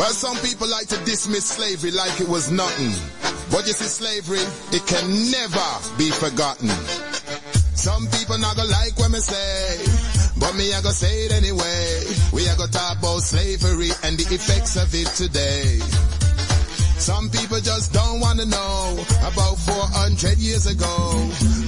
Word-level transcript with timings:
Well, 0.00 0.16
some 0.16 0.38
people 0.38 0.66
like 0.66 0.88
to 0.88 0.96
dismiss 1.04 1.44
slavery 1.44 1.90
like 1.90 2.22
it 2.22 2.26
was 2.26 2.50
nothing. 2.50 2.88
But 3.52 3.66
you 3.68 3.76
see, 3.76 3.84
slavery, 3.84 4.40
it 4.72 4.80
can 4.88 5.04
never 5.28 5.68
be 6.00 6.08
forgotten. 6.08 6.72
Some 7.76 8.08
people 8.08 8.38
not 8.38 8.56
gonna 8.56 8.72
like 8.72 8.96
what 8.96 9.10
me 9.12 9.20
say, 9.20 9.76
but 10.40 10.56
me 10.56 10.72
I 10.72 10.80
gonna 10.80 10.96
say 10.96 11.28
it 11.28 11.36
anyway. 11.36 11.84
We 12.32 12.48
are 12.48 12.56
gonna 12.56 12.72
talk 12.72 12.96
about 12.96 13.20
slavery 13.20 13.92
and 14.00 14.16
the 14.16 14.24
effects 14.32 14.80
of 14.80 14.88
it 14.96 15.04
today. 15.20 15.84
Some 16.96 17.28
people 17.28 17.60
just 17.60 17.92
don't 17.92 18.20
want 18.20 18.40
to 18.40 18.46
know 18.48 19.04
about 19.20 19.60
400 19.68 20.38
years 20.38 20.64
ago. 20.64 20.96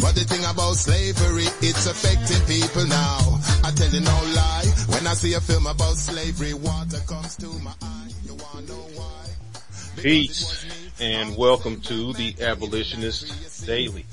But 0.01 0.17
the 0.17 0.25
thing 0.25 0.45
about 0.49 0.81
slavery, 0.81 1.53
it's 1.61 1.85
affecting 1.85 2.41
people 2.49 2.89
now. 2.89 3.45
I 3.61 3.77
tell 3.77 3.93
you 3.93 4.01
no 4.01 4.19
lie, 4.33 4.73
when 4.89 5.07
I 5.07 5.13
see 5.13 5.35
a 5.35 5.41
film 5.41 5.67
about 5.67 6.01
slavery, 6.01 6.55
water 6.55 7.05
comes 7.05 7.37
to 7.37 7.53
my 7.61 7.77
eye. 7.83 8.02
Peace 9.97 10.67
and 11.01 11.37
welcome 11.37 11.81
to 11.81 12.13
the 12.15 12.35
Abolitionist 12.41 13.67
Daily. 13.67 14.05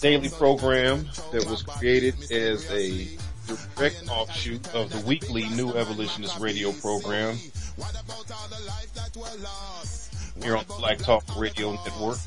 Daily 0.00 0.28
program 0.28 1.08
that 1.32 1.46
was 1.48 1.62
created 1.62 2.14
as 2.32 2.70
a 2.70 3.08
direct 3.76 4.08
offshoot 4.08 4.74
of 4.74 4.90
the 4.90 5.06
weekly 5.06 5.48
New 5.50 5.70
Abolitionist 5.70 6.38
radio 6.40 6.72
program 6.72 7.36
here 10.42 10.56
on 10.56 10.64
the 10.66 10.74
Black 10.78 10.98
Talk 10.98 11.24
Radio 11.36 11.72
Network. 11.72 12.18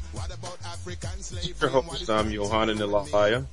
Your 1.62 1.70
host, 1.70 2.10
I'm 2.10 2.32
Johanna 2.32 2.74
Nilaya. 2.74 3.46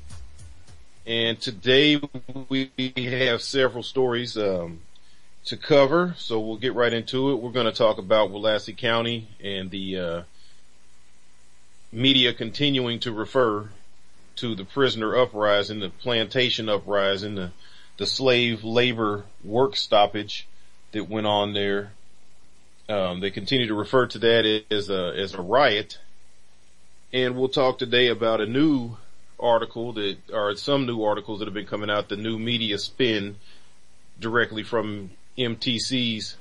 And 1.06 1.40
today 1.40 2.00
we 2.48 2.70
have 2.96 3.42
several 3.42 3.82
stories 3.82 4.36
um, 4.36 4.80
to 5.44 5.56
cover, 5.56 6.14
so 6.18 6.38
we'll 6.38 6.56
get 6.56 6.74
right 6.74 6.92
into 6.92 7.30
it. 7.30 7.36
We're 7.36 7.50
going 7.50 7.66
to 7.66 7.72
talk 7.72 7.98
about 7.98 8.30
Willacy 8.30 8.76
County 8.76 9.28
and 9.42 9.70
the 9.70 9.98
uh, 9.98 10.22
media 11.90 12.32
continuing 12.32 13.00
to 13.00 13.12
refer 13.12 13.68
to 14.36 14.54
the 14.54 14.64
prisoner 14.64 15.16
uprising, 15.16 15.80
the 15.80 15.90
plantation 15.90 16.68
uprising, 16.68 17.34
the, 17.34 17.50
the 17.98 18.06
slave 18.06 18.64
labor 18.64 19.24
work 19.44 19.76
stoppage 19.76 20.46
that 20.92 21.08
went 21.08 21.26
on 21.26 21.54
there. 21.54 21.92
Um, 22.88 23.20
they 23.20 23.30
continue 23.30 23.66
to 23.66 23.74
refer 23.74 24.06
to 24.06 24.18
that 24.18 24.64
as 24.70 24.90
a 24.90 25.14
as 25.16 25.34
a 25.34 25.40
riot, 25.40 25.98
and 27.12 27.36
we'll 27.36 27.48
talk 27.48 27.78
today 27.78 28.08
about 28.08 28.40
a 28.40 28.46
new 28.46 28.96
article 29.38 29.92
that, 29.94 30.16
or 30.32 30.54
some 30.56 30.84
new 30.86 31.02
articles 31.02 31.38
that 31.38 31.46
have 31.46 31.54
been 31.54 31.66
coming 31.66 31.90
out. 31.90 32.08
The 32.08 32.16
new 32.16 32.38
media 32.38 32.78
spin 32.78 33.36
directly 34.18 34.62
from 34.62 35.10
MTC's 35.38 36.36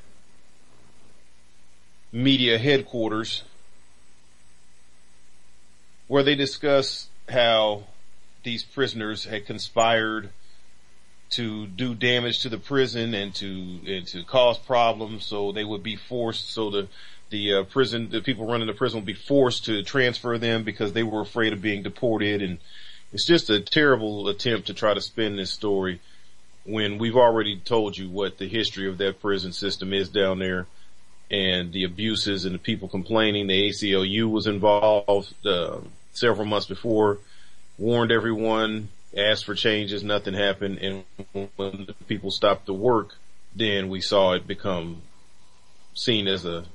media 2.11 2.57
headquarters, 2.57 3.43
where 6.07 6.23
they 6.23 6.35
discuss 6.35 7.07
how 7.29 7.83
these 8.43 8.63
prisoners 8.63 9.25
had 9.25 9.45
conspired 9.45 10.29
to 11.29 11.65
do 11.67 11.95
damage 11.95 12.39
to 12.39 12.49
the 12.49 12.57
prison 12.57 13.13
and 13.13 13.33
to 13.35 13.79
and 13.87 14.05
to 14.07 14.23
cause 14.23 14.57
problems. 14.57 15.25
So 15.25 15.51
they 15.51 15.63
would 15.63 15.83
be 15.83 15.95
forced. 15.95 16.49
So 16.51 16.69
the 16.69 16.87
the 17.29 17.53
uh, 17.53 17.63
prison, 17.63 18.09
the 18.09 18.21
people 18.21 18.45
running 18.45 18.67
the 18.67 18.73
prison 18.73 18.99
would 18.99 19.05
be 19.05 19.13
forced 19.13 19.65
to 19.65 19.83
transfer 19.83 20.37
them 20.37 20.63
because 20.63 20.91
they 20.91 21.03
were 21.03 21.21
afraid 21.21 21.53
of 21.53 21.61
being 21.61 21.81
deported. 21.81 22.41
And 22.41 22.57
it's 23.13 23.25
just 23.25 23.49
a 23.49 23.61
terrible 23.61 24.27
attempt 24.27 24.67
to 24.67 24.73
try 24.73 24.93
to 24.93 25.01
spin 25.01 25.37
this 25.37 25.51
story 25.51 26.01
when 26.63 26.97
we've 26.97 27.15
already 27.15 27.57
told 27.57 27.97
you 27.97 28.09
what 28.09 28.37
the 28.37 28.47
history 28.47 28.87
of 28.87 28.97
that 28.99 29.21
prison 29.21 29.51
system 29.51 29.93
is 29.93 30.09
down 30.09 30.39
there 30.39 30.67
and 31.29 31.71
the 31.71 31.83
abuses 31.83 32.45
and 32.45 32.53
the 32.53 32.59
people 32.59 32.87
complaining. 32.87 33.47
The 33.47 33.69
ACLU 33.69 34.29
was 34.29 34.47
involved 34.47 35.33
uh, 35.45 35.79
several 36.13 36.45
months 36.45 36.67
before, 36.67 37.19
warned 37.77 38.11
everyone 38.11 38.89
asked 39.15 39.45
for 39.45 39.55
changes, 39.55 40.03
nothing 40.03 40.33
happened, 40.33 40.77
and 40.79 41.03
when 41.33 41.85
the 41.85 41.95
people 42.07 42.31
stopped 42.31 42.65
the 42.65 42.73
work, 42.73 43.15
then 43.55 43.89
we 43.89 44.01
saw 44.01 44.33
it 44.33 44.47
become 44.47 45.01
seen 45.93 46.27
as 46.27 46.45
a 46.45 46.65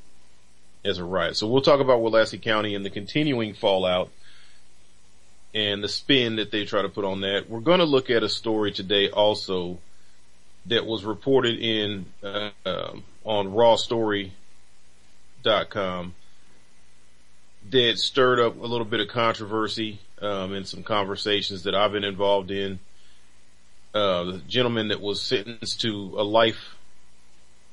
as 0.84 0.98
a 0.98 1.04
riot. 1.04 1.36
So 1.36 1.48
we'll 1.48 1.62
talk 1.62 1.80
about 1.80 2.00
Willacy 2.00 2.40
County 2.40 2.74
and 2.74 2.84
the 2.84 2.90
continuing 2.90 3.54
fallout 3.54 4.10
and 5.56 5.82
the 5.82 5.88
spin 5.88 6.36
that 6.36 6.50
they 6.50 6.66
try 6.66 6.82
to 6.82 6.88
put 6.90 7.06
on 7.06 7.22
that. 7.22 7.48
We're 7.48 7.60
going 7.60 7.78
to 7.78 7.86
look 7.86 8.10
at 8.10 8.22
a 8.22 8.28
story 8.28 8.72
today 8.72 9.08
also 9.08 9.78
that 10.66 10.84
was 10.84 11.02
reported 11.02 11.58
in 11.58 12.04
uh, 12.22 12.50
um, 12.66 13.02
on 13.24 13.48
rawstory.com 13.48 14.32
that 17.70 17.98
stirred 17.98 18.38
up 18.38 18.60
a 18.60 18.66
little 18.66 18.84
bit 18.84 19.00
of 19.00 19.08
controversy 19.08 19.98
um, 20.20 20.54
in 20.54 20.66
some 20.66 20.82
conversations 20.82 21.62
that 21.62 21.74
I've 21.74 21.92
been 21.92 22.04
involved 22.04 22.50
in. 22.50 22.78
Uh, 23.94 24.24
the 24.24 24.38
gentleman 24.46 24.88
that 24.88 25.00
was 25.00 25.22
sentenced 25.22 25.80
to 25.80 26.16
a 26.18 26.22
life 26.22 26.74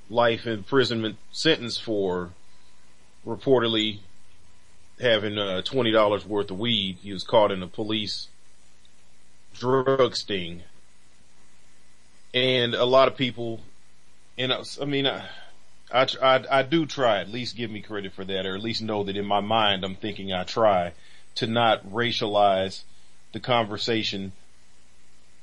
life 0.09 0.47
imprisonment 0.47 1.17
sentence 1.33 1.77
for 1.77 2.29
reportedly 3.27 3.99
having 4.99 5.37
uh, 5.37 5.61
twenty 5.61 5.91
dollars 5.91 6.25
worth 6.25 6.51
of 6.51 6.59
weed. 6.59 6.97
He 7.01 7.13
was 7.13 7.23
caught 7.23 7.51
in 7.51 7.63
a 7.63 7.67
police 7.67 8.27
drug 9.53 10.15
sting, 10.15 10.63
and 12.33 12.73
a 12.73 12.85
lot 12.85 13.07
of 13.07 13.15
people, 13.15 13.59
and 14.37 14.51
I, 14.51 14.63
I 14.81 14.85
mean, 14.85 15.07
I, 15.07 15.27
I, 15.93 16.43
I, 16.49 16.63
do 16.63 16.85
try 16.85 17.19
at 17.19 17.29
least 17.29 17.55
give 17.55 17.69
me 17.69 17.81
credit 17.81 18.13
for 18.13 18.25
that, 18.25 18.45
or 18.45 18.55
at 18.55 18.63
least 18.63 18.81
know 18.81 19.03
that 19.03 19.15
in 19.15 19.25
my 19.25 19.41
mind 19.41 19.83
I'm 19.83 19.95
thinking 19.95 20.33
I 20.33 20.43
try 20.43 20.93
to 21.35 21.47
not 21.47 21.87
racialize 21.87 22.81
the 23.31 23.39
conversation 23.39 24.31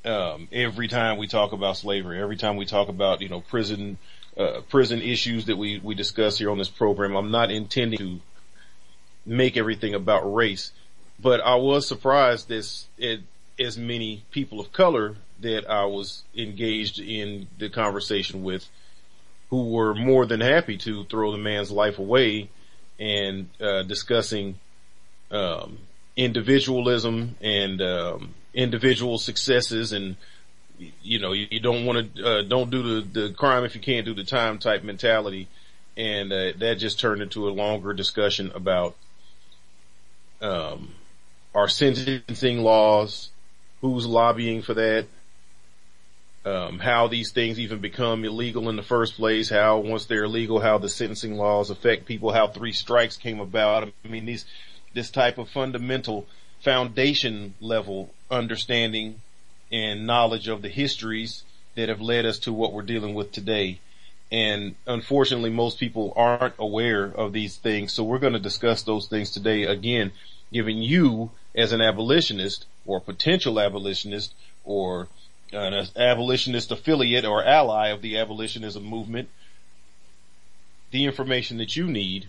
um, 0.04 0.48
every 0.52 0.88
time 0.88 1.18
we 1.18 1.26
talk 1.26 1.52
about 1.52 1.76
slavery, 1.76 2.20
every 2.20 2.36
time 2.36 2.56
we 2.56 2.64
talk 2.64 2.88
about 2.88 3.20
you 3.20 3.28
know 3.28 3.40
prison 3.40 3.98
uh, 4.36 4.60
prison 4.68 5.02
issues 5.02 5.46
that 5.46 5.56
we 5.56 5.78
we 5.78 5.94
discuss 5.94 6.38
here 6.38 6.50
on 6.50 6.58
this 6.58 6.68
program. 6.68 7.14
I'm 7.16 7.30
not 7.30 7.50
intending 7.50 7.98
to 7.98 8.20
make 9.24 9.56
everything 9.56 9.94
about 9.94 10.32
race, 10.32 10.72
but 11.20 11.40
I 11.40 11.56
was 11.56 11.86
surprised 11.86 12.48
this 12.48 12.86
it, 12.98 13.20
as 13.58 13.76
many 13.76 14.24
people 14.30 14.60
of 14.60 14.72
color 14.72 15.16
that 15.40 15.68
I 15.68 15.84
was 15.84 16.22
engaged 16.36 16.98
in 16.98 17.48
the 17.58 17.68
conversation 17.68 18.42
with 18.42 18.68
who 19.50 19.68
were 19.70 19.94
more 19.94 20.26
than 20.26 20.40
happy 20.40 20.76
to 20.78 21.04
throw 21.04 21.32
the 21.32 21.38
man's 21.38 21.70
life 21.70 21.98
away 21.98 22.48
and 22.98 23.48
uh, 23.60 23.82
discussing 23.82 24.58
um, 25.30 25.78
individualism 26.16 27.36
and 27.40 27.80
um, 27.82 28.34
individual 28.54 29.18
successes 29.18 29.92
and 29.92 30.16
you 31.02 31.18
know 31.18 31.32
you, 31.32 31.46
you 31.50 31.60
don't 31.60 31.84
want 31.84 32.14
to 32.14 32.26
uh, 32.26 32.42
don't 32.42 32.70
do 32.70 33.00
the, 33.00 33.20
the 33.20 33.34
crime 33.34 33.64
if 33.64 33.74
you 33.74 33.80
can't 33.80 34.06
do 34.06 34.14
the 34.14 34.24
time 34.24 34.58
type 34.58 34.82
mentality. 34.82 35.48
And 35.96 36.32
uh, 36.32 36.52
that 36.58 36.76
just 36.78 37.00
turned 37.00 37.20
into 37.20 37.48
a 37.48 37.50
longer 37.50 37.92
discussion 37.92 38.52
about 38.54 38.96
um, 40.40 40.92
our 41.54 41.68
sentencing 41.68 42.60
laws 42.60 43.30
who's 43.80 44.06
lobbying 44.06 44.62
for 44.62 44.74
that 44.74 45.06
um, 46.44 46.78
how 46.78 47.06
these 47.06 47.32
things 47.32 47.58
even 47.58 47.80
become 47.80 48.24
illegal 48.24 48.68
in 48.68 48.76
the 48.76 48.82
first 48.82 49.16
place, 49.16 49.50
how 49.50 49.78
once 49.78 50.06
they're 50.06 50.24
illegal, 50.24 50.60
how 50.60 50.78
the 50.78 50.88
sentencing 50.88 51.36
laws 51.36 51.70
affect 51.70 52.06
people, 52.06 52.32
how 52.32 52.48
three 52.48 52.72
strikes 52.72 53.16
came 53.16 53.40
about. 53.40 53.92
I 54.04 54.08
mean, 54.08 54.24
these 54.24 54.46
this 54.94 55.10
type 55.10 55.38
of 55.38 55.48
fundamental 55.48 56.26
foundation 56.60 57.54
level 57.60 58.12
understanding 58.30 59.20
and 59.70 60.06
knowledge 60.06 60.48
of 60.48 60.62
the 60.62 60.68
histories 60.68 61.44
that 61.76 61.88
have 61.88 62.00
led 62.00 62.26
us 62.26 62.38
to 62.40 62.52
what 62.52 62.72
we're 62.72 62.82
dealing 62.82 63.14
with 63.14 63.30
today. 63.32 63.78
And 64.32 64.76
unfortunately, 64.86 65.50
most 65.50 65.78
people 65.78 66.12
aren't 66.14 66.54
aware 66.58 67.04
of 67.04 67.32
these 67.32 67.56
things. 67.56 67.92
So 67.92 68.04
we're 68.04 68.18
going 68.18 68.32
to 68.32 68.38
discuss 68.38 68.82
those 68.82 69.06
things 69.08 69.30
today 69.30 69.64
again, 69.64 70.12
giving 70.52 70.78
you 70.78 71.30
as 71.54 71.72
an 71.72 71.80
abolitionist 71.80 72.66
or 72.86 73.00
potential 73.00 73.58
abolitionist 73.58 74.34
or 74.64 75.08
an 75.52 75.88
abolitionist 75.96 76.70
affiliate 76.70 77.24
or 77.24 77.44
ally 77.44 77.88
of 77.88 78.02
the 78.02 78.16
abolitionism 78.18 78.84
movement, 78.84 79.28
the 80.92 81.04
information 81.04 81.58
that 81.58 81.74
you 81.74 81.86
need 81.86 82.28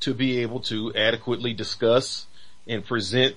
to 0.00 0.12
be 0.12 0.40
able 0.40 0.60
to 0.60 0.94
adequately 0.94 1.54
discuss 1.54 2.26
and 2.66 2.84
present 2.84 3.34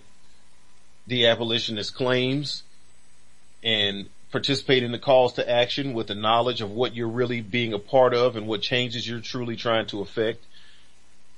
the 1.08 1.26
abolitionist 1.26 1.96
claims 1.96 2.64
and 3.64 4.10
participate 4.32 4.84
in 4.84 4.92
the 4.92 5.00
calls 5.00 5.34
to 5.34 5.50
action 5.50 5.94
with 5.94 6.08
the 6.08 6.16
knowledge 6.16 6.62
of 6.62 6.72
what 6.72 6.96
you're 6.96 7.08
really 7.08 7.42
being 7.42 7.74
a 7.74 7.80
part 7.80 8.14
of 8.14 8.36
and 8.36 8.48
what 8.48 8.62
changes 8.62 9.08
you're 9.08 9.20
truly 9.20 9.56
trying 9.56 9.88
to 9.88 10.02
affect. 10.02 10.44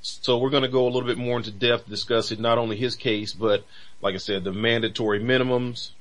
So 0.01 0.37
we're 0.37 0.49
going 0.49 0.63
to 0.63 0.69
go 0.69 0.83
a 0.83 0.89
little 0.89 1.07
bit 1.07 1.17
more 1.17 1.37
into 1.37 1.51
depth 1.51 1.87
discussing 1.87 2.41
not 2.41 2.57
only 2.57 2.75
his 2.75 2.95
case, 2.95 3.33
but 3.33 3.63
like 4.01 4.15
I 4.15 4.17
said, 4.17 4.43
the 4.43 4.51
mandatory 4.51 5.19
minimums, 5.19 5.91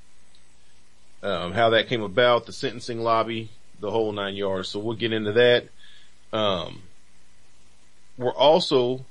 um, 1.23 1.53
how 1.53 1.71
that 1.71 1.89
came 1.89 2.03
about, 2.03 2.47
the 2.47 2.53
sentencing 2.53 3.01
lobby, 3.01 3.51
the 3.79 3.91
whole 3.91 4.11
nine 4.13 4.35
yards. 4.35 4.71
So 4.71 4.81
we'll 4.81 4.97
get 4.97 5.13
into 5.13 5.33
that. 5.33 5.69
Um, 6.33 6.83
we're 8.17 8.35
also 8.35 9.05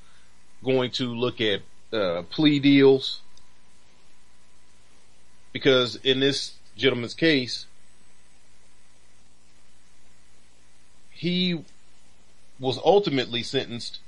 going 0.64 0.92
to 0.92 1.14
look 1.14 1.40
at 1.40 1.62
uh, 1.94 2.24
plea 2.24 2.60
deals 2.60 3.22
because 5.54 5.96
in 5.98 6.20
this 6.20 6.54
gentleman's 6.76 7.14
case, 7.14 7.66
he 11.20 11.62
was 12.62 12.80
ultimately 12.86 13.44
sentenced 13.44 14.00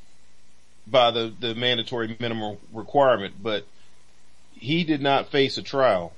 by 0.87 1.11
the, 1.11 1.33
the 1.41 1.53
mandatory 1.53 2.15
minimum 2.21 2.55
requirement, 2.71 3.35
but 3.43 3.65
he 4.53 4.85
did 4.85 5.01
not 5.01 5.27
face 5.29 5.57
a 5.57 5.61
trial. 5.61 6.13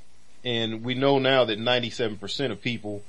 And 0.46 0.84
we 0.84 0.94
know 0.94 1.18
now 1.18 1.46
that 1.46 1.58
97% 1.58 2.52
of 2.52 2.62
people 2.62 3.02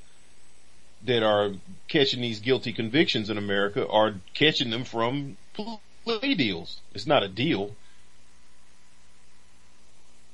that 1.04 1.22
are 1.22 1.52
catching 1.86 2.22
these 2.22 2.40
guilty 2.40 2.72
convictions 2.72 3.28
in 3.28 3.36
America 3.36 3.86
are 3.86 4.14
catching 4.32 4.70
them 4.70 4.84
from 4.84 5.36
plea 5.52 6.34
deals. 6.34 6.80
It's 6.94 7.06
not 7.06 7.22
a 7.22 7.28
deal. 7.28 7.76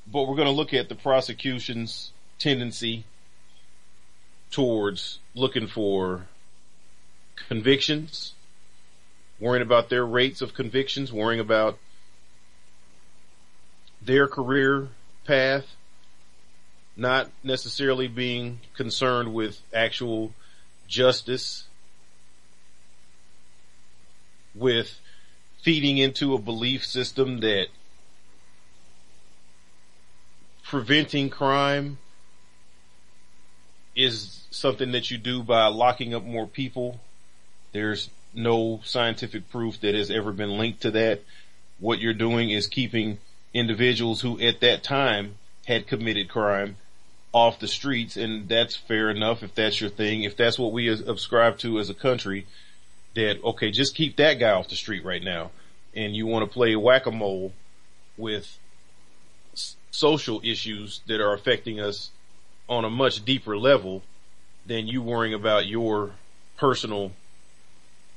But 0.07 0.29
we're 0.29 0.37
going 0.37 0.47
to 0.47 0.53
look 0.53 0.73
at 0.73 0.89
the 0.89 0.95
prosecution's 0.95 2.13
tendency 2.39 3.03
towards 4.53 5.19
looking 5.35 5.67
for 5.67 6.29
convictions, 7.49 8.35
worrying 9.39 9.63
about 9.63 9.89
their 9.89 10.05
rates 10.05 10.43
of 10.43 10.55
convictions, 10.55 11.13
worrying 11.13 11.41
about 11.41 11.79
their 14.03 14.27
career 14.27 14.89
path, 15.25 15.77
not 16.97 17.31
necessarily 17.43 18.09
being 18.09 18.61
concerned 18.75 19.33
with 19.33 19.61
actual 19.75 20.33
justice, 20.89 21.65
with 24.55 25.01
feeding 25.63 25.99
into 25.99 26.35
a 26.35 26.39
belief 26.39 26.85
system 26.85 27.41
that 27.41 27.67
preventing 30.65 31.29
crime 31.29 31.99
is 33.97 34.45
something 34.51 34.93
that 34.93 35.11
you 35.11 35.19
do 35.19 35.43
by 35.43 35.67
locking 35.67 36.15
up 36.15 36.25
more 36.25 36.47
people. 36.47 37.01
There's 37.73 38.11
no 38.35 38.81
scientific 38.85 39.51
proof 39.51 39.81
that 39.81 39.95
has 39.95 40.11
ever 40.11 40.33
been 40.33 40.59
linked 40.59 40.83
to 40.83 40.91
that. 40.93 41.23
What 41.79 42.01
you're 42.01 42.15
doing 42.15 42.51
is 42.51 42.67
keeping 42.67 43.19
individuals 43.53 44.21
who 44.21 44.41
at 44.41 44.61
that 44.61 44.83
time 44.83 45.37
had 45.67 45.87
committed 45.87 46.29
crime 46.29 46.77
off 47.33 47.61
the 47.61 47.69
streets 47.69 48.17
and 48.17 48.49
that's 48.49 48.75
fair 48.77 49.09
enough 49.09 49.43
if 49.43 49.55
that's 49.55 49.81
your 49.81 49.91
thing. 49.91 50.25
If 50.25 50.37
that's 50.37 50.59
what 50.59 50.73
we 50.73 50.95
subscribe 50.97 51.59
to 51.59 51.79
as 51.79 51.91
a 51.91 51.95
country, 51.95 52.47
that 53.15 53.43
okay, 53.43 53.71
just 53.71 53.95
keep 53.95 54.17
that 54.17 54.35
guy 54.35 54.51
off 54.51 54.69
the 54.69 54.77
street 54.77 55.05
right 55.05 55.23
now. 55.23 55.51
And 55.95 56.15
you 56.15 56.27
want 56.27 56.49
to 56.49 56.53
play 56.53 56.77
whack-a-mole 56.77 57.53
with 58.17 58.59
social 59.91 60.41
issues 60.45 61.01
that 61.07 61.21
are 61.21 61.35
affecting 61.35 61.81
us 61.81 62.11
on 62.69 62.85
a 62.85 62.91
much 62.91 63.25
deeper 63.25 63.59
level 63.59 64.03
than 64.67 64.87
you 64.87 65.03
worrying 65.03 65.35
about 65.35 65.67
your 65.67 66.13
personal 66.57 67.11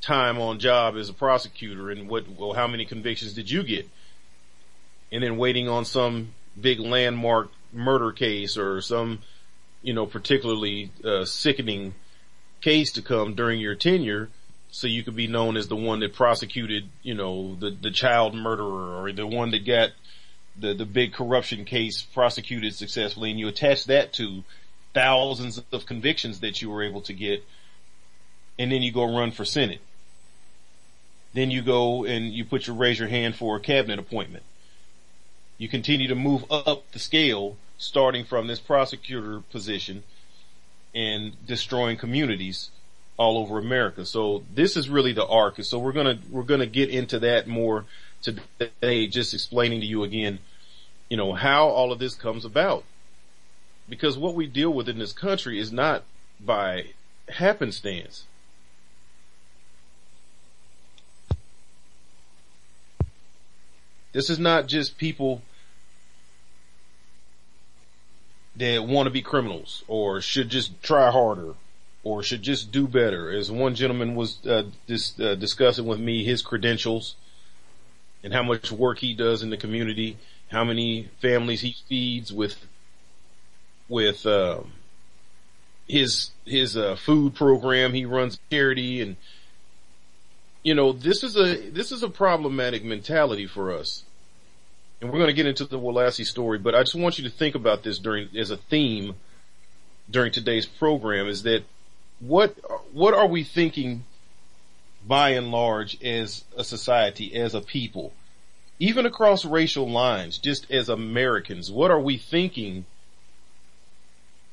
time 0.04 0.38
on 0.38 0.60
job 0.60 0.96
as 0.98 1.10
a 1.10 1.14
prosecutor 1.14 1.90
and 1.90 2.10
what, 2.10 2.28
well, 2.30 2.54
how 2.54 2.68
many 2.68 2.86
convictions 2.86 3.34
did 3.34 3.50
you 3.50 3.64
get? 3.64 3.90
And 5.12 5.24
then 5.24 5.38
waiting 5.38 5.70
on 5.70 5.86
some 5.86 6.34
big 6.60 6.80
landmark 6.80 7.50
murder 7.72 8.12
case 8.12 8.58
or 8.58 8.82
some, 8.82 9.20
you 9.82 9.94
know, 9.94 10.06
particularly 10.06 10.92
uh, 11.04 11.26
sickening 11.26 11.96
case 12.62 12.92
to 12.94 13.02
come 13.02 13.34
during 13.34 13.60
your 13.60 13.76
tenure 13.76 14.30
so 14.72 14.88
you 14.88 15.04
could 15.04 15.16
be 15.16 15.28
known 15.28 15.56
as 15.56 15.68
the 15.68 15.76
one 15.76 16.00
that 16.00 16.14
prosecuted, 16.14 16.90
you 17.02 17.14
know, 17.14 17.56
the, 17.56 17.70
the 17.70 17.92
child 17.92 18.36
murderer 18.36 19.02
or 19.02 19.12
the 19.12 19.28
one 19.28 19.52
that 19.52 19.66
got 19.66 19.92
the, 20.58 20.74
the 20.74 20.86
big 20.86 21.14
corruption 21.14 21.64
case 21.64 22.02
prosecuted 22.02 22.74
successfully 22.76 23.32
and 23.32 23.40
you 23.40 23.48
attach 23.48 23.86
that 23.86 24.14
to 24.14 24.44
thousands 24.94 25.62
of 25.72 25.86
convictions 25.86 26.42
that 26.42 26.62
you 26.62 26.70
were 26.70 26.84
able 26.84 27.02
to 27.02 27.14
get 27.14 27.44
and 28.60 28.72
then 28.72 28.82
you 28.82 28.92
go 28.92 29.04
run 29.16 29.32
for 29.32 29.46
Senate. 29.46 29.82
Then 31.34 31.52
you 31.52 31.62
go 31.62 32.06
and 32.06 32.32
you 32.32 32.46
put 32.46 32.68
your 32.68 32.76
raise 32.76 33.00
your 33.00 33.08
hand 33.08 33.36
for 33.36 33.56
a 33.56 33.60
cabinet 33.60 34.00
appointment. 34.00 34.44
You 35.58 35.68
continue 35.68 36.08
to 36.08 36.16
move 36.16 36.46
up 36.52 36.92
the 36.92 37.00
scale 37.00 37.58
starting 37.78 38.24
from 38.24 38.48
this 38.48 38.60
prosecutor 38.60 39.42
position 39.52 40.04
and 40.94 41.34
destroying 41.46 41.98
communities 41.98 42.70
all 43.18 43.38
over 43.38 43.58
America. 43.60 44.06
So 44.06 44.44
this 44.54 44.78
is 44.78 44.90
really 44.90 45.14
the 45.14 45.26
arc. 45.26 45.64
So 45.64 45.80
we're 45.80 45.92
gonna 45.92 46.20
we're 46.30 46.44
gonna 46.44 46.66
get 46.66 46.90
into 46.90 47.20
that 47.20 47.48
more 47.48 47.86
today, 48.22 49.08
just 49.08 49.34
explaining 49.34 49.82
to 49.82 49.86
you 49.86 50.04
again, 50.04 50.40
you 51.10 51.18
know, 51.18 51.34
how 51.34 51.68
all 51.68 51.92
of 51.92 52.00
this 52.00 52.16
comes 52.16 52.46
about. 52.46 52.84
Because 53.90 54.18
what 54.18 54.34
we 54.34 54.48
deal 54.48 54.72
with 54.74 54.88
in 54.88 54.98
this 54.98 55.14
country 55.14 55.60
is 55.60 55.72
not 55.72 56.04
by 56.40 56.88
happenstance. 57.30 58.26
This 64.14 64.30
is 64.30 64.40
not 64.40 64.68
just 64.68 64.98
people 64.98 65.42
that 68.56 68.86
want 68.86 69.08
to 69.08 69.12
be 69.12 69.22
criminals 69.22 69.84
or 69.88 70.22
should 70.22 70.50
just 70.50 70.82
try 70.84 71.12
harder 71.12 71.56
or 72.04 72.22
should 72.22 72.44
just 72.44 72.72
do 72.72 72.88
better. 72.88 73.32
As 73.32 73.52
one 73.52 73.76
gentleman 73.76 74.16
was 74.16 74.46
uh, 74.46 74.64
dis- 74.88 75.20
uh, 75.20 75.36
discussing 75.36 75.86
with 75.86 76.00
me 76.00 76.24
his 76.24 76.42
credentials 76.42 77.16
and 78.24 78.34
how 78.34 78.44
much 78.44 78.72
work 78.72 79.00
he 79.00 79.14
does 79.14 79.42
in 79.42 79.50
the 79.50 79.58
community, 79.58 80.18
how 80.50 80.64
many 80.64 81.10
families 81.20 81.62
he 81.62 81.76
feeds 81.90 82.32
with 82.32 82.66
with 83.90 84.26
uh, 84.26 84.60
his 85.88 86.32
his 86.46 86.78
uh, 86.78 86.96
food 86.96 87.36
program. 87.36 87.94
He 87.94 88.06
runs 88.06 88.40
charity, 88.52 89.02
and 89.02 89.16
you 90.64 90.74
know 90.74 90.94
this 90.94 91.24
is 91.24 91.36
a 91.36 91.70
this 91.70 91.92
is 91.92 92.04
a 92.04 92.10
problematic 92.10 92.84
mentality 92.84 93.46
for 93.46 93.72
us. 93.72 94.04
And 95.02 95.12
we're 95.12 95.20
going 95.20 95.30
to 95.30 95.34
get 95.34 95.48
into 95.48 95.66
the 95.66 95.78
Willacy 95.78 96.26
story, 96.26 96.58
but 96.58 96.74
I 96.74 96.84
just 96.84 96.96
want 96.96 97.18
you 97.18 97.26
to 97.26 97.30
think 97.30 97.56
about 97.56 97.84
this 97.84 98.00
during 98.00 98.30
as 98.38 98.52
a 98.52 98.58
theme 98.58 99.16
during 100.10 100.32
today's 100.32 100.66
program. 100.66 101.28
Is 101.28 101.44
that 101.44 101.64
what 102.20 102.56
what 102.94 103.14
are 103.14 103.28
we 103.28 103.44
thinking 103.44 104.06
by 105.06 105.32
and 105.32 105.52
large 105.52 106.02
as 106.02 106.46
a 106.56 106.64
society, 106.64 107.36
as 107.36 107.54
a 107.54 107.62
people, 107.62 108.14
even 108.80 109.06
across 109.06 109.44
racial 109.44 109.90
lines, 109.90 110.38
just 110.38 110.72
as 110.72 110.88
Americans? 110.88 111.70
What 111.70 111.92
are 111.92 112.00
we 112.00 112.18
thinking? 112.18 112.86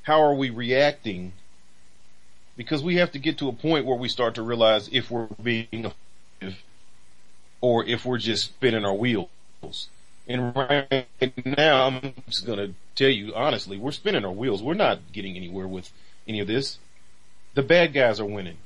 How 0.02 0.22
are 0.22 0.34
we 0.34 0.50
reacting? 0.50 1.32
Because 2.60 2.82
we 2.82 2.96
have 2.96 3.12
to 3.12 3.18
get 3.18 3.38
to 3.38 3.48
a 3.48 3.52
point 3.52 3.86
where 3.86 3.96
we 3.96 4.08
start 4.08 4.34
to 4.34 4.42
realize 4.42 4.90
if 4.92 5.10
we're 5.10 5.28
being 5.42 5.66
effective 5.72 6.62
or 7.62 7.86
if 7.86 8.04
we're 8.04 8.18
just 8.18 8.44
spinning 8.44 8.84
our 8.84 8.92
wheels. 8.92 9.30
And 10.28 10.54
right 10.54 11.06
now, 11.46 11.86
I'm 11.86 12.12
just 12.28 12.44
going 12.44 12.58
to 12.58 12.74
tell 12.96 13.08
you 13.08 13.34
honestly, 13.34 13.78
we're 13.78 13.92
spinning 13.92 14.26
our 14.26 14.30
wheels. 14.30 14.62
We're 14.62 14.74
not 14.74 15.12
getting 15.12 15.36
anywhere 15.36 15.66
with 15.66 15.90
any 16.28 16.40
of 16.40 16.48
this 16.48 16.78
the 17.54 17.62
bad 17.62 17.92
guys 17.92 18.20
are 18.20 18.26
winning. 18.26 18.58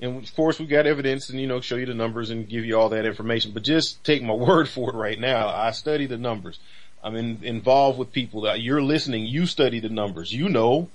And 0.00 0.22
of 0.22 0.34
course 0.34 0.58
we've 0.58 0.68
got 0.68 0.86
evidence 0.86 1.28
and, 1.28 1.40
you 1.40 1.46
know, 1.46 1.60
show 1.60 1.76
you 1.76 1.86
the 1.86 1.94
numbers 1.94 2.30
and 2.30 2.48
give 2.48 2.64
you 2.64 2.78
all 2.78 2.88
that 2.90 3.04
information, 3.04 3.52
but 3.52 3.62
just 3.62 4.02
take 4.02 4.22
my 4.22 4.34
word 4.48 4.68
for 4.68 4.90
it 4.90 4.96
right 4.96 5.18
now. 5.18 5.48
I 5.48 5.72
study 5.72 6.06
the 6.06 6.18
numbers. 6.18 6.58
I'm 7.02 7.16
in, 7.16 7.40
involved 7.42 7.98
with 7.98 8.12
people 8.12 8.42
that 8.42 8.60
you're 8.60 8.82
listening. 8.82 9.26
You 9.26 9.46
study 9.46 9.80
the 9.80 9.88
numbers. 9.88 10.32
You 10.32 10.48
know, 10.48 10.88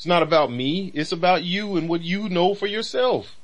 it's 0.00 0.06
not 0.06 0.22
about 0.22 0.50
me. 0.50 0.90
It's 0.94 1.12
about 1.12 1.44
you 1.44 1.76
and 1.76 1.86
what 1.86 2.00
you 2.00 2.30
know 2.30 2.54
for 2.54 2.66
yourself. 2.66 3.36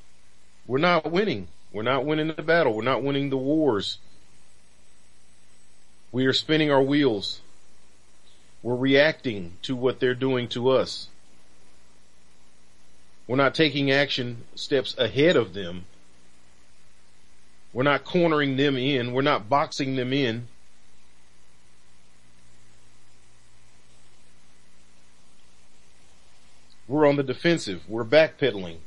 We're 0.67 0.79
not 0.79 1.13
winning. 1.13 1.49
We're 1.71 1.83
not 1.83 2.07
winning 2.07 2.29
the 2.29 2.43
battle. 2.43 2.73
We're 2.73 2.83
not 2.83 3.03
winning 3.03 3.29
the 3.29 3.37
wars. 3.37 3.99
We 6.13 6.25
are 6.25 6.33
spinning 6.33 6.71
our 6.71 6.81
wheels. 6.81 7.43
We're 8.63 8.75
reacting 8.75 9.59
to 9.65 9.77
what 9.77 10.01
they're 10.01 10.15
doing 10.15 10.49
to 10.49 10.71
us. 10.71 11.09
We're 13.27 13.37
not 13.37 13.55
taking 13.55 13.91
action 13.91 14.45
steps 14.55 14.97
ahead 14.97 15.37
of 15.37 15.53
them. 15.53 15.85
We're 17.75 17.83
not 17.83 18.07
cornering 18.07 18.57
them 18.57 18.79
in. 18.79 19.13
We're 19.13 19.21
not 19.21 19.51
boxing 19.51 19.97
them 19.97 20.15
in. 20.15 20.49
We're 26.89 27.07
on 27.07 27.17
the 27.17 27.23
defensive. 27.23 27.83
We're 27.89 28.05
backpedaling. 28.05 28.79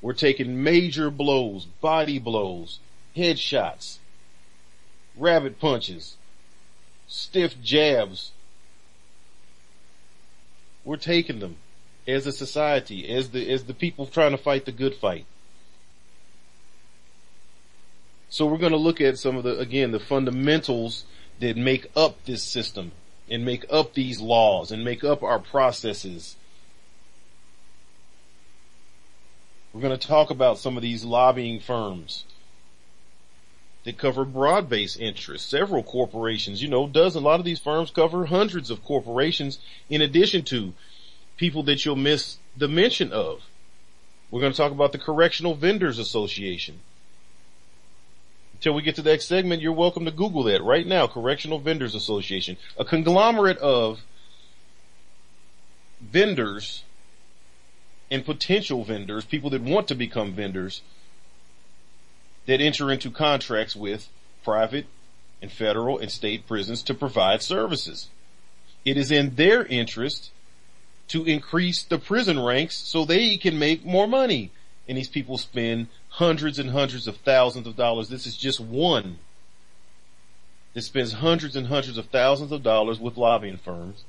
We're 0.00 0.12
taking 0.12 0.62
major 0.62 1.10
blows, 1.10 1.64
body 1.64 2.18
blows, 2.18 2.80
headshots, 3.16 3.98
rabbit 5.16 5.60
punches, 5.60 6.16
stiff 7.06 7.60
jabs. 7.62 8.32
We're 10.84 10.96
taking 10.96 11.38
them 11.38 11.56
as 12.06 12.26
a 12.26 12.32
society, 12.32 13.08
as 13.08 13.30
the, 13.30 13.48
as 13.50 13.64
the 13.64 13.74
people 13.74 14.06
trying 14.06 14.32
to 14.32 14.38
fight 14.38 14.64
the 14.64 14.72
good 14.72 14.94
fight. 14.94 15.24
So 18.28 18.46
we're 18.46 18.58
going 18.58 18.72
to 18.72 18.78
look 18.78 19.00
at 19.00 19.18
some 19.18 19.36
of 19.36 19.44
the, 19.44 19.58
again, 19.58 19.92
the 19.92 20.00
fundamentals 20.00 21.04
that 21.38 21.56
make 21.56 21.90
up 21.94 22.24
this 22.24 22.42
system 22.42 22.92
and 23.30 23.44
make 23.44 23.64
up 23.70 23.94
these 23.94 24.20
laws 24.20 24.72
and 24.72 24.84
make 24.84 25.04
up 25.04 25.22
our 25.22 25.38
processes. 25.38 26.36
We're 29.72 29.80
going 29.80 29.98
to 29.98 30.06
talk 30.06 30.30
about 30.30 30.58
some 30.58 30.76
of 30.76 30.82
these 30.82 31.04
lobbying 31.04 31.60
firms 31.60 32.24
that 33.84 33.98
cover 33.98 34.24
broad-based 34.24 35.00
interests, 35.00 35.50
several 35.50 35.82
corporations, 35.82 36.62
you 36.62 36.68
know, 36.68 36.86
does 36.86 37.14
a 37.14 37.20
lot 37.20 37.40
of 37.40 37.44
these 37.44 37.58
firms 37.58 37.90
cover 37.90 38.26
hundreds 38.26 38.70
of 38.70 38.84
corporations 38.84 39.58
in 39.88 40.02
addition 40.02 40.42
to 40.44 40.72
people 41.36 41.62
that 41.64 41.84
you'll 41.84 41.96
miss 41.96 42.38
the 42.56 42.68
mention 42.68 43.12
of. 43.12 43.42
We're 44.30 44.40
going 44.40 44.52
to 44.52 44.56
talk 44.56 44.72
about 44.72 44.92
the 44.92 44.98
Correctional 44.98 45.54
Vendors 45.54 45.98
Association. 45.98 46.80
Until 48.54 48.74
we 48.74 48.82
get 48.82 48.94
to 48.96 49.02
the 49.02 49.10
next 49.10 49.26
segment, 49.26 49.60
you're 49.60 49.72
welcome 49.72 50.04
to 50.04 50.10
Google 50.10 50.44
that 50.44 50.62
right 50.62 50.86
now. 50.86 51.06
Correctional 51.06 51.58
Vendors 51.58 51.94
Association, 51.94 52.56
a 52.78 52.84
conglomerate 52.84 53.58
of 53.58 54.02
vendors 56.00 56.84
and 58.12 58.26
potential 58.26 58.84
vendors, 58.84 59.24
people 59.24 59.48
that 59.48 59.62
want 59.62 59.88
to 59.88 59.94
become 59.94 60.34
vendors 60.34 60.82
that 62.44 62.60
enter 62.60 62.92
into 62.92 63.10
contracts 63.10 63.74
with 63.74 64.10
private 64.44 64.84
and 65.40 65.50
federal 65.50 65.98
and 65.98 66.10
state 66.10 66.46
prisons 66.46 66.82
to 66.82 66.92
provide 66.92 67.42
services. 67.42 68.10
It 68.84 68.98
is 68.98 69.10
in 69.10 69.36
their 69.36 69.64
interest 69.64 70.30
to 71.08 71.24
increase 71.24 71.82
the 71.82 71.98
prison 71.98 72.38
ranks 72.38 72.76
so 72.76 73.06
they 73.06 73.38
can 73.38 73.58
make 73.58 73.82
more 73.82 74.06
money. 74.06 74.50
And 74.86 74.98
these 74.98 75.08
people 75.08 75.38
spend 75.38 75.86
hundreds 76.10 76.58
and 76.58 76.70
hundreds 76.70 77.08
of 77.08 77.16
thousands 77.18 77.66
of 77.66 77.76
dollars. 77.76 78.10
This 78.10 78.26
is 78.26 78.36
just 78.36 78.60
one 78.60 79.20
that 80.74 80.82
spends 80.82 81.14
hundreds 81.14 81.56
and 81.56 81.68
hundreds 81.68 81.96
of 81.96 82.06
thousands 82.06 82.52
of 82.52 82.62
dollars 82.62 83.00
with 83.00 83.16
lobbying 83.16 83.56
firms 83.56 84.04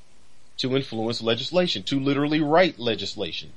to 0.58 0.76
influence 0.76 1.22
legislation, 1.22 1.82
to 1.84 1.98
literally 1.98 2.40
write 2.40 2.78
legislation. 2.78 3.52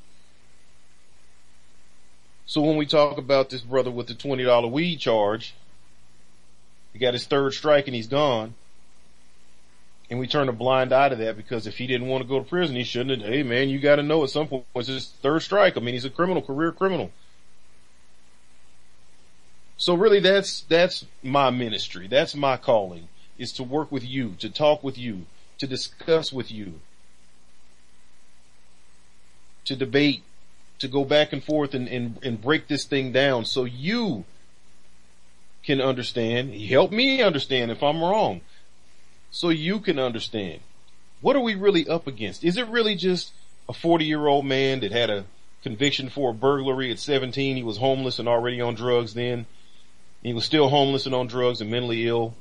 So 2.48 2.62
when 2.62 2.78
we 2.78 2.86
talk 2.86 3.18
about 3.18 3.50
this 3.50 3.62
brother 3.62 3.92
with 3.92 4.08
the 4.08 4.14
$20 4.14 4.72
weed 4.72 4.98
charge, 4.98 5.54
he 6.94 7.00
got 7.00 7.14
his 7.14 7.26
third 7.26 7.54
strike 7.54 7.88
and 7.88 7.96
he's 7.96 8.08
gone. 8.08 8.56
And 10.10 10.18
we 10.18 10.28
turn 10.28 10.48
a 10.48 10.54
blind 10.54 10.94
eye 10.94 11.10
to 11.10 11.18
that 11.18 11.36
because 11.36 11.68
if 11.68 11.78
he 11.78 11.86
didn't 11.86 12.08
want 12.08 12.24
to 12.24 12.28
go 12.28 12.40
to 12.40 12.46
prison, 12.46 12.78
he 12.78 12.86
shouldn't 12.86 13.22
have. 13.22 13.30
Hey 13.30 13.44
man, 13.44 13.68
you 13.68 13.80
got 13.80 13.98
to 13.98 14.04
know 14.04 14.24
at 14.24 14.30
some 14.30 14.48
point 14.48 14.64
it's 14.76 14.88
his 14.88 15.10
third 15.22 15.42
strike. 15.42 15.76
I 15.76 15.82
mean, 15.82 15.94
he's 15.94 16.06
a 16.06 16.10
criminal, 16.10 16.42
career 16.42 16.72
criminal. 16.72 17.12
So 19.76 19.94
really 19.94 20.22
that's, 20.22 20.62
that's 20.62 21.06
my 21.22 21.50
ministry. 21.50 22.08
That's 22.08 22.34
my 22.34 22.56
calling 22.56 23.10
is 23.38 23.52
to 23.54 23.64
work 23.64 23.92
with 23.92 24.06
you, 24.06 24.36
to 24.40 24.50
talk 24.50 24.84
with 24.84 24.98
you, 24.98 25.26
to 25.58 25.68
discuss 25.68 26.32
with 26.32 26.50
you, 26.50 26.80
to 29.66 29.76
debate, 29.76 30.24
to 30.80 30.88
go 30.88 31.04
back 31.04 31.34
and 31.34 31.44
forth 31.44 31.74
and, 31.74 31.88
and, 31.88 32.20
and 32.24 32.42
break 32.42 32.68
this 32.68 32.86
thing 32.86 33.12
down 33.12 33.46
so 33.46 33.64
you 33.66 34.26
can 35.64 35.82
understand. 35.82 36.54
Help 36.54 36.92
me 36.92 37.22
understand 37.22 37.72
if 37.72 37.84
I'm 37.84 38.02
wrong. 38.02 38.42
So 39.32 39.50
you 39.50 39.80
can 39.80 40.00
understand. 40.00 40.62
What 41.22 41.36
are 41.36 41.42
we 41.42 41.56
really 41.56 41.88
up 41.88 42.08
against? 42.08 42.44
Is 42.44 42.58
it 42.58 42.68
really 42.68 42.96
just 42.96 43.34
a 43.68 43.74
40 43.74 44.06
year 44.06 44.28
old 44.28 44.46
man 44.46 44.80
that 44.82 44.92
had 44.92 45.10
a 45.10 45.26
conviction 45.64 46.10
for 46.10 46.32
a 46.32 46.34
burglary 46.34 46.92
at 46.92 47.00
17? 47.00 47.58
He 47.58 47.64
was 47.64 47.78
homeless 47.78 48.20
and 48.20 48.28
already 48.28 48.62
on 48.62 48.76
drugs 48.76 49.14
then. 49.14 49.46
He 50.24 50.34
was 50.34 50.46
still 50.46 50.70
homeless 50.70 51.06
and 51.06 51.16
on 51.16 51.28
drugs 51.28 51.60
and 51.60 51.70
mentally 51.70 52.08
ill 52.08 52.34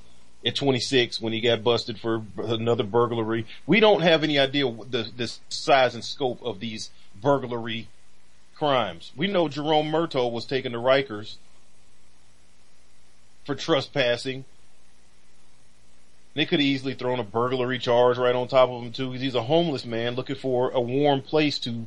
at 0.44 0.54
26 0.54 1.20
when 1.20 1.32
he 1.32 1.40
got 1.40 1.64
busted 1.64 1.98
for 1.98 2.22
another 2.36 2.84
burglary. 2.84 3.46
We 3.66 3.80
don't 3.80 4.02
have 4.02 4.22
any 4.22 4.38
idea 4.38 4.70
the, 4.88 5.10
the 5.16 5.34
size 5.48 5.94
and 5.94 6.04
scope 6.04 6.42
of 6.42 6.60
these 6.60 6.90
burglary 7.20 7.88
crimes. 8.56 9.12
We 9.14 9.26
know 9.26 9.48
Jerome 9.48 9.90
Murdough 9.90 10.28
was 10.28 10.46
taken 10.46 10.72
to 10.72 10.78
Rikers 10.78 11.36
for 13.44 13.54
trespassing. 13.54 14.44
They 16.34 16.46
could 16.46 16.60
have 16.60 16.66
easily 16.66 16.94
thrown 16.94 17.20
a 17.20 17.24
burglary 17.24 17.78
charge 17.78 18.18
right 18.18 18.34
on 18.34 18.48
top 18.48 18.68
of 18.68 18.82
him 18.82 18.92
too, 18.92 19.08
because 19.08 19.22
he's 19.22 19.34
a 19.34 19.42
homeless 19.42 19.84
man 19.84 20.14
looking 20.14 20.36
for 20.36 20.70
a 20.70 20.80
warm 20.80 21.22
place 21.22 21.58
to 21.60 21.86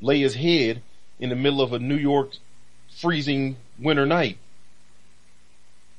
lay 0.00 0.20
his 0.20 0.34
head 0.36 0.82
in 1.18 1.28
the 1.28 1.36
middle 1.36 1.60
of 1.60 1.72
a 1.72 1.78
New 1.78 1.96
York 1.96 2.32
freezing 2.88 3.56
winter 3.78 4.06
night. 4.06 4.38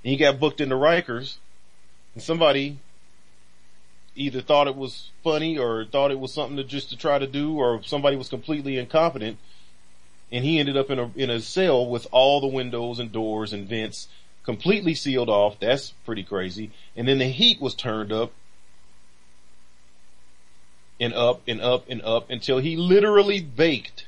And 0.04 0.12
he 0.12 0.18
got 0.18 0.40
booked 0.40 0.62
into 0.62 0.76
Rikers, 0.76 1.38
and 2.16 2.24
somebody 2.24 2.80
either 4.16 4.42
thought 4.42 4.68
it 4.68 4.76
was 4.76 5.10
funny 5.24 5.58
or 5.58 5.86
thought 5.86 6.12
it 6.12 6.20
was 6.20 6.34
something 6.34 6.58
to 6.58 6.64
just 6.64 6.90
to 6.90 6.98
try 6.98 7.20
to 7.20 7.28
do, 7.28 7.56
or 7.56 7.84
somebody 7.84 8.16
was 8.18 8.30
completely 8.30 8.78
incompetent 8.78 9.38
and 10.32 10.46
he 10.46 10.60
ended 10.60 10.78
up 10.78 10.90
in 10.90 11.00
a 11.00 11.12
in 11.16 11.30
a 11.30 11.42
cell 11.42 11.86
with 11.86 12.08
all 12.12 12.42
the 12.42 12.48
windows 12.48 13.00
and 13.00 13.12
doors 13.12 13.54
and 13.54 13.68
vents 13.68 14.08
completely 14.44 14.96
sealed 14.96 15.30
off. 15.30 15.60
That's 15.60 15.92
pretty 16.06 16.24
crazy. 16.24 16.72
And 16.96 17.08
then 17.08 17.20
the 17.20 17.26
heat 17.26 17.62
was 17.62 17.76
turned 17.76 18.12
up 18.12 18.32
and 21.00 21.14
up 21.14 21.42
and 21.48 21.62
up 21.62 21.90
and 21.90 22.02
up 22.02 22.30
until 22.30 22.60
he 22.60 22.76
literally 22.76 23.42
baked 23.42 24.08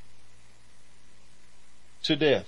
to 2.03 2.15
death. 2.15 2.47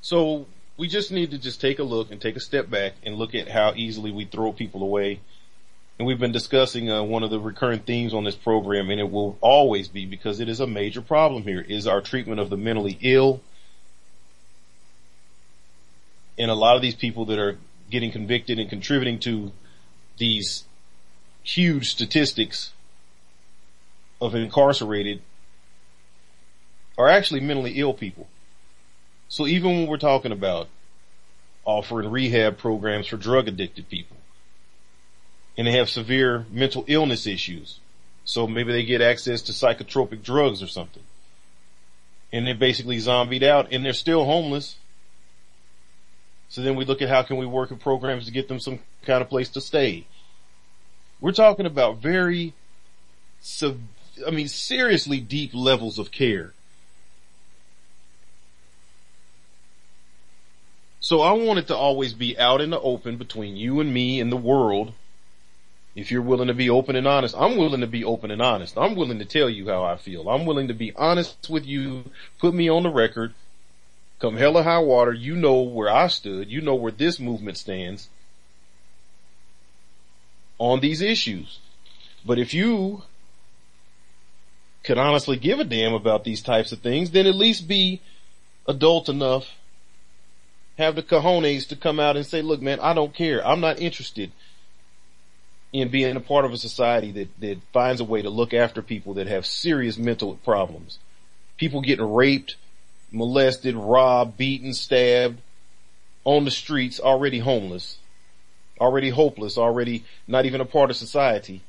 So 0.00 0.46
we 0.76 0.88
just 0.88 1.10
need 1.10 1.32
to 1.32 1.38
just 1.38 1.60
take 1.60 1.78
a 1.78 1.82
look 1.82 2.10
and 2.10 2.20
take 2.20 2.36
a 2.36 2.40
step 2.40 2.70
back 2.70 2.94
and 3.04 3.16
look 3.16 3.34
at 3.34 3.48
how 3.48 3.74
easily 3.74 4.12
we 4.12 4.24
throw 4.24 4.52
people 4.52 4.82
away 4.82 5.20
and 5.98 6.06
we've 6.06 6.18
been 6.18 6.32
discussing 6.32 6.90
uh, 6.90 7.02
one 7.02 7.22
of 7.22 7.30
the 7.30 7.40
recurring 7.40 7.80
themes 7.80 8.12
on 8.12 8.24
this 8.24 8.34
program, 8.34 8.90
and 8.90 9.00
it 9.00 9.10
will 9.10 9.38
always 9.40 9.88
be 9.88 10.04
because 10.04 10.40
it 10.40 10.48
is 10.48 10.60
a 10.60 10.66
major 10.66 11.00
problem 11.00 11.42
here, 11.42 11.60
is 11.60 11.86
our 11.86 12.02
treatment 12.02 12.38
of 12.38 12.50
the 12.50 12.56
mentally 12.56 12.98
ill. 13.00 13.40
And 16.38 16.50
a 16.50 16.54
lot 16.54 16.76
of 16.76 16.82
these 16.82 16.94
people 16.94 17.24
that 17.26 17.38
are 17.38 17.56
getting 17.90 18.12
convicted 18.12 18.58
and 18.58 18.68
contributing 18.68 19.18
to 19.20 19.52
these 20.18 20.64
huge 21.42 21.90
statistics 21.90 22.72
of 24.20 24.34
incarcerated 24.34 25.22
are 26.98 27.08
actually 27.08 27.40
mentally 27.40 27.72
ill 27.78 27.94
people. 27.94 28.28
So 29.28 29.46
even 29.46 29.70
when 29.70 29.86
we're 29.86 29.96
talking 29.96 30.32
about 30.32 30.68
offering 31.64 32.10
rehab 32.10 32.58
programs 32.58 33.06
for 33.06 33.16
drug 33.16 33.48
addicted 33.48 33.88
people, 33.88 34.15
and 35.56 35.66
they 35.66 35.72
have 35.72 35.88
severe 35.88 36.46
mental 36.50 36.84
illness 36.86 37.26
issues. 37.26 37.80
So 38.24 38.46
maybe 38.46 38.72
they 38.72 38.84
get 38.84 39.00
access 39.00 39.42
to 39.42 39.52
psychotropic 39.52 40.22
drugs 40.22 40.62
or 40.62 40.66
something. 40.66 41.02
And 42.32 42.46
they're 42.46 42.54
basically 42.54 42.98
zombied 42.98 43.42
out 43.42 43.68
and 43.72 43.84
they're 43.84 43.92
still 43.92 44.24
homeless. 44.24 44.76
So 46.48 46.60
then 46.60 46.76
we 46.76 46.84
look 46.84 47.02
at 47.02 47.08
how 47.08 47.22
can 47.22 47.36
we 47.36 47.46
work 47.46 47.70
in 47.70 47.78
programs 47.78 48.26
to 48.26 48.32
get 48.32 48.48
them 48.48 48.60
some 48.60 48.80
kind 49.04 49.22
of 49.22 49.28
place 49.28 49.48
to 49.50 49.60
stay. 49.60 50.06
We're 51.20 51.32
talking 51.32 51.66
about 51.66 51.98
very, 51.98 52.52
I 54.26 54.30
mean, 54.30 54.48
seriously 54.48 55.20
deep 55.20 55.52
levels 55.54 55.98
of 55.98 56.10
care. 56.10 56.52
So 61.00 61.20
I 61.20 61.32
want 61.32 61.60
it 61.60 61.68
to 61.68 61.76
always 61.76 62.12
be 62.12 62.36
out 62.36 62.60
in 62.60 62.70
the 62.70 62.80
open 62.80 63.16
between 63.16 63.56
you 63.56 63.80
and 63.80 63.94
me 63.94 64.20
and 64.20 64.30
the 64.30 64.36
world 64.36 64.92
if 65.96 66.12
you're 66.12 66.22
willing 66.22 66.48
to 66.48 66.54
be 66.54 66.68
open 66.68 66.94
and 66.94 67.08
honest, 67.08 67.34
I'm 67.36 67.56
willing 67.56 67.80
to 67.80 67.86
be 67.86 68.04
open 68.04 68.30
and 68.30 68.42
honest. 68.42 68.76
I'm 68.76 68.94
willing 68.94 69.18
to 69.18 69.24
tell 69.24 69.48
you 69.48 69.68
how 69.68 69.82
I 69.82 69.96
feel. 69.96 70.28
I'm 70.28 70.44
willing 70.44 70.68
to 70.68 70.74
be 70.74 70.92
honest 70.94 71.48
with 71.48 71.64
you. 71.64 72.04
Put 72.38 72.54
me 72.54 72.68
on 72.68 72.82
the 72.82 72.90
record. 72.90 73.32
Come 74.20 74.36
hell 74.36 74.58
or 74.58 74.62
high 74.62 74.78
water, 74.78 75.12
you 75.12 75.34
know 75.34 75.62
where 75.62 75.90
I 75.90 76.08
stood. 76.08 76.50
You 76.50 76.60
know 76.60 76.74
where 76.74 76.92
this 76.92 77.18
movement 77.18 77.56
stands. 77.56 78.08
on 80.58 80.80
these 80.80 81.00
issues. 81.00 81.58
But 82.24 82.38
if 82.38 82.54
you 82.54 83.02
could 84.82 84.98
honestly 84.98 85.36
give 85.36 85.60
a 85.60 85.64
damn 85.64 85.92
about 85.92 86.24
these 86.24 86.42
types 86.42 86.72
of 86.72 86.80
things, 86.80 87.10
then 87.10 87.26
at 87.26 87.34
least 87.34 87.68
be 87.68 88.00
adult 88.66 89.08
enough, 89.08 89.54
have 90.78 90.94
the 90.94 91.02
cojones 91.02 91.68
to 91.68 91.76
come 91.76 92.00
out 92.00 92.16
and 92.16 92.26
say, 92.26 92.42
look 92.42 92.62
man, 92.62 92.80
I 92.80 92.94
don't 92.94 93.14
care. 93.14 93.46
I'm 93.46 93.60
not 93.60 93.80
interested 93.80 94.32
in 95.72 95.88
being 95.88 96.16
a 96.16 96.20
part 96.20 96.44
of 96.44 96.52
a 96.52 96.56
society 96.56 97.10
that, 97.12 97.40
that 97.40 97.58
finds 97.72 98.00
a 98.00 98.04
way 98.04 98.22
to 98.22 98.30
look 98.30 98.54
after 98.54 98.82
people 98.82 99.14
that 99.14 99.26
have 99.26 99.44
serious 99.44 99.98
mental 99.98 100.36
problems. 100.36 100.98
People 101.56 101.80
getting 101.80 102.12
raped, 102.12 102.56
molested, 103.10 103.74
robbed, 103.74 104.36
beaten, 104.36 104.72
stabbed 104.72 105.40
on 106.24 106.44
the 106.44 106.50
streets, 106.50 107.00
already 107.00 107.38
homeless, 107.38 107.98
already 108.80 109.10
hopeless, 109.10 109.58
already 109.58 110.04
not 110.26 110.44
even 110.44 110.60
a 110.60 110.64
part 110.64 110.90
of 110.90 110.96
society, 110.96 111.62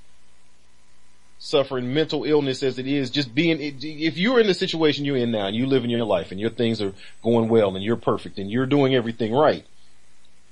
suffering 1.40 1.94
mental 1.94 2.24
illness 2.24 2.64
as 2.64 2.80
it 2.80 2.88
is, 2.88 3.10
just 3.10 3.34
being, 3.34 3.58
if 3.62 4.18
you're 4.18 4.40
in 4.40 4.48
the 4.48 4.54
situation 4.54 5.06
you're 5.06 5.18
in 5.18 5.32
now 5.32 5.48
and 5.48 5.56
you 5.56 5.68
live 5.68 5.84
in 5.84 5.90
your 5.90 6.06
life 6.06 6.32
and 6.32 6.40
your 6.40 6.50
things 6.50 6.82
are 6.82 6.94
going 7.24 7.50
well 7.50 7.76
and 7.76 7.84
you're 7.84 7.96
perfect 7.96 8.40
and 8.40 8.50
you're 8.50 8.66
doing 8.66 8.96
everything 8.96 9.34
right, 9.34 9.66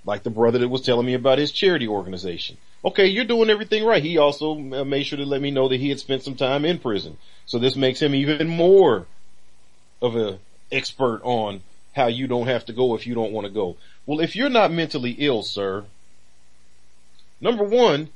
like 0.06 0.24
the 0.24 0.30
brother 0.30 0.60
that 0.60 0.68
was 0.68 0.82
telling 0.82 1.06
me 1.06 1.14
about 1.14 1.40
his 1.40 1.52
charity 1.52 1.88
organization. 1.88 2.58
Okay, 2.84 3.08
you're 3.08 3.26
doing 3.26 3.50
everything 3.50 3.84
right. 3.84 4.04
He 4.04 4.18
also 4.18 4.54
uh, 4.54 4.86
made 4.86 5.04
sure 5.04 5.18
to 5.18 5.26
let 5.26 5.42
me 5.42 5.52
know 5.52 5.68
that 5.68 5.80
he 5.80 5.90
had 5.90 6.00
spent 6.00 6.24
some 6.24 6.36
time 6.36 6.66
in 6.66 6.78
prison. 6.78 7.18
So 7.46 7.58
this 7.58 7.76
makes 7.76 8.02
him 8.02 8.14
even 8.14 8.48
more 8.48 9.08
of 10.02 10.16
a 10.16 10.38
expert 10.72 11.22
on 11.24 11.62
how 11.94 12.08
you 12.08 12.28
don't 12.28 12.48
have 12.48 12.66
to 12.66 12.74
go 12.74 12.96
if 12.96 13.08
you 13.08 13.16
don't 13.16 13.32
want 13.32 13.48
to 13.48 13.54
go. 13.54 13.78
Well, 14.06 14.20
if 14.20 14.36
you're 14.36 14.50
not 14.50 14.72
mentally 14.72 15.16
ill, 15.18 15.42
sir, 15.42 15.86
number 17.42 17.64
one, 17.64 18.10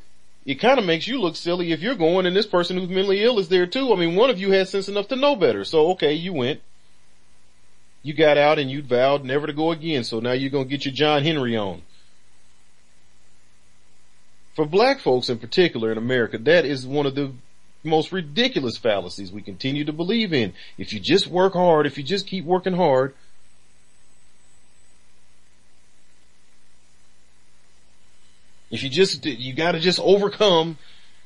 it 0.46 0.56
kind 0.56 0.80
of 0.80 0.86
makes 0.86 1.08
you 1.08 1.20
look 1.20 1.36
silly 1.36 1.72
if 1.72 1.82
you're 1.82 1.96
going 1.96 2.26
and 2.26 2.36
this 2.36 2.46
person 2.46 2.78
who's 2.78 2.90
mentally 2.90 3.24
ill 3.24 3.40
is 3.40 3.50
there 3.50 3.68
too. 3.68 3.92
I 3.92 3.96
mean, 3.96 4.16
one 4.16 4.30
of 4.30 4.40
you 4.40 4.52
has 4.52 4.70
sense 4.70 4.88
enough 4.90 5.08
to 5.08 5.16
know 5.16 5.36
better. 5.36 5.64
So, 5.64 5.92
okay, 5.92 6.14
you 6.14 6.34
went. 6.34 6.62
You 8.02 8.14
got 8.14 8.38
out 8.38 8.60
and 8.60 8.72
you 8.72 8.82
vowed 8.82 9.26
never 9.26 9.48
to 9.48 9.54
go 9.54 9.72
again. 9.72 10.04
So 10.04 10.20
now 10.20 10.32
you're 10.32 10.52
to 10.52 10.70
get 10.70 10.86
your 10.86 10.94
John 10.94 11.24
Henry 11.24 11.58
on. 11.58 11.82
For 14.56 14.66
black 14.66 15.00
folks 15.00 15.30
in 15.30 15.40
particular 15.40 15.92
in 15.92 15.98
America, 15.98 16.38
that 16.38 16.66
is 16.66 16.86
one 16.86 17.06
of 17.06 17.16
the 17.16 17.32
most 17.84 18.12
ridiculous 18.12 18.78
fallacies 18.78 19.32
we 19.32 19.42
continue 19.42 19.86
to 19.86 19.94
believe 19.94 20.34
in. 20.34 20.54
If 20.78 20.92
you 20.92 21.00
just 21.00 21.28
work 21.28 21.54
hard, 21.54 21.86
if 21.86 21.98
you 21.98 22.04
just 22.04 22.28
keep 22.28 22.46
working 22.46 22.74
hard, 22.74 23.14
if 28.70 28.84
you 28.84 28.90
just, 28.90 29.26
you 29.26 29.54
gotta 29.54 29.80
just 29.80 30.00
overcome. 30.00 30.78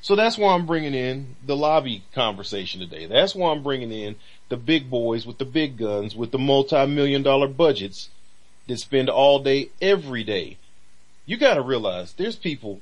So 0.02 0.16
that's 0.16 0.38
why 0.38 0.54
I'm 0.54 0.66
bringing 0.66 0.94
in 0.94 1.36
the 1.46 1.56
lobby 1.56 2.04
conversation 2.14 2.82
today. 2.82 3.06
That's 3.06 3.34
why 3.34 3.52
I'm 3.52 3.64
bringing 3.64 3.92
in 3.92 4.16
the 4.54 4.58
big 4.58 4.88
boys 4.88 5.26
with 5.26 5.40
the 5.40 5.46
big 5.46 5.78
guns 5.78 6.16
with 6.16 6.30
the 6.30 6.38
multi-million 6.38 7.24
dollar 7.24 7.48
budgets 7.48 8.10
that 8.68 8.78
spend 8.78 9.10
all 9.10 9.40
day 9.40 9.72
every 9.82 10.24
day. 10.24 10.58
You 11.26 11.38
gotta 11.38 11.64
realize 11.64 12.14
there's 12.14 12.36
people 12.36 12.80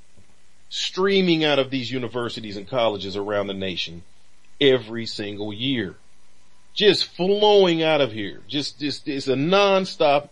streaming 0.68 1.46
out 1.46 1.60
of 1.60 1.70
these 1.70 1.90
universities 1.90 2.58
and 2.58 2.68
colleges 2.68 3.16
around 3.16 3.48
the 3.48 3.54
nation 3.54 4.04
every 4.60 5.06
single 5.06 5.54
year. 5.54 5.96
Just 6.74 7.06
flowing 7.06 7.82
out 7.82 8.02
of 8.02 8.12
here. 8.12 8.42
Just, 8.50 8.82
just, 8.82 9.08
it's 9.08 9.30
a 9.30 9.36
nonstop, 9.36 10.28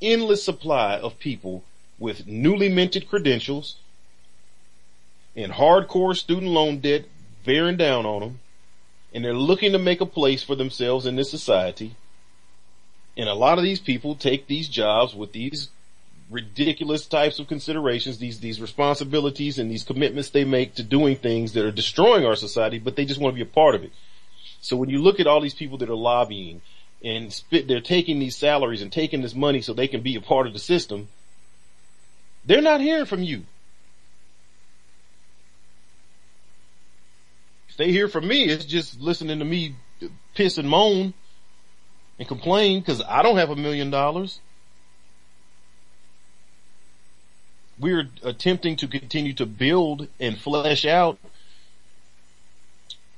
endless 0.00 0.42
supply 0.42 0.96
of 0.96 1.16
people 1.20 1.62
with 2.00 2.26
newly 2.26 2.68
minted 2.68 3.08
credentials 3.08 3.76
and 5.36 5.52
hardcore 5.52 6.16
student 6.16 6.50
loan 6.50 6.80
debt 6.80 7.04
bearing 7.46 7.76
down 7.76 8.04
on 8.04 8.20
them. 8.20 8.40
And 9.14 9.24
they're 9.24 9.34
looking 9.34 9.72
to 9.72 9.78
make 9.78 10.00
a 10.00 10.06
place 10.06 10.42
for 10.42 10.56
themselves 10.56 11.06
in 11.06 11.16
this 11.16 11.30
society. 11.30 11.94
And 13.16 13.28
a 13.28 13.34
lot 13.34 13.58
of 13.58 13.64
these 13.64 13.80
people 13.80 14.14
take 14.14 14.46
these 14.46 14.68
jobs 14.68 15.14
with 15.14 15.32
these 15.32 15.68
ridiculous 16.30 17.06
types 17.06 17.38
of 17.38 17.46
considerations, 17.46 18.18
these, 18.18 18.40
these 18.40 18.60
responsibilities 18.60 19.58
and 19.58 19.70
these 19.70 19.84
commitments 19.84 20.30
they 20.30 20.44
make 20.44 20.74
to 20.74 20.82
doing 20.82 21.16
things 21.16 21.52
that 21.52 21.64
are 21.64 21.70
destroying 21.70 22.24
our 22.24 22.36
society, 22.36 22.78
but 22.78 22.96
they 22.96 23.04
just 23.04 23.20
want 23.20 23.34
to 23.34 23.44
be 23.44 23.48
a 23.48 23.54
part 23.54 23.74
of 23.74 23.84
it. 23.84 23.92
So 24.62 24.76
when 24.76 24.88
you 24.88 25.02
look 25.02 25.20
at 25.20 25.26
all 25.26 25.40
these 25.40 25.54
people 25.54 25.78
that 25.78 25.90
are 25.90 25.94
lobbying 25.94 26.62
and 27.04 27.32
spit, 27.32 27.68
they're 27.68 27.80
taking 27.80 28.18
these 28.18 28.36
salaries 28.36 28.80
and 28.80 28.90
taking 28.90 29.20
this 29.20 29.34
money 29.34 29.60
so 29.60 29.74
they 29.74 29.88
can 29.88 30.00
be 30.00 30.16
a 30.16 30.20
part 30.20 30.46
of 30.46 30.52
the 30.52 30.58
system, 30.58 31.08
they're 32.46 32.62
not 32.62 32.80
hearing 32.80 33.06
from 33.06 33.22
you. 33.22 33.42
They 37.82 37.90
hear 37.90 38.06
from 38.06 38.28
me, 38.28 38.44
it's 38.44 38.64
just 38.64 39.00
listening 39.00 39.40
to 39.40 39.44
me 39.44 39.74
piss 40.34 40.56
and 40.56 40.68
moan 40.68 41.14
and 42.18 42.28
complain 42.28 42.80
because 42.80 43.02
I 43.02 43.22
don't 43.22 43.36
have 43.36 43.50
a 43.50 43.56
million 43.56 43.90
dollars. 43.90 44.40
we're 47.82 48.08
attempting 48.22 48.76
to 48.76 48.86
continue 48.86 49.32
to 49.34 49.44
build 49.44 50.06
and 50.20 50.38
flesh 50.38 50.84
out 50.84 51.18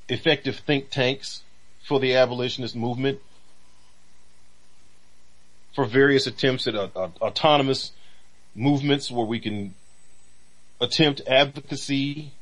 effective 0.09 0.57
think 0.57 0.89
tanks 0.89 1.43
for 1.87 2.01
the 2.01 2.15
abolitionist 2.15 2.75
movement, 2.75 3.21
for 5.75 5.85
various 5.85 6.27
attempts 6.27 6.67
at 6.67 6.75
uh, 6.75 6.89
uh, 6.97 7.09
autonomous 7.21 7.93
movements 8.55 9.11
where 9.11 9.27
we 9.27 9.39
can 9.39 9.75
attempt 10.81 11.21
advocacy 11.27 12.33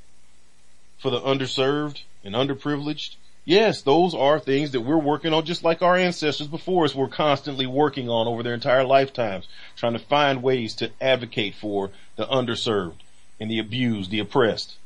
for 1.00 1.10
the 1.10 1.20
underserved 1.20 2.02
and 2.24 2.34
underprivileged. 2.34 3.16
Yes, 3.44 3.82
those 3.82 4.14
are 4.14 4.38
things 4.38 4.70
that 4.70 4.82
we're 4.82 4.98
working 4.98 5.32
on 5.32 5.44
just 5.44 5.64
like 5.64 5.82
our 5.82 5.96
ancestors 5.96 6.46
before 6.46 6.84
us 6.84 6.94
were 6.94 7.08
constantly 7.08 7.66
working 7.66 8.08
on 8.08 8.28
over 8.28 8.42
their 8.42 8.54
entire 8.54 8.84
lifetimes, 8.84 9.48
trying 9.76 9.94
to 9.94 9.98
find 9.98 10.42
ways 10.42 10.74
to 10.74 10.92
advocate 11.00 11.54
for 11.54 11.90
the 12.16 12.26
underserved 12.26 13.00
and 13.40 13.50
the 13.50 13.58
abused, 13.58 14.10
the 14.10 14.20
oppressed. 14.20 14.76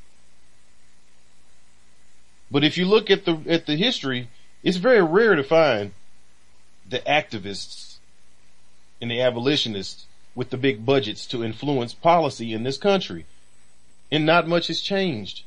But 2.51 2.64
if 2.64 2.79
you 2.79 2.87
look 2.87 3.11
at 3.11 3.27
the, 3.27 3.38
at 3.46 3.66
the 3.66 3.77
history, 3.77 4.29
it's 4.62 4.79
very 4.79 5.03
rare 5.03 5.35
to 5.35 5.44
find 5.44 5.92
the 6.88 7.01
activists 7.01 7.96
and 9.03 9.11
the 9.11 9.20
abolitionists 9.20 10.07
with 10.35 10.51
the 10.51 10.57
big 10.57 10.87
budgets 10.87 11.27
to 11.27 11.44
influence 11.44 11.92
policy 11.92 12.53
in 12.53 12.62
this 12.62 12.79
country. 12.79 13.27
And 14.11 14.25
not 14.25 14.49
much 14.49 14.68
has 14.68 14.81
changed. 14.81 15.42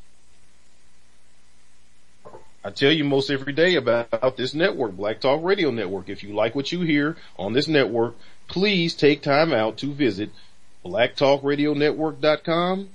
I 2.69 2.71
tell 2.71 2.91
you 2.91 3.03
most 3.03 3.31
every 3.31 3.51
day 3.51 3.73
about 3.73 4.37
this 4.37 4.53
network, 4.53 4.95
Black 4.95 5.19
Talk 5.19 5.43
Radio 5.43 5.71
Network. 5.71 6.07
If 6.07 6.21
you 6.21 6.35
like 6.35 6.53
what 6.53 6.71
you 6.71 6.81
hear 6.81 7.17
on 7.35 7.53
this 7.53 7.67
network, 7.67 8.13
please 8.47 8.93
take 8.93 9.23
time 9.23 9.51
out 9.51 9.77
to 9.77 9.91
visit 9.91 10.29
blacktalkradionetwork.com, 10.85 12.89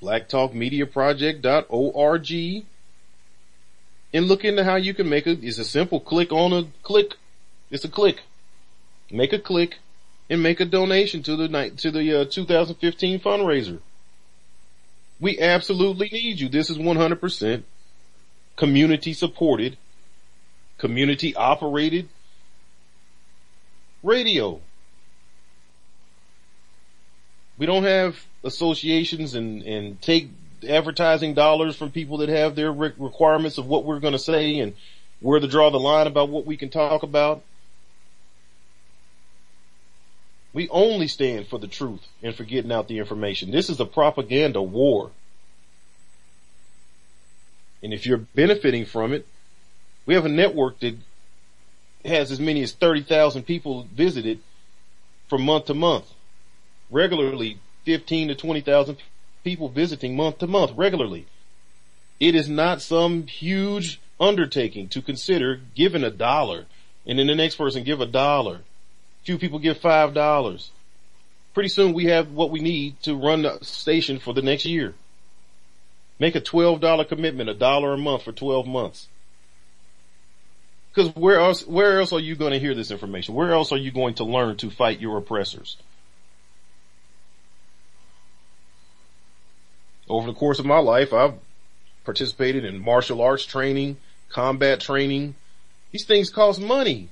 blacktalkmediaproject.org, 0.00 2.64
and 4.14 4.26
look 4.26 4.46
into 4.46 4.64
how 4.64 4.76
you 4.76 4.94
can 4.94 5.10
make 5.10 5.26
a, 5.26 5.32
it's 5.32 5.58
a 5.58 5.66
simple 5.66 6.00
click 6.00 6.32
on 6.32 6.54
a 6.54 6.64
click. 6.82 7.16
It's 7.70 7.84
a 7.84 7.90
click. 7.90 8.22
Make 9.10 9.34
a 9.34 9.38
click 9.38 9.80
and 10.30 10.42
make 10.42 10.60
a 10.60 10.64
donation 10.64 11.22
to 11.24 11.36
the 11.36 11.70
to 11.76 11.90
the 11.90 12.22
uh, 12.22 12.24
2015 12.24 13.20
fundraiser. 13.20 13.80
We 15.20 15.38
absolutely 15.38 16.08
need 16.10 16.40
you. 16.40 16.48
This 16.48 16.70
is 16.70 16.78
100% 16.78 17.64
community 18.60 19.14
supported, 19.14 19.78
community 20.76 21.34
operated 21.34 22.06
radio. 24.02 24.60
We 27.56 27.64
don't 27.64 27.84
have 27.84 28.22
associations 28.44 29.34
and, 29.34 29.62
and 29.62 30.02
take 30.02 30.28
advertising 30.68 31.32
dollars 31.32 31.74
from 31.74 31.90
people 31.90 32.18
that 32.18 32.28
have 32.28 32.54
their 32.54 32.70
re- 32.70 32.92
requirements 32.98 33.56
of 33.56 33.64
what 33.64 33.86
we're 33.86 33.98
going 33.98 34.12
to 34.12 34.18
say 34.18 34.58
and 34.58 34.74
where 35.20 35.40
to 35.40 35.48
draw 35.48 35.70
the 35.70 35.80
line 35.80 36.06
about 36.06 36.28
what 36.28 36.44
we 36.44 36.58
can 36.58 36.68
talk 36.68 37.02
about. 37.02 37.42
We 40.52 40.68
only 40.68 41.06
stand 41.06 41.46
for 41.48 41.58
the 41.58 41.66
truth 41.66 42.06
and 42.22 42.34
for 42.34 42.44
getting 42.44 42.72
out 42.72 42.88
the 42.88 42.98
information. 42.98 43.52
This 43.52 43.70
is 43.70 43.80
a 43.80 43.86
propaganda 43.86 44.60
war. 44.60 45.12
And 47.82 47.92
if 47.92 48.06
you're 48.06 48.18
benefiting 48.18 48.84
from 48.84 49.12
it, 49.12 49.26
we 50.06 50.14
have 50.14 50.26
a 50.26 50.30
network 50.30 50.80
that 50.80 50.96
has 52.04 52.30
as 52.30 52.40
many 52.40 52.62
as 52.62 52.72
30,000 52.72 53.42
people 53.42 53.86
visited 53.94 54.40
from 55.28 55.42
month 55.42 55.66
to 55.66 55.74
month. 55.74 56.12
Regularly 56.90 57.58
15 57.84 58.28
to 58.28 58.34
20,000 58.34 58.96
people 59.44 59.68
visiting 59.68 60.16
month 60.16 60.38
to 60.38 60.46
month 60.46 60.72
regularly. 60.76 61.26
It 62.18 62.34
is 62.34 62.48
not 62.48 62.82
some 62.82 63.26
huge 63.26 64.00
undertaking 64.18 64.88
to 64.88 65.00
consider 65.00 65.60
giving 65.74 66.04
a 66.04 66.10
dollar 66.10 66.66
and 67.06 67.18
then 67.18 67.26
the 67.26 67.34
next 67.34 67.56
person 67.56 67.82
give 67.82 68.00
a 68.00 68.06
dollar. 68.06 68.60
Few 69.24 69.38
people 69.38 69.58
give 69.58 69.78
five 69.78 70.14
dollars. 70.14 70.70
Pretty 71.54 71.68
soon 71.68 71.92
we 71.92 72.06
have 72.06 72.30
what 72.30 72.50
we 72.50 72.60
need 72.60 73.00
to 73.02 73.14
run 73.14 73.42
the 73.42 73.58
station 73.62 74.18
for 74.18 74.32
the 74.34 74.42
next 74.42 74.64
year. 74.64 74.94
Make 76.20 76.36
a 76.36 76.40
$12 76.40 77.08
commitment, 77.08 77.48
a 77.48 77.54
dollar 77.54 77.94
a 77.94 77.98
month 77.98 78.24
for 78.24 78.32
12 78.32 78.66
months. 78.66 79.08
Cause 80.94 81.14
where 81.16 81.40
else, 81.40 81.66
where 81.66 81.98
else 81.98 82.12
are 82.12 82.20
you 82.20 82.36
going 82.36 82.52
to 82.52 82.58
hear 82.58 82.74
this 82.74 82.90
information? 82.90 83.34
Where 83.34 83.52
else 83.52 83.72
are 83.72 83.78
you 83.78 83.90
going 83.90 84.14
to 84.14 84.24
learn 84.24 84.56
to 84.58 84.70
fight 84.70 85.00
your 85.00 85.16
oppressors? 85.16 85.76
Over 90.08 90.26
the 90.26 90.34
course 90.34 90.58
of 90.58 90.66
my 90.66 90.78
life, 90.78 91.14
I've 91.14 91.34
participated 92.04 92.64
in 92.64 92.84
martial 92.84 93.22
arts 93.22 93.46
training, 93.46 93.96
combat 94.28 94.80
training. 94.80 95.36
These 95.92 96.04
things 96.04 96.28
cost 96.28 96.60
money. 96.60 97.08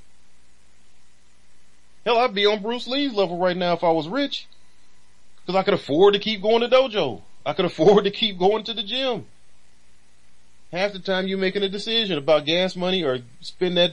Hell, 2.05 2.18
I'd 2.18 2.35
be 2.35 2.47
on 2.47 2.61
Bruce 2.61 2.88
Lee's 2.88 3.14
level 3.14 3.38
right 3.38 3.57
now 3.57 3.73
if 3.73 3.85
I 3.85 3.90
was 3.90 4.09
rich. 4.09 4.49
Cause 5.47 5.55
I 5.55 5.62
could 5.62 5.75
afford 5.75 6.12
to 6.14 6.21
keep 6.21 6.42
going 6.42 6.61
to 6.61 6.68
dojo. 6.68 7.23
I 7.44 7.53
could 7.53 7.64
afford 7.64 8.05
to 8.05 8.11
keep 8.11 8.38
going 8.38 8.64
to 8.64 8.74
the 8.74 8.83
gym. 8.83 9.27
Half 10.72 10.92
the 10.92 10.98
time 10.98 11.27
you're 11.27 11.38
making 11.38 11.62
a 11.62 11.68
decision 11.68 12.18
about 12.18 12.44
gas 12.44 12.77
money 12.77 13.03
or 13.03 13.20
spend 13.40 13.77
that 13.79 13.92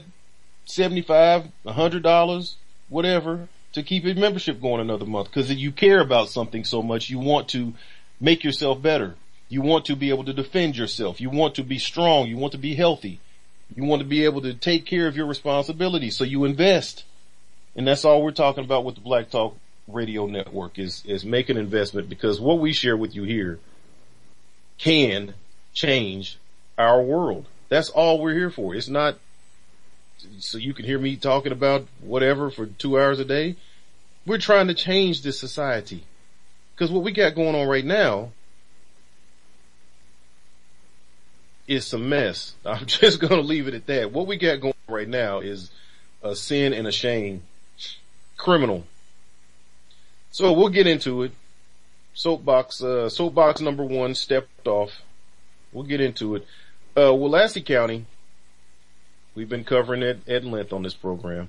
75, 0.66 1.48
$100, 1.64 2.54
whatever, 2.88 3.48
to 3.72 3.82
keep 3.82 4.04
your 4.04 4.14
membership 4.14 4.60
going 4.60 4.80
another 4.80 5.06
month. 5.06 5.32
Cause 5.32 5.50
you 5.50 5.72
care 5.72 6.00
about 6.00 6.28
something 6.28 6.64
so 6.64 6.82
much, 6.82 7.08
you 7.08 7.18
want 7.18 7.48
to 7.50 7.72
make 8.20 8.44
yourself 8.44 8.82
better. 8.82 9.14
You 9.48 9.62
want 9.62 9.86
to 9.86 9.96
be 9.96 10.10
able 10.10 10.24
to 10.24 10.32
defend 10.32 10.76
yourself. 10.76 11.20
You 11.20 11.30
want 11.30 11.54
to 11.54 11.62
be 11.62 11.78
strong. 11.78 12.26
You 12.26 12.36
want 12.36 12.52
to 12.52 12.58
be 12.58 12.74
healthy. 12.74 13.20
You 13.74 13.84
want 13.84 14.00
to 14.00 14.08
be 14.08 14.24
able 14.24 14.42
to 14.42 14.54
take 14.54 14.86
care 14.86 15.06
of 15.06 15.16
your 15.16 15.26
responsibilities. 15.26 16.16
So 16.16 16.24
you 16.24 16.44
invest. 16.44 17.04
And 17.74 17.86
that's 17.86 18.04
all 18.04 18.22
we're 18.22 18.32
talking 18.32 18.64
about 18.64 18.84
with 18.84 18.96
the 18.96 19.00
Black 19.00 19.30
Talk 19.30 19.56
Radio 19.88 20.26
Network 20.26 20.78
is, 20.78 21.02
is 21.06 21.24
make 21.24 21.48
an 21.48 21.56
investment 21.56 22.08
because 22.08 22.40
what 22.40 22.58
we 22.58 22.72
share 22.72 22.96
with 22.96 23.14
you 23.14 23.22
here 23.22 23.58
can 24.78 25.34
change 25.72 26.38
our 26.76 27.00
world. 27.00 27.46
That's 27.68 27.90
all 27.90 28.20
we're 28.20 28.34
here 28.34 28.50
for. 28.50 28.74
It's 28.74 28.88
not 28.88 29.16
so 30.38 30.58
you 30.58 30.74
can 30.74 30.84
hear 30.84 30.98
me 30.98 31.16
talking 31.16 31.52
about 31.52 31.86
whatever 32.00 32.50
for 32.50 32.66
two 32.66 32.98
hours 32.98 33.20
a 33.20 33.24
day. 33.24 33.56
We're 34.24 34.38
trying 34.38 34.68
to 34.68 34.74
change 34.74 35.22
this 35.22 35.38
society. 35.38 36.04
Cause 36.76 36.90
what 36.90 37.04
we 37.04 37.12
got 37.12 37.34
going 37.34 37.54
on 37.54 37.68
right 37.68 37.84
now 37.84 38.32
is 41.66 41.92
a 41.92 41.98
mess. 41.98 42.54
I'm 42.66 42.86
just 42.86 43.20
going 43.20 43.34
to 43.34 43.40
leave 43.40 43.68
it 43.68 43.74
at 43.74 43.86
that. 43.86 44.12
What 44.12 44.26
we 44.26 44.36
got 44.36 44.60
going 44.60 44.74
on 44.88 44.94
right 44.94 45.08
now 45.08 45.40
is 45.40 45.70
a 46.22 46.34
sin 46.34 46.72
and 46.72 46.86
a 46.86 46.92
shame. 46.92 47.42
Criminal. 48.36 48.84
So 50.36 50.52
we'll 50.52 50.68
get 50.68 50.86
into 50.86 51.22
it. 51.22 51.32
Soapbox, 52.12 52.82
uh, 52.82 53.08
soapbox 53.08 53.62
number 53.62 53.82
one 53.82 54.14
stepped 54.14 54.68
off. 54.68 55.00
We'll 55.72 55.86
get 55.86 56.02
into 56.02 56.34
it. 56.34 56.46
Uh, 56.94 57.12
Willacy 57.12 57.64
County, 57.64 58.04
we've 59.34 59.48
been 59.48 59.64
covering 59.64 60.02
it 60.02 60.28
at 60.28 60.44
length 60.44 60.74
on 60.74 60.82
this 60.82 60.92
program. 60.92 61.48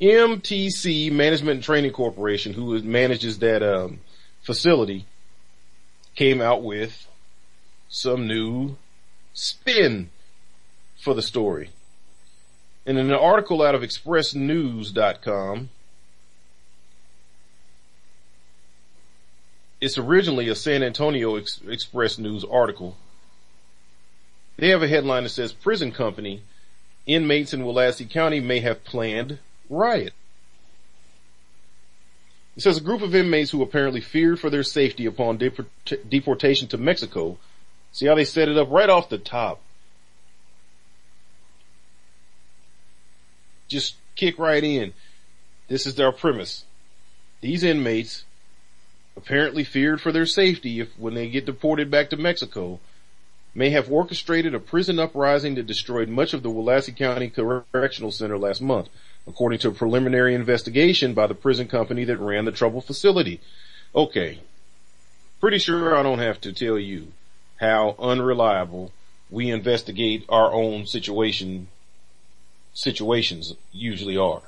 MTC 0.00 1.12
Management 1.12 1.56
and 1.56 1.62
Training 1.62 1.92
Corporation, 1.92 2.54
who 2.54 2.80
manages 2.84 3.40
that 3.40 3.62
um, 3.62 4.00
facility, 4.40 5.04
came 6.14 6.40
out 6.40 6.62
with 6.62 7.06
some 7.90 8.26
new 8.26 8.76
spin 9.34 10.08
for 10.98 11.12
the 11.12 11.20
story. 11.20 11.68
And 12.86 12.96
in 12.96 13.10
an 13.10 13.18
article 13.18 13.60
out 13.60 13.74
of 13.74 13.82
expressnews.com, 13.82 15.68
it's 19.80 19.98
originally 19.98 20.48
a 20.48 20.54
San 20.54 20.82
Antonio 20.82 21.36
Ex- 21.36 21.60
Express 21.66 22.18
News 22.18 22.44
article. 22.44 22.96
They 24.56 24.68
have 24.68 24.82
a 24.82 24.88
headline 24.88 25.22
that 25.22 25.30
says 25.30 25.52
prison 25.52 25.92
company 25.92 26.42
inmates 27.06 27.54
in 27.54 27.62
Willacy 27.62 28.08
County 28.08 28.40
may 28.40 28.60
have 28.60 28.84
planned 28.84 29.38
riot. 29.68 30.12
It 32.56 32.62
says 32.62 32.76
a 32.76 32.82
group 32.82 33.00
of 33.00 33.14
inmates 33.14 33.52
who 33.52 33.62
apparently 33.62 34.00
feared 34.00 34.38
for 34.38 34.50
their 34.50 34.62
safety 34.62 35.06
upon 35.06 35.38
deport- 35.38 35.68
deportation 36.08 36.68
to 36.68 36.78
Mexico 36.78 37.38
See 37.92 38.06
how 38.06 38.14
they 38.14 38.24
set 38.24 38.48
it 38.48 38.56
up 38.56 38.70
right 38.70 38.88
off 38.88 39.08
the 39.08 39.18
top. 39.18 39.60
Just 43.68 43.96
kick 44.16 44.38
right 44.38 44.62
in. 44.62 44.92
This 45.68 45.86
is 45.86 45.94
their 45.94 46.12
premise. 46.12 46.64
These 47.40 47.62
inmates 47.62 48.24
apparently 49.22 49.64
feared 49.64 50.00
for 50.00 50.12
their 50.12 50.24
safety 50.24 50.80
if 50.80 50.98
when 50.98 51.12
they 51.12 51.28
get 51.28 51.44
deported 51.44 51.90
back 51.90 52.08
to 52.08 52.16
Mexico 52.16 52.80
may 53.54 53.68
have 53.68 53.92
orchestrated 53.92 54.54
a 54.54 54.60
prison 54.60 54.98
uprising 54.98 55.56
that 55.56 55.66
destroyed 55.66 56.08
much 56.08 56.32
of 56.32 56.42
the 56.42 56.48
Willacy 56.48 56.96
County 56.96 57.28
Correctional 57.28 58.10
Center 58.10 58.38
last 58.38 58.62
month, 58.62 58.88
according 59.26 59.58
to 59.58 59.68
a 59.68 59.72
preliminary 59.72 60.34
investigation 60.34 61.12
by 61.12 61.26
the 61.26 61.34
prison 61.34 61.68
company 61.68 62.04
that 62.04 62.18
ran 62.18 62.46
the 62.46 62.52
trouble 62.52 62.80
facility. 62.80 63.40
Okay. 63.94 64.38
Pretty 65.38 65.58
sure 65.58 65.94
I 65.94 66.02
don't 66.02 66.18
have 66.18 66.40
to 66.42 66.52
tell 66.52 66.78
you 66.78 67.08
how 67.56 67.96
unreliable 67.98 68.90
we 69.30 69.50
investigate 69.50 70.24
our 70.30 70.50
own 70.52 70.86
situation 70.86 71.68
situations 72.72 73.54
usually 73.70 74.16
are. 74.16 74.42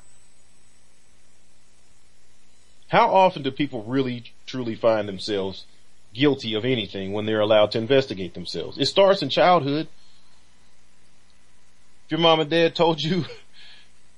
How 2.88 3.08
often 3.08 3.42
do 3.42 3.50
people 3.50 3.82
really 3.85 4.32
truly 4.52 4.74
find 4.74 5.08
themselves 5.08 5.64
guilty 6.12 6.52
of 6.52 6.66
anything 6.66 7.12
when 7.12 7.24
they're 7.24 7.40
allowed 7.40 7.70
to 7.72 7.78
investigate 7.78 8.34
themselves? 8.34 8.76
It 8.76 8.84
starts 8.84 9.22
in 9.22 9.30
childhood. 9.30 9.88
If 12.04 12.10
your 12.10 12.20
mom 12.20 12.40
and 12.40 12.50
dad 12.50 12.74
told 12.74 13.00
you 13.00 13.24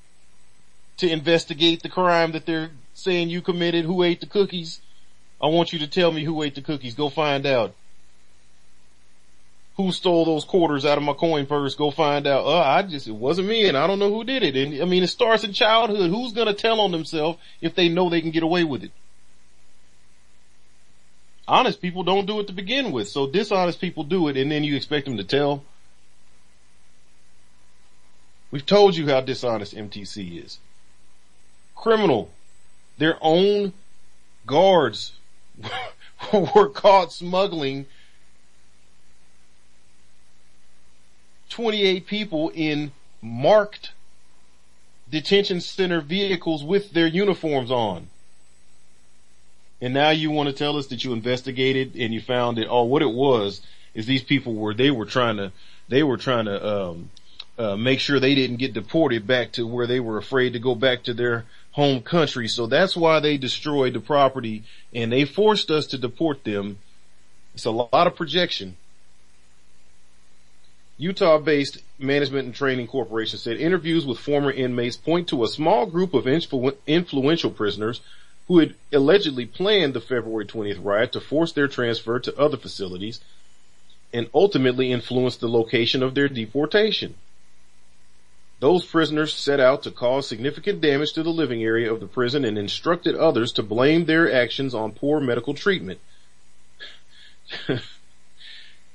to 0.97 1.09
investigate 1.09 1.83
the 1.83 1.89
crime 1.89 2.33
that 2.33 2.47
they're 2.47 2.73
saying 2.95 3.31
you 3.31 3.43
committed, 3.43 3.85
who 3.85 4.03
ate 4.03 4.21
the 4.21 4.27
cookies, 4.27 4.81
I 5.41 5.47
want 5.47 5.73
you 5.73 5.79
to 5.79 5.87
tell 5.87 6.11
me 6.11 6.25
who 6.25 6.43
ate 6.43 6.57
the 6.57 6.63
cookies. 6.63 6.97
Go 6.97 7.11
find 7.11 7.47
out 7.47 7.75
who 9.77 9.93
stole 9.93 10.25
those 10.25 10.45
quarters 10.45 10.85
out 10.85 10.99
of 10.99 11.05
my 11.05 11.13
coin 11.13 11.47
purse, 11.47 11.75
go 11.75 11.91
find 11.91 12.27
out, 12.27 12.45
uh, 12.45 12.61
I 12.61 12.83
just, 12.83 13.09
it 13.09 13.15
wasn't 13.15 13.49
me 13.49 13.69
and 13.69 13.77
I 13.77 13.87
don't 13.87 13.99
know 13.99 14.13
who 14.13 14.25
did 14.25 14.43
it. 14.43 14.57
And 14.57 14.81
I 14.83 14.85
mean, 14.85 15.03
it 15.03 15.09
starts 15.09 15.43
in 15.43 15.53
childhood. 15.53 16.11
Who's 16.11 16.33
going 16.33 16.47
to 16.47 16.55
tell 16.55 16.81
on 16.81 16.93
themselves 16.93 17.39
if 17.61 17.75
they 17.75 17.89
know 17.89 18.09
they 18.09 18.21
can 18.21 18.31
get 18.31 18.45
away 18.45 18.65
with 18.65 18.85
it? 18.85 18.93
Honest 21.47 21.83
people 21.83 22.03
don't 22.03 22.27
do 22.27 22.41
it 22.41 22.47
to 22.47 22.53
begin 22.53 22.93
with. 22.93 23.09
So 23.09 23.27
dishonest 23.27 23.81
people 23.81 24.05
do 24.05 24.29
it 24.29 24.37
and 24.37 24.51
then 24.51 24.65
you 24.65 24.77
expect 24.77 25.07
them 25.07 25.17
to 25.19 25.25
tell. 25.25 25.65
We've 28.51 28.65
told 28.65 28.97
you 28.97 29.09
how 29.09 29.21
dishonest 29.21 29.75
MTC 29.75 30.45
is. 30.45 30.59
Criminal. 31.75 32.31
Their 32.99 33.19
own 33.21 33.73
guards 34.47 35.13
were 36.33 36.69
caught 36.69 37.13
smuggling 37.13 37.87
28 41.51 42.07
people 42.07 42.51
in 42.55 42.93
marked 43.21 43.93
detention 45.11 45.61
center 45.61 46.01
vehicles 46.01 46.65
with 46.65 46.93
their 46.93 47.07
uniforms 47.07 47.71
on. 47.71 48.09
And 49.81 49.93
now 49.93 50.11
you 50.11 50.31
want 50.31 50.49
to 50.49 50.55
tell 50.55 50.77
us 50.77 50.87
that 50.89 51.05
you 51.05 51.13
investigated 51.13 51.95
and 51.97 52.15
you 52.15 52.21
found 52.21 52.59
that, 52.59 52.69
oh, 52.69 52.85
what 52.85 53.03
it 53.03 53.11
was 53.11 53.61
is 53.95 54.07
these 54.07 54.23
people 54.23 54.55
were, 54.55 54.75
they 54.75 54.91
were 54.91 55.07
trying 55.07 55.37
to, 55.37 55.53
they 55.89 56.03
were 56.03 56.17
trying 56.17 56.47
to, 56.47 56.67
um, 56.67 57.11
uh, 57.57 57.77
make 57.77 58.01
sure 58.01 58.19
they 58.19 58.35
didn't 58.35 58.57
get 58.57 58.73
deported 58.73 59.27
back 59.27 59.53
to 59.53 59.67
where 59.67 59.87
they 59.87 60.01
were 60.01 60.19
afraid 60.19 60.55
to 60.55 60.59
go 60.59 60.75
back 60.75 61.05
to 61.05 61.15
their 61.15 61.45
home 61.73 62.03
country. 62.03 62.49
So 62.49 62.67
that's 62.67 62.97
why 62.97 63.21
they 63.21 63.37
destroyed 63.37 63.95
the 63.95 64.01
property 64.01 64.65
and 64.93 65.13
they 65.13 65.25
forced 65.25 65.71
us 65.71 65.87
to 65.89 65.99
deport 65.99 66.45
them. 66.45 66.79
It's 67.55 67.65
a 67.65 67.71
lot 67.71 68.07
of 68.07 68.17
projection. 68.17 68.77
Utah-based 70.97 71.79
Management 71.99 72.47
and 72.47 72.55
Training 72.55 72.87
Corporation 72.87 73.39
said 73.39 73.57
interviews 73.57 74.07
with 74.07 74.19
former 74.19 74.51
inmates 74.51 74.97
point 74.97 75.29
to 75.29 75.43
a 75.43 75.49
small 75.49 75.87
group 75.87 76.15
of 76.15 76.25
influ- 76.25 76.77
influential 76.87 77.51
prisoners 77.51 78.01
who 78.49 78.59
had 78.59 78.75
allegedly 78.93 79.47
planned 79.47 79.95
the 79.95 80.01
February 80.01 80.45
20th 80.47 80.85
riot 80.85 81.13
to 81.13 81.21
force 81.21 81.53
their 81.53 81.69
transfer 81.69 82.19
to 82.21 82.39
other 82.39 82.57
facilities 82.57 83.21
and 84.13 84.29
ultimately 84.35 84.93
influence 84.93 85.37
the 85.37 85.49
location 85.49 86.03
of 86.03 86.15
their 86.15 86.29
deportation. 86.29 87.15
Those 88.61 88.85
prisoners 88.85 89.35
set 89.35 89.61
out 89.61 89.83
to 89.83 89.91
cause 89.91 90.29
significant 90.29 90.81
damage 90.81 91.13
to 91.15 91.23
the 91.23 91.31
living 91.31 91.63
area 91.63 91.93
of 91.93 92.01
the 92.01 92.07
prison 92.07 92.45
and 92.45 92.57
instructed 92.57 93.15
others 93.15 93.53
to 93.53 93.63
blame 93.63 94.05
their 94.05 94.33
actions 94.33 94.75
on 94.75 94.93
poor 94.93 95.21
medical 95.21 95.55
treatment. 95.55 96.01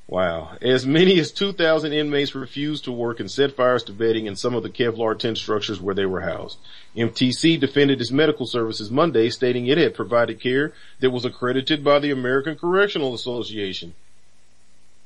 Wow. 0.10 0.58
As 0.60 0.88
many 0.88 1.20
as 1.20 1.32
2,000 1.32 1.94
inmates 1.94 2.34
refused 2.34 2.86
to 2.86 2.92
work 2.92 3.20
and 3.20 3.30
set 3.30 3.56
fires 3.56 3.84
to 3.84 3.94
bedding 3.94 4.26
in 4.26 4.36
some 4.36 4.56
of 4.56 4.64
the 4.64 4.70
Kevlar 4.70 5.18
tent 5.18 5.38
structures 5.38 5.80
where 5.80 5.94
they 5.94 6.08
were 6.08 6.22
housed. 6.22 6.58
MTC 6.98 7.60
defended 7.60 8.02
its 8.02 8.10
medical 8.10 8.48
services 8.48 8.90
Monday, 8.90 9.30
stating 9.30 9.68
it 9.68 9.78
had 9.78 9.94
provided 9.94 10.40
care 10.40 10.74
that 11.00 11.12
was 11.12 11.26
accredited 11.26 11.84
by 11.84 12.00
the 12.00 12.10
American 12.10 12.56
Correctional 12.56 13.14
Association 13.14 13.94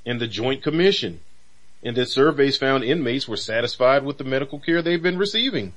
and 0.05 0.21
the 0.21 0.27
Joint 0.27 0.63
Commission, 0.63 1.19
and 1.83 1.97
that 1.97 2.07
surveys 2.07 2.55
found 2.55 2.85
inmates 2.85 3.27
were 3.27 3.35
satisfied 3.35 4.05
with 4.05 4.17
the 4.17 4.23
medical 4.23 4.57
care 4.57 4.81
they've 4.81 5.03
been 5.03 5.17
receiving. 5.17 5.73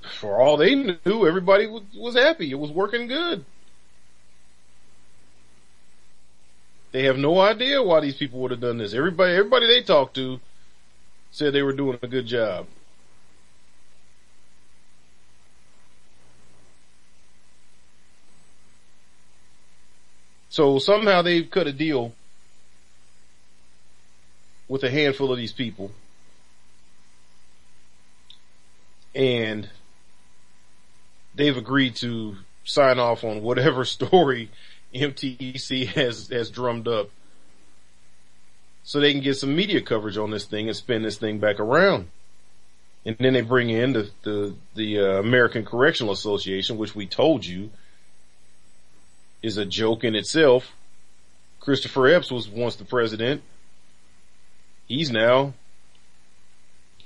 For 0.00 0.40
all 0.40 0.56
they 0.56 0.74
knew, 0.74 1.26
everybody 1.26 1.66
was 1.66 2.14
happy. 2.14 2.50
It 2.50 2.58
was 2.58 2.70
working 2.70 3.06
good. 3.06 3.44
They 6.92 7.04
have 7.04 7.18
no 7.18 7.38
idea 7.40 7.82
why 7.82 8.00
these 8.00 8.16
people 8.16 8.40
would 8.40 8.50
have 8.50 8.60
done 8.60 8.78
this. 8.78 8.94
Everybody, 8.94 9.32
everybody 9.32 9.66
they 9.66 9.82
talked 9.82 10.14
to 10.14 10.40
said 11.30 11.52
they 11.52 11.62
were 11.62 11.72
doing 11.72 11.98
a 12.02 12.06
good 12.08 12.26
job. 12.26 12.66
So 20.48 20.78
somehow 20.78 21.22
they've 21.22 21.48
cut 21.48 21.66
a 21.66 21.72
deal 21.72 22.14
with 24.66 24.82
a 24.82 24.90
handful 24.90 25.30
of 25.30 25.38
these 25.38 25.52
people. 25.52 25.92
And 29.14 29.68
they've 31.34 31.56
agreed 31.56 31.96
to 31.96 32.36
sign 32.64 32.98
off 32.98 33.24
on 33.24 33.42
whatever 33.42 33.84
story 33.84 34.50
MTC 34.94 35.86
has, 35.88 36.28
has 36.28 36.50
drummed 36.50 36.88
up 36.88 37.10
so 38.82 39.00
they 39.00 39.12
can 39.12 39.22
get 39.22 39.36
some 39.36 39.54
media 39.54 39.82
coverage 39.82 40.16
on 40.16 40.30
this 40.30 40.46
thing 40.46 40.68
and 40.68 40.76
spin 40.76 41.02
this 41.02 41.18
thing 41.18 41.38
back 41.38 41.60
around. 41.60 42.08
And 43.04 43.16
then 43.18 43.34
they 43.34 43.42
bring 43.42 43.70
in 43.70 43.92
the, 43.92 44.10
the, 44.22 44.54
the 44.74 45.00
uh, 45.00 45.20
American 45.20 45.64
Correctional 45.64 46.12
Association, 46.12 46.78
which 46.78 46.94
we 46.94 47.06
told 47.06 47.44
you 47.44 47.70
is 49.42 49.56
a 49.56 49.64
joke 49.64 50.04
in 50.04 50.14
itself. 50.14 50.72
Christopher 51.60 52.08
Epps 52.08 52.30
was 52.30 52.48
once 52.48 52.76
the 52.76 52.84
president. 52.84 53.42
He's 54.86 55.10
now 55.10 55.52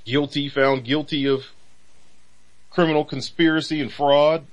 guilty, 0.05 0.49
found 0.49 0.85
guilty 0.85 1.27
of 1.27 1.47
criminal 2.69 3.05
conspiracy 3.05 3.81
and 3.81 3.91
fraud 3.91 4.45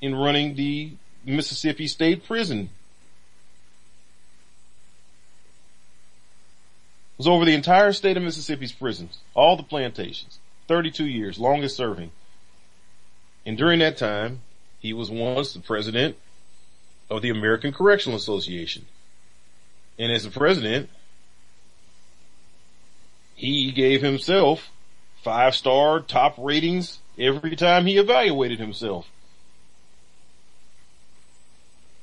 in 0.00 0.14
running 0.14 0.54
the 0.54 0.92
Mississippi 1.24 1.86
State 1.86 2.24
Prison. 2.26 2.70
It 7.14 7.18
was 7.18 7.28
over 7.28 7.44
the 7.44 7.54
entire 7.54 7.92
state 7.92 8.16
of 8.16 8.22
Mississippi's 8.22 8.72
prisons, 8.72 9.18
all 9.34 9.56
the 9.56 9.62
plantations, 9.62 10.38
32 10.68 11.04
years, 11.06 11.38
longest 11.38 11.76
serving. 11.76 12.10
And 13.44 13.58
during 13.58 13.80
that 13.80 13.98
time, 13.98 14.40
he 14.78 14.92
was 14.92 15.10
once 15.10 15.52
the 15.52 15.60
president 15.60 16.16
of 17.10 17.20
the 17.20 17.30
American 17.30 17.72
Correctional 17.72 18.16
Association. 18.16 18.86
And 19.98 20.10
as 20.10 20.24
the 20.24 20.30
president, 20.30 20.88
he 23.34 23.72
gave 23.72 24.00
himself 24.00 24.70
five 25.22 25.54
star 25.54 26.00
top 26.00 26.36
ratings 26.38 27.00
every 27.18 27.56
time 27.56 27.84
he 27.84 27.98
evaluated 27.98 28.58
himself. 28.58 29.10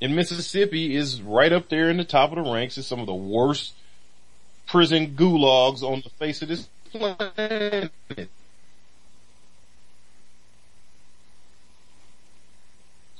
And 0.00 0.14
Mississippi 0.14 0.94
is 0.94 1.20
right 1.20 1.52
up 1.52 1.68
there 1.68 1.90
in 1.90 1.96
the 1.96 2.04
top 2.04 2.30
of 2.30 2.42
the 2.42 2.50
ranks 2.50 2.78
as 2.78 2.86
some 2.86 3.00
of 3.00 3.06
the 3.06 3.14
worst 3.14 3.74
prison 4.66 5.14
gulags 5.16 5.82
on 5.82 6.02
the 6.02 6.10
face 6.10 6.40
of 6.42 6.48
this 6.48 6.68
planet. 6.92 7.90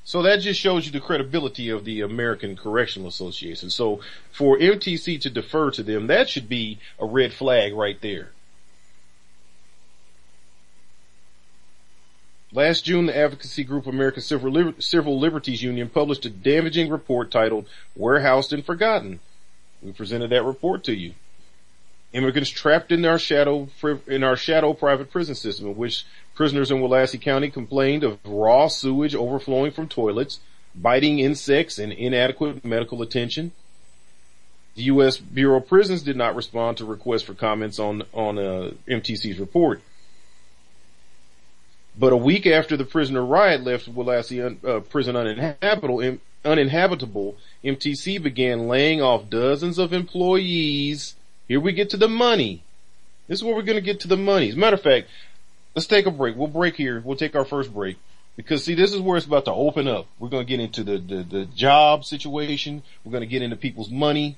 So 0.05 0.23
that 0.23 0.41
just 0.41 0.59
shows 0.59 0.87
you 0.87 0.93
the 0.93 1.01
credibility 1.01 1.69
of 1.69 1.85
the 1.85 2.01
American 2.01 2.57
Correctional 2.57 3.09
Association. 3.09 3.69
So 3.69 4.01
for 4.33 4.57
MTC 4.57 5.21
to 5.21 5.29
defer 5.29 5.71
to 5.73 5.83
them, 5.83 6.07
that 6.07 6.31
should 6.31 6.49
be 6.49 6.79
a 6.99 7.05
red 7.05 7.33
flag 7.33 7.75
right 7.75 8.01
there. 8.01 8.31
Last 12.53 12.87
June, 12.87 13.07
the 13.07 13.17
advocacy 13.17 13.63
group 13.63 13.87
American 13.87 14.23
Civil, 14.23 14.51
Liber- 14.51 14.81
Civil 14.81 15.19
Liberties 15.19 15.63
Union 15.63 15.91
published 15.91 16.25
a 16.25 16.31
damaging 16.31 16.89
report 16.89 17.31
titled 17.31 17.67
Warehoused 17.95 18.55
and 18.55 18.65
Forgotten. 18.65 19.21
We 19.83 19.93
presented 19.93 20.31
that 20.31 20.45
report 20.45 20.85
to 20.85 20.95
you. 20.95 21.13
Immigrants 22.15 22.49
trapped 22.49 22.91
in 22.91 23.05
our 23.05 23.19
shadow, 23.19 23.69
in 24.07 24.25
our 24.25 24.37
shadow 24.37 24.73
private 24.73 25.11
prison 25.11 25.35
system 25.35 25.67
in 25.67 25.77
which 25.77 26.07
prisoners 26.35 26.71
in 26.71 26.79
Willacy 26.79 27.21
County 27.21 27.51
complained 27.51 28.03
of 28.03 28.19
raw 28.25 28.69
sewage 28.69 29.15
overflowing 29.15 29.73
from 29.73 29.89
toilets, 29.89 30.41
biting 30.75 31.19
insects 31.19 31.79
and 31.79 31.93
inadequate 31.93 32.65
medical 32.65 33.03
attention. 33.03 33.53
The 34.75 34.85
U.S. 34.85 35.19
Bureau 35.19 35.59
of 35.59 35.69
Prisons 35.69 36.03
did 36.03 36.17
not 36.17 36.35
respond 36.35 36.79
to 36.79 36.87
requests 36.87 37.23
for 37.23 37.35
comments 37.35 37.79
on, 37.79 38.05
on 38.15 38.39
uh, 38.39 38.71
MTC's 38.89 39.39
report. 39.39 39.83
But 41.99 42.13
a 42.13 42.17
week 42.17 42.47
after 42.47 42.77
the 42.77 42.85
prisoner 42.85 43.25
riot 43.25 43.65
left 43.65 43.93
Willacy 43.93 44.65
uh, 44.65 44.81
prison 44.81 45.17
uninhabitable, 45.17 46.19
uninhabitable, 46.45 47.37
MTC 47.65 48.23
began 48.23 48.69
laying 48.69 49.03
off 49.03 49.29
dozens 49.29 49.79
of 49.79 49.93
employees. 49.93 51.17
Here 51.49 51.59
we 51.59 51.73
get 51.73 51.91
to 51.91 51.97
the 51.97 52.09
money. 52.09 52.63
This 53.27 53.41
is 53.41 53.45
where 53.45 53.55
we're 53.55 53.63
going 53.63 53.77
to 53.77 53.83
get 53.83 54.01
to 54.01 54.09
the 54.09 54.17
money. 54.17 54.49
As 54.49 54.55
a 54.55 54.59
matter 54.59 54.77
of 54.77 54.83
fact, 54.83 55.09
let's 55.75 55.89
take 55.89 56.07
a 56.07 56.11
break. 56.13 56.37
We'll 56.37 56.47
break 56.47 56.77
here. 56.77 57.03
We'll 57.05 57.17
take 57.17 57.35
our 57.35 57.45
first 57.45 57.75
break 57.75 57.97
because 58.37 58.65
see, 58.65 58.75
this 58.75 58.93
is 58.93 59.01
where 59.01 59.17
it's 59.17 59.27
about 59.27 59.47
to 59.47 59.53
open 59.53 59.89
up. 59.89 60.07
We're 60.21 60.29
going 60.29 60.47
to 60.47 60.49
get 60.49 60.61
into 60.61 60.85
the, 60.85 60.99
the, 60.99 61.23
the 61.25 61.45
job 61.47 62.05
situation. 62.05 62.85
We're 63.05 63.13
going 63.13 63.23
to 63.23 63.27
get 63.27 63.43
into 63.43 63.57
people's 63.57 63.91
money. 63.91 64.37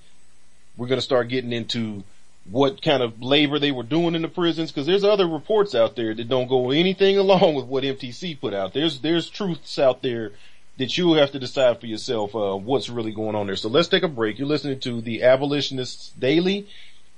We're 0.79 0.89
going 0.89 0.99
to 0.99 1.05
start 1.05 1.29
getting 1.29 1.53
into 1.53 2.05
what 2.51 2.83
kind 2.83 3.03
of 3.03 3.23
labor 3.23 3.59
they 3.59 3.71
were 3.71 3.85
doing 3.85 4.15
in 4.15 4.23
the 4.23 4.29
prisons 4.29 4.73
because 4.73 4.87
there's 4.87 5.05
other 5.05 5.27
reports 5.27 5.75
out 5.75 5.95
there 5.95 6.15
that 6.15 6.29
don't 6.29 6.49
go 6.49 6.71
anything 6.71 7.17
along 7.25 7.55
with 7.55 7.67
what 7.67 7.85
MTC 7.85 8.41
put 8.41 8.55
out. 8.55 8.75
There's 8.75 9.01
there's 9.01 9.29
truths 9.29 9.79
out 9.79 10.03
there 10.03 10.33
that 10.79 10.97
you 10.97 11.13
have 11.15 11.33
to 11.33 11.39
decide 11.39 11.79
for 11.79 11.87
yourself 11.87 12.35
uh, 12.35 12.57
what's 12.57 12.89
really 12.89 13.13
going 13.13 13.37
on 13.37 13.47
there. 13.47 13.57
So 13.57 13.69
let's 13.69 13.89
take 13.89 14.03
a 14.03 14.09
break. 14.09 14.39
You're 14.39 14.49
listening 14.49 14.81
to 14.81 15.01
the 15.01 15.23
Abolitionists 15.23 16.11
Daily. 16.19 16.67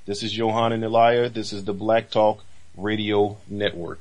This 0.05 0.23
is 0.23 0.37
Johan 0.37 0.73
and 0.73 0.83
Elia. 0.83 1.29
This 1.29 1.53
is 1.53 1.64
the 1.64 1.73
Black 1.73 2.11
Talk 2.11 2.42
Radio 2.77 3.37
Network. 3.49 4.01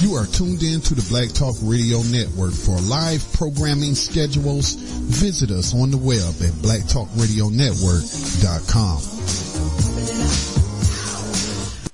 You 0.00 0.14
are 0.14 0.24
tuned 0.26 0.62
in 0.62 0.80
to 0.80 0.94
the 0.94 1.04
Black 1.10 1.28
Talk 1.30 1.56
Radio 1.62 2.00
Network. 2.02 2.52
For 2.52 2.78
live 2.80 3.22
programming 3.34 3.94
schedules, 3.94 4.72
visit 4.74 5.50
us 5.50 5.74
on 5.74 5.90
the 5.90 5.98
web 5.98 6.34
at 6.40 6.52
blacktalkradionetwork.com. 6.64 9.00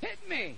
Hit 0.00 0.18
me! 0.28 0.54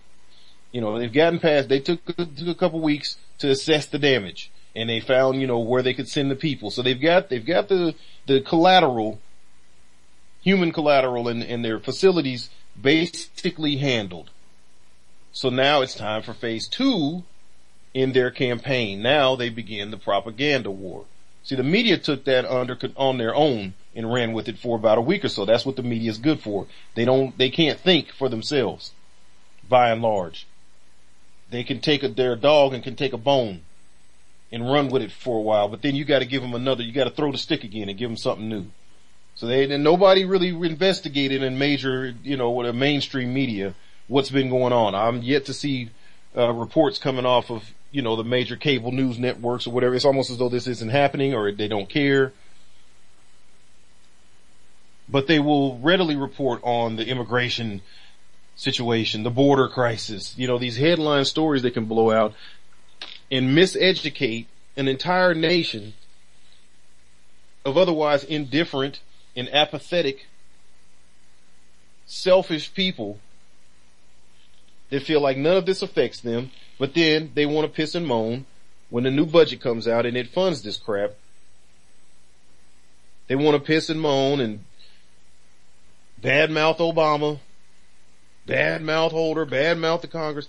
You 0.72 0.80
know, 0.80 0.98
they've 0.98 1.12
gotten 1.12 1.38
past. 1.38 1.68
They 1.68 1.80
took 1.80 2.04
took 2.04 2.48
a 2.48 2.54
couple 2.54 2.80
weeks 2.80 3.16
to 3.38 3.50
assess 3.50 3.86
the 3.86 3.98
damage, 3.98 4.50
and 4.74 4.90
they 4.90 5.00
found 5.00 5.40
you 5.40 5.46
know 5.46 5.60
where 5.60 5.82
they 5.82 5.94
could 5.94 6.08
send 6.08 6.30
the 6.30 6.36
people. 6.36 6.70
So 6.70 6.82
they've 6.82 7.00
got 7.00 7.30
they've 7.30 7.46
got 7.46 7.68
the 7.68 7.94
the 8.26 8.40
collateral, 8.40 9.20
human 10.42 10.72
collateral, 10.72 11.28
in 11.28 11.42
in 11.42 11.62
their 11.62 11.78
facilities 11.78 12.50
basically 12.80 13.76
handled. 13.76 14.30
So 15.32 15.48
now 15.48 15.80
it's 15.80 15.94
time 15.94 16.22
for 16.22 16.34
phase 16.34 16.68
two 16.68 17.22
in 17.94 18.12
their 18.12 18.30
campaign. 18.30 19.02
Now 19.02 19.36
they 19.36 19.48
begin 19.48 19.90
the 19.90 19.96
propaganda 19.96 20.70
war. 20.70 21.04
See, 21.44 21.56
the 21.56 21.62
media 21.62 21.98
took 21.98 22.24
that 22.24 22.44
under 22.44 22.78
on 22.96 23.18
their 23.18 23.34
own 23.34 23.74
and 23.94 24.12
ran 24.12 24.32
with 24.32 24.48
it 24.48 24.58
for 24.58 24.76
about 24.76 24.98
a 24.98 25.02
week 25.02 25.24
or 25.24 25.28
so. 25.28 25.44
That's 25.44 25.66
what 25.66 25.76
the 25.76 25.82
media 25.82 26.10
is 26.10 26.18
good 26.18 26.40
for. 26.40 26.66
They 26.94 27.04
don't, 27.04 27.36
they 27.36 27.50
can't 27.50 27.78
think 27.78 28.12
for 28.12 28.28
themselves, 28.28 28.92
by 29.68 29.90
and 29.90 30.02
large. 30.02 30.46
They 31.50 31.64
can 31.64 31.80
take 31.80 32.02
a, 32.02 32.08
their 32.08 32.36
dog 32.36 32.72
and 32.72 32.82
can 32.82 32.96
take 32.96 33.12
a 33.12 33.18
bone 33.18 33.62
and 34.50 34.70
run 34.70 34.88
with 34.88 35.02
it 35.02 35.10
for 35.10 35.38
a 35.38 35.42
while, 35.42 35.68
but 35.68 35.82
then 35.82 35.96
you 35.96 36.04
got 36.04 36.20
to 36.20 36.26
give 36.26 36.42
them 36.42 36.54
another. 36.54 36.82
You 36.82 36.92
got 36.92 37.04
to 37.04 37.10
throw 37.10 37.32
the 37.32 37.38
stick 37.38 37.64
again 37.64 37.88
and 37.88 37.98
give 37.98 38.08
them 38.08 38.16
something 38.16 38.48
new. 38.48 38.66
So 39.34 39.46
they 39.46 39.64
and 39.70 39.82
nobody 39.82 40.24
really 40.24 40.50
investigated 40.50 41.42
in 41.42 41.58
major, 41.58 42.14
you 42.22 42.36
know, 42.36 42.50
with 42.50 42.68
a 42.68 42.72
mainstream 42.72 43.32
media 43.32 43.74
what's 44.06 44.30
been 44.30 44.50
going 44.50 44.74
on. 44.74 44.94
I'm 44.94 45.22
yet 45.22 45.46
to 45.46 45.54
see 45.54 45.90
uh, 46.36 46.52
reports 46.52 46.98
coming 46.98 47.24
off 47.24 47.50
of 47.50 47.72
you 47.92 48.02
know 48.02 48.16
the 48.16 48.24
major 48.24 48.56
cable 48.56 48.90
news 48.90 49.18
networks 49.18 49.66
or 49.66 49.70
whatever. 49.70 49.94
It's 49.94 50.04
almost 50.04 50.30
as 50.30 50.38
though 50.38 50.48
this 50.48 50.66
isn't 50.66 50.90
happening 50.90 51.34
or 51.34 51.52
they 51.52 51.68
don't 51.68 51.88
care. 51.88 52.32
But 55.08 55.26
they 55.26 55.38
will 55.38 55.78
readily 55.78 56.16
report 56.16 56.60
on 56.64 56.96
the 56.96 57.06
immigration 57.06 57.82
situation, 58.56 59.22
the 59.22 59.30
border 59.30 59.68
crisis, 59.68 60.34
you 60.36 60.46
know, 60.46 60.58
these 60.58 60.76
headline 60.76 61.24
stories 61.24 61.62
they 61.62 61.70
can 61.70 61.84
blow 61.84 62.10
out 62.10 62.34
and 63.30 63.56
miseducate 63.56 64.46
an 64.76 64.88
entire 64.88 65.34
nation 65.34 65.94
of 67.64 67.76
otherwise 67.76 68.24
indifferent 68.24 69.00
and 69.36 69.48
apathetic, 69.54 70.26
selfish 72.06 72.72
people 72.74 73.18
that 74.90 75.02
feel 75.02 75.20
like 75.20 75.36
none 75.36 75.56
of 75.56 75.64
this 75.64 75.80
affects 75.80 76.20
them, 76.20 76.50
but 76.82 76.94
then 76.94 77.30
they 77.34 77.46
want 77.46 77.64
to 77.64 77.72
piss 77.72 77.94
and 77.94 78.04
moan 78.04 78.44
when 78.90 79.04
the 79.04 79.10
new 79.12 79.24
budget 79.24 79.60
comes 79.60 79.86
out 79.86 80.04
and 80.04 80.16
it 80.16 80.26
funds 80.30 80.62
this 80.62 80.78
crap. 80.78 81.12
They 83.28 83.36
want 83.36 83.54
to 83.54 83.62
piss 83.62 83.88
and 83.88 84.00
moan 84.00 84.40
and 84.40 84.64
badmouth 86.20 86.78
Obama, 86.78 87.38
badmouth 88.48 89.12
Holder, 89.12 89.46
badmouth 89.46 90.00
the 90.00 90.08
Congress. 90.08 90.48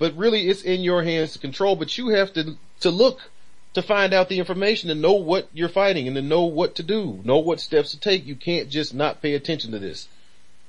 But 0.00 0.16
really 0.16 0.48
it's 0.48 0.62
in 0.62 0.80
your 0.80 1.04
hands 1.04 1.34
to 1.34 1.38
control, 1.38 1.76
but 1.76 1.96
you 1.96 2.08
have 2.08 2.32
to, 2.32 2.56
to 2.80 2.90
look 2.90 3.20
to 3.74 3.80
find 3.80 4.12
out 4.12 4.28
the 4.28 4.40
information 4.40 4.90
and 4.90 5.00
know 5.00 5.12
what 5.12 5.48
you're 5.52 5.68
fighting 5.68 6.08
and 6.08 6.16
to 6.16 6.22
know 6.22 6.46
what 6.46 6.74
to 6.74 6.82
do, 6.82 7.20
know 7.22 7.38
what 7.38 7.60
steps 7.60 7.92
to 7.92 8.00
take. 8.00 8.26
You 8.26 8.34
can't 8.34 8.70
just 8.70 8.92
not 8.92 9.22
pay 9.22 9.34
attention 9.34 9.70
to 9.70 9.78
this. 9.78 10.08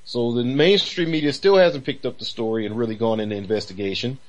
So 0.05 0.31
the 0.31 0.43
mainstream 0.43 1.09
media 1.09 1.33
still 1.33 1.57
hasn't 1.57 1.85
picked 1.85 2.05
up 2.05 2.19
the 2.19 2.25
story 2.25 2.67
and 2.67 2.77
really 2.77 2.93
gone 2.93 3.19
into 3.19 3.35
investigation. 3.35 4.19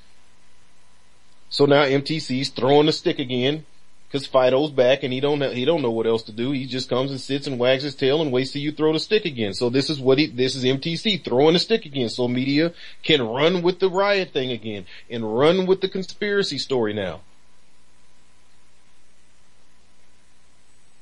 So 1.53 1.67
now 1.67 1.85
MTC's 1.85 2.49
throwing 2.49 2.87
the 2.87 2.93
stick 2.93 3.19
again 3.19 3.67
because 4.09 4.27
Fido's 4.27 4.71
back 4.71 5.03
and 5.03 5.13
he 5.13 5.21
don't 5.21 5.43
he 5.53 5.67
don't 5.67 5.83
know 5.83 5.91
what 5.91 6.07
else 6.07 6.23
to 6.25 6.33
do. 6.33 6.51
He 6.51 6.65
just 6.65 6.89
comes 6.89 7.11
and 7.11 7.21
sits 7.21 7.47
and 7.47 7.59
wags 7.59 7.83
his 7.83 7.95
tail 7.95 8.23
and 8.23 8.33
waits 8.33 8.53
till 8.53 8.63
you 8.63 8.73
throw 8.73 8.95
the 8.95 8.99
stick 8.99 9.27
again. 9.27 9.53
So 9.53 9.69
this 9.69 9.91
is 9.91 10.01
what 10.01 10.17
he, 10.17 10.29
this 10.29 10.57
is 10.57 10.65
MTC 10.65 11.23
throwing 11.23 11.53
the 11.53 11.59
stick 11.59 11.85
again. 11.85 12.09
So 12.09 12.27
media 12.27 12.73
can 13.03 13.21
run 13.21 13.61
with 13.61 13.81
the 13.81 13.91
riot 13.91 14.33
thing 14.33 14.51
again 14.51 14.87
and 15.11 15.37
run 15.37 15.67
with 15.67 15.83
the 15.83 15.91
conspiracy 15.91 16.57
story 16.57 16.95
now. 16.95 17.21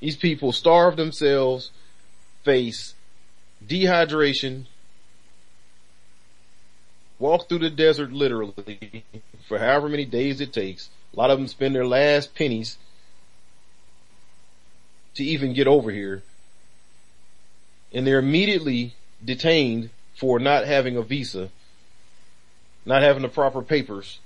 These 0.00 0.16
people 0.16 0.50
starve 0.50 0.96
themselves, 0.96 1.70
face 2.42 2.94
dehydration, 3.64 4.64
walk 7.20 7.48
through 7.48 7.60
the 7.60 7.70
desert 7.70 8.10
literally 8.10 9.04
for 9.50 9.58
however 9.58 9.88
many 9.88 10.04
days 10.04 10.40
it 10.40 10.52
takes. 10.52 10.90
A 11.12 11.18
lot 11.18 11.30
of 11.30 11.36
them 11.36 11.48
spend 11.48 11.74
their 11.74 11.84
last 11.84 12.36
pennies 12.36 12.78
to 15.14 15.24
even 15.24 15.54
get 15.54 15.66
over 15.66 15.90
here. 15.90 16.22
And 17.92 18.06
they're 18.06 18.20
immediately 18.20 18.94
detained 19.24 19.90
for 20.14 20.38
not 20.38 20.66
having 20.66 20.96
a 20.96 21.02
visa, 21.02 21.50
not 22.86 23.02
having 23.02 23.22
the 23.22 23.28
proper 23.28 23.60
papers, 23.60 24.20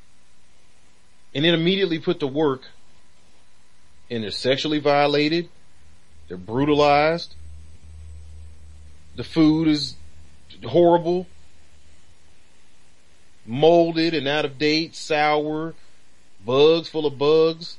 and 1.35 1.43
then 1.43 1.55
immediately 1.55 1.99
put 1.99 2.21
to 2.21 2.27
work 2.27 2.65
and 4.11 4.25
they're 4.25 4.31
sexually 4.31 4.79
violated, 4.79 5.49
they're 6.29 6.37
brutalized, 6.37 7.35
the 9.17 9.25
food 9.25 9.69
is 9.69 9.95
horrible, 10.63 11.27
molded 13.47 14.15
and 14.15 14.27
out 14.27 14.45
of 14.45 14.59
date, 14.59 14.95
sour, 14.95 15.75
bugs 16.45 16.89
full 16.89 17.07
of 17.07 17.19
bugs, 17.19 17.77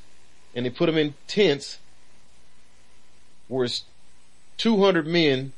and 0.53 0.65
they 0.65 0.69
put 0.69 0.87
them 0.87 0.97
in 0.97 1.13
tents 1.27 1.79
where 3.47 3.65
it's 3.65 3.83
200 4.57 5.05
men 5.05 5.53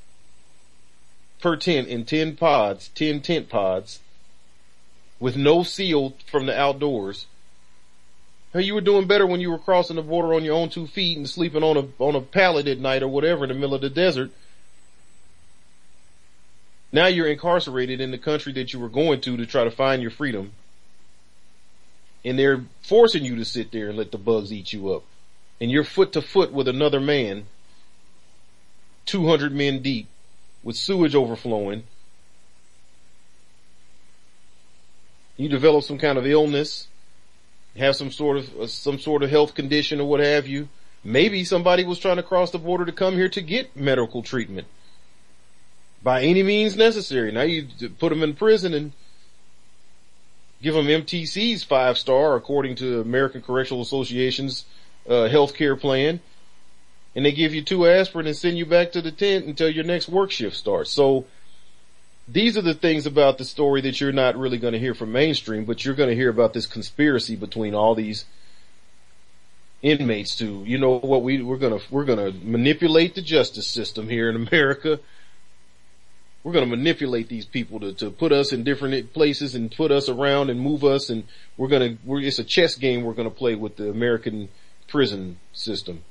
per 1.41 1.55
tent 1.55 1.87
in 1.87 2.05
10 2.05 2.35
pods, 2.35 2.89
10 2.95 3.21
tent 3.21 3.49
pods, 3.49 3.99
with 5.19 5.37
no 5.37 5.63
seal 5.63 6.15
from 6.29 6.45
the 6.45 6.59
outdoors. 6.59 7.27
Hey, 8.53 8.63
you 8.63 8.73
were 8.73 8.81
doing 8.81 9.07
better 9.07 9.27
when 9.27 9.41
you 9.41 9.51
were 9.51 9.59
crossing 9.59 9.97
the 9.97 10.01
border 10.01 10.33
on 10.33 10.43
your 10.43 10.55
own 10.55 10.69
two 10.69 10.87
feet 10.87 11.17
and 11.17 11.29
sleeping 11.29 11.63
on 11.63 11.77
a, 11.77 12.03
on 12.03 12.15
a 12.15 12.21
pallet 12.21 12.67
at 12.67 12.79
night 12.79 13.03
or 13.03 13.07
whatever 13.07 13.43
in 13.43 13.49
the 13.49 13.55
middle 13.55 13.75
of 13.75 13.81
the 13.81 13.89
desert 13.89 14.31
now 16.91 17.07
you're 17.07 17.27
incarcerated 17.27 17.99
in 17.99 18.11
the 18.11 18.17
country 18.17 18.53
that 18.53 18.73
you 18.73 18.79
were 18.79 18.89
going 18.89 19.21
to 19.21 19.37
to 19.37 19.45
try 19.45 19.63
to 19.63 19.71
find 19.71 20.01
your 20.01 20.11
freedom. 20.11 20.53
And 22.23 22.37
they're 22.39 22.63
forcing 22.81 23.25
you 23.25 23.35
to 23.37 23.45
sit 23.45 23.71
there 23.71 23.89
and 23.89 23.97
let 23.97 24.11
the 24.11 24.17
bugs 24.17 24.51
eat 24.51 24.73
you 24.73 24.93
up. 24.93 25.03
And 25.59 25.71
you're 25.71 25.83
foot 25.83 26.13
to 26.13 26.21
foot 26.21 26.51
with 26.51 26.67
another 26.67 26.99
man, 26.99 27.45
200 29.05 29.53
men 29.53 29.81
deep, 29.81 30.07
with 30.63 30.75
sewage 30.75 31.15
overflowing. 31.15 31.83
You 35.35 35.49
develop 35.49 35.83
some 35.83 35.99
kind 35.99 36.17
of 36.17 36.25
illness, 36.25 36.87
have 37.77 37.95
some 37.95 38.11
sort 38.11 38.37
of, 38.37 38.59
uh, 38.61 38.67
some 38.67 38.97
sort 38.97 39.23
of 39.23 39.29
health 39.29 39.55
condition 39.55 39.99
or 39.99 40.07
what 40.07 40.19
have 40.19 40.47
you. 40.47 40.67
Maybe 41.03 41.43
somebody 41.43 41.83
was 41.83 41.99
trying 41.99 42.17
to 42.17 42.23
cross 42.23 42.51
the 42.51 42.57
border 42.57 42.85
to 42.85 42.91
come 42.91 43.15
here 43.15 43.29
to 43.29 43.41
get 43.41 43.75
medical 43.75 44.23
treatment 44.23 44.67
by 46.03 46.23
any 46.23 46.43
means 46.43 46.75
necessary. 46.75 47.31
Now 47.31 47.41
you 47.41 47.67
put 47.99 48.09
them 48.09 48.23
in 48.23 48.35
prison 48.35 48.73
and 48.73 48.91
give 50.61 50.73
them 50.73 50.87
MTC's 50.87 51.63
five 51.63 51.97
star 51.97 52.35
according 52.35 52.75
to 52.77 53.01
American 53.01 53.41
Correctional 53.41 53.81
Association's 53.81 54.65
uh, 55.07 55.29
healthcare 55.29 55.79
plan. 55.79 56.19
And 57.15 57.25
they 57.25 57.31
give 57.31 57.53
you 57.53 57.63
two 57.63 57.87
aspirin 57.87 58.27
and 58.27 58.35
send 58.35 58.57
you 58.57 58.65
back 58.65 58.91
to 58.91 59.01
the 59.01 59.11
tent 59.11 59.45
until 59.45 59.69
your 59.69 59.83
next 59.83 60.07
work 60.07 60.29
shift 60.29 60.55
starts. 60.55 60.91
So 60.91 61.25
these 62.27 62.57
are 62.57 62.61
the 62.61 62.73
things 62.73 63.05
about 63.05 63.37
the 63.37 63.45
story 63.45 63.81
that 63.81 63.99
you're 63.99 64.11
not 64.11 64.37
really 64.37 64.57
going 64.57 64.73
to 64.73 64.79
hear 64.79 64.93
from 64.93 65.11
mainstream, 65.11 65.65
but 65.65 65.83
you're 65.83 65.95
going 65.95 66.09
to 66.09 66.15
hear 66.15 66.29
about 66.29 66.53
this 66.53 66.67
conspiracy 66.67 67.35
between 67.35 67.73
all 67.73 67.95
these 67.95 68.25
inmates 69.81 70.35
to, 70.37 70.63
you 70.65 70.77
know 70.77 70.99
what 70.99 71.23
we, 71.23 71.41
we're 71.41 71.57
gonna, 71.57 71.79
we're 71.89 72.05
gonna 72.05 72.31
manipulate 72.43 73.15
the 73.15 73.21
justice 73.21 73.67
system 73.67 74.09
here 74.09 74.29
in 74.29 74.35
America. 74.35 74.99
We're 76.47 76.53
gonna 76.53 76.65
manipulate 76.67 77.27
these 77.27 77.45
people 77.45 77.81
to, 77.81 77.91
to 77.95 78.09
put 78.09 78.31
us 78.31 78.53
in 78.53 78.63
different 78.63 79.11
places 79.11 79.53
and 79.53 79.69
put 79.69 79.91
us 79.91 80.07
around 80.07 80.49
and 80.49 80.61
move 80.61 80.85
us 80.85 81.09
and 81.09 81.25
we're 81.57 81.67
gonna, 81.67 81.97
we're, 82.05 82.21
it's 82.21 82.39
a 82.39 82.43
chess 82.45 82.77
game 82.77 83.03
we're 83.03 83.15
gonna 83.15 83.29
play 83.29 83.53
with 83.53 83.75
the 83.75 83.89
American 83.89 84.47
prison 84.87 85.39
system. 85.51 86.03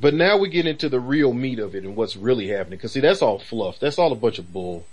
But 0.00 0.14
now 0.14 0.38
we 0.38 0.48
get 0.48 0.66
into 0.66 0.88
the 0.88 0.98
real 0.98 1.34
meat 1.34 1.58
of 1.58 1.74
it 1.74 1.84
and 1.84 1.94
what's 1.94 2.16
really 2.16 2.48
happening. 2.48 2.78
Cause 2.78 2.92
see, 2.92 3.00
that's 3.00 3.20
all 3.20 3.38
fluff. 3.38 3.78
That's 3.78 3.98
all 3.98 4.10
a 4.10 4.16
bunch 4.16 4.38
of 4.38 4.50
bull. 4.54 4.86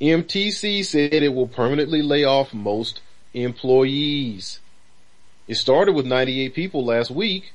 MTC 0.00 0.84
said 0.84 1.12
it 1.12 1.34
will 1.34 1.48
permanently 1.48 2.02
lay 2.02 2.22
off 2.22 2.54
most 2.54 3.00
employees. 3.34 4.60
It 5.48 5.56
started 5.56 5.96
with 5.96 6.06
98 6.06 6.54
people 6.54 6.84
last 6.84 7.10
week 7.10 7.52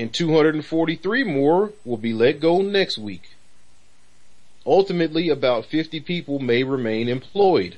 and 0.00 0.14
243 0.14 1.24
more 1.24 1.72
will 1.84 1.98
be 1.98 2.14
let 2.14 2.40
go 2.40 2.62
next 2.62 2.96
week. 2.96 3.36
Ultimately, 4.64 5.28
about 5.28 5.66
50 5.66 6.00
people 6.00 6.38
may 6.38 6.62
remain 6.64 7.06
employed. 7.06 7.76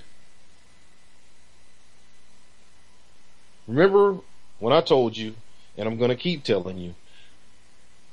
Remember 3.66 4.18
when 4.60 4.72
I 4.72 4.80
told 4.82 5.16
you, 5.16 5.34
and 5.76 5.88
I'm 5.88 5.98
going 5.98 6.10
to 6.10 6.16
keep 6.16 6.44
telling 6.44 6.78
you, 6.78 6.94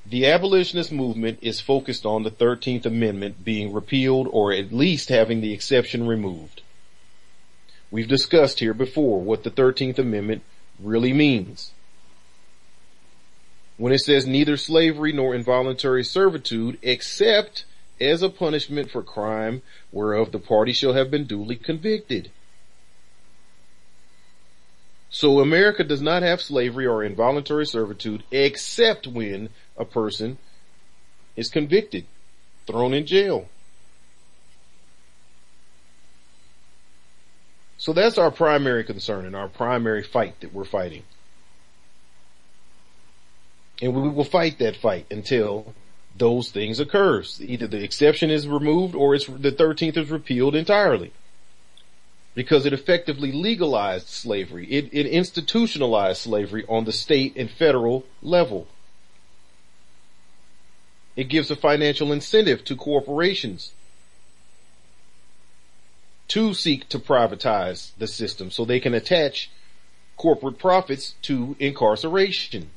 the 0.08 0.26
abolitionist 0.26 0.92
movement 0.92 1.38
is 1.44 1.62
focused 1.62 2.04
on 2.04 2.24
the 2.24 2.32
13th 2.32 2.88
Amendment 2.88 3.46
being 3.46 3.72
repealed 3.72 4.28
or 4.32 4.52
at 4.52 4.74
least 4.74 5.10
having 5.10 5.42
the 5.42 5.54
exception 5.54 6.08
removed. 6.08 6.64
We've 7.92 8.08
discussed 8.08 8.60
here 8.60 8.74
before 8.74 9.22
what 9.22 9.44
the 9.44 9.52
13th 9.52 10.00
Amendment 10.00 10.42
really 10.80 11.14
means. 11.14 11.74
When 13.80 13.94
it 13.94 14.02
says 14.02 14.28
neither 14.28 14.58
slavery 14.58 15.14
nor 15.14 15.34
involuntary 15.34 16.04
servitude 16.04 16.78
except 16.82 17.64
as 18.02 18.22
a 18.22 18.28
punishment 18.28 18.92
for 18.92 19.02
crime 19.02 19.62
whereof 19.94 20.34
the 20.34 20.40
party 20.40 20.74
shall 20.74 20.92
have 20.92 21.10
been 21.10 21.24
duly 21.24 21.56
convicted. 21.56 22.30
So 25.10 25.40
America 25.40 25.86
does 25.86 26.02
not 26.02 26.24
have 26.24 26.42
slavery 26.42 26.86
or 26.86 27.06
involuntary 27.06 27.66
servitude 27.66 28.26
except 28.32 29.08
when 29.08 29.48
a 29.78 29.86
person 29.86 30.40
is 31.38 31.48
convicted, 31.48 32.06
thrown 32.68 32.94
in 32.94 33.06
jail. 33.06 33.48
So 37.78 37.94
that's 37.94 38.18
our 38.18 38.30
primary 38.30 38.84
concern 38.84 39.26
and 39.26 39.38
our 39.38 39.48
primary 39.48 40.04
fight 40.04 40.42
that 40.42 40.54
we're 40.54 40.66
fighting. 40.66 41.04
And 43.82 43.94
we 43.94 44.10
will 44.10 44.26
fight 44.26 44.60
that 44.60 44.76
fight 44.76 45.06
until 45.10 45.74
those 46.18 46.52
things 46.52 46.80
occurs. 46.80 47.40
Either 47.42 47.68
the 47.68 47.84
exception 47.84 48.30
is 48.30 48.48
removed 48.48 48.94
or 48.96 49.16
it's 49.16 49.26
the 49.26 49.52
13th 49.52 49.98
is 49.98 50.10
repealed 50.10 50.56
entirely 50.56 51.14
because 52.36 52.66
it 52.66 52.74
effectively 52.74 53.32
legalized 53.32 54.08
slavery. 54.08 54.66
It, 54.68 54.90
it 54.92 55.06
institutionalized 55.06 56.22
slavery 56.22 56.66
on 56.68 56.86
the 56.86 56.92
state 56.92 57.36
and 57.36 57.50
federal 57.50 58.06
level. 58.22 58.68
It 61.16 61.26
gives 61.26 61.52
a 61.52 61.56
financial 61.56 62.12
incentive 62.12 62.64
to 62.66 62.76
corporations 62.76 63.74
to 66.30 66.54
seek 66.54 66.88
to 66.90 67.00
privatize 67.00 67.92
the 67.98 68.08
system 68.08 68.52
so 68.52 68.64
they 68.64 68.80
can 68.80 68.94
attach 68.94 69.50
corporate 70.16 70.60
profits 70.60 71.16
to 71.24 71.56
incarceration. 71.60 72.70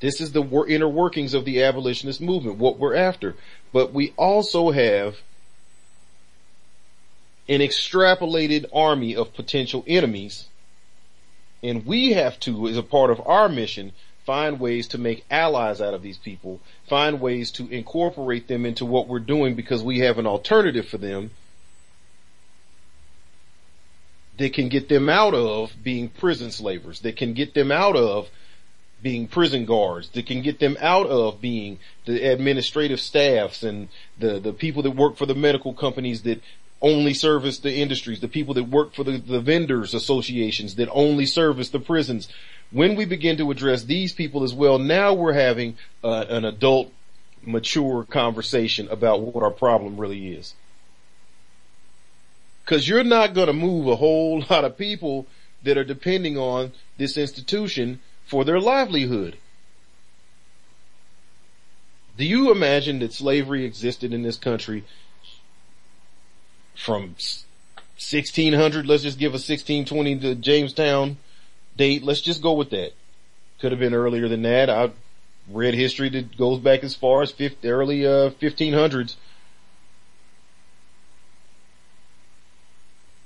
This 0.00 0.20
is 0.20 0.32
the 0.32 0.44
inner 0.68 0.88
workings 0.88 1.34
of 1.34 1.44
the 1.44 1.62
abolitionist 1.62 2.20
movement, 2.20 2.58
what 2.58 2.78
we're 2.78 2.94
after. 2.94 3.34
But 3.72 3.92
we 3.92 4.12
also 4.16 4.70
have 4.70 5.16
an 7.48 7.60
extrapolated 7.60 8.66
army 8.72 9.16
of 9.16 9.34
potential 9.34 9.84
enemies. 9.86 10.46
And 11.62 11.84
we 11.84 12.12
have 12.12 12.38
to, 12.40 12.68
as 12.68 12.76
a 12.76 12.82
part 12.82 13.10
of 13.10 13.20
our 13.26 13.48
mission, 13.48 13.92
find 14.24 14.60
ways 14.60 14.88
to 14.88 14.98
make 14.98 15.24
allies 15.30 15.80
out 15.80 15.94
of 15.94 16.02
these 16.02 16.18
people, 16.18 16.60
find 16.86 17.20
ways 17.20 17.50
to 17.52 17.66
incorporate 17.70 18.46
them 18.46 18.66
into 18.66 18.84
what 18.84 19.08
we're 19.08 19.18
doing 19.18 19.54
because 19.54 19.82
we 19.82 20.00
have 20.00 20.18
an 20.18 20.26
alternative 20.26 20.86
for 20.86 20.98
them 20.98 21.30
that 24.36 24.52
can 24.52 24.68
get 24.68 24.88
them 24.88 25.08
out 25.08 25.34
of 25.34 25.72
being 25.82 26.08
prison 26.08 26.50
slavers, 26.50 27.00
that 27.00 27.16
can 27.16 27.32
get 27.32 27.54
them 27.54 27.72
out 27.72 27.96
of 27.96 28.28
being 29.02 29.28
prison 29.28 29.64
guards, 29.64 30.08
that 30.10 30.26
can 30.26 30.42
get 30.42 30.58
them 30.58 30.76
out 30.80 31.06
of 31.06 31.40
being 31.40 31.78
the 32.04 32.22
administrative 32.24 33.00
staffs 33.00 33.62
and 33.62 33.88
the, 34.18 34.38
the 34.38 34.52
people 34.52 34.82
that 34.82 34.90
work 34.90 35.16
for 35.16 35.26
the 35.26 35.34
medical 35.34 35.72
companies 35.72 36.22
that 36.22 36.40
only 36.80 37.14
service 37.14 37.58
the 37.58 37.74
industries, 37.74 38.20
the 38.20 38.28
people 38.28 38.54
that 38.54 38.64
work 38.64 38.94
for 38.94 39.04
the, 39.04 39.18
the 39.18 39.40
vendors 39.40 39.94
associations 39.94 40.76
that 40.76 40.88
only 40.92 41.26
service 41.26 41.70
the 41.70 41.80
prisons. 41.80 42.28
When 42.70 42.96
we 42.96 43.04
begin 43.04 43.36
to 43.38 43.50
address 43.50 43.84
these 43.84 44.12
people 44.12 44.44
as 44.44 44.54
well, 44.54 44.78
now 44.78 45.14
we're 45.14 45.32
having 45.32 45.76
uh, 46.04 46.26
an 46.28 46.44
adult, 46.44 46.92
mature 47.42 48.04
conversation 48.04 48.88
about 48.88 49.20
what 49.20 49.42
our 49.42 49.50
problem 49.50 49.98
really 49.98 50.32
is. 50.34 50.54
Cause 52.66 52.86
you're 52.86 53.04
not 53.04 53.32
gonna 53.32 53.54
move 53.54 53.86
a 53.86 53.96
whole 53.96 54.40
lot 54.50 54.64
of 54.64 54.76
people 54.76 55.26
that 55.62 55.78
are 55.78 55.84
depending 55.84 56.36
on 56.36 56.72
this 56.98 57.16
institution 57.16 58.00
for 58.28 58.44
their 58.44 58.60
livelihood. 58.60 59.36
Do 62.16 62.24
you 62.24 62.52
imagine 62.52 62.98
that 63.00 63.12
slavery 63.12 63.64
existed 63.64 64.12
in 64.12 64.22
this 64.22 64.36
country 64.36 64.84
from 66.76 67.14
1600, 67.98 68.86
let's 68.86 69.02
just 69.02 69.18
give 69.18 69.32
a 69.32 69.42
1620 69.42 70.20
to 70.20 70.34
Jamestown 70.36 71.16
date. 71.76 72.04
Let's 72.04 72.20
just 72.20 72.42
go 72.42 72.52
with 72.52 72.70
that. 72.70 72.92
Could 73.60 73.72
have 73.72 73.80
been 73.80 73.94
earlier 73.94 74.28
than 74.28 74.42
that. 74.42 74.70
I 74.70 74.90
read 75.50 75.74
history 75.74 76.08
that 76.10 76.36
goes 76.36 76.60
back 76.60 76.84
as 76.84 76.94
far 76.94 77.22
as 77.22 77.32
50, 77.32 77.68
early, 77.68 78.06
uh, 78.06 78.30
1500s. 78.30 79.16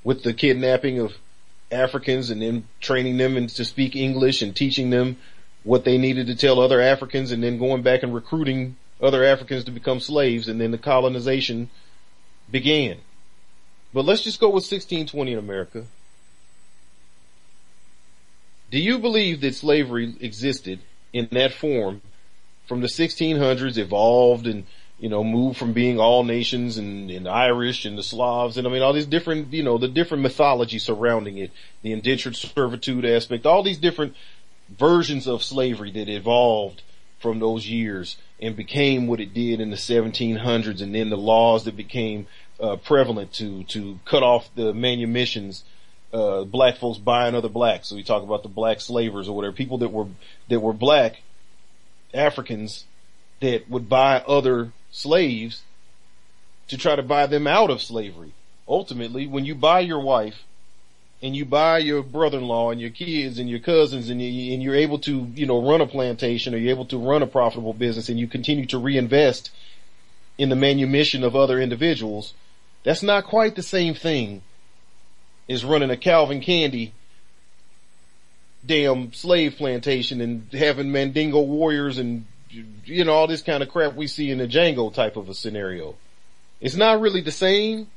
With 0.04 0.22
the 0.22 0.32
kidnapping 0.32 0.98
of 0.98 1.12
Africans 1.72 2.30
and 2.30 2.42
then 2.42 2.64
training 2.80 3.16
them 3.16 3.36
and 3.36 3.48
to 3.50 3.64
speak 3.64 3.96
English 3.96 4.42
and 4.42 4.54
teaching 4.54 4.90
them 4.90 5.16
what 5.64 5.84
they 5.84 5.98
needed 5.98 6.26
to 6.26 6.36
tell 6.36 6.60
other 6.60 6.80
Africans 6.80 7.32
and 7.32 7.42
then 7.42 7.58
going 7.58 7.82
back 7.82 8.02
and 8.02 8.14
recruiting 8.14 8.76
other 9.00 9.24
Africans 9.24 9.64
to 9.64 9.70
become 9.70 10.00
slaves 10.00 10.48
and 10.48 10.60
then 10.60 10.70
the 10.70 10.78
colonization 10.78 11.70
began. 12.50 12.98
But 13.92 14.04
let's 14.04 14.22
just 14.22 14.40
go 14.40 14.48
with 14.48 14.64
1620 14.64 15.32
in 15.32 15.38
America. 15.38 15.84
Do 18.70 18.78
you 18.78 18.98
believe 18.98 19.42
that 19.42 19.54
slavery 19.54 20.14
existed 20.20 20.80
in 21.12 21.28
that 21.32 21.52
form 21.52 22.00
from 22.66 22.80
the 22.80 22.86
1600s, 22.86 23.76
evolved 23.76 24.46
and, 24.46 24.64
you 25.02 25.08
know, 25.08 25.24
moved 25.24 25.58
from 25.58 25.72
being 25.72 25.98
all 25.98 26.22
nations 26.22 26.78
and, 26.78 27.10
and 27.10 27.26
Irish 27.26 27.84
and 27.84 27.98
the 27.98 28.04
Slavs 28.04 28.56
and 28.56 28.68
I 28.68 28.70
mean 28.70 28.82
all 28.82 28.92
these 28.92 29.04
different, 29.04 29.52
you 29.52 29.64
know, 29.64 29.76
the 29.76 29.88
different 29.88 30.22
mythology 30.22 30.78
surrounding 30.78 31.38
it, 31.38 31.50
the 31.82 31.92
indentured 31.92 32.36
servitude 32.36 33.04
aspect, 33.04 33.44
all 33.44 33.64
these 33.64 33.78
different 33.78 34.14
versions 34.70 35.26
of 35.26 35.42
slavery 35.42 35.90
that 35.90 36.08
evolved 36.08 36.82
from 37.18 37.40
those 37.40 37.66
years 37.68 38.16
and 38.40 38.54
became 38.54 39.08
what 39.08 39.18
it 39.18 39.34
did 39.34 39.60
in 39.60 39.70
the 39.70 39.76
1700s 39.76 40.80
and 40.80 40.94
then 40.94 41.10
the 41.10 41.16
laws 41.16 41.64
that 41.64 41.76
became 41.76 42.28
uh, 42.60 42.76
prevalent 42.76 43.32
to 43.32 43.64
to 43.64 43.98
cut 44.04 44.22
off 44.22 44.54
the 44.54 44.72
manumissions. 44.72 45.64
Uh, 46.12 46.44
black 46.44 46.76
folks 46.76 46.98
buying 46.98 47.34
other 47.34 47.48
blacks. 47.48 47.88
So 47.88 47.96
we 47.96 48.04
talk 48.04 48.22
about 48.22 48.44
the 48.44 48.48
black 48.48 48.80
slavers 48.80 49.28
or 49.28 49.34
whatever, 49.34 49.52
people 49.52 49.78
that 49.78 49.88
were 49.88 50.06
that 50.48 50.60
were 50.60 50.72
black 50.72 51.22
Africans 52.14 52.84
that 53.40 53.68
would 53.68 53.88
buy 53.88 54.18
other 54.28 54.70
slaves 54.92 55.62
to 56.68 56.76
try 56.76 56.94
to 56.94 57.02
buy 57.02 57.26
them 57.26 57.48
out 57.48 57.70
of 57.70 57.82
slavery. 57.82 58.32
Ultimately, 58.68 59.26
when 59.26 59.44
you 59.44 59.56
buy 59.56 59.80
your 59.80 60.00
wife 60.00 60.44
and 61.20 61.34
you 61.34 61.44
buy 61.44 61.78
your 61.78 62.02
brother-in-law 62.02 62.70
and 62.70 62.80
your 62.80 62.90
kids 62.90 63.38
and 63.38 63.50
your 63.50 63.58
cousins 63.58 64.08
and, 64.08 64.22
you, 64.22 64.54
and 64.54 64.62
you're 64.62 64.76
able 64.76 64.98
to, 65.00 65.28
you 65.34 65.46
know, 65.46 65.68
run 65.68 65.80
a 65.80 65.86
plantation 65.86 66.54
or 66.54 66.58
you're 66.58 66.70
able 66.70 66.84
to 66.86 66.98
run 66.98 67.22
a 67.22 67.26
profitable 67.26 67.72
business 67.72 68.08
and 68.08 68.20
you 68.20 68.28
continue 68.28 68.66
to 68.66 68.78
reinvest 68.78 69.50
in 70.38 70.48
the 70.48 70.56
manumission 70.56 71.24
of 71.24 71.34
other 71.34 71.60
individuals, 71.60 72.34
that's 72.84 73.02
not 73.02 73.24
quite 73.24 73.54
the 73.54 73.62
same 73.62 73.94
thing 73.94 74.42
as 75.48 75.64
running 75.64 75.90
a 75.90 75.96
Calvin 75.96 76.40
Candie 76.40 76.92
damn 78.64 79.12
slave 79.12 79.56
plantation 79.56 80.20
and 80.20 80.46
having 80.52 80.92
Mandingo 80.92 81.40
warriors 81.40 81.98
and 81.98 82.24
you 82.84 83.04
know 83.04 83.14
all 83.14 83.26
this 83.26 83.42
kind 83.42 83.62
of 83.62 83.68
crap 83.70 83.94
we 83.94 84.06
see 84.06 84.30
in 84.30 84.38
the 84.38 84.48
Django 84.48 84.92
type 84.92 85.16
of 85.16 85.28
a 85.28 85.34
scenario. 85.34 85.96
It's 86.60 86.76
not 86.76 87.00
really 87.00 87.22
the 87.22 87.32
same, 87.32 87.88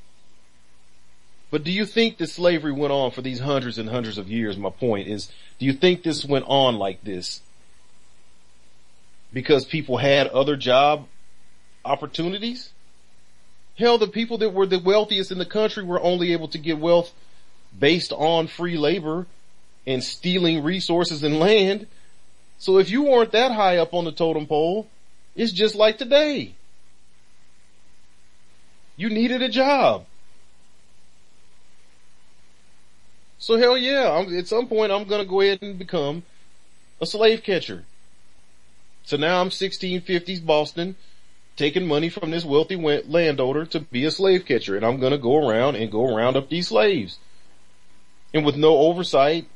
But 1.51 1.64
do 1.64 1.72
you 1.72 1.86
think 1.86 2.18
that 2.18 2.28
slavery 2.28 2.74
went 2.74 2.91
on 2.91 3.12
for 3.12 3.22
these 3.22 3.39
hundreds 3.39 3.78
and 3.78 3.89
hundreds 3.89 4.18
of 4.18 4.30
years? 4.30 4.58
My 4.58 4.70
point 4.72 5.08
is, 5.08 5.32
do 5.60 5.66
you 5.66 5.74
think 5.74 6.03
this 6.03 6.26
went 6.26 6.45
on 6.47 6.78
like 6.78 7.03
this 7.03 7.41
because 9.34 9.66
people 9.66 9.97
had 9.97 10.28
other 10.28 10.56
job 10.58 11.08
opportunities? 11.86 12.72
Hell, 13.78 13.97
the 13.97 14.08
people 14.08 14.38
that 14.39 14.51
were 14.53 14.66
the 14.66 14.80
wealthiest 14.80 15.32
in 15.32 15.38
the 15.38 15.45
country 15.45 15.84
were 15.84 16.01
only 16.01 16.34
able 16.34 16.47
to 16.49 16.58
get 16.58 16.80
wealth 16.80 17.12
based 17.78 18.12
on 18.12 18.47
free 18.47 18.78
labor 18.78 19.28
and 19.88 20.03
stealing 20.03 20.64
resources 20.64 21.24
and 21.24 21.39
land. 21.39 21.88
So 22.58 22.78
if 22.78 22.89
you 22.89 23.03
weren't 23.03 23.32
that 23.32 23.51
high 23.51 23.78
up 23.78 23.93
on 23.93 24.06
the 24.06 24.12
totem 24.12 24.47
pole, 24.47 24.88
it's 25.36 25.51
just 25.51 25.76
like 25.76 25.97
today. 25.97 26.56
You 28.95 29.10
needed 29.10 29.41
a 29.41 29.49
job. 29.49 30.06
So 33.38 33.58
hell 33.58 33.78
yeah, 33.78 34.10
I'm, 34.12 34.36
at 34.36 34.47
some 34.47 34.68
point 34.68 34.91
I'm 34.91 35.03
gonna 35.03 35.26
go 35.26 35.41
ahead 35.41 35.60
and 35.62 35.78
become 35.78 36.24
a 37.01 37.06
slave 37.06 37.43
catcher. 37.43 37.84
So 39.03 39.18
now 39.18 39.41
I'm 39.41 39.49
1650s 39.49 40.43
Boston, 40.43 40.95
taking 41.56 41.86
money 41.88 42.10
from 42.10 42.32
this 42.32 42.45
wealthy 42.45 42.76
landowner 42.76 43.66
to 43.68 43.80
be 43.82 44.06
a 44.06 44.12
slave 44.12 44.45
catcher, 44.45 44.76
and 44.76 44.86
I'm 44.86 44.99
gonna 44.99 45.18
go 45.18 45.47
around 45.47 45.76
and 45.76 45.91
go 45.91 46.16
round 46.16 46.38
up 46.38 46.49
these 46.49 46.70
slaves. 46.70 47.20
And 48.34 48.45
with 48.45 48.56
no 48.56 48.78
oversight, 48.78 49.47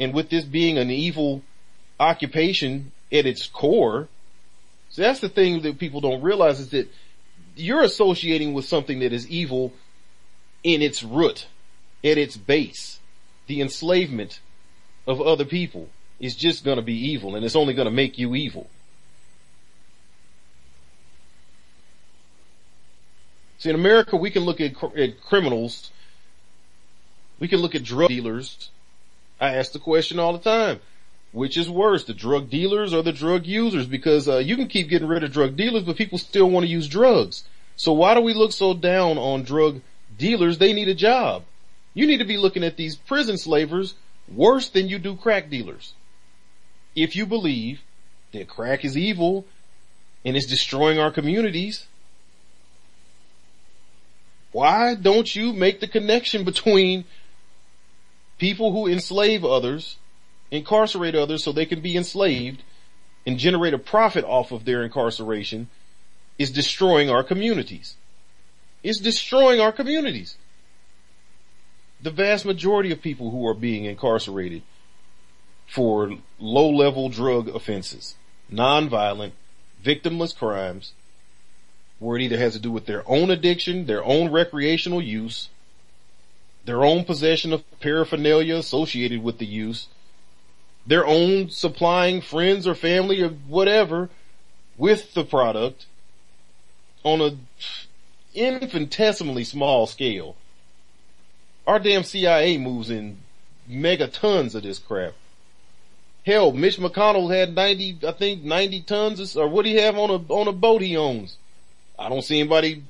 and 0.00 0.14
with 0.14 0.30
this 0.30 0.44
being 0.44 0.78
an 0.78 0.90
evil 0.90 1.42
occupation 1.98 2.92
at 3.12 3.26
its 3.26 3.46
core, 3.46 4.08
so 4.90 5.02
that's 5.02 5.20
the 5.20 5.28
thing 5.28 5.62
that 5.62 5.78
people 5.78 6.00
don't 6.00 6.22
realize 6.22 6.60
is 6.60 6.70
that 6.70 6.88
you're 7.56 7.82
associating 7.82 8.54
with 8.54 8.64
something 8.64 9.00
that 9.00 9.12
is 9.12 9.28
evil 9.28 9.72
in 10.62 10.82
its 10.82 11.02
root, 11.02 11.46
at 12.04 12.18
its 12.18 12.36
base. 12.36 13.00
The 13.46 13.60
enslavement 13.60 14.40
of 15.06 15.20
other 15.20 15.44
people 15.44 15.88
is 16.20 16.34
just 16.34 16.64
gonna 16.64 16.82
be 16.82 17.10
evil 17.10 17.36
and 17.36 17.44
it's 17.44 17.56
only 17.56 17.74
gonna 17.74 17.90
make 17.90 18.18
you 18.18 18.34
evil. 18.34 18.68
See, 23.58 23.70
in 23.70 23.74
America, 23.74 24.16
we 24.16 24.30
can 24.30 24.44
look 24.44 24.60
at, 24.60 24.72
at 24.96 25.20
criminals. 25.20 25.90
We 27.40 27.48
can 27.48 27.58
look 27.58 27.74
at 27.74 27.82
drug 27.82 28.08
dealers. 28.08 28.70
I 29.40 29.56
ask 29.56 29.72
the 29.72 29.80
question 29.80 30.18
all 30.18 30.32
the 30.32 30.38
time. 30.38 30.80
Which 31.32 31.56
is 31.56 31.68
worse, 31.68 32.04
the 32.04 32.14
drug 32.14 32.48
dealers 32.48 32.94
or 32.94 33.02
the 33.02 33.12
drug 33.12 33.46
users? 33.46 33.86
Because 33.86 34.28
uh, 34.28 34.38
you 34.38 34.56
can 34.56 34.66
keep 34.66 34.88
getting 34.88 35.08
rid 35.08 35.24
of 35.24 35.32
drug 35.32 35.56
dealers, 35.56 35.84
but 35.84 35.96
people 35.96 36.18
still 36.18 36.50
want 36.50 36.64
to 36.64 36.72
use 36.72 36.88
drugs. 36.88 37.44
So 37.76 37.92
why 37.92 38.14
do 38.14 38.20
we 38.20 38.34
look 38.34 38.52
so 38.52 38.74
down 38.74 39.18
on 39.18 39.42
drug 39.42 39.82
dealers? 40.16 40.58
They 40.58 40.72
need 40.72 40.88
a 40.88 40.94
job. 40.94 41.44
You 41.94 42.06
need 42.06 42.18
to 42.18 42.24
be 42.24 42.38
looking 42.38 42.64
at 42.64 42.76
these 42.76 42.96
prison 42.96 43.38
slavers 43.38 43.94
worse 44.26 44.68
than 44.68 44.88
you 44.88 44.98
do 44.98 45.16
crack 45.16 45.50
dealers. 45.50 45.92
If 46.94 47.14
you 47.14 47.26
believe 47.26 47.82
that 48.32 48.48
crack 48.48 48.84
is 48.84 48.96
evil 48.96 49.44
and 50.24 50.36
it's 50.36 50.46
destroying 50.46 50.98
our 50.98 51.10
communities, 51.10 51.86
why 54.52 54.94
don't 54.94 55.34
you 55.34 55.52
make 55.52 55.80
the 55.80 55.88
connection 55.88 56.44
between 56.44 57.04
people 58.38 58.72
who 58.72 58.86
enslave 58.86 59.44
others, 59.44 59.96
incarcerate 60.50 61.14
others 61.14 61.44
so 61.44 61.52
they 61.52 61.66
can 61.66 61.80
be 61.80 61.96
enslaved 61.96 62.62
and 63.26 63.38
generate 63.38 63.74
a 63.74 63.78
profit 63.78 64.24
off 64.24 64.52
of 64.52 64.64
their 64.64 64.82
incarceration 64.82 65.68
is 66.38 66.50
destroying 66.50 67.10
our 67.10 67.22
communities. 67.22 67.96
It's 68.82 69.00
destroying 69.00 69.60
our 69.60 69.72
communities. 69.72 70.36
The 72.00 72.10
vast 72.10 72.44
majority 72.44 72.92
of 72.92 73.02
people 73.02 73.30
who 73.30 73.46
are 73.46 73.54
being 73.54 73.84
incarcerated 73.84 74.62
for 75.66 76.12
low 76.38 76.70
level 76.70 77.08
drug 77.08 77.48
offenses, 77.48 78.14
non-violent, 78.48 79.34
victimless 79.84 80.34
crimes, 80.36 80.92
where 81.98 82.16
it 82.16 82.22
either 82.22 82.38
has 82.38 82.54
to 82.54 82.60
do 82.60 82.70
with 82.70 82.86
their 82.86 83.02
own 83.08 83.30
addiction, 83.30 83.86
their 83.86 84.04
own 84.04 84.30
recreational 84.30 85.02
use, 85.02 85.48
their 86.64 86.84
own 86.84 87.04
possession 87.04 87.52
of 87.52 87.64
paraphernalia 87.80 88.54
associated 88.54 89.22
with 89.22 89.38
the 89.38 89.46
use, 89.46 89.88
their 90.88 91.06
own 91.06 91.50
supplying 91.50 92.22
friends 92.22 92.66
or 92.66 92.74
family 92.74 93.22
or 93.22 93.28
whatever 93.28 94.08
with 94.78 95.12
the 95.12 95.22
product 95.22 95.84
on 97.04 97.20
a 97.20 97.36
infinitesimally 98.34 99.44
small 99.44 99.86
scale. 99.86 100.34
Our 101.66 101.78
damn 101.78 102.04
CIA 102.04 102.56
moves 102.56 102.88
in 102.88 103.18
megatons 103.70 104.54
of 104.54 104.62
this 104.62 104.78
crap. 104.78 105.12
Hell, 106.24 106.52
Mitch 106.52 106.78
McConnell 106.78 107.34
had 107.34 107.54
90, 107.54 107.98
I 108.06 108.12
think 108.12 108.42
90 108.42 108.82
tons 108.82 109.36
or 109.36 109.46
what 109.46 109.64
do 109.64 109.70
he 109.70 109.76
have 109.76 109.98
on 109.98 110.10
a, 110.10 110.32
on 110.32 110.48
a 110.48 110.52
boat 110.52 110.80
he 110.80 110.96
owns? 110.96 111.36
I 111.98 112.08
don't 112.08 112.22
see 112.22 112.40
anybody 112.40 112.82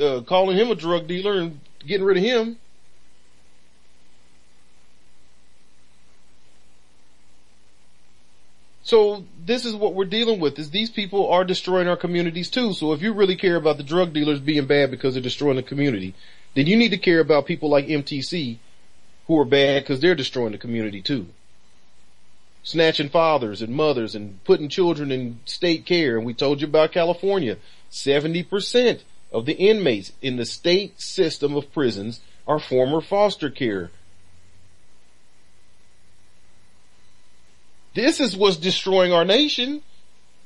uh, 0.00 0.22
calling 0.26 0.56
him 0.56 0.70
a 0.70 0.74
drug 0.74 1.06
dealer 1.06 1.40
and 1.40 1.60
getting 1.86 2.04
rid 2.04 2.16
of 2.16 2.24
him. 2.24 2.58
So 8.84 9.24
this 9.42 9.64
is 9.64 9.74
what 9.74 9.94
we're 9.94 10.04
dealing 10.04 10.40
with 10.40 10.58
is 10.58 10.70
these 10.70 10.90
people 10.90 11.30
are 11.30 11.42
destroying 11.42 11.88
our 11.88 11.96
communities 11.96 12.50
too. 12.50 12.74
So 12.74 12.92
if 12.92 13.00
you 13.00 13.14
really 13.14 13.34
care 13.34 13.56
about 13.56 13.78
the 13.78 13.82
drug 13.82 14.12
dealers 14.12 14.40
being 14.40 14.66
bad 14.66 14.90
because 14.90 15.14
they're 15.14 15.22
destroying 15.22 15.56
the 15.56 15.62
community, 15.62 16.14
then 16.54 16.66
you 16.66 16.76
need 16.76 16.90
to 16.90 16.98
care 16.98 17.20
about 17.20 17.46
people 17.46 17.70
like 17.70 17.86
MTC 17.86 18.58
who 19.26 19.38
are 19.40 19.46
bad 19.46 19.82
because 19.82 20.00
they're 20.00 20.14
destroying 20.14 20.52
the 20.52 20.58
community 20.58 21.00
too. 21.00 21.28
Snatching 22.62 23.08
fathers 23.08 23.62
and 23.62 23.74
mothers 23.74 24.14
and 24.14 24.42
putting 24.44 24.68
children 24.68 25.10
in 25.10 25.40
state 25.46 25.86
care. 25.86 26.18
And 26.18 26.26
we 26.26 26.34
told 26.34 26.60
you 26.60 26.66
about 26.66 26.92
California. 26.92 27.56
70% 27.90 29.00
of 29.32 29.46
the 29.46 29.54
inmates 29.54 30.12
in 30.20 30.36
the 30.36 30.44
state 30.44 31.00
system 31.00 31.56
of 31.56 31.72
prisons 31.72 32.20
are 32.46 32.58
former 32.58 33.00
foster 33.00 33.48
care. 33.48 33.90
This 37.94 38.20
is 38.20 38.36
what's 38.36 38.56
destroying 38.56 39.12
our 39.12 39.24
nation. 39.24 39.82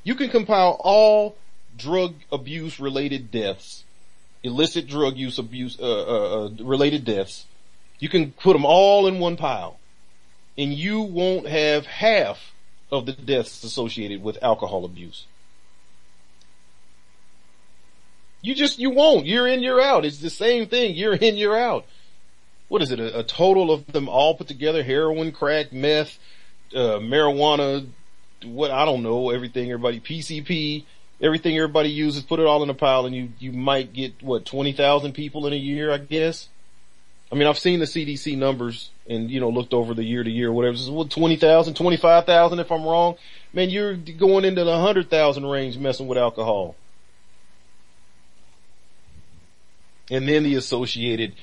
You 0.05 0.15
can 0.15 0.31
compile 0.31 0.79
all 0.81 1.37
drug 1.77 2.15
abuse 2.31 2.79
related 2.79 3.31
deaths, 3.31 3.85
illicit 4.43 4.87
drug 4.87 5.17
use 5.17 5.39
abuse, 5.39 5.79
uh, 5.81 5.85
uh, 5.85 6.45
uh, 6.45 6.51
related 6.61 7.05
deaths. 7.05 7.47
You 7.99 8.09
can 8.09 8.33
put 8.33 8.53
them 8.53 8.65
all 8.65 9.07
in 9.07 9.19
one 9.19 9.37
pile 9.37 9.79
and 10.59 10.75
you 10.75 11.01
won't 11.01 11.47
have 11.47 11.87
half 11.87 12.53
of 12.91 13.07
the 13.07 13.13
deaths 13.13 13.63
associated 13.63 14.23
with 14.23 14.43
alcohol 14.43 14.85
abuse. 14.85 15.27
You 18.43 18.55
just, 18.55 18.79
you 18.79 18.91
won't. 18.91 19.27
You're 19.27 19.49
in, 19.49 19.63
you're 19.63 19.81
out. 19.81 20.05
It's 20.05 20.19
the 20.19 20.31
same 20.31 20.69
thing. 20.69 20.95
You're 20.95 21.15
in, 21.15 21.37
you're 21.37 21.59
out. 21.59 21.87
What 22.69 22.83
is 22.83 22.91
it? 22.91 23.01
A, 23.01 23.21
a 23.21 23.25
total 23.25 23.73
of 23.73 23.87
them 23.87 24.09
all 24.09 24.37
put 24.37 24.49
together? 24.49 24.83
Heroin, 24.83 25.33
crack, 25.33 25.73
meth, 25.73 26.19
uh, 26.75 26.99
marijuana, 26.99 27.87
what, 28.45 28.71
I 28.71 28.85
don't 28.85 29.03
know, 29.03 29.31
everything 29.31 29.71
everybody, 29.71 30.01
PCP, 30.01 30.85
everything 31.21 31.57
everybody 31.57 31.91
uses, 31.91 32.23
put 32.23 32.41
it 32.41 32.47
all 32.47 32.63
in 32.63 32.71
a 32.71 32.75
pile 32.75 33.07
and 33.07 33.15
you, 33.15 33.31
you 33.39 33.53
might 33.53 33.93
get 33.93 34.23
what, 34.23 34.45
20,000 34.45 35.13
people 35.13 35.47
in 35.47 35.53
a 35.53 35.57
year, 35.57 35.93
I 35.93 35.99
guess? 35.99 36.49
I 37.31 37.35
mean, 37.35 37.47
I've 37.47 37.59
seen 37.59 37.79
the 37.79 37.85
CDC 37.85 38.39
numbers 38.39 38.91
and, 39.09 39.31
you 39.31 39.39
know, 39.41 39.51
looked 39.51 39.75
over 39.75 39.93
the 39.93 40.05
year 40.05 40.25
to 40.25 40.31
year, 40.31 40.51
whatever. 40.51 40.75
Is 40.75 40.89
what, 40.89 41.11
20,000, 41.11 41.75
25,000 41.75 42.59
if 42.59 42.73
I'm 42.73 42.85
wrong. 42.85 43.17
Man, 43.53 43.69
you're 43.69 43.97
going 43.97 44.45
into 44.45 44.65
the 44.65 44.71
100,000 44.71 45.45
range 45.45 45.77
messing 45.77 46.07
with 46.07 46.17
alcohol. 46.17 46.75
and 50.11 50.29
then 50.29 50.43
the 50.43 50.55
associated 50.55 51.35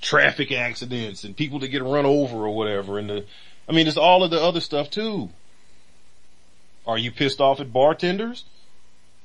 traffic 0.00 0.52
accidents 0.52 1.24
and 1.24 1.36
people 1.36 1.58
that 1.60 1.68
get 1.68 1.82
run 1.82 2.04
over 2.04 2.36
or 2.36 2.54
whatever. 2.54 2.98
And 2.98 3.08
the, 3.08 3.24
I 3.68 3.72
mean, 3.72 3.86
it's 3.86 3.96
all 3.96 4.22
of 4.24 4.30
the 4.30 4.42
other 4.42 4.60
stuff 4.60 4.90
too. 4.90 5.30
Are 6.86 6.98
you 6.98 7.12
pissed 7.12 7.40
off 7.40 7.60
at 7.60 7.72
bartenders? 7.72 8.44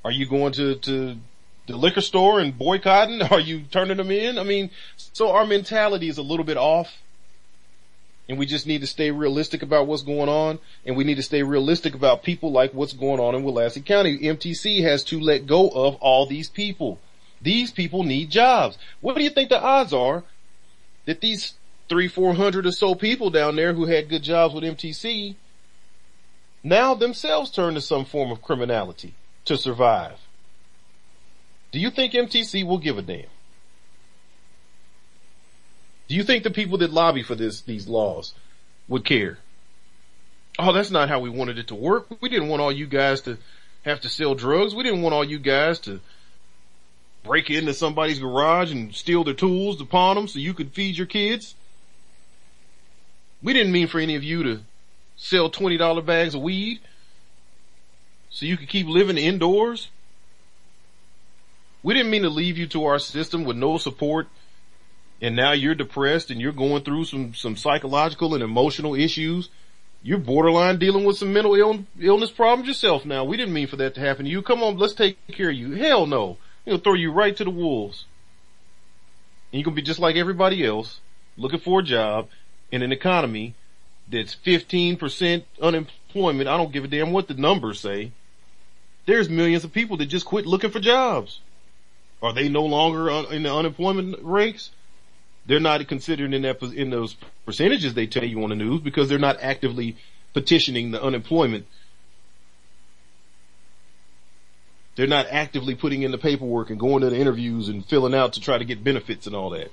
Are 0.06 0.12
you 0.12 0.28
going 0.28 0.54
to, 0.54 0.76
to 0.76 1.18
the 1.66 1.76
liquor 1.78 2.02
store 2.02 2.40
and 2.40 2.58
boycotting? 2.58 3.22
Are 3.32 3.40
you 3.40 3.64
turning 3.72 3.98
them 3.98 4.12
in? 4.12 4.38
I 4.38 4.44
mean, 4.44 4.70
so 4.96 5.32
our 5.32 5.46
mentality 5.46 6.08
is 6.08 6.18
a 6.18 6.24
little 6.24 6.46
bit 6.46 6.58
off 6.58 7.02
and 8.30 8.38
we 8.38 8.46
just 8.46 8.68
need 8.68 8.82
to 8.82 8.88
stay 8.88 9.12
realistic 9.12 9.64
about 9.64 9.88
what's 9.88 10.02
going 10.02 10.30
on 10.30 10.60
and 10.86 10.96
we 10.96 11.04
need 11.04 11.16
to 11.16 11.24
stay 11.24 11.44
realistic 11.44 11.96
about 11.96 12.24
people 12.24 12.52
like 12.52 12.74
what's 12.74 12.94
going 12.94 13.20
on 13.20 13.36
in 13.36 13.44
Willacy 13.44 13.84
County. 13.86 14.18
MTC 14.20 14.84
has 14.84 15.04
to 15.06 15.20
let 15.20 15.48
go 15.48 15.70
of 15.70 15.96
all 15.96 16.26
these 16.26 16.50
people. 16.50 17.00
These 17.42 17.72
people 17.72 18.04
need 18.04 18.30
jobs. 18.30 18.78
What 19.02 19.16
do 19.16 19.24
you 19.24 19.30
think 19.30 19.50
the 19.50 19.62
odds 19.62 19.94
are 19.94 20.24
that 21.06 21.22
these 21.22 21.54
three, 21.90 22.08
four 22.08 22.34
hundred 22.34 22.66
or 22.66 22.72
so 22.72 22.96
people 22.96 23.30
down 23.30 23.56
there 23.56 23.74
who 23.74 23.86
had 23.86 24.10
good 24.10 24.24
jobs 24.24 24.54
with 24.54 24.64
MTC 24.64 25.36
now 26.64 26.94
themselves 26.94 27.50
turn 27.50 27.76
to 27.76 27.82
some 27.82 28.06
form 28.06 28.32
of 28.32 28.42
criminality 28.42 29.14
to 29.46 29.58
survive? 29.58 30.20
Do 31.72 31.80
you 31.80 31.90
think 31.90 32.14
MTC 32.14 32.66
will 32.66 32.78
give 32.78 32.98
a 32.98 33.02
damn? 33.02 33.26
Do 36.08 36.16
you 36.16 36.24
think 36.24 36.44
the 36.44 36.52
people 36.52 36.78
that 36.80 36.92
lobby 36.92 37.24
for 37.24 37.36
this, 37.36 37.62
these 37.62 37.88
laws 37.88 38.34
would 38.88 39.06
care? 39.06 39.38
Oh, 40.58 40.74
that's 40.74 40.92
not 40.92 41.10
how 41.10 41.20
we 41.20 41.30
wanted 41.30 41.60
it 41.60 41.68
to 41.68 41.76
work. 41.76 42.08
We 42.22 42.30
didn't 42.30 42.48
want 42.48 42.62
all 42.62 42.72
you 42.72 42.88
guys 42.88 43.22
to 43.22 43.38
have 43.84 44.02
to 44.02 44.10
sell 44.10 44.34
drugs. 44.34 44.74
We 44.74 44.84
didn't 44.84 45.02
want 45.02 45.14
all 45.14 45.24
you 45.24 45.40
guys 45.40 45.80
to 45.82 46.00
break 47.24 47.50
into 47.50 47.74
somebody's 47.74 48.20
garage 48.20 48.72
and 48.72 48.96
steal 48.96 49.24
their 49.24 49.34
tools 49.34 49.78
to 49.78 49.86
pawn 49.86 50.16
them 50.16 50.28
so 50.28 50.40
you 50.40 50.54
could 50.54 50.74
feed 50.74 50.98
your 50.98 51.08
kids. 51.08 51.56
We 53.42 53.54
didn't 53.54 53.72
mean 53.72 53.88
for 53.88 54.00
any 54.00 54.16
of 54.16 54.24
you 54.24 54.44
to 54.44 54.60
sell 55.16 55.50
$20 55.50 56.06
bags 56.06 56.36
of 56.36 56.42
weed 56.42 56.80
so 58.30 58.46
you 58.46 58.58
could 58.58 58.70
keep 58.70 58.88
living 58.88 59.18
indoors. 59.18 59.90
We 61.84 61.94
didn't 61.94 62.12
mean 62.12 62.24
to 62.24 62.30
leave 62.30 62.58
you 62.58 62.68
to 62.68 62.86
our 62.86 63.00
system 63.00 63.46
with 63.46 63.58
no 63.58 63.78
support 63.78 64.28
and 65.22 65.36
now 65.36 65.52
you're 65.52 65.76
depressed 65.76 66.30
and 66.30 66.40
you're 66.40 66.52
going 66.52 66.84
through 66.84 67.06
some, 67.06 67.34
some 67.34 67.56
psychological 67.56 68.34
and 68.34 68.44
emotional 68.44 68.94
issues. 68.94 69.50
You're 70.04 70.20
borderline 70.20 70.78
dealing 70.78 71.06
with 71.06 71.18
some 71.18 71.34
mental 71.34 71.56
Ill- 71.56 71.86
illness 72.00 72.30
problems 72.30 72.68
yourself 72.68 73.06
now. 73.06 73.24
We 73.24 73.38
didn't 73.38 73.54
mean 73.54 73.68
for 73.68 73.78
that 73.78 73.96
to 73.96 74.02
happen 74.02 74.26
to 74.26 74.32
you. 74.32 74.42
Come 74.42 74.62
on, 74.62 74.78
let's 74.78 74.94
take 74.94 75.18
care 75.28 75.50
of 75.50 75.56
you. 75.56 75.74
Hell 75.74 76.06
no. 76.06 76.38
He'll 76.66 76.78
throw 76.78 76.94
you 76.94 77.12
right 77.12 77.36
to 77.36 77.44
the 77.44 77.50
wolves. 77.50 78.06
And 79.52 79.60
you're 79.60 79.66
gonna 79.66 79.76
be 79.76 79.82
just 79.82 80.00
like 80.00 80.16
everybody 80.16 80.66
else, 80.66 81.00
looking 81.36 81.60
for 81.60 81.80
a 81.80 81.84
job 81.84 82.30
in 82.72 82.82
an 82.82 82.92
economy 82.92 83.56
that's 84.10 84.36
15% 84.36 85.44
unemployment. 85.62 86.50
I 86.50 86.58
don't 86.58 86.72
give 86.72 86.84
a 86.84 86.88
damn 86.88 87.12
what 87.12 87.28
the 87.28 87.34
numbers 87.34 87.80
say. 87.80 88.12
There's 89.06 89.30
millions 89.30 89.64
of 89.64 89.72
people 89.72 89.98
that 89.98 90.08
just 90.08 90.26
quit 90.26 90.46
looking 90.46 90.70
for 90.70 90.80
jobs. 90.80 91.40
Are 92.22 92.34
they 92.34 92.50
no 92.50 92.66
longer 92.66 93.10
uh, 93.10 93.24
in 93.24 93.44
the 93.44 93.54
unemployment 93.54 94.18
ranks? 94.22 94.72
They're 95.46 95.60
not 95.60 95.88
considered 95.88 96.34
in 96.34 96.42
that, 96.42 96.62
in 96.62 96.90
those 96.90 97.16
percentages 97.46 97.94
they 97.94 98.08
tell 98.08 98.26
you 98.26 98.44
on 98.44 98.50
the 98.50 98.56
news 98.56 98.82
because 98.82 99.08
they're 99.08 99.18
not 99.18 99.38
actively 99.42 99.96
petitioning 100.34 100.92
the 100.92 101.02
unemployment. 101.02 101.68
They're 104.96 105.08
not 105.08 105.28
actively 105.30 105.76
putting 105.76 106.02
in 106.02 106.12
the 106.12 106.18
paperwork 106.18 106.70
and 106.70 106.80
going 106.80 107.02
to 107.02 107.12
the 107.12 107.18
interviews 107.18 107.70
and 107.70 107.86
filling 107.86 108.16
out 108.16 108.34
to 108.34 108.42
try 108.42 108.58
to 108.58 108.66
get 108.66 108.84
benefits 108.84 109.28
and 109.28 109.36
all 109.36 109.52
that. 109.52 109.72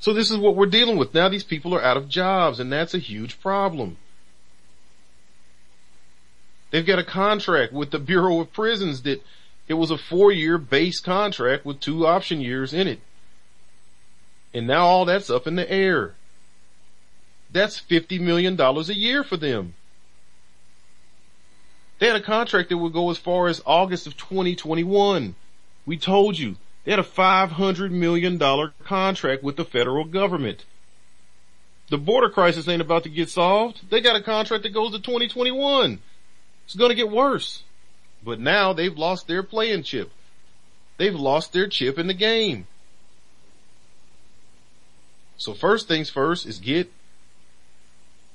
So 0.00 0.12
this 0.12 0.30
is 0.30 0.36
what 0.36 0.56
we're 0.56 0.66
dealing 0.66 0.96
with. 0.96 1.14
Now 1.14 1.28
these 1.28 1.44
people 1.44 1.74
are 1.74 1.82
out 1.82 1.96
of 1.96 2.08
jobs 2.08 2.60
and 2.60 2.72
that's 2.72 2.94
a 2.94 2.98
huge 2.98 3.40
problem. 3.40 3.96
They've 6.70 6.86
got 6.86 6.98
a 6.98 7.04
contract 7.04 7.72
with 7.72 7.90
the 7.90 7.98
Bureau 7.98 8.40
of 8.40 8.52
Prisons 8.52 9.02
that 9.02 9.22
it 9.68 9.74
was 9.74 9.90
a 9.90 9.98
four 9.98 10.30
year 10.30 10.58
base 10.58 11.00
contract 11.00 11.64
with 11.64 11.80
two 11.80 12.06
option 12.06 12.40
years 12.40 12.72
in 12.72 12.86
it. 12.86 13.00
And 14.52 14.66
now 14.66 14.86
all 14.86 15.04
that's 15.04 15.30
up 15.30 15.46
in 15.46 15.56
the 15.56 15.70
air. 15.70 16.14
That's 17.50 17.80
$50 17.80 18.20
million 18.20 18.60
a 18.60 18.82
year 18.92 19.24
for 19.24 19.36
them. 19.36 19.74
They 21.98 22.06
had 22.06 22.16
a 22.16 22.22
contract 22.22 22.68
that 22.68 22.76
would 22.76 22.92
go 22.92 23.10
as 23.10 23.18
far 23.18 23.48
as 23.48 23.62
August 23.64 24.06
of 24.06 24.16
2021. 24.16 25.34
We 25.86 25.96
told 25.96 26.38
you 26.38 26.56
they 26.86 26.92
had 26.92 27.00
a 27.00 27.02
$500 27.02 27.90
million 27.90 28.38
contract 28.84 29.42
with 29.42 29.56
the 29.56 29.64
federal 29.64 30.04
government. 30.04 30.64
The 31.90 31.98
border 31.98 32.30
crisis 32.30 32.68
ain't 32.68 32.80
about 32.80 33.02
to 33.02 33.08
get 33.08 33.28
solved. 33.28 33.90
They 33.90 34.00
got 34.00 34.14
a 34.14 34.22
contract 34.22 34.62
that 34.62 34.72
goes 34.72 34.92
to 34.92 35.00
2021. 35.00 35.98
It's 36.64 36.76
going 36.76 36.90
to 36.90 36.94
get 36.94 37.10
worse. 37.10 37.64
But 38.24 38.38
now 38.38 38.72
they've 38.72 38.96
lost 38.96 39.26
their 39.26 39.42
playing 39.42 39.82
chip. 39.82 40.12
They've 40.96 41.14
lost 41.14 41.52
their 41.52 41.66
chip 41.66 41.98
in 41.98 42.06
the 42.06 42.14
game. 42.14 42.68
So 45.38 45.54
first 45.54 45.88
things 45.88 46.08
first 46.08 46.46
is 46.46 46.60
get 46.60 46.92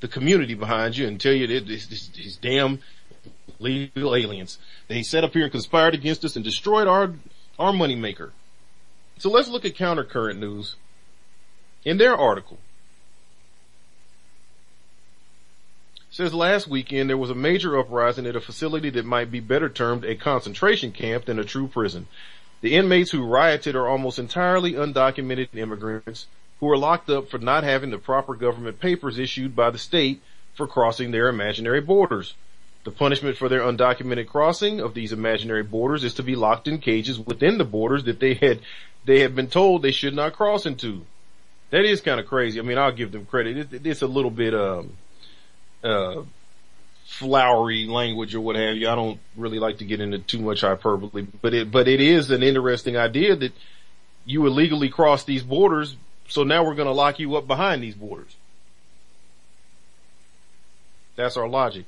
the 0.02 0.10
community 0.10 0.56
behind 0.56 0.98
you 0.98 1.08
and 1.08 1.22
tell 1.22 1.34
you 1.34 1.48
that 1.48 1.68
these 1.68 2.38
damn 2.42 2.80
legal 3.60 4.14
aliens. 4.14 4.60
They 4.90 5.04
set 5.04 5.24
up 5.24 5.32
here 5.32 5.44
and 5.44 5.52
conspired 5.52 5.94
against 5.94 6.26
us 6.26 6.36
and 6.36 6.44
destroyed 6.44 6.90
our, 6.90 7.14
our 7.58 7.72
moneymaker. 7.72 8.32
So 9.22 9.30
let's 9.30 9.50
look 9.50 9.66
at 9.66 9.76
countercurrent 9.76 10.40
news. 10.40 10.78
In 11.86 12.00
their 12.00 12.18
article, 12.18 12.58
says 16.10 16.34
last 16.34 16.68
weekend 16.68 17.08
there 17.08 17.20
was 17.20 17.30
a 17.30 17.36
major 17.36 17.78
uprising 17.78 18.26
at 18.26 18.36
a 18.36 18.42
facility 18.42 18.90
that 18.90 19.06
might 19.06 19.30
be 19.30 19.40
better 19.40 19.70
termed 19.70 20.06
a 20.06 20.16
concentration 20.16 20.92
camp 20.92 21.26
than 21.26 21.38
a 21.38 21.44
true 21.44 21.68
prison. 21.68 22.08
The 22.62 22.74
inmates 22.74 23.12
who 23.12 23.24
rioted 23.24 23.76
are 23.76 23.88
almost 23.88 24.18
entirely 24.18 24.74
undocumented 24.74 25.50
immigrants 25.56 26.26
who 26.60 26.68
are 26.72 26.78
locked 26.78 27.12
up 27.12 27.30
for 27.30 27.38
not 27.38 27.64
having 27.64 27.92
the 27.92 28.00
proper 28.00 28.34
government 28.34 28.80
papers 28.80 29.20
issued 29.20 29.56
by 29.56 29.70
the 29.70 29.78
state 29.78 30.20
for 30.56 30.66
crossing 30.66 31.12
their 31.12 31.30
imaginary 31.30 31.82
borders. 31.82 32.34
The 32.84 32.92
punishment 32.92 33.38
for 33.38 33.48
their 33.48 33.62
undocumented 33.62 34.26
crossing 34.26 34.80
of 34.80 34.96
these 34.96 35.14
imaginary 35.14 35.62
borders 35.62 36.04
is 36.04 36.16
to 36.16 36.24
be 36.24 36.36
locked 36.36 36.68
in 36.68 36.80
cages 36.80 37.20
within 37.20 37.60
the 37.60 37.64
borders 37.64 38.06
that 38.06 38.20
they 38.20 38.34
had 38.34 38.62
they 39.06 39.22
have 39.22 39.36
been 39.36 39.48
told 39.48 39.82
they 39.82 39.92
should 39.92 40.14
not 40.14 40.34
cross 40.34 40.66
into. 40.66 41.06
That 41.70 41.86
is 41.86 42.02
kind 42.02 42.20
of 42.20 42.28
crazy. 42.28 42.60
I 42.60 42.64
mean, 42.64 42.78
I'll 42.78 42.92
give 42.92 43.12
them 43.12 43.26
credit. 43.26 43.74
it's 43.86 44.02
a 44.02 44.08
little 44.08 44.32
bit 44.32 44.54
um 44.54 44.92
uh, 45.84 46.22
flowery 47.06 47.86
language 47.86 48.36
or 48.36 48.42
what 48.42 48.56
have 48.56 48.76
you. 48.76 48.90
I 48.90 48.96
don't 48.96 49.20
really 49.36 49.60
like 49.60 49.80
to 49.80 49.86
get 49.86 50.00
into 50.00 50.20
too 50.20 50.40
much 50.40 50.62
hyperbole, 50.62 51.28
but 51.42 51.54
it, 51.54 51.72
but 51.72 51.88
it 51.88 52.02
is 52.02 52.32
an 52.32 52.44
interesting 52.44 52.98
idea 52.98 53.36
that 53.36 53.54
you 54.26 54.46
illegally 54.46 54.90
cross 54.90 55.24
these 55.24 55.44
borders. 55.44 55.96
So 56.28 56.44
now 56.44 56.64
we're 56.64 56.76
going 56.76 56.88
to 56.88 56.94
lock 56.94 57.20
you 57.20 57.36
up 57.36 57.48
behind 57.48 57.84
these 57.84 57.96
borders. 57.96 58.36
That's 61.16 61.36
our 61.38 61.48
logic. 61.48 61.86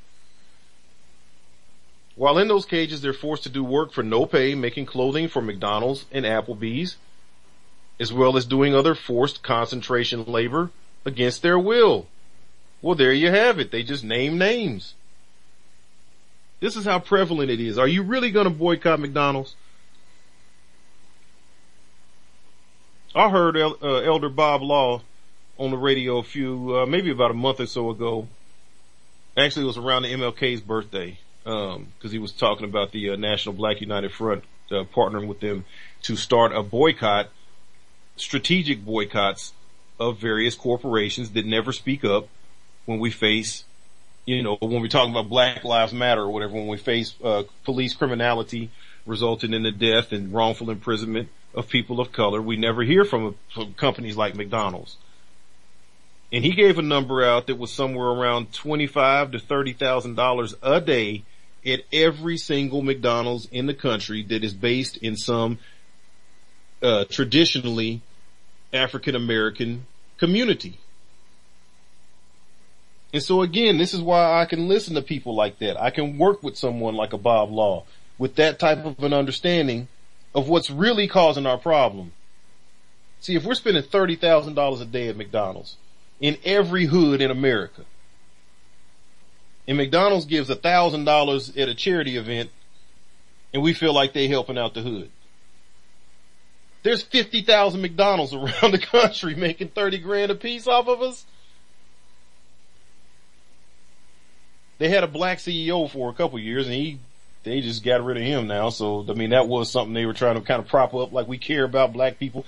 While 2.15 2.37
in 2.37 2.47
those 2.47 2.65
cages, 2.65 3.01
they're 3.01 3.13
forced 3.13 3.43
to 3.43 3.49
do 3.49 3.63
work 3.63 3.91
for 3.91 4.03
no 4.03 4.25
pay, 4.25 4.53
making 4.53 4.85
clothing 4.85 5.27
for 5.27 5.41
McDonald's 5.41 6.05
and 6.11 6.25
Applebee's, 6.25 6.97
as 7.99 8.13
well 8.13 8.37
as 8.37 8.45
doing 8.45 8.75
other 8.75 8.93
forced 8.93 9.41
concentration 9.41 10.25
labor 10.25 10.69
against 11.05 11.41
their 11.41 11.57
will. 11.57 12.07
Well, 12.81 12.95
there 12.95 13.13
you 13.13 13.31
have 13.31 13.59
it. 13.59 13.71
They 13.71 13.81
just 13.81 14.03
name 14.03 14.37
names. 14.37 14.93
This 16.59 16.75
is 16.75 16.85
how 16.85 16.99
prevalent 16.99 17.49
it 17.49 17.59
is. 17.59 17.77
Are 17.77 17.87
you 17.87 18.03
really 18.03 18.31
going 18.31 18.45
to 18.45 18.49
boycott 18.49 18.99
McDonald's? 18.99 19.55
I 23.15 23.29
heard 23.29 23.57
El- 23.57 23.77
uh, 23.81 24.01
Elder 24.01 24.29
Bob 24.29 24.61
Law 24.61 25.01
on 25.57 25.71
the 25.71 25.77
radio 25.77 26.17
a 26.17 26.23
few, 26.23 26.77
uh, 26.77 26.85
maybe 26.85 27.11
about 27.11 27.31
a 27.31 27.35
month 27.35 27.59
or 27.59 27.67
so 27.67 27.89
ago. 27.89 28.27
Actually, 29.37 29.63
it 29.63 29.67
was 29.67 29.77
around 29.77 30.03
the 30.03 30.13
MLK's 30.13 30.61
birthday, 30.61 31.17
um, 31.45 31.87
cause 32.01 32.11
he 32.11 32.19
was 32.19 32.31
talking 32.31 32.65
about 32.65 32.91
the 32.91 33.11
uh, 33.11 33.15
National 33.15 33.53
Black 33.53 33.81
United 33.81 34.11
Front, 34.11 34.43
uh, 34.71 34.83
partnering 34.95 35.27
with 35.27 35.39
them 35.39 35.65
to 36.03 36.15
start 36.15 36.55
a 36.55 36.63
boycott, 36.63 37.29
strategic 38.15 38.83
boycotts 38.83 39.53
of 39.99 40.19
various 40.19 40.55
corporations 40.55 41.31
that 41.31 41.45
never 41.45 41.71
speak 41.71 42.03
up 42.03 42.27
when 42.85 42.99
we 42.99 43.11
face, 43.11 43.63
you 44.25 44.43
know, 44.43 44.57
when 44.59 44.81
we're 44.81 44.87
talking 44.87 45.11
about 45.11 45.29
Black 45.29 45.63
Lives 45.63 45.93
Matter 45.93 46.21
or 46.21 46.31
whatever, 46.31 46.53
when 46.53 46.67
we 46.67 46.77
face 46.77 47.15
uh, 47.23 47.43
police 47.63 47.93
criminality 47.93 48.69
resulting 49.05 49.53
in 49.53 49.63
the 49.63 49.71
death 49.71 50.11
and 50.11 50.33
wrongful 50.33 50.69
imprisonment 50.69 51.29
of 51.53 51.69
people 51.69 51.99
of 51.99 52.11
color, 52.11 52.41
we 52.41 52.55
never 52.55 52.83
hear 52.83 53.05
from, 53.05 53.35
from 53.53 53.73
companies 53.73 54.17
like 54.17 54.35
McDonald's. 54.35 54.97
And 56.31 56.43
he 56.43 56.51
gave 56.53 56.79
a 56.79 56.81
number 56.81 57.23
out 57.23 57.45
that 57.47 57.59
was 57.59 57.71
somewhere 57.71 58.07
around 58.07 58.51
twenty-five 58.51 59.31
to 59.31 59.39
thirty 59.39 59.71
thousand 59.71 60.15
dollars 60.15 60.55
a 60.63 60.81
day 60.81 61.23
at 61.65 61.81
every 61.91 62.37
single 62.37 62.81
McDonald's 62.81 63.47
in 63.51 63.65
the 63.65 63.73
country 63.73 64.23
that 64.23 64.43
is 64.43 64.53
based 64.53 64.97
in 64.97 65.15
some 65.15 65.59
uh, 66.81 67.05
traditionally 67.09 68.01
African 68.73 69.15
American 69.15 69.85
community. 70.17 70.77
And 73.13 73.21
so 73.21 73.41
again, 73.41 73.77
this 73.77 73.93
is 73.93 74.01
why 74.01 74.41
I 74.41 74.45
can 74.45 74.67
listen 74.67 74.95
to 74.95 75.01
people 75.01 75.35
like 75.35 75.59
that. 75.59 75.79
I 75.79 75.91
can 75.91 76.17
work 76.17 76.41
with 76.41 76.57
someone 76.57 76.95
like 76.95 77.13
a 77.13 77.17
Bob 77.17 77.51
Law 77.51 77.85
with 78.17 78.35
that 78.35 78.59
type 78.59 78.85
of 78.85 78.99
an 79.03 79.13
understanding 79.13 79.87
of 80.33 80.49
what's 80.49 80.69
really 80.69 81.07
causing 81.07 81.45
our 81.45 81.57
problem. 81.57 82.11
See, 83.19 83.35
if 83.35 83.45
we're 83.45 83.53
spending 83.53 83.83
$30,000 83.83 84.81
a 84.81 84.85
day 84.85 85.07
at 85.07 85.15
McDonald's 85.15 85.77
in 86.19 86.37
every 86.43 86.85
hood 86.85 87.21
in 87.21 87.31
America, 87.31 87.85
and 89.67 89.77
McDonald's 89.77 90.25
gives 90.25 90.49
a 90.49 90.55
$1,000 90.55 91.57
at 91.57 91.69
a 91.69 91.75
charity 91.75 92.17
event, 92.17 92.49
and 93.53 93.63
we 93.63 93.73
feel 93.73 93.93
like 93.93 94.13
they're 94.13 94.27
helping 94.27 94.57
out 94.57 94.73
the 94.73 94.81
hood. 94.81 95.09
There's 96.83 97.01
50,000 97.01 97.81
McDonald's 97.81 98.33
around 98.33 98.71
the 98.71 98.79
country 98.79 99.35
making 99.35 99.69
30 99.69 99.99
grand 99.99 100.31
a 100.31 100.35
piece 100.35 100.67
off 100.67 100.87
of 100.87 101.01
us. 101.01 101.25
They 104.79 104.89
had 104.89 105.03
a 105.03 105.07
black 105.07 105.37
CEO 105.37 105.89
for 105.89 106.09
a 106.09 106.13
couple 106.13 106.39
years 106.39 106.65
and 106.65 106.75
he 106.75 106.99
they 107.43 107.61
just 107.61 107.83
got 107.83 108.03
rid 108.03 108.17
of 108.17 108.23
him 108.23 108.47
now. 108.47 108.69
So, 108.69 109.05
I 109.07 109.13
mean, 109.13 109.31
that 109.31 109.47
was 109.47 109.69
something 109.69 109.93
they 109.93 110.05
were 110.05 110.13
trying 110.13 110.35
to 110.35 110.41
kind 110.41 110.61
of 110.61 110.67
prop 110.67 110.93
up, 110.93 111.11
like 111.11 111.27
we 111.27 111.37
care 111.37 111.65
about 111.65 111.93
black 111.93 112.17
people. 112.17 112.45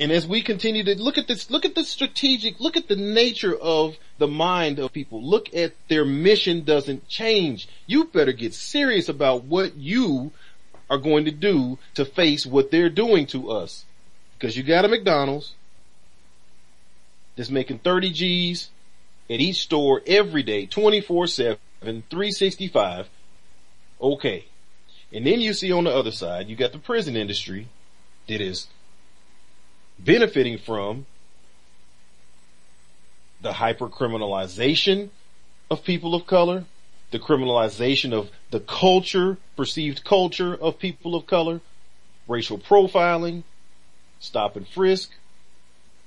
And 0.00 0.10
as 0.10 0.26
we 0.26 0.40
continue 0.40 0.82
to 0.84 1.00
look 1.00 1.18
at 1.18 1.28
this, 1.28 1.50
look 1.50 1.66
at 1.66 1.74
the 1.74 1.84
strategic, 1.84 2.58
look 2.58 2.78
at 2.78 2.88
the 2.88 2.96
nature 2.96 3.54
of 3.54 3.98
the 4.16 4.26
mind 4.26 4.78
of 4.78 4.94
people. 4.94 5.22
Look 5.22 5.54
at 5.54 5.74
their 5.88 6.06
mission 6.06 6.64
doesn't 6.64 7.06
change. 7.06 7.68
You 7.86 8.04
better 8.04 8.32
get 8.32 8.54
serious 8.54 9.10
about 9.10 9.44
what 9.44 9.76
you 9.76 10.32
are 10.88 10.96
going 10.96 11.26
to 11.26 11.30
do 11.30 11.78
to 11.94 12.06
face 12.06 12.46
what 12.46 12.70
they're 12.70 12.88
doing 12.88 13.26
to 13.26 13.50
us. 13.50 13.84
Because 14.38 14.56
you 14.56 14.62
got 14.62 14.86
a 14.86 14.88
McDonald's 14.88 15.52
that's 17.36 17.50
making 17.50 17.80
30 17.80 18.10
G's 18.10 18.70
at 19.28 19.38
each 19.40 19.60
store 19.60 20.00
every 20.06 20.42
day, 20.42 20.64
24 20.64 21.26
7, 21.26 21.58
365. 21.82 23.06
Okay. 24.00 24.46
And 25.12 25.26
then 25.26 25.42
you 25.42 25.52
see 25.52 25.70
on 25.70 25.84
the 25.84 25.94
other 25.94 26.10
side, 26.10 26.48
you 26.48 26.56
got 26.56 26.72
the 26.72 26.78
prison 26.78 27.16
industry 27.16 27.68
that 28.28 28.40
is 28.40 28.68
benefiting 30.04 30.58
from 30.58 31.06
the 33.40 33.52
hypercriminalization 33.52 35.10
of 35.70 35.84
people 35.84 36.14
of 36.14 36.26
color, 36.26 36.64
the 37.10 37.18
criminalization 37.18 38.12
of 38.12 38.30
the 38.50 38.60
culture, 38.60 39.38
perceived 39.56 40.04
culture 40.04 40.54
of 40.54 40.78
people 40.78 41.14
of 41.14 41.26
color, 41.26 41.60
racial 42.28 42.58
profiling, 42.58 43.42
stop 44.18 44.56
and 44.56 44.66
frisk, 44.68 45.10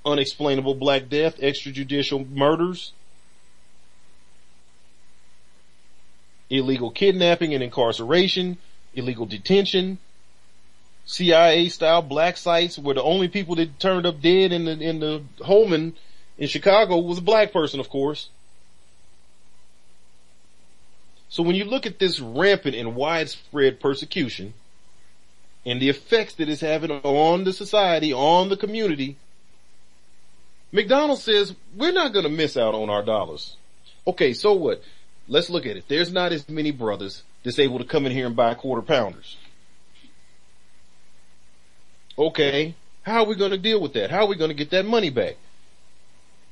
unexplainable 0.05 0.75
black 0.75 1.09
death, 1.09 1.37
extrajudicial 1.37 2.29
murders, 2.29 2.91
illegal 6.49 6.91
kidnapping 6.91 7.53
and 7.53 7.63
incarceration, 7.63 8.57
illegal 8.93 9.25
detention, 9.25 9.97
CIA 11.05 11.69
style 11.69 12.01
black 12.01 12.37
sites 12.37 12.77
where 12.79 12.95
the 12.95 13.03
only 13.03 13.27
people 13.27 13.55
that 13.55 13.79
turned 13.79 14.05
up 14.05 14.21
dead 14.21 14.51
in 14.51 14.65
the, 14.65 14.71
in 14.71 14.99
the 14.99 15.23
Homan 15.43 15.95
in 16.37 16.47
Chicago 16.47 16.97
was 16.97 17.17
a 17.17 17.21
black 17.21 17.51
person, 17.51 17.79
of 17.79 17.89
course. 17.89 18.29
So 21.29 21.43
when 21.43 21.55
you 21.55 21.65
look 21.65 21.85
at 21.85 21.99
this 21.99 22.19
rampant 22.19 22.75
and 22.75 22.95
widespread 22.95 23.79
persecution 23.79 24.53
and 25.65 25.81
the 25.81 25.89
effects 25.89 26.35
that 26.35 26.47
it's 26.47 26.61
having 26.61 26.91
on 26.91 27.43
the 27.43 27.53
society, 27.53 28.13
on 28.13 28.49
the 28.49 28.57
community, 28.57 29.17
McDonald's 30.71 31.23
says, 31.23 31.55
we're 31.75 31.91
not 31.91 32.13
going 32.13 32.23
to 32.23 32.29
miss 32.29 32.55
out 32.55 32.75
on 32.75 32.89
our 32.89 33.03
dollars. 33.03 33.57
Okay, 34.05 34.33
so 34.33 34.53
what? 34.53 34.83
Let's 35.27 35.49
look 35.49 35.65
at 35.65 35.77
it. 35.77 35.85
There's 35.87 36.11
not 36.11 36.31
as 36.31 36.47
many 36.49 36.71
brothers 36.71 37.23
that's 37.43 37.59
able 37.59 37.79
to 37.79 37.85
come 37.85 38.05
in 38.05 38.11
here 38.11 38.27
and 38.27 38.35
buy 38.35 38.53
quarter 38.53 38.81
pounders. 38.81 39.37
Okay, 42.17 42.75
how 43.03 43.23
are 43.23 43.27
we 43.27 43.35
going 43.35 43.51
to 43.51 43.57
deal 43.57 43.81
with 43.81 43.93
that? 43.93 44.11
How 44.11 44.19
are 44.19 44.27
we 44.27 44.35
going 44.35 44.49
to 44.49 44.55
get 44.55 44.69
that 44.71 44.85
money 44.85 45.09
back? 45.09 45.35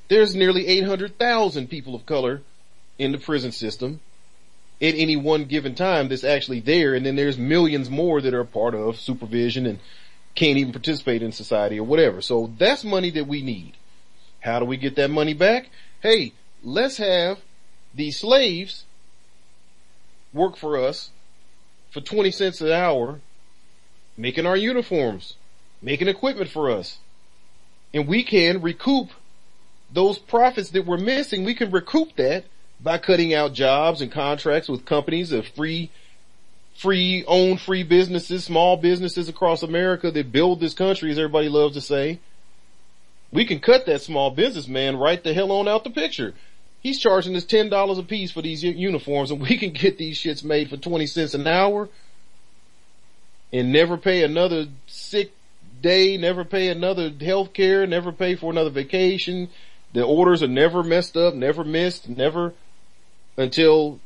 There's 0.08 0.34
nearly 0.34 0.66
800,000 0.66 1.68
people 1.68 1.94
of 1.94 2.04
color 2.04 2.42
in 2.98 3.12
the 3.12 3.18
prison 3.18 3.52
system 3.52 4.00
at 4.80 4.94
any 4.94 5.16
one 5.16 5.44
given 5.44 5.74
time 5.74 6.08
that's 6.08 6.24
actually 6.24 6.60
there. 6.60 6.94
And 6.94 7.06
then 7.06 7.16
there's 7.16 7.38
millions 7.38 7.88
more 7.88 8.20
that 8.20 8.34
are 8.34 8.44
part 8.44 8.74
of 8.74 8.98
supervision 8.98 9.64
and 9.64 9.78
can't 10.34 10.58
even 10.58 10.72
participate 10.72 11.22
in 11.22 11.30
society 11.30 11.78
or 11.78 11.84
whatever. 11.84 12.20
So 12.20 12.52
that's 12.58 12.82
money 12.82 13.10
that 13.10 13.26
we 13.26 13.42
need. 13.42 13.74
How 14.40 14.58
do 14.58 14.64
we 14.64 14.76
get 14.76 14.96
that 14.96 15.10
money 15.10 15.34
back? 15.34 15.70
Hey, 16.00 16.32
let's 16.64 16.96
have 16.96 17.38
these 17.94 18.18
slaves 18.18 18.84
work 20.32 20.56
for 20.56 20.76
us 20.76 21.10
for 21.90 22.00
20 22.00 22.30
cents 22.32 22.60
an 22.60 22.72
hour 22.72 23.20
making 24.16 24.46
our 24.46 24.56
uniforms 24.56 25.36
making 25.82 26.08
equipment 26.08 26.50
for 26.50 26.70
us. 26.70 26.98
And 27.92 28.06
we 28.06 28.22
can 28.22 28.62
recoup 28.62 29.10
those 29.92 30.18
profits 30.18 30.70
that 30.70 30.86
we're 30.86 30.96
missing. 30.96 31.44
We 31.44 31.54
can 31.54 31.70
recoup 31.70 32.16
that 32.16 32.44
by 32.80 32.98
cutting 32.98 33.34
out 33.34 33.52
jobs 33.52 34.00
and 34.00 34.10
contracts 34.10 34.68
with 34.68 34.86
companies 34.86 35.32
of 35.32 35.46
free, 35.48 35.90
free 36.74 37.24
owned 37.26 37.60
free 37.60 37.82
businesses, 37.82 38.44
small 38.44 38.76
businesses 38.76 39.28
across 39.28 39.62
America 39.62 40.10
that 40.10 40.32
build 40.32 40.60
this 40.60 40.74
country, 40.74 41.10
as 41.10 41.18
everybody 41.18 41.48
loves 41.48 41.74
to 41.74 41.80
say. 41.80 42.18
We 43.30 43.44
can 43.44 43.60
cut 43.60 43.86
that 43.86 44.02
small 44.02 44.30
businessman 44.30 44.96
right 44.96 45.22
the 45.22 45.34
hell 45.34 45.52
on 45.52 45.68
out 45.68 45.84
the 45.84 45.90
picture. 45.90 46.34
He's 46.80 46.98
charging 46.98 47.36
us 47.36 47.44
$10 47.44 47.98
a 47.98 48.02
piece 48.02 48.32
for 48.32 48.42
these 48.42 48.64
uniforms 48.64 49.30
and 49.30 49.40
we 49.48 49.56
can 49.56 49.72
get 49.72 49.98
these 49.98 50.18
shits 50.18 50.42
made 50.42 50.70
for 50.70 50.76
20 50.76 51.06
cents 51.06 51.34
an 51.34 51.46
hour 51.46 51.88
and 53.52 53.72
never 53.72 53.96
pay 53.96 54.22
another 54.22 54.66
sick 54.86 55.32
day, 55.82 56.16
never 56.16 56.44
pay 56.44 56.68
another 56.68 57.10
health 57.10 57.52
care, 57.52 57.86
never 57.86 58.12
pay 58.12 58.36
for 58.36 58.50
another 58.50 58.70
vacation. 58.70 59.48
The 59.92 60.04
orders 60.04 60.42
are 60.42 60.48
never 60.48 60.82
messed 60.82 61.16
up, 61.16 61.34
never 61.34 61.64
missed, 61.64 62.08
never 62.08 62.54
until 63.36 64.00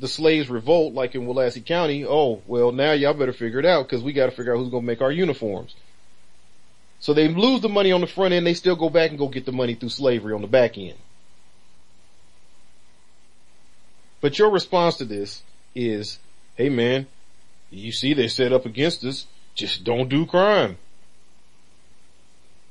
the 0.00 0.08
slaves 0.08 0.50
revolt 0.50 0.94
like 0.94 1.14
in 1.14 1.26
Willacy 1.26 1.64
County. 1.64 2.04
Oh, 2.04 2.42
well 2.46 2.72
now 2.72 2.92
y'all 2.92 3.14
better 3.14 3.32
figure 3.32 3.60
it 3.60 3.66
out 3.66 3.88
because 3.88 4.02
we 4.02 4.12
got 4.12 4.26
to 4.26 4.32
figure 4.32 4.52
out 4.52 4.58
who's 4.58 4.70
going 4.70 4.82
to 4.82 4.86
make 4.86 5.00
our 5.00 5.12
uniforms. 5.12 5.74
So 7.00 7.14
they 7.14 7.28
lose 7.28 7.60
the 7.60 7.68
money 7.68 7.92
on 7.92 8.00
the 8.00 8.06
front 8.06 8.34
end. 8.34 8.46
They 8.46 8.54
still 8.54 8.76
go 8.76 8.90
back 8.90 9.10
and 9.10 9.18
go 9.18 9.28
get 9.28 9.46
the 9.46 9.52
money 9.52 9.74
through 9.74 9.88
slavery 9.88 10.34
on 10.34 10.40
the 10.40 10.46
back 10.46 10.78
end. 10.78 10.98
But 14.20 14.38
your 14.38 14.50
response 14.50 14.96
to 14.98 15.04
this 15.04 15.42
is, 15.74 16.18
hey 16.54 16.68
man, 16.68 17.06
you 17.70 17.90
see 17.90 18.14
they 18.14 18.28
set 18.28 18.52
up 18.52 18.66
against 18.66 19.04
us. 19.04 19.26
Just 19.54 19.82
don't 19.84 20.08
do 20.08 20.26
crime. 20.26 20.78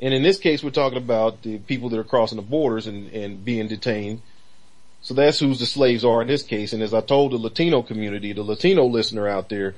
And 0.01 0.13
in 0.15 0.23
this 0.23 0.39
case, 0.39 0.63
we're 0.63 0.71
talking 0.71 0.97
about 0.97 1.43
the 1.43 1.59
people 1.59 1.89
that 1.89 1.99
are 1.99 2.03
crossing 2.03 2.37
the 2.37 2.41
borders 2.41 2.87
and, 2.87 3.11
and 3.13 3.45
being 3.45 3.67
detained. 3.67 4.21
So 5.03 5.13
that's 5.13 5.39
who 5.39 5.53
the 5.53 5.65
slaves 5.65 6.03
are 6.03 6.21
in 6.21 6.27
this 6.27 6.43
case. 6.43 6.73
And 6.73 6.81
as 6.81 6.93
I 6.93 7.01
told 7.01 7.31
the 7.31 7.37
Latino 7.37 7.81
community, 7.83 8.33
the 8.33 8.43
Latino 8.43 8.85
listener 8.85 9.27
out 9.27 9.49
there, 9.49 9.75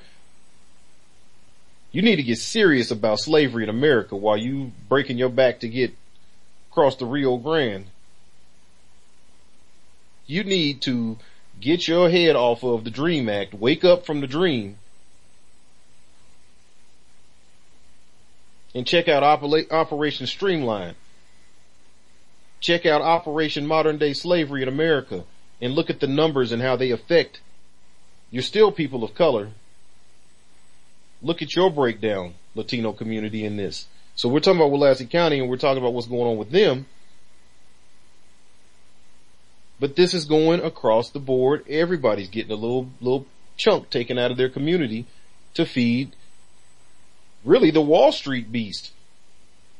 you 1.92 2.02
need 2.02 2.16
to 2.16 2.22
get 2.22 2.38
serious 2.38 2.90
about 2.90 3.20
slavery 3.20 3.62
in 3.62 3.68
America 3.68 4.16
while 4.16 4.36
you 4.36 4.72
breaking 4.88 5.18
your 5.18 5.28
back 5.28 5.60
to 5.60 5.68
get 5.68 5.94
across 6.70 6.96
the 6.96 7.06
Rio 7.06 7.36
Grande. 7.36 7.86
You 10.26 10.42
need 10.42 10.80
to 10.82 11.18
get 11.60 11.86
your 11.86 12.10
head 12.10 12.34
off 12.34 12.64
of 12.64 12.84
the 12.84 12.90
Dream 12.90 13.28
Act, 13.28 13.54
wake 13.54 13.84
up 13.84 14.06
from 14.06 14.20
the 14.20 14.26
dream, 14.26 14.78
and 18.74 18.86
check 18.86 19.08
out 19.08 19.22
Operation 19.22 20.26
Streamline. 20.26 20.94
Check 22.60 22.86
out 22.86 23.02
Operation 23.02 23.66
Modern 23.66 23.98
Day 23.98 24.12
Slavery 24.12 24.62
in 24.62 24.68
America 24.68 25.24
and 25.60 25.74
look 25.74 25.90
at 25.90 26.00
the 26.00 26.06
numbers 26.06 26.50
and 26.50 26.60
how 26.60 26.76
they 26.76 26.90
affect. 26.90 27.40
You're 28.30 28.42
still 28.42 28.72
people 28.72 29.04
of 29.04 29.14
color. 29.14 29.50
Look 31.22 31.40
at 31.40 31.54
your 31.54 31.70
breakdown, 31.70 32.34
Latino 32.54 32.92
community 32.92 33.44
in 33.44 33.56
this. 33.56 33.86
So 34.16 34.28
we're 34.28 34.40
talking 34.40 34.60
about 34.60 34.72
Willacy 34.72 35.08
County 35.08 35.38
and 35.38 35.48
we're 35.48 35.56
talking 35.56 35.82
about 35.82 35.92
what's 35.92 36.06
going 36.06 36.30
on 36.30 36.36
with 36.36 36.50
them. 36.50 36.86
But 39.78 39.96
this 39.96 40.14
is 40.14 40.24
going 40.24 40.60
across 40.60 41.10
the 41.10 41.18
board. 41.18 41.64
Everybody's 41.68 42.28
getting 42.28 42.52
a 42.52 42.56
little, 42.56 42.88
little 43.00 43.26
chunk 43.56 43.90
taken 43.90 44.18
out 44.18 44.30
of 44.30 44.36
their 44.36 44.48
community 44.48 45.06
to 45.54 45.66
feed 45.66 46.12
really 47.44 47.70
the 47.70 47.80
Wall 47.80 48.12
Street 48.12 48.50
beast, 48.50 48.92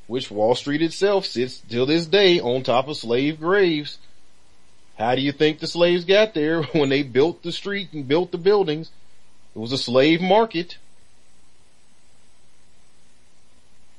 which 0.07 0.31
Wall 0.31 0.55
Street 0.55 0.83
itself 0.83 1.25
sits 1.25 1.59
till 1.69 1.87
this 1.87 2.07
day 2.07 2.41
on 2.41 2.62
top 2.62 2.89
of 2.89 2.97
slave 2.97 3.41
graves. 3.41 3.99
How 4.99 5.15
do 5.15 5.23
you 5.23 5.33
think 5.33 5.59
the 5.59 5.67
slaves 5.67 6.05
got 6.05 6.35
there 6.35 6.62
when 6.73 6.89
they 6.89 7.03
built 7.03 7.43
the 7.43 7.53
street 7.53 7.93
and 7.93 8.07
built 8.07 8.33
the 8.33 8.39
buildings? 8.39 8.91
It 9.55 9.59
was 9.59 9.73
a 9.73 9.79
slave 9.79 10.21
market. 10.21 10.79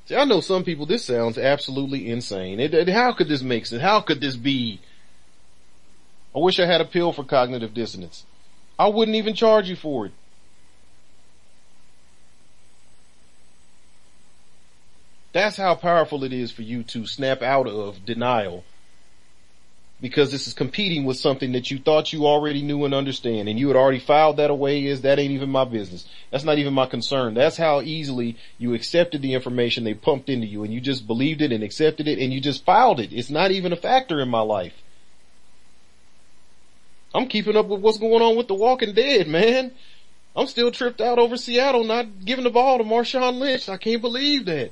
See, 0.06 0.14
I 0.14 0.24
know 0.24 0.40
some 0.40 0.62
people, 0.62 0.86
this 0.86 1.04
sounds 1.04 1.36
absolutely 1.36 2.08
insane. 2.08 2.60
It, 2.60 2.72
it, 2.74 2.88
how 2.88 3.12
could 3.12 3.28
this 3.28 3.42
make 3.42 3.66
sense? 3.66 3.82
How 3.82 4.00
could 4.00 4.20
this 4.20 4.36
be? 4.36 4.80
I 6.34 6.38
wish 6.38 6.60
I 6.60 6.66
had 6.66 6.80
a 6.80 6.84
pill 6.84 7.12
for 7.12 7.24
cognitive 7.24 7.74
dissonance. 7.74 8.24
I 8.78 8.88
wouldn't 8.88 9.16
even 9.16 9.34
charge 9.34 9.68
you 9.68 9.74
for 9.74 10.06
it. 10.06 10.12
That's 15.36 15.58
how 15.58 15.74
powerful 15.74 16.24
it 16.24 16.32
is 16.32 16.50
for 16.50 16.62
you 16.62 16.82
to 16.84 17.06
snap 17.06 17.42
out 17.42 17.68
of 17.68 18.06
denial 18.06 18.64
because 20.00 20.30
this 20.30 20.46
is 20.46 20.54
competing 20.54 21.04
with 21.04 21.18
something 21.18 21.52
that 21.52 21.70
you 21.70 21.78
thought 21.78 22.10
you 22.10 22.24
already 22.24 22.62
knew 22.62 22.86
and 22.86 22.94
understand 22.94 23.46
and 23.46 23.58
you 23.58 23.68
had 23.68 23.76
already 23.76 23.98
filed 23.98 24.38
that 24.38 24.48
away 24.48 24.86
is 24.86 25.02
that 25.02 25.18
ain't 25.18 25.32
even 25.32 25.50
my 25.50 25.66
business. 25.66 26.08
That's 26.30 26.44
not 26.44 26.56
even 26.56 26.72
my 26.72 26.86
concern. 26.86 27.34
That's 27.34 27.58
how 27.58 27.82
easily 27.82 28.38
you 28.56 28.72
accepted 28.72 29.20
the 29.20 29.34
information 29.34 29.84
they 29.84 29.92
pumped 29.92 30.30
into 30.30 30.46
you 30.46 30.64
and 30.64 30.72
you 30.72 30.80
just 30.80 31.06
believed 31.06 31.42
it 31.42 31.52
and 31.52 31.62
accepted 31.62 32.08
it 32.08 32.18
and 32.18 32.32
you 32.32 32.40
just 32.40 32.64
filed 32.64 32.98
it. 32.98 33.12
It's 33.12 33.28
not 33.28 33.50
even 33.50 33.74
a 33.74 33.76
factor 33.76 34.22
in 34.22 34.30
my 34.30 34.40
life. 34.40 34.72
I'm 37.14 37.26
keeping 37.26 37.58
up 37.58 37.66
with 37.66 37.82
what's 37.82 37.98
going 37.98 38.22
on 38.22 38.38
with 38.38 38.48
The 38.48 38.54
Walking 38.54 38.94
Dead, 38.94 39.28
man. 39.28 39.72
I'm 40.34 40.46
still 40.46 40.70
tripped 40.70 41.02
out 41.02 41.18
over 41.18 41.36
Seattle 41.36 41.84
not 41.84 42.24
giving 42.24 42.44
the 42.44 42.50
ball 42.50 42.78
to 42.78 42.84
Marshawn 42.84 43.38
Lynch. 43.38 43.68
I 43.68 43.76
can't 43.76 44.00
believe 44.00 44.46
that. 44.46 44.70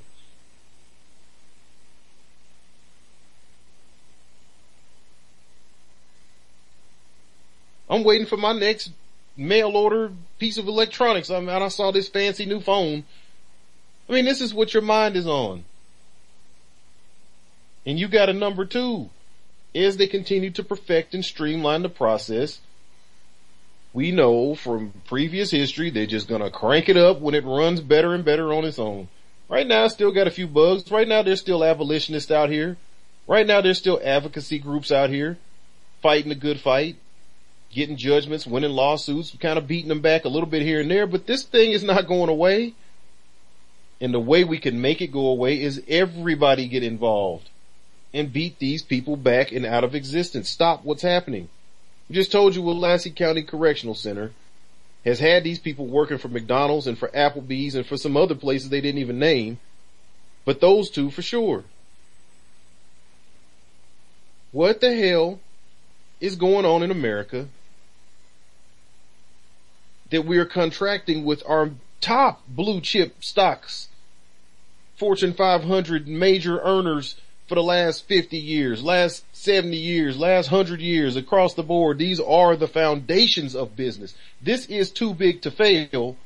I'm 7.88 8.04
waiting 8.04 8.26
for 8.26 8.36
my 8.36 8.52
next 8.52 8.90
mail 9.36 9.76
order 9.76 10.12
piece 10.38 10.58
of 10.58 10.68
electronics. 10.68 11.30
I 11.30 11.40
mean, 11.40 11.50
I 11.50 11.68
saw 11.68 11.90
this 11.90 12.08
fancy 12.08 12.46
new 12.46 12.60
phone. 12.60 13.04
I 14.08 14.12
mean, 14.12 14.24
this 14.24 14.40
is 14.40 14.54
what 14.54 14.74
your 14.74 14.82
mind 14.82 15.16
is 15.16 15.26
on. 15.26 15.64
And 17.86 17.98
you 17.98 18.08
got 18.08 18.28
a 18.28 18.32
number 18.32 18.64
two. 18.64 19.10
As 19.74 19.96
they 19.96 20.06
continue 20.06 20.50
to 20.52 20.62
perfect 20.62 21.14
and 21.14 21.24
streamline 21.24 21.82
the 21.82 21.88
process, 21.88 22.60
we 23.92 24.12
know 24.12 24.54
from 24.54 24.92
previous 25.06 25.50
history 25.50 25.90
they're 25.90 26.06
just 26.06 26.28
gonna 26.28 26.50
crank 26.50 26.88
it 26.88 26.96
up 26.96 27.20
when 27.20 27.34
it 27.34 27.44
runs 27.44 27.80
better 27.80 28.14
and 28.14 28.24
better 28.24 28.52
on 28.52 28.64
its 28.64 28.78
own. 28.78 29.08
Right 29.48 29.66
now, 29.66 29.88
still 29.88 30.12
got 30.12 30.28
a 30.28 30.30
few 30.30 30.46
bugs. 30.46 30.90
Right 30.90 31.08
now, 31.08 31.22
there's 31.22 31.40
still 31.40 31.64
abolitionists 31.64 32.30
out 32.30 32.50
here. 32.50 32.76
Right 33.26 33.46
now, 33.46 33.60
there's 33.60 33.78
still 33.78 34.00
advocacy 34.02 34.58
groups 34.58 34.92
out 34.92 35.10
here 35.10 35.38
fighting 36.00 36.30
a 36.30 36.36
good 36.36 36.60
fight 36.60 36.96
getting 37.74 37.96
judgments, 37.96 38.46
winning 38.46 38.70
lawsuits, 38.70 39.36
kind 39.40 39.58
of 39.58 39.66
beating 39.66 39.88
them 39.88 40.00
back 40.00 40.24
a 40.24 40.28
little 40.28 40.48
bit 40.48 40.62
here 40.62 40.80
and 40.80 40.90
there, 40.90 41.06
but 41.06 41.26
this 41.26 41.42
thing 41.42 41.72
is 41.72 41.82
not 41.82 42.06
going 42.06 42.30
away. 42.30 42.74
And 44.00 44.12
the 44.12 44.20
way 44.20 44.44
we 44.44 44.58
can 44.58 44.80
make 44.80 45.00
it 45.00 45.12
go 45.12 45.26
away 45.28 45.60
is 45.60 45.82
everybody 45.88 46.68
get 46.68 46.82
involved 46.82 47.48
and 48.12 48.32
beat 48.32 48.58
these 48.58 48.82
people 48.82 49.16
back 49.16 49.52
and 49.52 49.64
out 49.66 49.84
of 49.84 49.94
existence. 49.94 50.48
Stop 50.48 50.84
what's 50.84 51.02
happening. 51.02 51.48
We 52.08 52.14
just 52.14 52.32
told 52.32 52.54
you 52.54 52.62
Willacy 52.62 53.14
County 53.14 53.42
Correctional 53.42 53.94
Center 53.94 54.32
has 55.04 55.20
had 55.20 55.44
these 55.44 55.58
people 55.58 55.86
working 55.86 56.18
for 56.18 56.28
McDonald's 56.28 56.86
and 56.86 56.98
for 56.98 57.08
Applebee's 57.08 57.74
and 57.74 57.86
for 57.86 57.96
some 57.96 58.16
other 58.16 58.34
places 58.34 58.68
they 58.70 58.80
didn't 58.80 59.00
even 59.00 59.18
name, 59.18 59.58
but 60.44 60.60
those 60.60 60.90
two 60.90 61.10
for 61.10 61.22
sure. 61.22 61.64
What 64.52 64.80
the 64.80 64.94
hell 64.94 65.40
is 66.20 66.36
going 66.36 66.64
on 66.64 66.82
in 66.82 66.90
America 66.90 67.48
that 70.14 70.24
we 70.24 70.38
are 70.38 70.44
contracting 70.44 71.24
with 71.24 71.42
our 71.44 71.70
top 72.00 72.40
blue 72.46 72.80
chip 72.80 73.16
stocks, 73.24 73.88
Fortune 74.96 75.34
500 75.34 76.06
major 76.06 76.60
earners 76.60 77.16
for 77.48 77.56
the 77.56 77.62
last 77.62 78.06
50 78.06 78.38
years, 78.38 78.84
last 78.84 79.24
70 79.32 79.76
years, 79.76 80.16
last 80.16 80.52
100 80.52 80.80
years 80.80 81.16
across 81.16 81.54
the 81.54 81.64
board. 81.64 81.98
These 81.98 82.20
are 82.20 82.54
the 82.54 82.68
foundations 82.68 83.56
of 83.56 83.74
business. 83.74 84.14
This 84.40 84.66
is 84.66 84.92
too 84.92 85.14
big 85.14 85.42
to 85.42 85.50
fail, 85.50 86.16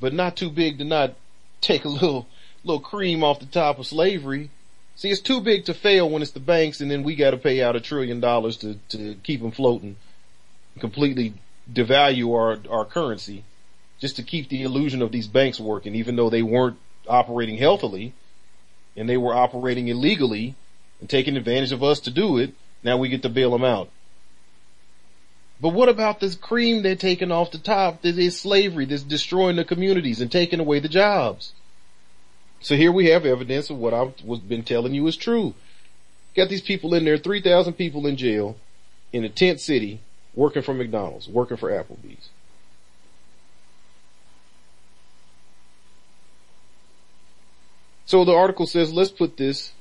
but 0.00 0.12
not 0.12 0.36
too 0.36 0.50
big 0.50 0.78
to 0.78 0.84
not 0.84 1.14
take 1.60 1.84
a 1.84 1.88
little, 1.88 2.26
little 2.64 2.80
cream 2.80 3.22
off 3.22 3.38
the 3.38 3.46
top 3.46 3.78
of 3.78 3.86
slavery. 3.86 4.50
See, 4.96 5.10
it's 5.10 5.20
too 5.20 5.40
big 5.40 5.66
to 5.66 5.74
fail 5.74 6.10
when 6.10 6.22
it's 6.22 6.32
the 6.32 6.40
banks 6.40 6.80
and 6.80 6.90
then 6.90 7.04
we 7.04 7.14
gotta 7.14 7.36
pay 7.36 7.62
out 7.62 7.76
a 7.76 7.80
trillion 7.80 8.18
dollars 8.18 8.56
to, 8.58 8.74
to 8.88 9.14
keep 9.22 9.40
them 9.40 9.52
floating, 9.52 9.94
completely 10.80 11.34
devalue 11.72 12.34
our, 12.34 12.58
our 12.70 12.84
currency 12.84 13.44
just 14.00 14.16
to 14.16 14.22
keep 14.22 14.48
the 14.48 14.62
illusion 14.62 15.02
of 15.02 15.12
these 15.12 15.26
banks 15.26 15.58
working, 15.58 15.94
even 15.94 16.16
though 16.16 16.30
they 16.30 16.42
weren't 16.42 16.78
operating 17.08 17.56
healthily 17.56 18.12
and 18.96 19.08
they 19.08 19.16
were 19.16 19.34
operating 19.34 19.88
illegally 19.88 20.54
and 21.00 21.08
taking 21.08 21.36
advantage 21.36 21.72
of 21.72 21.82
us 21.82 22.00
to 22.00 22.10
do 22.10 22.38
it. 22.38 22.54
Now 22.82 22.96
we 22.96 23.08
get 23.08 23.22
to 23.22 23.28
bail 23.28 23.50
them 23.50 23.64
out. 23.64 23.88
But 25.60 25.70
what 25.70 25.88
about 25.88 26.20
this 26.20 26.36
cream 26.36 26.82
they're 26.82 26.94
taking 26.94 27.32
off 27.32 27.50
the 27.50 27.58
top 27.58 28.02
This 28.02 28.16
is 28.16 28.38
slavery 28.38 28.84
that's 28.84 29.02
destroying 29.02 29.56
the 29.56 29.64
communities 29.64 30.20
and 30.20 30.30
taking 30.30 30.60
away 30.60 30.78
the 30.78 30.88
jobs? 30.88 31.52
So 32.60 32.76
here 32.76 32.92
we 32.92 33.06
have 33.06 33.26
evidence 33.26 33.70
of 33.70 33.78
what 33.78 33.94
I've 33.94 34.24
was 34.24 34.40
been 34.40 34.62
telling 34.62 34.94
you 34.94 35.06
is 35.06 35.16
true. 35.16 35.54
Got 36.36 36.48
these 36.48 36.60
people 36.60 36.94
in 36.94 37.04
there, 37.04 37.18
3,000 37.18 37.72
people 37.72 38.06
in 38.06 38.16
jail 38.16 38.56
in 39.12 39.24
a 39.24 39.28
tent 39.28 39.60
city 39.60 40.00
working 40.38 40.62
for 40.62 40.72
McDonald's, 40.72 41.28
working 41.28 41.56
for 41.56 41.68
Applebee's. 41.68 42.28
So 48.06 48.24
the 48.24 48.32
article 48.32 48.66
says, 48.66 48.92
let's 48.92 49.10
put 49.10 49.36
this 49.36 49.72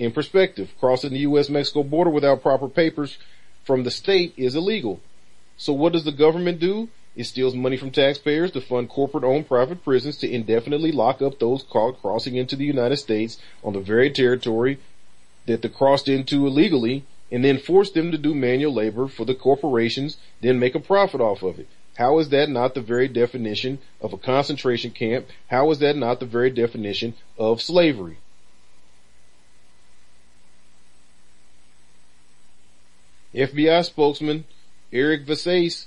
in 0.00 0.10
perspective. 0.10 0.74
Crossing 0.80 1.12
the 1.12 1.20
U.S.-Mexico 1.20 1.88
border 1.88 2.10
without 2.10 2.42
proper 2.42 2.68
papers 2.68 3.18
from 3.64 3.84
the 3.84 3.90
state 3.92 4.34
is 4.36 4.56
illegal. 4.56 5.00
So 5.56 5.72
what 5.72 5.92
does 5.92 6.04
the 6.04 6.12
government 6.12 6.58
do? 6.58 6.88
It 7.14 7.24
steals 7.24 7.54
money 7.54 7.76
from 7.76 7.92
taxpayers 7.92 8.50
to 8.52 8.60
fund 8.60 8.88
corporate-owned 8.88 9.46
private 9.46 9.84
prisons 9.84 10.18
to 10.18 10.30
indefinitely 10.30 10.90
lock 10.90 11.22
up 11.22 11.38
those 11.38 11.62
caught 11.62 12.00
crossing 12.00 12.34
into 12.34 12.56
the 12.56 12.64
United 12.64 12.96
States 12.96 13.38
on 13.62 13.74
the 13.74 13.80
very 13.80 14.10
territory 14.10 14.78
that 15.46 15.62
they 15.62 15.68
crossed 15.68 16.08
into 16.08 16.46
illegally 16.48 17.04
and 17.30 17.44
then 17.44 17.58
force 17.58 17.90
them 17.90 18.10
to 18.10 18.18
do 18.18 18.34
manual 18.34 18.72
labor 18.72 19.08
for 19.08 19.24
the 19.24 19.34
corporations, 19.34 20.16
then 20.40 20.58
make 20.58 20.74
a 20.74 20.80
profit 20.80 21.20
off 21.20 21.42
of 21.42 21.58
it. 21.58 21.68
How 21.96 22.18
is 22.18 22.28
that 22.28 22.48
not 22.48 22.74
the 22.74 22.80
very 22.80 23.08
definition 23.08 23.80
of 24.00 24.12
a 24.12 24.18
concentration 24.18 24.92
camp? 24.92 25.26
How 25.48 25.70
is 25.70 25.80
that 25.80 25.96
not 25.96 26.20
the 26.20 26.26
very 26.26 26.50
definition 26.50 27.14
of 27.36 27.60
slavery? 27.60 28.18
FBI 33.34 33.84
spokesman 33.84 34.44
Eric 34.92 35.26
Vasys 35.26 35.86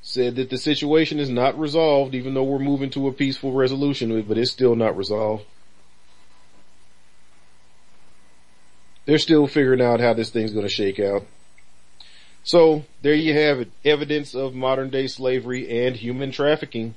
said 0.00 0.36
that 0.36 0.50
the 0.50 0.56
situation 0.56 1.18
is 1.18 1.28
not 1.28 1.58
resolved 1.58 2.14
even 2.14 2.34
though 2.34 2.42
we're 2.42 2.58
moving 2.58 2.90
to 2.90 3.06
a 3.06 3.12
peaceful 3.12 3.52
resolution, 3.52 4.22
but 4.22 4.38
it's 4.38 4.50
still 4.50 4.74
not 4.74 4.96
resolved. 4.96 5.44
They're 9.04 9.18
still 9.18 9.46
figuring 9.46 9.80
out 9.80 10.00
how 10.00 10.14
this 10.14 10.30
thing's 10.30 10.52
going 10.52 10.66
to 10.66 10.72
shake 10.72 11.00
out. 11.00 11.24
So 12.44 12.84
there 13.02 13.14
you 13.14 13.34
have 13.34 13.60
it. 13.60 13.70
Evidence 13.84 14.34
of 14.34 14.54
modern 14.54 14.90
day 14.90 15.06
slavery 15.06 15.86
and 15.86 15.96
human 15.96 16.32
trafficking. 16.32 16.94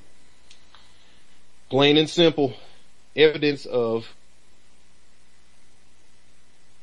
Plain 1.70 1.98
and 1.98 2.10
simple. 2.10 2.54
Evidence 3.16 3.66
of 3.66 4.14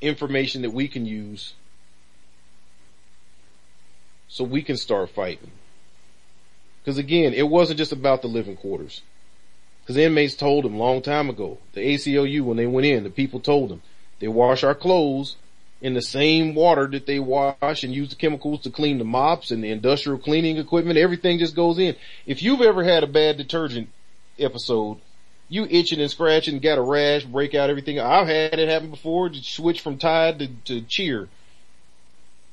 information 0.00 0.62
that 0.62 0.72
we 0.72 0.88
can 0.88 1.06
use 1.06 1.54
so 4.28 4.44
we 4.44 4.62
can 4.62 4.76
start 4.76 5.10
fighting. 5.10 5.50
Cause 6.84 6.98
again, 6.98 7.32
it 7.32 7.48
wasn't 7.48 7.78
just 7.78 7.92
about 7.92 8.22
the 8.22 8.28
living 8.28 8.56
quarters. 8.56 9.02
Cause 9.86 9.96
inmates 9.96 10.34
told 10.34 10.64
them 10.64 10.78
long 10.78 11.02
time 11.02 11.28
ago, 11.28 11.58
the 11.74 11.80
ACLU 11.80 12.42
when 12.42 12.56
they 12.56 12.66
went 12.66 12.86
in, 12.86 13.04
the 13.04 13.10
people 13.10 13.40
told 13.40 13.68
them, 13.68 13.82
they 14.22 14.28
wash 14.28 14.62
our 14.62 14.76
clothes 14.76 15.34
in 15.80 15.94
the 15.94 16.00
same 16.00 16.54
water 16.54 16.86
that 16.86 17.06
they 17.06 17.18
wash 17.18 17.82
and 17.82 17.92
use 17.92 18.10
the 18.10 18.14
chemicals 18.14 18.60
to 18.60 18.70
clean 18.70 18.98
the 18.98 19.04
mops 19.04 19.50
and 19.50 19.64
the 19.64 19.70
industrial 19.70 20.16
cleaning 20.16 20.58
equipment. 20.58 20.96
Everything 20.96 21.40
just 21.40 21.56
goes 21.56 21.76
in. 21.76 21.96
If 22.24 22.40
you've 22.40 22.60
ever 22.60 22.84
had 22.84 23.02
a 23.02 23.08
bad 23.08 23.36
detergent 23.36 23.88
episode, 24.38 24.98
you 25.48 25.66
itching 25.68 26.00
and 26.00 26.08
scratching, 26.08 26.60
got 26.60 26.78
a 26.78 26.82
rash, 26.82 27.24
break 27.24 27.56
out 27.56 27.68
everything. 27.68 27.98
I've 27.98 28.28
had 28.28 28.60
it 28.60 28.68
happen 28.68 28.90
before 28.90 29.28
to 29.28 29.42
switch 29.42 29.80
from 29.80 29.98
Tide 29.98 30.38
to, 30.38 30.46
to 30.66 30.82
Cheer. 30.82 31.28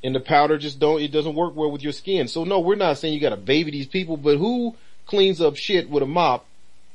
And 0.03 0.15
the 0.15 0.20
powder 0.20 0.57
just 0.57 0.80
don't, 0.80 1.03
it 1.03 1.11
doesn't 1.11 1.36
work 1.36 1.55
well 1.55 1.70
with 1.70 1.84
your 1.84 1.93
skin. 1.93 2.28
So 2.28 2.45
no, 2.45 2.61
we're 2.61 2.78
not 2.78 2.97
saying 2.97 3.13
you 3.13 3.20
gotta 3.20 3.38
baby 3.38 3.70
these 3.70 3.86
people, 3.86 4.17
but 4.17 4.38
who 4.39 4.76
cleans 5.05 5.39
up 5.39 5.55
shit 5.55 5.88
with 5.88 6.01
a 6.01 6.07
mop 6.07 6.47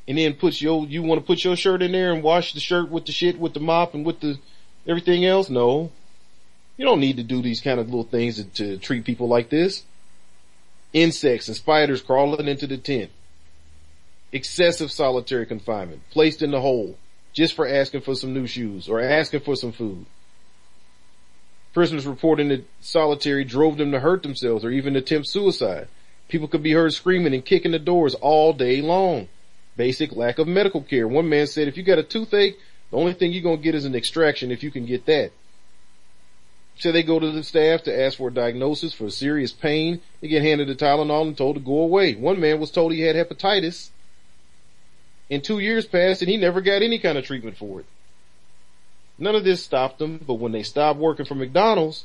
and 0.09 0.19
then 0.19 0.35
puts 0.35 0.61
your, 0.61 0.85
you 0.85 1.05
wanna 1.05 1.21
put 1.21 1.45
your 1.45 1.55
shirt 1.55 1.81
in 1.81 1.93
there 1.93 2.13
and 2.13 2.25
wash 2.25 2.55
the 2.55 2.61
shirt 2.61 2.91
with 2.91 3.07
the 3.07 3.13
shit 3.13 3.39
with 3.39 3.55
the 3.55 3.61
mop 3.61 3.95
and 3.95 4.05
with 4.05 4.19
the, 4.19 4.37
Everything 4.87 5.25
else, 5.25 5.49
no. 5.49 5.91
You 6.77 6.85
don't 6.85 7.01
need 7.01 7.17
to 7.17 7.23
do 7.23 7.41
these 7.41 7.61
kind 7.61 7.79
of 7.79 7.87
little 7.87 8.05
things 8.05 8.37
to, 8.37 8.45
to 8.45 8.77
treat 8.79 9.05
people 9.05 9.29
like 9.29 9.49
this. 9.49 9.85
Insects 10.93 11.49
and 11.49 11.57
spiders 11.57 12.03
crawling 12.03 12.49
into 12.49 12.67
the 12.67 12.77
tent. 12.77 13.11
Excessive 14.33 14.91
solitary 14.91 15.47
confinement, 15.47 16.03
placed 16.11 16.43
in 16.43 16.51
the 16.51 16.61
hole, 16.61 16.97
just 17.33 17.55
for 17.55 17.67
asking 17.67 18.01
for 18.01 18.15
some 18.15 18.35
new 18.35 18.47
shoes 18.47 18.89
or 18.89 19.01
asking 19.01 19.41
for 19.41 19.57
some 19.57 19.73
food. 19.73 20.07
Prisoners 21.73 22.07
reporting 22.07 22.49
that 22.49 22.65
solitary 22.81 23.45
drove 23.45 23.77
them 23.77 23.93
to 23.93 24.01
hurt 24.01 24.23
themselves 24.23 24.65
or 24.65 24.71
even 24.71 24.97
attempt 24.97 25.29
suicide. 25.29 25.89
People 26.29 26.49
could 26.49 26.63
be 26.63 26.73
heard 26.73 26.93
screaming 26.93 27.35
and 27.35 27.45
kicking 27.45 27.73
the 27.73 27.79
doors 27.79 28.15
all 28.15 28.53
day 28.53 28.81
long. 28.81 29.29
Basic 29.77 30.13
lack 30.13 30.39
of 30.39 30.47
medical 30.47 30.83
care. 30.83 31.07
One 31.09 31.29
man 31.29 31.47
said, 31.47 31.67
if 31.67 31.77
you 31.77 31.83
got 31.83 31.99
a 31.99 32.05
toothache, 32.05 32.57
the 32.95 33.01
only 33.01 33.13
thing 33.13 33.33
you're 33.33 33.43
going 33.43 33.57
to 33.57 33.63
get 33.63 33.75
is 33.75 33.87
an 33.87 33.97
extraction 33.97 34.53
if 34.53 34.63
you 34.63 34.71
can 34.71 34.87
get 34.87 35.05
that. 35.07 35.33
So 36.79 36.93
they 36.93 37.03
go 37.03 37.19
to 37.19 37.33
the 37.33 37.43
staff 37.43 37.83
to 37.83 38.03
ask 38.03 38.19
for 38.19 38.29
a 38.29 38.33
diagnosis 38.33 38.95
for 38.95 39.11
serious 39.11 39.51
pain. 39.51 40.01
They 40.21 40.29
get 40.29 40.45
handed 40.45 40.71
a 40.71 40.77
Tylenol 40.77 41.27
and 41.27 41.37
told 41.37 41.57
to 41.57 41.61
go 41.61 41.81
away. 41.81 42.15
One 42.15 42.39
man 42.39 42.61
was 42.61 42.71
told 42.71 42.93
he 42.93 43.01
had 43.01 43.17
hepatitis 43.17 43.91
and 45.29 45.43
two 45.43 45.59
years 45.59 45.87
passed 45.87 46.23
and 46.23 46.31
he 46.31 46.37
never 46.37 46.61
got 46.61 46.83
any 46.83 47.01
kind 47.01 47.19
of 47.19 47.25
treatment 47.25 47.57
for 47.57 47.81
it. 47.81 47.87
None 49.19 49.35
of 49.35 49.43
this 49.43 49.65
stopped 49.65 49.99
them, 49.99 50.21
but 50.25 50.35
when 50.35 50.53
they 50.53 50.63
stopped 50.63 51.01
working 51.01 51.27
for 51.27 51.35
McDonald's, 51.35 52.05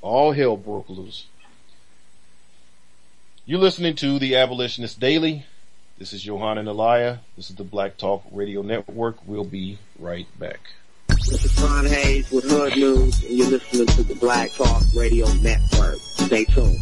all 0.00 0.32
hell 0.32 0.56
broke 0.56 0.88
loose. 0.88 1.26
You're 3.44 3.60
listening 3.60 3.96
to 3.96 4.18
the 4.18 4.34
Abolitionist 4.34 4.98
Daily. 4.98 5.44
This 5.98 6.12
is 6.12 6.22
Johanna 6.22 6.60
and 6.60 6.68
Elia. 6.68 7.18
This 7.34 7.50
is 7.50 7.56
the 7.56 7.64
Black 7.64 7.96
Talk 7.96 8.22
Radio 8.30 8.62
Network. 8.62 9.16
We'll 9.26 9.42
be 9.42 9.78
right 9.98 10.28
back. 10.38 10.60
This 11.08 11.44
is 11.44 11.60
Ron 11.60 11.86
Hayes 11.86 12.30
with 12.30 12.44
Hood 12.44 12.76
News, 12.76 13.20
and 13.24 13.36
you're 13.36 13.50
listening 13.50 13.86
to 13.86 14.04
the 14.04 14.14
Black 14.14 14.52
Talk 14.52 14.84
Radio 14.94 15.26
Network. 15.42 15.98
Stay 15.98 16.44
tuned. 16.44 16.78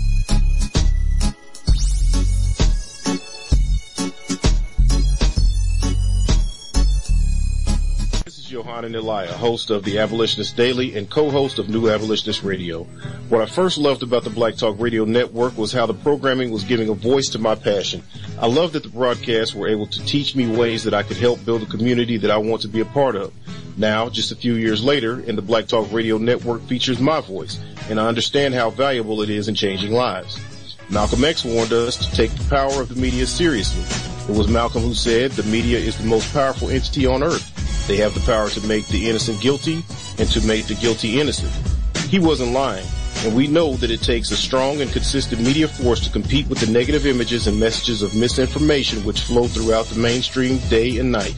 And 8.85 8.95
Elia, 8.95 9.29
host 9.29 9.71
of 9.71 9.85
the 9.85 10.01
Abolitionist 10.01 10.55
Daily 10.55 10.97
and 10.99 11.09
co-host 11.09 11.59
of 11.59 11.71
New 11.71 11.89
Abolitionist 11.89 12.43
Radio. 12.43 12.85
What 13.31 13.41
I 13.41 13.47
first 13.47 13.79
loved 13.79 14.03
about 14.03 14.23
the 14.23 14.31
Black 14.31 14.57
Talk 14.57 14.77
Radio 14.79 15.07
Network 15.07 15.57
was 15.57 15.73
how 15.73 15.87
the 15.87 15.95
programming 15.95 16.51
was 16.51 16.63
giving 16.63 16.91
a 16.91 16.95
voice 16.95 17.31
to 17.31 17.39
my 17.39 17.55
passion. 17.55 18.03
I 18.39 18.49
loved 18.49 18.75
that 18.75 18.83
the 18.83 18.91
broadcasts 18.91 19.55
were 19.55 19.67
able 19.67 19.87
to 19.87 20.05
teach 20.05 20.37
me 20.37 20.47
ways 20.47 20.85
that 20.85 20.93
I 20.93 21.05
could 21.05 21.17
help 21.17 21.43
build 21.45 21.63
a 21.63 21.67
community 21.67 22.19
that 22.19 22.31
I 22.31 22.37
want 22.37 22.63
to 22.63 22.69
be 22.69 22.81
a 22.81 22.85
part 22.85 23.17
of. 23.17 23.33
Now, 23.79 24.11
just 24.11 24.31
a 24.31 24.37
few 24.37 24.55
years 24.55 24.85
later, 24.85 25.25
and 25.27 25.39
the 25.39 25.43
Black 25.43 25.69
Talk 25.69 25.91
Radio 25.91 26.19
Network 26.19 26.63
features 26.65 27.01
my 27.01 27.23
voice, 27.23 27.59
and 27.89 27.99
I 27.99 28.07
understand 28.09 28.53
how 28.53 28.69
valuable 28.69 29.23
it 29.23 29.31
is 29.31 29.49
in 29.49 29.55
changing 29.55 29.93
lives. 29.93 30.39
Malcolm 30.91 31.25
X 31.25 31.47
warned 31.47 31.73
us 31.73 31.97
to 31.97 32.15
take 32.15 32.31
the 32.33 32.49
power 32.51 32.83
of 32.83 32.91
the 32.91 33.01
media 33.01 33.27
seriously. 33.27 33.83
It 34.29 34.37
was 34.37 34.49
Malcolm 34.49 34.83
who 34.83 34.93
said 34.93 35.31
the 35.31 35.45
media 35.45 35.79
is 35.79 35.97
the 35.97 36.05
most 36.05 36.31
powerful 36.35 36.69
entity 36.69 37.07
on 37.07 37.23
earth. 37.23 37.56
They 37.87 37.97
have 37.99 38.15
the 38.15 38.21
power 38.21 38.49
to 38.51 38.67
make 38.67 38.89
the 38.89 39.09
innocent 39.09 39.41
guilty 39.41 39.85
and 40.19 40.29
to 40.31 40.45
make 40.47 40.67
the 40.67 40.75
guilty 40.75 41.21
innocent. 41.21 41.53
He 42.09 42.19
wasn't 42.19 42.53
lying, 42.53 42.87
and 43.25 43.35
we 43.35 43.47
know 43.47 43.75
that 43.77 43.91
it 43.91 44.03
takes 44.03 44.31
a 44.31 44.37
strong 44.37 44.81
and 44.81 44.91
consistent 44.91 45.41
media 45.41 45.69
force 45.69 46.01
to 46.01 46.11
compete 46.11 46.49
with 46.49 46.59
the 46.59 46.71
negative 46.71 47.07
images 47.07 47.47
and 47.47 47.59
messages 47.59 48.03
of 48.03 48.15
misinformation 48.15 49.05
which 49.05 49.21
flow 49.21 49.47
throughout 49.47 49.87
the 49.87 50.01
mainstream 50.01 50.59
day 50.69 50.99
and 50.99 51.13
night. 51.13 51.35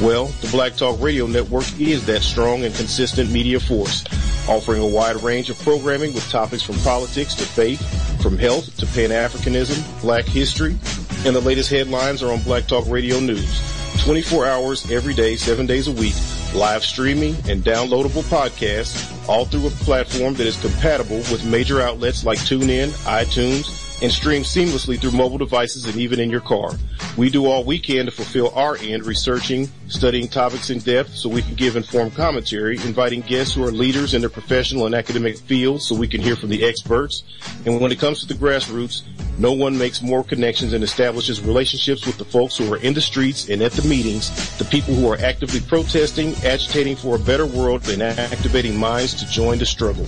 Well, 0.00 0.26
the 0.40 0.48
Black 0.48 0.76
Talk 0.76 1.00
Radio 1.00 1.26
Network 1.26 1.66
is 1.80 2.06
that 2.06 2.22
strong 2.22 2.64
and 2.64 2.74
consistent 2.74 3.30
media 3.30 3.60
force, 3.60 4.04
offering 4.48 4.80
a 4.80 4.86
wide 4.86 5.22
range 5.22 5.50
of 5.50 5.58
programming 5.58 6.14
with 6.14 6.28
topics 6.30 6.62
from 6.62 6.76
politics 6.76 7.34
to 7.34 7.44
faith, 7.44 7.80
from 8.22 8.38
health 8.38 8.76
to 8.78 8.86
Pan-Africanism, 8.86 10.00
black 10.00 10.24
history, 10.24 10.78
and 11.26 11.36
the 11.36 11.40
latest 11.40 11.68
headlines 11.68 12.22
are 12.22 12.32
on 12.32 12.42
Black 12.42 12.66
Talk 12.66 12.86
Radio 12.88 13.20
News. 13.20 13.79
24 14.00 14.46
hours 14.46 14.90
every 14.90 15.12
day, 15.12 15.36
7 15.36 15.66
days 15.66 15.86
a 15.86 15.92
week, 15.92 16.14
live 16.54 16.82
streaming 16.82 17.34
and 17.48 17.62
downloadable 17.62 18.22
podcasts, 18.24 19.28
all 19.28 19.44
through 19.44 19.66
a 19.66 19.70
platform 19.70 20.34
that 20.34 20.46
is 20.46 20.60
compatible 20.60 21.18
with 21.30 21.44
major 21.44 21.80
outlets 21.80 22.24
like 22.24 22.38
TuneIn, 22.38 22.88
iTunes, 23.04 24.02
and 24.02 24.10
stream 24.10 24.42
seamlessly 24.42 24.98
through 24.98 25.10
mobile 25.10 25.38
devices 25.38 25.84
and 25.84 25.96
even 25.96 26.18
in 26.18 26.30
your 26.30 26.40
car. 26.40 26.72
We 27.16 27.28
do 27.28 27.46
all 27.46 27.64
we 27.64 27.78
can 27.78 28.06
to 28.06 28.12
fulfill 28.12 28.50
our 28.54 28.76
end 28.78 29.04
researching, 29.04 29.68
studying 29.88 30.28
topics 30.28 30.70
in 30.70 30.78
depth 30.78 31.14
so 31.14 31.28
we 31.28 31.42
can 31.42 31.54
give 31.54 31.76
informed 31.76 32.14
commentary, 32.14 32.76
inviting 32.76 33.20
guests 33.22 33.54
who 33.54 33.64
are 33.64 33.72
leaders 33.72 34.14
in 34.14 34.20
their 34.20 34.30
professional 34.30 34.86
and 34.86 34.94
academic 34.94 35.36
fields 35.36 35.86
so 35.86 35.94
we 35.94 36.08
can 36.08 36.20
hear 36.20 36.36
from 36.36 36.50
the 36.50 36.64
experts. 36.64 37.24
And 37.66 37.80
when 37.80 37.90
it 37.90 37.98
comes 37.98 38.20
to 38.20 38.26
the 38.26 38.34
grassroots, 38.34 39.02
no 39.38 39.52
one 39.52 39.76
makes 39.76 40.02
more 40.02 40.22
connections 40.22 40.72
and 40.72 40.84
establishes 40.84 41.40
relationships 41.40 42.06
with 42.06 42.16
the 42.16 42.24
folks 42.24 42.56
who 42.56 42.72
are 42.72 42.78
in 42.78 42.94
the 42.94 43.00
streets 43.00 43.48
and 43.48 43.60
at 43.60 43.72
the 43.72 43.86
meetings, 43.88 44.56
the 44.58 44.64
people 44.64 44.94
who 44.94 45.10
are 45.10 45.18
actively 45.18 45.60
protesting, 45.60 46.34
agitating 46.44 46.94
for 46.94 47.16
a 47.16 47.18
better 47.18 47.46
world, 47.46 47.88
and 47.88 48.02
activating 48.02 48.76
minds 48.76 49.14
to 49.14 49.26
join 49.28 49.58
the 49.58 49.66
struggle. 49.66 50.06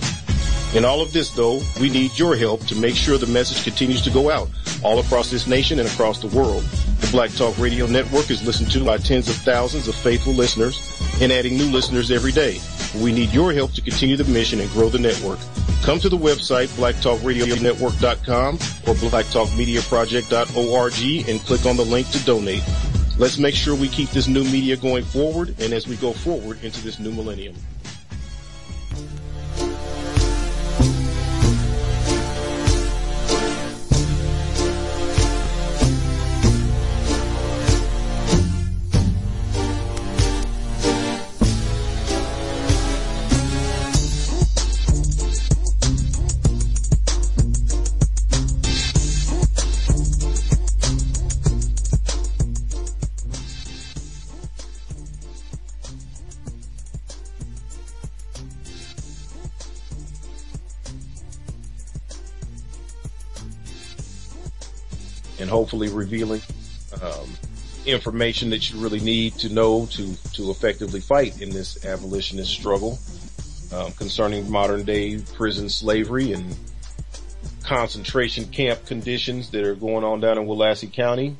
In 0.75 0.85
all 0.85 1.01
of 1.01 1.11
this, 1.13 1.29
though, 1.29 1.61
we 1.79 1.89
need 1.89 2.17
your 2.17 2.35
help 2.35 2.65
to 2.65 2.75
make 2.75 2.95
sure 2.95 3.19
the 3.19 3.27
message 3.27 3.63
continues 3.63 4.01
to 4.01 4.09
go 4.09 4.31
out 4.31 4.49
all 4.83 4.97
across 4.99 5.29
this 5.29 5.45
nation 5.45 5.77
and 5.77 5.87
across 5.87 6.19
the 6.19 6.35
world. 6.35 6.63
The 6.99 7.09
Black 7.11 7.29
Talk 7.31 7.55
Radio 7.59 7.85
Network 7.85 8.31
is 8.31 8.43
listened 8.43 8.71
to 8.71 8.83
by 8.83 8.97
tens 8.97 9.29
of 9.29 9.35
thousands 9.35 9.87
of 9.87 9.93
faithful 9.93 10.33
listeners 10.33 10.81
and 11.21 11.31
adding 11.31 11.57
new 11.57 11.71
listeners 11.71 12.09
every 12.09 12.31
day. 12.31 12.59
We 12.99 13.11
need 13.11 13.31
your 13.31 13.53
help 13.53 13.73
to 13.73 13.81
continue 13.81 14.17
the 14.17 14.23
mission 14.23 14.59
and 14.59 14.71
grow 14.71 14.89
the 14.89 14.97
network. 14.97 15.37
Come 15.83 15.99
to 15.99 16.09
the 16.09 16.17
website 16.17 16.69
blacktalkradionetwork.com 16.69 18.55
or 18.55 18.95
blacktalkmediaproject.org 18.95 21.29
and 21.29 21.39
click 21.41 21.67
on 21.67 21.77
the 21.77 21.85
link 21.85 22.09
to 22.09 22.25
donate. 22.25 22.63
Let's 23.19 23.37
make 23.37 23.53
sure 23.53 23.75
we 23.75 23.89
keep 23.89 24.09
this 24.09 24.27
new 24.27 24.43
media 24.45 24.75
going 24.75 25.03
forward 25.03 25.49
and 25.59 25.71
as 25.71 25.87
we 25.87 25.97
go 25.97 26.13
forward 26.13 26.63
into 26.63 26.81
this 26.81 26.97
new 26.97 27.11
millennium. 27.11 27.53
Hopefully 65.73 65.89
revealing 65.89 66.41
um, 67.01 67.27
information 67.87 68.51
that 68.51 68.69
you 68.69 68.79
really 68.79 68.99
need 68.99 69.33
to 69.33 69.49
know 69.49 69.87
to 69.87 70.15
to 70.31 70.51
effectively 70.51 70.99
fight 70.99 71.41
in 71.41 71.49
this 71.49 71.83
abolitionist 71.83 72.51
struggle 72.51 72.99
um, 73.73 73.91
concerning 73.93 74.49
modern 74.51 74.83
day 74.83 75.17
prison 75.33 75.67
slavery 75.67 76.31
and 76.31 76.55
concentration 77.63 78.45
camp 78.45 78.85
conditions 78.85 79.49
that 79.49 79.63
are 79.63 79.73
going 79.73 80.03
on 80.03 80.19
down 80.19 80.37
in 80.37 80.45
Willacy 80.45 80.93
County 80.93 81.37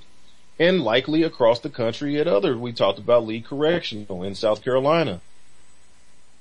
and 0.57 0.81
likely 0.81 1.21
across 1.21 1.59
the 1.59 1.69
country 1.69 2.19
at 2.19 2.27
other. 2.27 2.57
We 2.57 2.73
talked 2.73 2.97
about 2.97 3.27
Lee 3.27 3.41
Correctional 3.41 4.23
in 4.23 4.33
South 4.33 4.63
Carolina. 4.63 5.21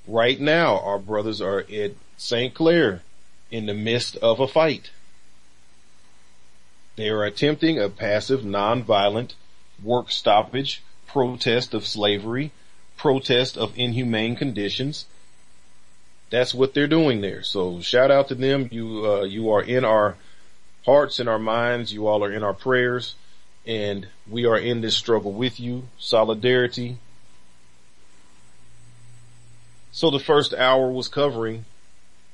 Right 0.07 0.39
now, 0.39 0.79
our 0.79 0.97
brothers 0.97 1.41
are 1.41 1.59
at 1.59 1.91
St. 2.17 2.55
Clair 2.55 3.03
in 3.51 3.67
the 3.67 3.75
midst 3.75 4.15
of 4.17 4.39
a 4.39 4.47
fight. 4.47 4.89
They 6.95 7.09
are 7.09 7.23
attempting 7.23 7.79
a 7.79 7.89
passive, 7.89 8.41
nonviolent 8.41 9.33
work 9.81 10.11
stoppage, 10.11 10.83
protest 11.07 11.73
of 11.73 11.87
slavery, 11.87 12.51
protest 12.97 13.57
of 13.57 13.77
inhumane 13.77 14.35
conditions. 14.35 15.05
That's 16.29 16.53
what 16.53 16.73
they're 16.73 16.87
doing 16.87 17.21
there. 17.21 17.43
So 17.43 17.81
shout 17.81 18.11
out 18.11 18.27
to 18.29 18.35
them. 18.35 18.69
You, 18.71 19.05
uh, 19.05 19.23
you 19.23 19.51
are 19.51 19.61
in 19.61 19.85
our 19.85 20.15
hearts 20.85 21.19
and 21.19 21.29
our 21.29 21.39
minds. 21.39 21.93
You 21.93 22.07
all 22.07 22.23
are 22.23 22.31
in 22.31 22.43
our 22.43 22.53
prayers 22.53 23.15
and 23.65 24.07
we 24.29 24.45
are 24.45 24.57
in 24.57 24.81
this 24.81 24.95
struggle 24.95 25.31
with 25.31 25.59
you. 25.59 25.83
Solidarity. 25.97 26.97
So 29.91 30.09
the 30.09 30.19
first 30.19 30.53
hour 30.53 30.91
was 30.91 31.07
covering 31.07 31.65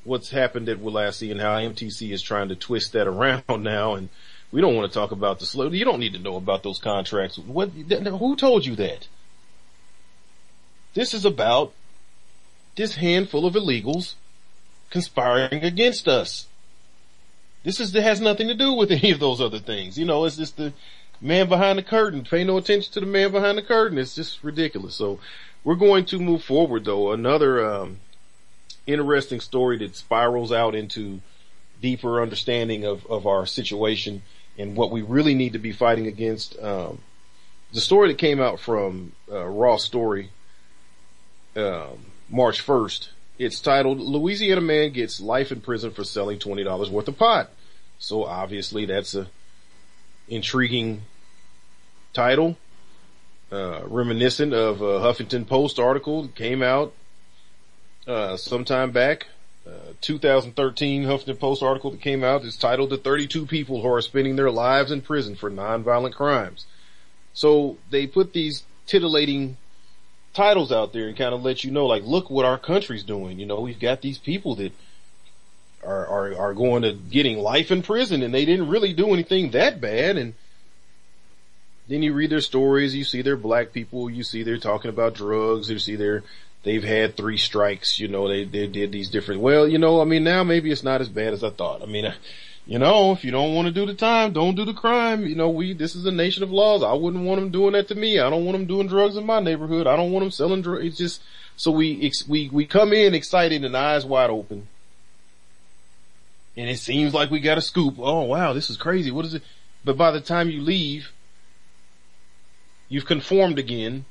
what's 0.03 0.29
happened 0.29 0.69
at 0.69 0.79
Willacy 0.79 1.29
and 1.29 1.41
how 1.41 1.57
MTC 1.57 2.11
is 2.11 2.21
trying 2.21 2.49
to 2.49 2.55
twist 2.55 2.93
that 2.93 3.07
around 3.07 3.43
now 3.63 3.95
and 3.95 4.09
we 4.51 4.61
don't 4.61 4.75
want 4.75 4.91
to 4.91 4.97
talk 4.97 5.11
about 5.11 5.39
the 5.39 5.45
slow. 5.45 5.69
You 5.69 5.85
don't 5.85 5.99
need 5.99 6.13
to 6.13 6.19
know 6.19 6.35
about 6.35 6.63
those 6.63 6.79
contracts. 6.79 7.37
What? 7.37 7.69
Who 7.69 8.35
told 8.35 8.65
you 8.65 8.75
that? 8.77 9.07
This 10.93 11.13
is 11.13 11.23
about 11.23 11.73
this 12.75 12.95
handful 12.95 13.45
of 13.45 13.53
illegals 13.53 14.15
conspiring 14.89 15.63
against 15.63 16.07
us. 16.07 16.47
This 17.63 17.79
is, 17.79 17.93
has 17.93 18.21
nothing 18.21 18.47
to 18.47 18.55
do 18.55 18.73
with 18.73 18.91
any 18.91 19.11
of 19.11 19.19
those 19.19 19.39
other 19.39 19.59
things. 19.59 19.97
You 19.97 20.05
know, 20.05 20.25
it's 20.25 20.37
just 20.37 20.57
the 20.57 20.73
man 21.21 21.47
behind 21.47 21.77
the 21.77 21.83
curtain. 21.83 22.23
Pay 22.23 22.43
no 22.43 22.57
attention 22.57 22.91
to 22.93 22.99
the 22.99 23.05
man 23.05 23.31
behind 23.31 23.57
the 23.57 23.63
curtain. 23.63 23.97
It's 23.97 24.15
just 24.15 24.43
ridiculous. 24.43 24.95
So 24.95 25.19
we're 25.63 25.75
going 25.75 26.05
to 26.05 26.19
move 26.19 26.43
forward 26.43 26.85
though. 26.85 27.11
Another, 27.11 27.63
um, 27.63 27.99
interesting 28.87 29.39
story 29.39 29.77
that 29.77 29.95
spirals 29.95 30.51
out 30.51 30.73
into 30.73 31.21
deeper 31.81 32.21
understanding 32.21 32.85
of, 32.85 33.05
of 33.05 33.27
our 33.27 33.45
situation 33.45 34.21
and 34.59 34.75
what 34.75 34.91
we 34.91 35.01
really 35.01 35.33
need 35.33 35.53
to 35.53 35.59
be 35.59 35.71
fighting 35.71 36.05
against. 36.05 36.59
Um, 36.61 36.99
the 37.71 37.81
story 37.81 38.09
that 38.09 38.17
came 38.17 38.41
out 38.41 38.59
from 38.59 39.13
uh, 39.31 39.45
Raw 39.45 39.77
Story 39.77 40.29
um, 41.55 42.05
March 42.29 42.65
1st, 42.65 43.09
it's 43.39 43.61
titled 43.61 43.99
Louisiana 43.99 44.61
Man 44.61 44.91
Gets 44.91 45.21
Life 45.21 45.51
in 45.51 45.61
Prison 45.61 45.91
for 45.91 46.03
Selling 46.03 46.39
$20 46.39 46.89
Worth 46.91 47.07
of 47.07 47.17
Pot. 47.17 47.49
So 47.99 48.25
obviously 48.25 48.85
that's 48.85 49.15
a 49.15 49.27
intriguing 50.27 51.03
title, 52.13 52.57
uh, 53.51 53.81
reminiscent 53.85 54.53
of 54.53 54.81
a 54.81 54.99
Huffington 54.99 55.47
Post 55.47 55.79
article 55.79 56.23
that 56.23 56.35
came 56.35 56.61
out 56.61 56.93
uh, 58.07 58.35
sometime 58.35 58.91
back 58.91 59.27
uh, 59.69 59.93
2013 60.01 61.03
Huffington 61.03 61.39
Post 61.39 61.61
article 61.61 61.91
that 61.91 62.01
came 62.01 62.23
out 62.23 62.43
is 62.43 62.57
titled 62.57 62.89
"The 62.89 62.97
32 62.97 63.45
People 63.45 63.81
Who 63.81 63.93
Are 63.93 64.01
Spending 64.01 64.35
Their 64.35 64.51
Lives 64.51 64.91
in 64.91 65.01
Prison 65.01 65.35
for 65.35 65.51
Nonviolent 65.51 66.13
Crimes." 66.13 66.65
So 67.33 67.77
they 67.89 68.07
put 68.07 68.33
these 68.33 68.63
titillating 68.85 69.57
titles 70.33 70.71
out 70.71 70.93
there 70.93 71.07
and 71.07 71.17
kind 71.17 71.33
of 71.33 71.43
let 71.43 71.63
you 71.63 71.71
know, 71.71 71.85
like, 71.85 72.03
look 72.03 72.29
what 72.29 72.45
our 72.45 72.57
country's 72.57 73.03
doing. 73.03 73.39
You 73.39 73.45
know, 73.45 73.59
we've 73.59 73.79
got 73.79 74.01
these 74.01 74.17
people 74.17 74.55
that 74.55 74.73
are, 75.83 76.07
are, 76.07 76.37
are 76.37 76.53
going 76.53 76.83
to 76.83 76.93
getting 76.93 77.39
life 77.39 77.71
in 77.71 77.81
prison 77.81 78.21
and 78.21 78.33
they 78.33 78.45
didn't 78.45 78.69
really 78.69 78.93
do 78.93 79.13
anything 79.13 79.51
that 79.51 79.79
bad. 79.79 80.17
And 80.17 80.33
then 81.87 82.03
you 82.03 82.13
read 82.13 82.29
their 82.29 82.41
stories, 82.41 82.95
you 82.95 83.03
see 83.03 83.21
they're 83.21 83.37
black 83.37 83.73
people, 83.73 84.09
you 84.09 84.23
see 84.23 84.43
they're 84.43 84.57
talking 84.57 84.89
about 84.89 85.15
drugs, 85.15 85.69
you 85.69 85.79
see 85.79 85.95
they're, 85.95 86.23
they've 86.63 86.83
had 86.83 87.15
three 87.15 87.37
strikes, 87.37 87.99
you 87.99 88.07
know, 88.07 88.27
they, 88.27 88.43
they 88.43 88.67
did 88.67 88.91
these 88.91 89.09
different, 89.09 89.41
well, 89.41 89.67
you 89.67 89.77
know, 89.77 90.01
I 90.01 90.05
mean, 90.05 90.23
now 90.23 90.43
maybe 90.43 90.71
it's 90.71 90.83
not 90.83 91.01
as 91.01 91.09
bad 91.09 91.33
as 91.33 91.43
I 91.43 91.49
thought. 91.49 91.81
I 91.81 91.85
mean, 91.85 92.05
uh, 92.05 92.15
you 92.65 92.77
know, 92.77 93.13
if 93.13 93.23
you 93.23 93.31
don't 93.31 93.55
want 93.55 93.67
to 93.67 93.73
do 93.73 93.85
the 93.85 93.95
time, 93.95 94.31
don't 94.31 94.55
do 94.55 94.65
the 94.65 94.73
crime. 94.73 95.25
You 95.25 95.35
know, 95.35 95.49
we, 95.49 95.73
this 95.73 95.95
is 95.95 96.05
a 96.05 96.11
nation 96.11 96.43
of 96.43 96.51
laws. 96.51 96.83
I 96.83 96.93
wouldn't 96.93 97.23
want 97.23 97.41
them 97.41 97.49
doing 97.49 97.73
that 97.73 97.87
to 97.87 97.95
me. 97.95 98.19
I 98.19 98.29
don't 98.29 98.45
want 98.45 98.57
them 98.57 98.67
doing 98.67 98.87
drugs 98.87 99.17
in 99.17 99.25
my 99.25 99.39
neighborhood. 99.39 99.87
I 99.87 99.95
don't 99.95 100.11
want 100.11 100.23
them 100.23 100.31
selling 100.31 100.61
drugs. 100.61 100.85
It's 100.85 100.97
just, 100.97 101.23
so 101.55 101.71
we, 101.71 102.11
we, 102.27 102.49
we 102.49 102.65
come 102.65 102.93
in 102.93 103.15
excited 103.15 103.65
and 103.65 103.75
eyes 103.75 104.05
wide 104.05 104.29
open. 104.29 104.67
And 106.55 106.69
it 106.69 106.77
seems 106.77 107.13
like 107.13 107.31
we 107.31 107.39
got 107.39 107.57
a 107.57 107.61
scoop. 107.61 107.95
Oh 107.97 108.23
wow, 108.23 108.53
this 108.53 108.69
is 108.69 108.75
crazy. 108.75 109.11
What 109.11 109.25
is 109.25 109.33
it? 109.33 109.43
But 109.85 109.97
by 109.97 110.11
the 110.11 110.19
time 110.19 110.49
you 110.49 110.61
leave, 110.61 111.11
you've 112.89 113.05
conformed 113.05 113.57
again 113.57 114.05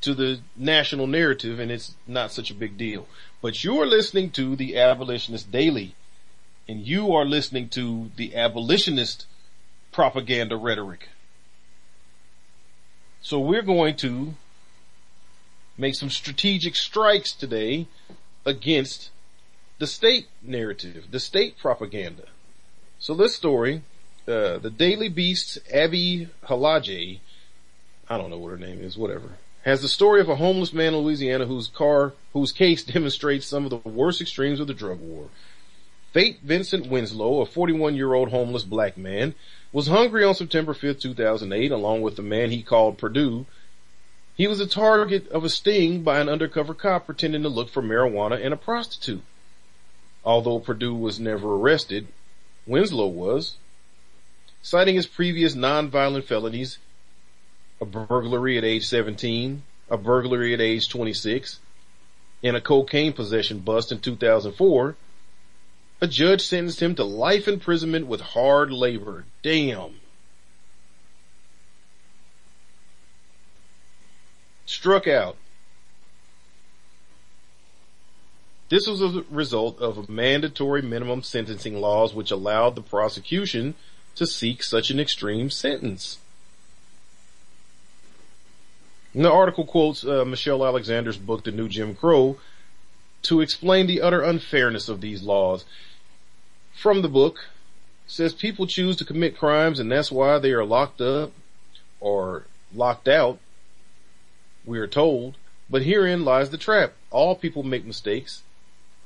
to 0.00 0.14
the 0.14 0.40
national 0.56 1.06
narrative 1.06 1.58
and 1.58 1.70
it's 1.70 1.94
not 2.06 2.32
such 2.32 2.50
a 2.50 2.54
big 2.54 2.76
deal. 2.76 3.06
But 3.42 3.64
you're 3.64 3.86
listening 3.86 4.30
to 4.32 4.56
the 4.56 4.78
Abolitionist 4.78 5.50
Daily 5.50 5.94
and 6.68 6.86
you 6.86 7.12
are 7.12 7.24
listening 7.24 7.68
to 7.70 8.10
the 8.16 8.36
abolitionist 8.36 9.26
propaganda 9.90 10.56
rhetoric. 10.56 11.08
So 13.22 13.40
we're 13.40 13.62
going 13.62 13.96
to 13.96 14.34
make 15.76 15.94
some 15.94 16.10
strategic 16.10 16.76
strikes 16.76 17.32
today 17.32 17.88
against 18.46 19.10
the 19.78 19.86
state 19.86 20.28
narrative, 20.42 21.06
the 21.10 21.18
state 21.18 21.58
propaganda. 21.58 22.24
So 22.98 23.14
this 23.14 23.34
story, 23.34 23.82
uh, 24.28 24.58
the 24.58 24.70
Daily 24.70 25.08
Beast's 25.08 25.58
Abby 25.72 26.28
Haglage, 26.46 27.18
I 28.08 28.16
don't 28.16 28.30
know 28.30 28.38
what 28.38 28.50
her 28.50 28.58
name 28.58 28.80
is, 28.80 28.96
whatever, 28.96 29.38
has 29.62 29.82
the 29.82 29.88
story 29.88 30.20
of 30.20 30.28
a 30.28 30.36
homeless 30.36 30.72
man 30.72 30.94
in 30.94 31.00
Louisiana 31.00 31.46
whose 31.46 31.68
car, 31.68 32.14
whose 32.32 32.52
case 32.52 32.82
demonstrates 32.94 33.46
some 33.46 33.64
of 33.64 33.70
the 33.70 33.88
worst 33.88 34.20
extremes 34.20 34.60
of 34.60 34.66
the 34.66 34.74
drug 34.74 35.00
war. 35.00 35.28
Fate 36.12 36.40
Vincent 36.42 36.88
Winslow, 36.88 37.40
a 37.40 37.46
41 37.46 37.94
year 37.94 38.14
old 38.14 38.30
homeless 38.30 38.64
black 38.64 38.96
man, 38.96 39.34
was 39.72 39.86
hungry 39.86 40.24
on 40.24 40.34
September 40.34 40.74
5, 40.74 40.98
2008, 40.98 41.70
along 41.70 42.02
with 42.02 42.16
the 42.16 42.22
man 42.22 42.50
he 42.50 42.62
called 42.62 42.98
Perdue. 42.98 43.46
He 44.34 44.48
was 44.48 44.58
the 44.58 44.66
target 44.66 45.28
of 45.28 45.44
a 45.44 45.48
sting 45.48 46.02
by 46.02 46.18
an 46.18 46.28
undercover 46.28 46.74
cop 46.74 47.06
pretending 47.06 47.42
to 47.42 47.48
look 47.48 47.68
for 47.68 47.82
marijuana 47.82 48.44
and 48.44 48.52
a 48.52 48.56
prostitute. 48.56 49.22
Although 50.24 50.58
Perdue 50.58 50.94
was 50.94 51.20
never 51.20 51.54
arrested, 51.54 52.08
Winslow 52.66 53.06
was. 53.06 53.56
Citing 54.62 54.96
his 54.96 55.06
previous 55.06 55.54
nonviolent 55.54 56.24
felonies, 56.24 56.78
a 57.80 57.84
burglary 57.86 58.58
at 58.58 58.64
age 58.64 58.86
17, 58.86 59.62
a 59.90 59.96
burglary 59.96 60.52
at 60.54 60.60
age 60.60 60.88
26, 60.88 61.60
and 62.42 62.56
a 62.56 62.60
cocaine 62.60 63.12
possession 63.12 63.58
bust 63.58 63.90
in 63.90 64.00
2004, 64.00 64.96
a 66.02 66.06
judge 66.06 66.42
sentenced 66.42 66.80
him 66.80 66.94
to 66.94 67.04
life 67.04 67.46
imprisonment 67.46 68.06
with 68.06 68.20
hard 68.20 68.70
labor. 68.70 69.24
Damn. 69.42 70.00
Struck 74.64 75.06
out. 75.06 75.36
This 78.70 78.86
was 78.86 79.02
a 79.02 79.24
result 79.30 79.80
of 79.80 80.08
mandatory 80.08 80.80
minimum 80.80 81.24
sentencing 81.24 81.80
laws 81.80 82.14
which 82.14 82.30
allowed 82.30 82.76
the 82.76 82.82
prosecution 82.82 83.74
to 84.14 84.26
seek 84.26 84.62
such 84.62 84.90
an 84.90 85.00
extreme 85.00 85.50
sentence. 85.50 86.19
And 89.14 89.24
the 89.24 89.32
article 89.32 89.66
quotes 89.66 90.04
uh, 90.04 90.24
Michelle 90.24 90.64
Alexander's 90.64 91.18
book, 91.18 91.44
The 91.44 91.50
New 91.50 91.68
Jim 91.68 91.94
Crow, 91.94 92.38
to 93.22 93.40
explain 93.40 93.86
the 93.86 94.00
utter 94.00 94.22
unfairness 94.22 94.88
of 94.88 95.00
these 95.00 95.22
laws 95.22 95.64
from 96.80 97.02
the 97.02 97.08
book 97.08 97.46
says 98.06 98.32
people 98.32 98.66
choose 98.66 98.96
to 98.96 99.04
commit 99.04 99.36
crimes 99.36 99.78
and 99.78 99.92
that's 99.92 100.10
why 100.10 100.38
they 100.38 100.52
are 100.52 100.64
locked 100.64 101.02
up 101.02 101.30
or 102.00 102.46
locked 102.74 103.06
out. 103.06 103.38
We 104.64 104.78
are 104.78 104.86
told, 104.86 105.36
but 105.68 105.82
herein 105.82 106.24
lies 106.24 106.48
the 106.48 106.56
trap. 106.56 106.94
All 107.10 107.36
people 107.36 107.62
make 107.62 107.84
mistakes. 107.84 108.42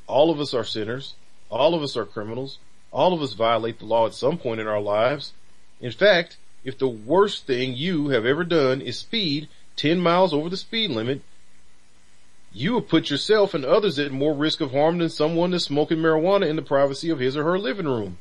All 0.07 0.31
of 0.31 0.39
us 0.39 0.55
are 0.55 0.65
sinners. 0.65 1.15
All 1.51 1.75
of 1.75 1.83
us 1.83 1.97
are 1.97 2.05
criminals. 2.05 2.59
All 2.93 3.13
of 3.13 3.21
us 3.21 3.33
violate 3.33 3.81
the 3.81 3.87
law 3.87 4.07
at 4.07 4.15
some 4.15 4.39
point 4.39 4.61
in 4.61 4.69
our 4.69 4.81
lives. 4.81 5.33
In 5.81 5.91
fact, 5.91 6.37
if 6.63 6.79
the 6.79 6.89
worst 6.89 7.45
thing 7.45 7.75
you 7.75 8.11
have 8.11 8.25
ever 8.25 8.45
done 8.45 8.81
is 8.81 8.99
speed 8.99 9.49
10 9.77 10.01
miles 10.01 10.33
over 10.33 10.49
the 10.49 10.57
speed 10.57 10.91
limit, 10.91 11.23
you 12.53 12.75
have 12.75 12.89
put 12.89 13.11
yourself 13.11 13.53
and 13.53 13.65
others 13.65 13.99
at 13.99 14.13
more 14.13 14.33
risk 14.33 14.61
of 14.61 14.71
harm 14.71 14.99
than 14.99 15.11
someone 15.11 15.51
that's 15.51 15.65
smoking 15.65 15.99
marijuana 15.99 16.49
in 16.49 16.57
the 16.57 16.63
privacy 16.63 17.11
of 17.11 17.19
his 17.19 17.37
or 17.37 17.43
her 17.43 17.59
living 17.59 17.87
room. 17.87 18.19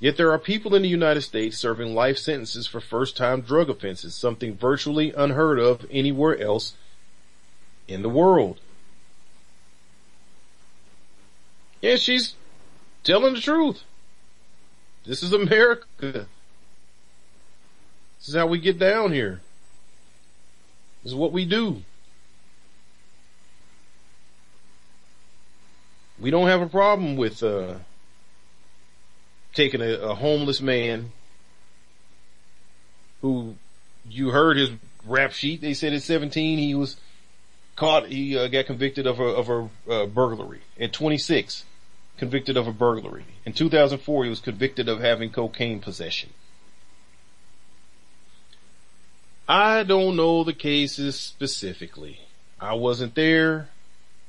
Yet 0.00 0.16
there 0.16 0.30
are 0.32 0.38
people 0.38 0.76
in 0.76 0.82
the 0.82 0.88
United 0.88 1.22
States 1.22 1.58
serving 1.58 1.94
life 1.94 2.18
sentences 2.18 2.68
for 2.68 2.80
first 2.80 3.16
time 3.16 3.40
drug 3.40 3.68
offenses, 3.68 4.14
something 4.14 4.56
virtually 4.56 5.12
unheard 5.12 5.58
of 5.58 5.84
anywhere 5.90 6.40
else 6.40 6.74
in 7.88 8.02
the 8.02 8.08
world. 8.08 8.60
Yeah, 11.80 11.96
she's 11.96 12.34
telling 13.02 13.34
the 13.34 13.40
truth. 13.40 13.82
This 15.04 15.22
is 15.22 15.32
America. 15.32 15.86
This 16.00 16.26
is 18.28 18.34
how 18.34 18.46
we 18.46 18.58
get 18.58 18.78
down 18.78 19.12
here. 19.12 19.40
Is 21.04 21.14
what 21.14 21.32
we 21.32 21.44
do. 21.44 21.82
we 26.20 26.30
don't 26.30 26.48
have 26.48 26.60
a 26.60 26.66
problem 26.66 27.16
with 27.16 27.42
uh, 27.42 27.74
taking 29.54 29.80
a, 29.80 29.92
a, 29.98 30.14
homeless 30.14 30.60
man 30.60 31.12
who 33.22 33.54
you 34.08 34.30
heard 34.30 34.56
his 34.56 34.70
rap 35.06 35.32
sheet. 35.32 35.60
They 35.60 35.74
said 35.74 35.92
at 35.92 36.02
17 36.02 36.58
he 36.58 36.74
was 36.74 36.96
caught. 37.76 38.08
He 38.08 38.36
uh, 38.36 38.48
got 38.48 38.66
convicted 38.66 39.06
of 39.06 39.20
a 39.20 39.24
of 39.24 39.48
a 39.48 39.92
uh, 39.92 40.06
burglary. 40.06 40.60
At 40.80 40.92
26, 40.92 41.64
convicted 42.16 42.56
of 42.56 42.66
a 42.66 42.72
burglary. 42.72 43.24
In 43.44 43.52
2004, 43.52 44.24
he 44.24 44.30
was 44.30 44.40
convicted 44.40 44.88
of 44.88 45.00
having 45.00 45.30
cocaine 45.30 45.80
possession. 45.80 46.30
I 49.48 49.82
don't 49.82 50.16
know 50.16 50.44
the 50.44 50.52
cases 50.52 51.18
specifically. 51.18 52.20
I 52.60 52.74
wasn't 52.74 53.14
there. 53.14 53.70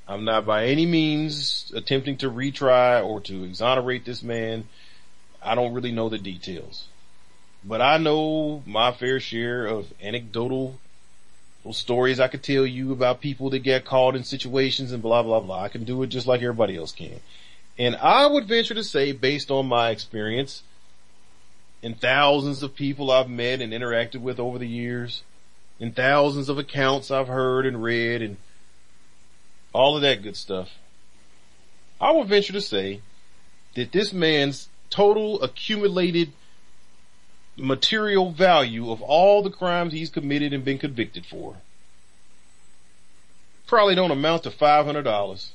I'm 0.07 0.23
not 0.23 0.45
by 0.45 0.67
any 0.67 0.85
means 0.85 1.71
attempting 1.75 2.17
to 2.17 2.31
retry 2.31 3.05
or 3.05 3.19
to 3.21 3.43
exonerate 3.43 4.05
this 4.05 4.23
man. 4.23 4.69
I 5.43 5.55
don't 5.55 5.73
really 5.73 5.91
know 5.91 6.07
the 6.07 6.17
details. 6.17 6.87
But 7.65 7.81
I 7.81 7.97
know 7.97 8.63
my 8.65 8.93
fair 8.93 9.19
share 9.19 9.65
of 9.65 9.91
anecdotal 10.01 10.79
stories 11.71 12.19
I 12.19 12.29
could 12.29 12.41
tell 12.41 12.65
you 12.65 12.93
about 12.93 13.19
people 13.19 13.49
that 13.49 13.59
get 13.59 13.85
caught 13.85 14.15
in 14.15 14.23
situations 14.23 14.93
and 14.93 15.03
blah, 15.03 15.21
blah, 15.21 15.41
blah. 15.41 15.63
I 15.63 15.67
can 15.67 15.83
do 15.83 16.01
it 16.01 16.07
just 16.07 16.27
like 16.27 16.41
everybody 16.41 16.77
else 16.77 16.93
can. 16.93 17.19
And 17.77 17.95
I 17.97 18.25
would 18.25 18.45
venture 18.45 18.73
to 18.73 18.83
say, 18.83 19.11
based 19.11 19.51
on 19.51 19.67
my 19.67 19.89
experience 19.89 20.63
and 21.81 21.99
thousands 21.99 22.63
of 22.63 22.75
people 22.75 23.11
I've 23.11 23.29
met 23.29 23.61
and 23.61 23.73
interacted 23.73 24.21
with 24.21 24.39
over 24.39 24.57
the 24.57 24.67
years, 24.67 25.23
and 25.79 25.95
thousands 25.95 26.49
of 26.49 26.57
accounts 26.57 27.11
I've 27.11 27.27
heard 27.27 27.65
and 27.65 27.81
read 27.81 28.21
and 28.21 28.37
all 29.73 29.95
of 29.95 30.01
that 30.01 30.23
good 30.23 30.35
stuff. 30.35 30.69
I 32.01 32.11
would 32.11 32.27
venture 32.27 32.53
to 32.53 32.61
say 32.61 33.01
that 33.75 33.91
this 33.91 34.11
man's 34.11 34.67
total 34.89 35.41
accumulated 35.41 36.33
material 37.55 38.31
value 38.31 38.91
of 38.91 39.01
all 39.01 39.43
the 39.43 39.49
crimes 39.49 39.93
he's 39.93 40.09
committed 40.09 40.53
and 40.53 40.63
been 40.63 40.77
convicted 40.77 41.25
for 41.25 41.57
probably 43.69 43.93
don't 43.93 44.11
amount 44.11 44.43
to 44.43 44.49
$500. 44.49 45.49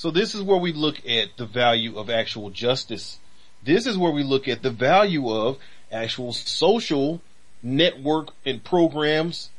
So 0.00 0.10
this 0.10 0.34
is 0.34 0.40
where 0.40 0.56
we 0.56 0.72
look 0.72 1.06
at 1.06 1.36
the 1.36 1.44
value 1.44 1.98
of 1.98 2.08
actual 2.08 2.48
justice. 2.48 3.18
This 3.62 3.86
is 3.86 3.98
where 3.98 4.10
we 4.10 4.22
look 4.22 4.48
at 4.48 4.62
the 4.62 4.70
value 4.70 5.28
of 5.28 5.58
actual 5.92 6.32
social 6.32 7.20
network 7.62 8.28
and 8.46 8.64
programs 8.64 9.50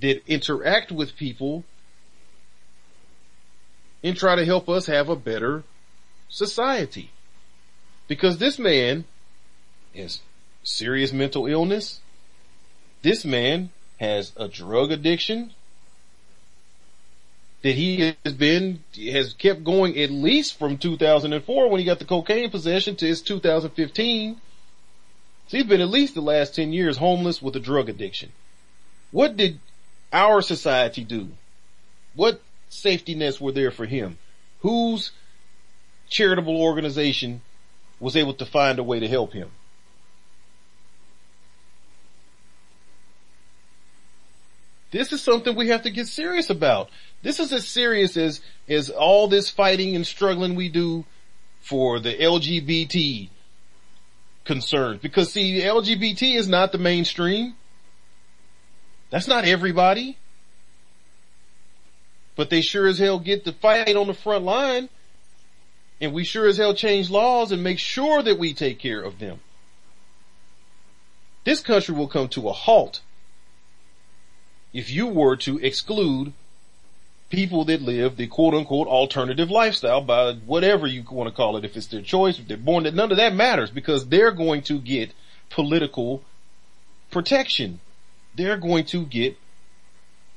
that 0.00 0.22
interact 0.28 0.92
with 0.92 1.16
people 1.16 1.64
and 4.04 4.16
try 4.16 4.36
to 4.36 4.44
help 4.44 4.68
us 4.68 4.86
have 4.86 5.08
a 5.08 5.16
better 5.16 5.64
society. 6.28 7.10
Because 8.06 8.38
this 8.38 8.60
man 8.60 9.04
has 9.96 10.20
serious 10.62 11.12
mental 11.12 11.48
illness. 11.48 11.98
This 13.02 13.24
man 13.24 13.70
has 13.98 14.30
a 14.36 14.46
drug 14.46 14.92
addiction 14.92 15.54
that 17.62 17.74
he 17.74 18.14
has 18.24 18.32
been, 18.34 18.82
has 19.12 19.34
kept 19.34 19.62
going 19.62 19.98
at 19.98 20.10
least 20.10 20.58
from 20.58 20.78
2004 20.78 21.68
when 21.68 21.78
he 21.78 21.86
got 21.86 22.00
the 22.00 22.04
cocaine 22.04 22.50
possession 22.50 22.96
to 22.96 23.06
his 23.06 23.22
2015. 23.22 24.40
So 25.48 25.56
he's 25.56 25.66
been 25.66 25.80
at 25.80 25.88
least 25.88 26.14
the 26.14 26.20
last 26.20 26.56
10 26.56 26.72
years 26.72 26.96
homeless 26.96 27.40
with 27.40 27.54
a 27.54 27.60
drug 27.60 27.88
addiction. 27.88 28.32
What 29.12 29.36
did 29.36 29.60
our 30.12 30.42
society 30.42 31.04
do? 31.04 31.28
What 32.14 32.40
safety 32.68 33.14
nets 33.14 33.40
were 33.40 33.52
there 33.52 33.70
for 33.70 33.86
him? 33.86 34.18
Whose 34.60 35.12
charitable 36.08 36.60
organization 36.60 37.42
was 38.00 38.16
able 38.16 38.34
to 38.34 38.46
find 38.46 38.78
a 38.78 38.82
way 38.82 38.98
to 38.98 39.08
help 39.08 39.32
him? 39.32 39.50
This 44.90 45.12
is 45.12 45.22
something 45.22 45.56
we 45.56 45.68
have 45.68 45.82
to 45.82 45.90
get 45.90 46.06
serious 46.06 46.50
about. 46.50 46.90
This 47.22 47.38
is 47.38 47.52
as 47.52 47.66
serious 47.66 48.16
as, 48.16 48.40
as 48.68 48.90
all 48.90 49.28
this 49.28 49.48
fighting 49.48 49.94
and 49.94 50.06
struggling 50.06 50.54
we 50.54 50.68
do 50.68 51.04
for 51.60 52.00
the 52.00 52.12
LGBT 52.12 53.28
concerns. 54.44 55.00
Because 55.00 55.32
see, 55.32 55.60
LGBT 55.60 56.36
is 56.36 56.48
not 56.48 56.72
the 56.72 56.78
mainstream. 56.78 57.54
That's 59.10 59.28
not 59.28 59.44
everybody. 59.44 60.16
But 62.34 62.50
they 62.50 62.60
sure 62.60 62.88
as 62.88 62.98
hell 62.98 63.20
get 63.20 63.44
the 63.44 63.52
fight 63.52 63.94
on 63.94 64.08
the 64.08 64.14
front 64.14 64.44
line. 64.44 64.88
And 66.00 66.12
we 66.12 66.24
sure 66.24 66.48
as 66.48 66.56
hell 66.56 66.74
change 66.74 67.10
laws 67.10 67.52
and 67.52 67.62
make 67.62 67.78
sure 67.78 68.22
that 68.22 68.38
we 68.38 68.52
take 68.52 68.80
care 68.80 69.00
of 69.00 69.20
them. 69.20 69.40
This 71.44 71.60
country 71.60 71.94
will 71.94 72.08
come 72.08 72.28
to 72.28 72.48
a 72.48 72.52
halt 72.52 73.00
if 74.72 74.90
you 74.90 75.06
were 75.06 75.36
to 75.36 75.58
exclude 75.58 76.32
people 77.32 77.64
that 77.64 77.80
live 77.80 78.16
the 78.16 78.26
quote 78.26 78.52
unquote 78.52 78.86
alternative 78.86 79.50
lifestyle 79.50 80.02
by 80.02 80.34
whatever 80.44 80.86
you 80.86 81.02
want 81.10 81.26
to 81.28 81.34
call 81.34 81.56
it, 81.56 81.64
if 81.64 81.74
it's 81.78 81.86
their 81.86 82.02
choice, 82.02 82.38
if 82.38 82.46
they're 82.46 82.58
born, 82.58 82.84
that 82.84 82.94
none 82.94 83.10
of 83.10 83.16
that 83.16 83.34
matters 83.34 83.70
because 83.70 84.06
they're 84.06 84.30
going 84.30 84.60
to 84.60 84.78
get 84.78 85.12
political 85.48 86.22
protection. 87.10 87.80
They're 88.36 88.58
going 88.58 88.84
to 88.86 89.06
get 89.06 89.38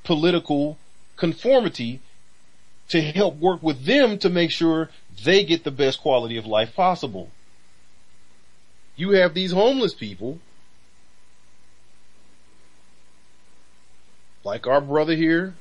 political 0.06 0.78
conformity 1.18 2.00
to 2.88 3.02
help 3.02 3.36
work 3.40 3.62
with 3.62 3.84
them 3.84 4.18
to 4.20 4.30
make 4.30 4.52
sure 4.52 4.90
they 5.22 5.44
get 5.44 5.66
the 5.66 5.72
best 5.72 6.00
quality 6.00 6.38
of 6.38 6.46
life 6.46 6.74
possible. 6.74 7.30
You 8.96 9.12
have 9.12 9.34
these 9.34 9.52
homeless 9.52 9.94
people 9.94 10.40
like 14.46 14.66
our 14.66 14.80
brother 14.80 15.16
here 15.16 15.56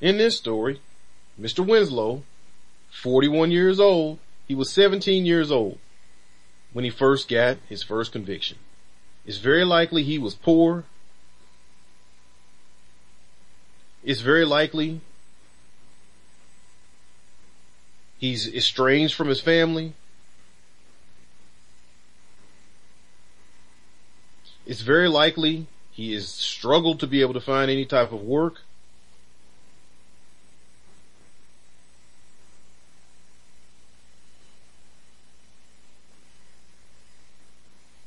in 0.00 0.18
this 0.18 0.36
story, 0.36 0.80
Mr. 1.40 1.66
Winslow, 1.66 2.22
41 2.90 3.50
years 3.50 3.78
old, 3.78 4.18
he 4.46 4.54
was 4.54 4.70
17 4.70 5.26
years 5.26 5.50
old 5.50 5.78
when 6.72 6.84
he 6.84 6.90
first 6.90 7.28
got 7.28 7.58
his 7.68 7.82
first 7.82 8.12
conviction. 8.12 8.58
It's 9.26 9.38
very 9.38 9.64
likely 9.64 10.02
he 10.02 10.18
was 10.18 10.34
poor. 10.34 10.84
It's 14.02 14.20
very 14.20 14.44
likely 14.44 15.00
he's 18.18 18.52
estranged 18.52 19.14
from 19.14 19.28
his 19.28 19.40
family. 19.40 19.92
It's 24.66 24.80
very 24.82 25.08
likely 25.08 25.66
he 25.92 26.12
has 26.12 26.28
struggled 26.28 27.00
to 27.00 27.06
be 27.06 27.20
able 27.22 27.34
to 27.34 27.40
find 27.40 27.70
any 27.70 27.84
type 27.84 28.12
of 28.12 28.22
work. 28.22 28.60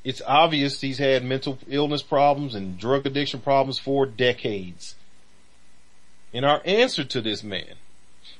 It's 0.03 0.21
obvious 0.25 0.81
he's 0.81 0.97
had 0.97 1.23
mental 1.23 1.59
illness 1.67 2.01
problems 2.01 2.55
and 2.55 2.79
drug 2.79 3.05
addiction 3.05 3.41
problems 3.41 3.77
for 3.77 4.05
decades. 4.05 4.95
And 6.33 6.45
our 6.45 6.61
answer 6.65 7.03
to 7.03 7.21
this 7.21 7.43
man, 7.43 7.75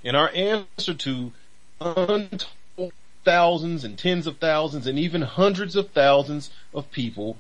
and 0.04 0.16
our 0.16 0.30
answer 0.34 0.94
to 0.94 1.32
untold 1.80 2.94
thousands 3.24 3.84
and 3.84 3.98
tens 3.98 4.26
of 4.26 4.38
thousands 4.38 4.88
and 4.88 4.98
even 4.98 5.22
hundreds 5.22 5.76
of 5.76 5.92
thousands 5.92 6.50
of 6.74 6.92
people 6.92 7.38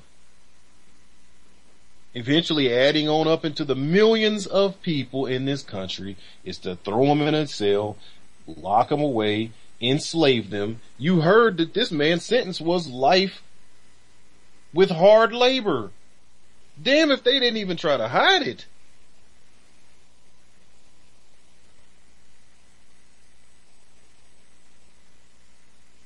eventually 2.13 2.73
adding 2.73 3.07
on 3.07 3.27
up 3.27 3.45
into 3.45 3.63
the 3.63 3.75
millions 3.75 4.45
of 4.45 4.81
people 4.81 5.25
in 5.25 5.45
this 5.45 5.63
country 5.63 6.17
is 6.43 6.57
to 6.59 6.75
throw 6.77 7.05
them 7.05 7.21
in 7.21 7.33
a 7.33 7.47
cell, 7.47 7.95
lock 8.45 8.89
them 8.89 9.01
away, 9.01 9.51
enslave 9.79 10.49
them. 10.49 10.81
You 10.97 11.21
heard 11.21 11.57
that 11.57 11.73
this 11.73 11.91
man's 11.91 12.25
sentence 12.25 12.59
was 12.59 12.87
life 12.87 13.41
with 14.73 14.89
hard 14.89 15.33
labor. 15.33 15.91
Damn 16.81 17.11
if 17.11 17.23
they 17.23 17.39
didn't 17.39 17.57
even 17.57 17.77
try 17.77 17.97
to 17.97 18.07
hide 18.07 18.43
it. 18.43 18.65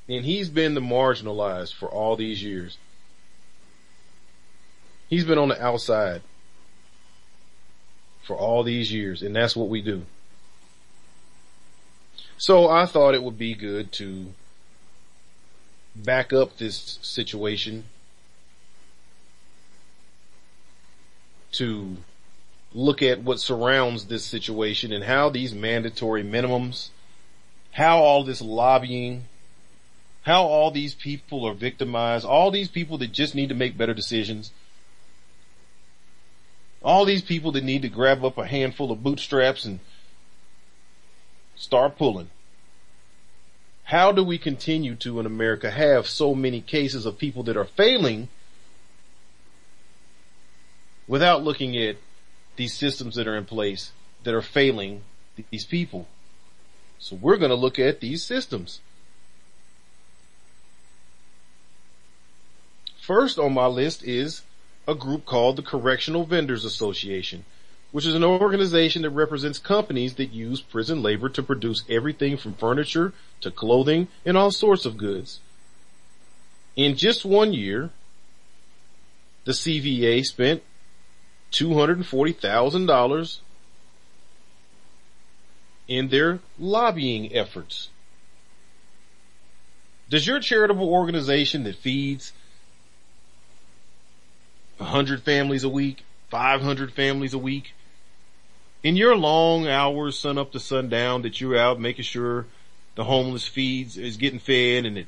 And 0.07 0.23
he's 0.23 0.49
been 0.49 0.75
the 0.75 0.81
marginalized 0.81 1.73
for 1.73 1.89
all 1.89 2.15
these 2.15 2.43
years. 2.43 2.77
He's 5.09 5.23
been 5.23 5.37
on 5.37 5.49
the 5.49 5.63
outside 5.63 6.21
for 8.23 8.35
all 8.35 8.63
these 8.63 8.91
years, 8.91 9.21
and 9.21 9.35
that's 9.35 9.55
what 9.55 9.69
we 9.69 9.81
do. 9.81 10.03
So 12.37 12.67
I 12.69 12.85
thought 12.85 13.15
it 13.15 13.23
would 13.23 13.37
be 13.37 13.53
good 13.53 13.91
to 13.93 14.33
back 15.95 16.33
up 16.33 16.57
this 16.57 16.99
situation 17.01 17.85
to 21.57 21.97
look 22.73 23.01
at 23.01 23.21
what 23.21 23.39
surrounds 23.39 24.05
this 24.05 24.25
situation 24.25 24.91
and 24.91 25.03
how 25.03 25.29
these 25.29 25.53
mandatory 25.53 26.23
minimums, 26.23 26.89
how 27.71 27.99
all 27.99 28.23
this 28.23 28.41
lobbying, 28.41 29.25
how 30.23 30.43
all 30.43 30.71
these 30.71 30.93
people 30.93 31.45
are 31.45 31.53
victimized, 31.53 32.25
all 32.25 32.51
these 32.51 32.67
people 32.67 32.97
that 32.97 33.11
just 33.11 33.35
need 33.35 33.49
to 33.49 33.55
make 33.55 33.77
better 33.77 33.93
decisions, 33.93 34.51
all 36.83 37.05
these 37.05 37.21
people 37.21 37.51
that 37.53 37.63
need 37.63 37.81
to 37.81 37.89
grab 37.89 38.23
up 38.25 38.37
a 38.37 38.45
handful 38.45 38.91
of 38.91 39.01
bootstraps 39.01 39.65
and 39.65 39.79
start 41.55 41.97
pulling. 41.97 42.29
How 43.85 44.11
do 44.11 44.23
we 44.23 44.37
continue 44.37 44.95
to 44.95 45.19
in 45.19 45.25
America 45.25 45.71
have 45.71 46.07
so 46.07 46.35
many 46.35 46.59
cases 46.59 47.05
of 47.05 47.17
people 47.17 47.43
that 47.43 47.55
are 47.55 47.65
failing 47.65 48.29
without 51.07 51.43
looking 51.43 51.77
at 51.77 51.97
these 52.55 52.73
systems 52.73 53.15
that 53.15 53.27
are 53.27 53.35
in 53.35 53.45
place 53.45 53.91
that 54.23 54.33
are 54.33 54.41
failing 54.41 55.01
these 55.51 55.65
people? 55.65 56.07
So 56.99 57.15
we're 57.15 57.37
going 57.37 57.49
to 57.49 57.55
look 57.55 57.77
at 57.77 57.99
these 57.99 58.23
systems. 58.23 58.79
First 62.99 63.37
on 63.37 63.53
my 63.53 63.67
list 63.67 64.03
is 64.03 64.41
a 64.87 64.95
group 64.95 65.25
called 65.25 65.57
the 65.57 65.61
Correctional 65.61 66.25
Vendors 66.25 66.65
Association, 66.65 67.45
which 67.91 68.05
is 68.05 68.15
an 68.15 68.23
organization 68.23 69.03
that 69.03 69.11
represents 69.11 69.59
companies 69.59 70.15
that 70.15 70.31
use 70.31 70.61
prison 70.61 71.03
labor 71.03 71.29
to 71.29 71.43
produce 71.43 71.83
everything 71.87 72.37
from 72.37 72.53
furniture 72.53 73.13
to 73.41 73.51
clothing 73.51 74.07
and 74.25 74.35
all 74.35 74.51
sorts 74.51 74.85
of 74.85 74.97
goods. 74.97 75.39
In 76.75 76.95
just 76.95 77.23
one 77.23 77.53
year, 77.53 77.91
the 79.45 79.51
CVA 79.51 80.23
spent 80.23 80.63
$240,000 81.51 83.39
in 85.87 86.07
their 86.09 86.39
lobbying 86.57 87.35
efforts. 87.35 87.89
Does 90.09 90.27
your 90.27 90.39
charitable 90.39 90.87
organization 90.89 91.63
that 91.63 91.75
feeds 91.75 92.33
100 94.77 95.23
families 95.23 95.63
a 95.63 95.69
week, 95.69 96.03
500 96.29 96.91
families 96.91 97.33
a 97.33 97.37
week. 97.37 97.73
In 98.83 98.95
your 98.95 99.15
long 99.15 99.67
hours, 99.67 100.19
sun 100.19 100.37
up 100.37 100.51
to 100.51 100.59
sundown, 100.59 101.21
that 101.23 101.39
you're 101.39 101.57
out 101.57 101.79
making 101.79 102.03
sure 102.03 102.45
the 102.95 103.05
homeless 103.05 103.47
feeds 103.47 103.97
is 103.97 104.17
getting 104.17 104.39
fed 104.39 104.85
and 104.85 104.97
that 104.97 105.07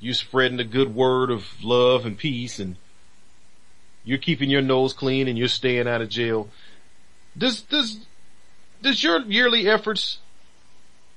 you're 0.00 0.14
spreading 0.14 0.56
the 0.56 0.64
good 0.64 0.94
word 0.94 1.30
of 1.30 1.46
love 1.62 2.06
and 2.06 2.16
peace 2.16 2.58
and 2.58 2.76
you're 4.06 4.18
keeping 4.18 4.48
your 4.48 4.62
nose 4.62 4.94
clean 4.94 5.28
and 5.28 5.36
you're 5.36 5.48
staying 5.48 5.88
out 5.88 6.00
of 6.00 6.08
jail. 6.08 6.48
Does, 7.36 7.60
does, 7.60 7.98
does 8.80 9.02
your 9.02 9.20
yearly 9.22 9.68
efforts 9.68 10.18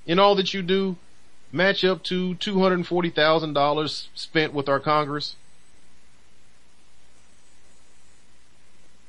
in 0.08 0.18
all 0.18 0.36
that 0.36 0.54
you 0.54 0.64
do 0.64 0.98
match 1.52 1.86
up 1.86 2.04
to 2.06 2.34
$240,000 2.36 4.08
spent 4.16 4.54
with 4.54 4.68
our 4.68 4.80
Congress? 4.80 5.36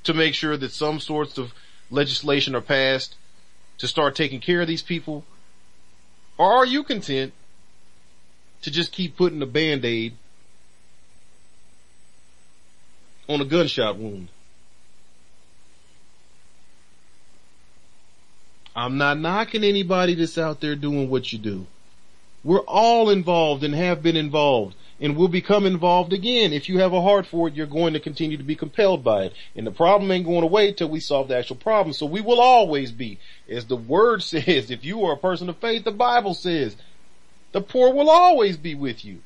To 0.04 0.14
make 0.14 0.34
sure 0.34 0.58
that 0.58 0.72
some 0.72 1.00
sorts 1.00 1.38
of 1.38 1.54
legislation 1.90 2.54
are 2.54 2.60
passed 2.60 3.16
to 3.78 3.88
start 3.88 4.14
taking 4.14 4.40
care 4.40 4.60
of 4.60 4.68
these 4.68 4.82
people? 4.82 5.24
Or 6.36 6.52
are 6.52 6.66
you 6.66 6.84
content 6.84 7.32
to 8.60 8.70
just 8.70 8.92
keep 8.92 9.16
putting 9.16 9.40
a 9.40 9.46
band-aid 9.46 10.16
on 13.30 13.40
a 13.40 13.44
gunshot 13.44 13.96
wound? 13.96 14.28
I'm 18.74 18.98
not 18.98 19.18
knocking 19.18 19.64
anybody 19.64 20.14
that's 20.14 20.38
out 20.38 20.60
there 20.60 20.74
doing 20.74 21.08
what 21.08 21.32
you 21.32 21.38
do. 21.38 21.66
We're 22.42 22.60
all 22.60 23.10
involved 23.10 23.62
and 23.64 23.74
have 23.74 24.02
been 24.02 24.16
involved 24.16 24.74
and 25.00 25.16
will 25.16 25.28
become 25.28 25.66
involved 25.66 26.12
again. 26.12 26.52
If 26.52 26.68
you 26.68 26.78
have 26.78 26.92
a 26.92 27.02
heart 27.02 27.26
for 27.26 27.48
it, 27.48 27.54
you're 27.54 27.66
going 27.66 27.92
to 27.92 28.00
continue 28.00 28.36
to 28.36 28.42
be 28.42 28.56
compelled 28.56 29.04
by 29.04 29.24
it. 29.24 29.34
And 29.54 29.66
the 29.66 29.70
problem 29.70 30.10
ain't 30.10 30.26
going 30.26 30.42
away 30.42 30.72
till 30.72 30.88
we 30.88 31.00
solve 31.00 31.28
the 31.28 31.36
actual 31.36 31.56
problem. 31.56 31.92
So 31.92 32.06
we 32.06 32.20
will 32.20 32.40
always 32.40 32.90
be, 32.92 33.18
as 33.48 33.66
the 33.66 33.76
word 33.76 34.22
says, 34.22 34.70
if 34.70 34.84
you 34.84 35.04
are 35.04 35.14
a 35.14 35.18
person 35.18 35.48
of 35.48 35.58
faith, 35.58 35.84
the 35.84 35.92
Bible 35.92 36.34
says, 36.34 36.76
the 37.52 37.60
poor 37.60 37.92
will 37.92 38.10
always 38.10 38.56
be 38.56 38.74
with 38.74 39.04
you. 39.04 39.20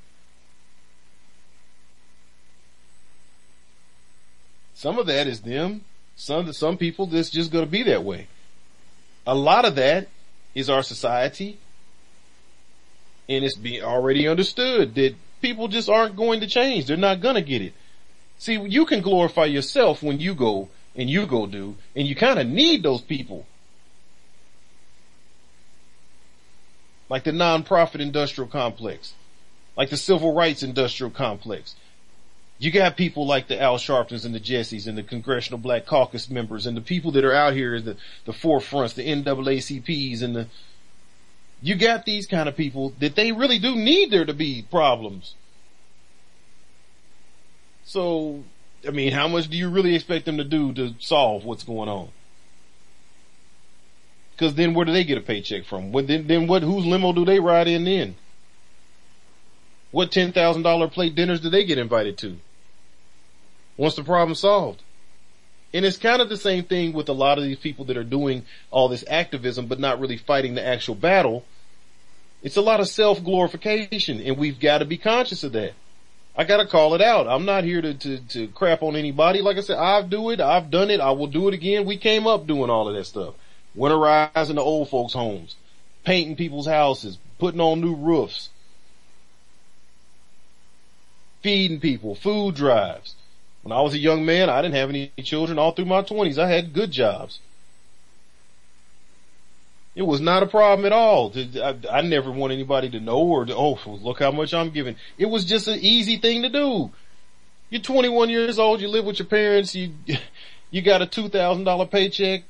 Some 4.75 4.99
of 4.99 5.07
that 5.07 5.27
is 5.27 5.41
them. 5.41 5.83
Some, 6.17 6.53
some 6.53 6.77
people, 6.77 7.07
that's 7.07 7.31
just 7.31 7.51
going 7.51 7.65
to 7.65 7.71
be 7.71 7.83
that 7.85 8.05
way. 8.05 8.29
A 9.27 9.35
lot 9.35 9.65
of 9.65 9.77
that 9.77 10.09
is 10.55 10.69
our 10.69 10.83
society. 10.83 11.59
And 13.29 13.45
it's 13.45 13.57
being 13.57 13.83
already 13.83 14.29
understood 14.29 14.95
that 14.97 15.15
people 15.41 15.69
just 15.69 15.89
aren't 15.89 16.17
going 16.17 16.41
to 16.41 16.47
change. 16.47 16.87
They're 16.87 16.97
not 16.97 17.21
going 17.21 17.37
to 17.37 17.43
get 17.43 17.63
it. 17.63 17.73
See, 18.39 18.59
you 18.61 18.85
can 18.85 19.01
glorify 19.01 19.47
yourself 19.47 20.03
when 20.03 20.21
you 20.21 20.35
go 20.35 20.69
and 20.97 21.11
you 21.11 21.27
go 21.27 21.47
do, 21.47 21.77
and 21.97 22.07
you 22.07 22.15
kind 22.15 22.39
of 22.39 22.47
need 22.47 22.83
those 22.83 23.01
people. 23.01 23.47
Like 27.09 27.25
the 27.25 27.33
nonprofit 27.33 28.01
industrial 28.01 28.49
complex, 28.49 29.15
like 29.77 29.91
the 29.91 29.97
civil 29.97 30.35
rights 30.35 30.63
industrial 30.63 31.11
complex. 31.11 31.75
You 32.65 32.71
got 32.71 32.97
people 32.97 33.27
like 33.27 33.49
the 33.49 33.61
Al 33.61 33.77
Sharptons 33.77 34.25
and 34.25 34.35
the 34.35 34.41
Jessies 34.41 34.87
and 34.87 34.97
the 34.97 35.03
Congressional 35.03 35.59
Black 35.59 35.85
Caucus 35.85 36.31
members 36.31 36.65
and 36.65 36.75
the 36.75 36.81
people 36.81 37.13
that 37.13 37.23
are 37.23 37.35
out 37.35 37.53
here 37.53 37.79
the, 37.79 37.95
the 38.25 38.33
forefronts, 38.33 38.95
the 38.95 39.07
NAACPs 39.07 40.23
and 40.23 40.35
the 40.35 40.47
you 41.61 41.75
got 41.75 42.07
these 42.07 42.27
kind 42.27 42.49
of 42.49 42.57
people 42.57 42.95
that 43.01 43.17
they 43.17 43.33
really 43.33 43.59
do 43.59 43.77
need 43.77 44.11
there 44.11 44.25
to 44.25 44.33
be 44.33 44.63
problems. 44.71 45.35
So, 47.85 48.45
I 48.89 48.93
mean, 48.93 49.13
how 49.13 49.29
much 49.29 49.49
do 49.49 49.59
you 49.59 49.69
really 49.69 49.95
expect 49.95 50.25
them 50.25 50.39
to 50.39 50.45
do 50.45 50.73
to 50.73 50.95
solve 51.01 51.45
what's 51.45 51.65
going 51.65 51.91
on? 51.91 52.09
Cause 54.39 54.55
then 54.55 54.73
where 54.73 54.87
do 54.87 54.93
they 54.93 55.05
get 55.05 55.19
a 55.19 55.21
paycheck 55.21 55.67
from? 55.67 55.93
What, 55.93 56.07
then, 56.07 56.27
then 56.29 56.47
what, 56.47 56.63
whose 56.63 56.87
limo 56.87 57.13
do 57.13 57.27
they 57.27 57.41
ride 57.41 57.69
in 57.69 57.85
then? 57.85 58.17
What 59.91 60.11
$10,000 60.11 60.93
plate 60.93 61.15
dinners 61.15 61.43
do 61.43 61.51
they 61.51 61.67
get 61.67 61.77
invited 61.77 62.17
to? 62.19 62.39
Once 63.77 63.97
the 63.97 64.05
problem 64.05 64.35
solved. 64.35 64.83
And 65.73 65.85
it's 65.85 65.97
kind 65.97 66.23
of 66.23 66.29
the 66.29 66.37
same 66.37 66.65
thing 66.65 66.93
with 66.93 67.09
a 67.09 67.13
lot 67.13 67.39
of 67.39 67.45
these 67.45 67.59
people 67.59 67.87
that 67.87 67.97
are 67.97 68.05
doing 68.05 68.45
all 68.71 68.89
this 68.89 69.05
activism, 69.09 69.67
but 69.67 69.81
not 69.81 69.99
really 69.99 70.17
fighting 70.17 70.55
the 70.55 70.65
actual 70.65 70.95
battle. 70.95 71.45
It's 72.43 72.57
a 72.57 72.63
lot 72.63 72.79
of 72.79 72.89
self-glorification 72.89 74.21
and 74.21 74.37
we've 74.37 74.61
got 74.61 74.79
to 74.79 74.85
be 74.85 74.99
conscious 74.99 75.43
of 75.43 75.53
that. 75.53 75.73
I 76.37 76.45
gotta 76.45 76.67
call 76.67 76.95
it 76.95 77.01
out. 77.01 77.29
I'm 77.29 77.45
not 77.45 77.63
here 77.63 77.81
to, 77.81 77.95
to, 77.95 78.19
to 78.19 78.49
crap 78.49 78.83
on 78.83 78.97
anybody. 78.97 79.41
Like 79.41 79.57
I 79.57 79.61
said, 79.61 79.79
I 79.79 80.03
do 80.03 80.31
it. 80.31 80.41
I've 80.41 80.71
done 80.71 80.91
it. 80.91 81.01
I 81.01 81.13
will 81.13 81.29
do 81.29 81.47
it 81.49 81.55
again. 81.55 81.85
We 81.85 81.97
came 81.97 82.27
up 82.27 82.47
doing 82.47 82.71
all 82.71 82.89
of 82.89 82.95
that 82.95 83.05
stuff. 83.05 83.35
Winterizing 83.77 84.57
the 84.57 84.61
old 84.61 84.89
folks 84.89 85.13
homes, 85.13 85.57
painting 86.05 86.37
people's 86.37 86.67
houses, 86.67 87.19
putting 87.39 87.61
on 87.61 87.81
new 87.81 87.95
roofs, 87.95 88.51
feeding 91.43 91.81
people, 91.81 92.15
food 92.15 92.57
drives. 92.57 93.15
When 93.65 93.73
I 93.73 93.81
was 93.81 93.95
a 93.95 93.99
young 93.99 94.27
man, 94.27 94.51
I 94.51 94.61
didn't 94.61 94.75
have 94.75 94.91
any 94.91 95.11
children 95.23 95.59
all 95.59 95.73
through 95.73 95.87
my 95.87 96.03
twenties. 96.03 96.39
I 96.39 96.49
had 96.49 96.75
good 96.75 96.91
jobs. 96.91 97.41
It 99.95 100.03
was 100.03 100.21
not 100.21 100.43
a 100.43 100.47
problem 100.47 100.85
at 100.85 100.93
all. 100.93 101.33
I, 101.35 101.75
I 101.91 102.03
never 102.03 102.31
want 102.31 102.53
anybody 102.53 102.91
to 102.91 103.01
know 103.01 103.21
or 103.21 103.47
to, 103.47 103.57
oh, 103.57 103.79
look 103.87 104.19
how 104.19 104.33
much 104.33 104.53
I'm 104.53 104.69
giving. 104.69 104.97
It 105.17 105.27
was 105.27 105.47
just 105.47 105.67
an 105.67 105.79
easy 105.81 106.19
thing 106.19 106.43
to 106.43 106.51
do. 106.51 106.91
You're 107.71 107.81
21 107.81 108.29
years 108.29 108.59
old, 108.59 108.83
you 108.83 108.89
live 108.89 109.07
with 109.07 109.19
your 109.19 109.29
parents, 109.29 109.75
you, 109.75 109.95
you 110.71 110.83
got 110.83 111.01
a 111.01 111.07
$2,000 111.07 111.91
paycheck. 111.91 112.43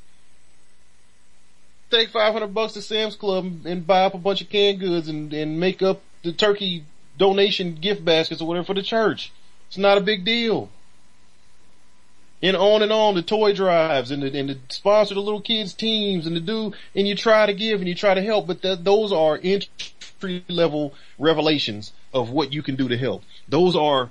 Take 1.90 2.08
500 2.08 2.52
bucks 2.52 2.72
to 2.72 2.82
Sam's 2.82 3.14
Club 3.14 3.66
and 3.66 3.86
buy 3.86 4.04
up 4.04 4.14
a 4.14 4.18
bunch 4.18 4.40
of 4.40 4.48
canned 4.50 4.80
goods 4.80 5.06
and, 5.06 5.32
and 5.32 5.60
make 5.60 5.80
up 5.80 6.02
the 6.24 6.32
turkey 6.32 6.84
donation 7.18 7.76
gift 7.76 8.04
baskets 8.04 8.40
or 8.40 8.48
whatever 8.48 8.66
for 8.66 8.74
the 8.74 8.82
church. 8.82 9.32
It's 9.68 9.78
not 9.78 9.98
a 9.98 10.00
big 10.00 10.24
deal 10.24 10.70
and 12.44 12.56
on 12.58 12.82
and 12.82 12.92
on 12.92 13.14
the 13.14 13.22
toy 13.22 13.54
drives 13.54 14.10
and 14.10 14.22
the, 14.22 14.38
and 14.38 14.48
to 14.50 14.58
sponsor 14.68 15.14
the 15.14 15.20
little 15.20 15.40
kids 15.40 15.72
teams 15.72 16.26
and 16.26 16.36
to 16.36 16.40
do 16.40 16.72
and 16.94 17.08
you 17.08 17.14
try 17.14 17.46
to 17.46 17.54
give 17.54 17.80
and 17.80 17.88
you 17.88 17.94
try 17.94 18.12
to 18.12 18.22
help 18.22 18.46
but 18.46 18.60
the, 18.60 18.76
those 18.76 19.12
are 19.12 19.40
entry 19.42 20.44
level 20.48 20.92
revelations 21.18 21.92
of 22.12 22.30
what 22.30 22.52
you 22.52 22.62
can 22.62 22.76
do 22.76 22.88
to 22.88 22.96
help. 22.96 23.22
Those 23.48 23.74
are 23.74 24.10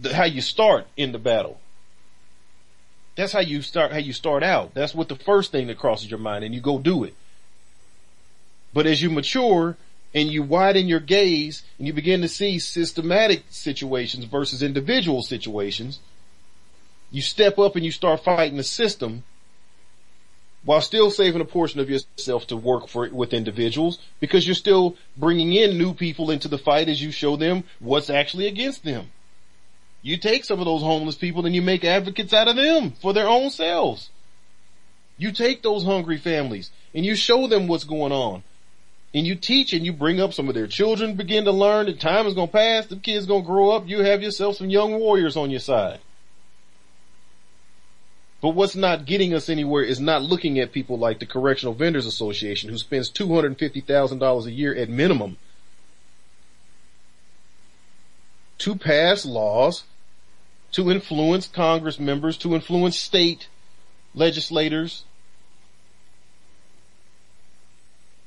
the, 0.00 0.14
how 0.14 0.24
you 0.24 0.40
start 0.40 0.86
in 0.96 1.12
the 1.12 1.18
battle. 1.18 1.60
That's 3.16 3.32
how 3.32 3.40
you 3.40 3.62
start 3.62 3.92
how 3.92 3.98
you 3.98 4.12
start 4.12 4.42
out. 4.42 4.74
That's 4.74 4.94
what 4.94 5.08
the 5.08 5.16
first 5.16 5.52
thing 5.52 5.68
that 5.68 5.78
crosses 5.78 6.10
your 6.10 6.20
mind 6.20 6.44
and 6.44 6.54
you 6.54 6.60
go 6.60 6.78
do 6.78 7.04
it. 7.04 7.14
But 8.74 8.86
as 8.86 9.02
you 9.02 9.10
mature 9.10 9.76
and 10.14 10.30
you 10.30 10.42
widen 10.42 10.88
your 10.88 11.00
gaze 11.00 11.62
and 11.78 11.86
you 11.86 11.92
begin 11.92 12.22
to 12.22 12.28
see 12.28 12.58
systematic 12.58 13.44
situations 13.50 14.24
versus 14.24 14.62
individual 14.62 15.22
situations 15.22 16.00
you 17.12 17.22
step 17.22 17.58
up 17.58 17.76
and 17.76 17.84
you 17.84 17.92
start 17.92 18.24
fighting 18.24 18.56
the 18.56 18.64
system 18.64 19.22
while 20.64 20.80
still 20.80 21.10
saving 21.10 21.40
a 21.40 21.44
portion 21.44 21.78
of 21.78 21.90
yourself 21.90 22.46
to 22.46 22.56
work 22.56 22.88
for 22.88 23.08
with 23.10 23.34
individuals 23.34 23.98
because 24.18 24.46
you're 24.46 24.54
still 24.54 24.96
bringing 25.16 25.52
in 25.52 25.76
new 25.76 25.92
people 25.92 26.30
into 26.30 26.48
the 26.48 26.58
fight 26.58 26.88
as 26.88 27.02
you 27.02 27.10
show 27.10 27.36
them 27.36 27.64
what's 27.80 28.08
actually 28.08 28.46
against 28.46 28.82
them. 28.84 29.10
You 30.00 30.16
take 30.16 30.44
some 30.44 30.58
of 30.58 30.64
those 30.64 30.82
homeless 30.82 31.14
people 31.14 31.44
and 31.46 31.54
you 31.54 31.62
make 31.62 31.84
advocates 31.84 32.32
out 32.32 32.48
of 32.48 32.56
them 32.56 32.92
for 32.92 33.12
their 33.12 33.28
own 33.28 33.50
selves. 33.50 34.10
You 35.18 35.32
take 35.32 35.62
those 35.62 35.84
hungry 35.84 36.18
families 36.18 36.70
and 36.94 37.04
you 37.04 37.14
show 37.14 37.46
them 37.46 37.68
what's 37.68 37.84
going 37.84 38.12
on. 38.12 38.42
And 39.14 39.26
you 39.26 39.34
teach 39.34 39.74
and 39.74 39.84
you 39.84 39.92
bring 39.92 40.20
up 40.20 40.32
some 40.32 40.48
of 40.48 40.54
their 40.54 40.66
children 40.66 41.16
begin 41.16 41.44
to 41.44 41.52
learn 41.52 41.86
that 41.86 42.00
time 42.00 42.26
is 42.26 42.32
going 42.32 42.48
to 42.48 42.52
pass. 42.52 42.86
The 42.86 42.96
kids 42.96 43.26
going 43.26 43.42
to 43.42 43.46
grow 43.46 43.70
up. 43.70 43.86
You 43.86 44.02
have 44.02 44.22
yourself 44.22 44.56
some 44.56 44.70
young 44.70 44.98
warriors 44.98 45.36
on 45.36 45.50
your 45.50 45.60
side. 45.60 46.00
But 48.42 48.50
what's 48.50 48.74
not 48.74 49.06
getting 49.06 49.32
us 49.32 49.48
anywhere 49.48 49.84
is 49.84 50.00
not 50.00 50.22
looking 50.22 50.58
at 50.58 50.72
people 50.72 50.98
like 50.98 51.20
the 51.20 51.26
Correctional 51.26 51.74
Vendors 51.74 52.06
Association 52.06 52.70
who 52.70 52.76
spends 52.76 53.08
$250,000 53.10 54.46
a 54.46 54.50
year 54.50 54.74
at 54.74 54.88
minimum 54.88 55.36
to 58.58 58.74
pass 58.74 59.24
laws, 59.24 59.84
to 60.72 60.90
influence 60.90 61.46
Congress 61.46 62.00
members, 62.00 62.36
to 62.38 62.54
influence 62.56 62.98
state 62.98 63.46
legislators, 64.12 65.04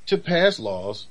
to 0.05 0.17
pass 0.17 0.59
laws 0.59 1.07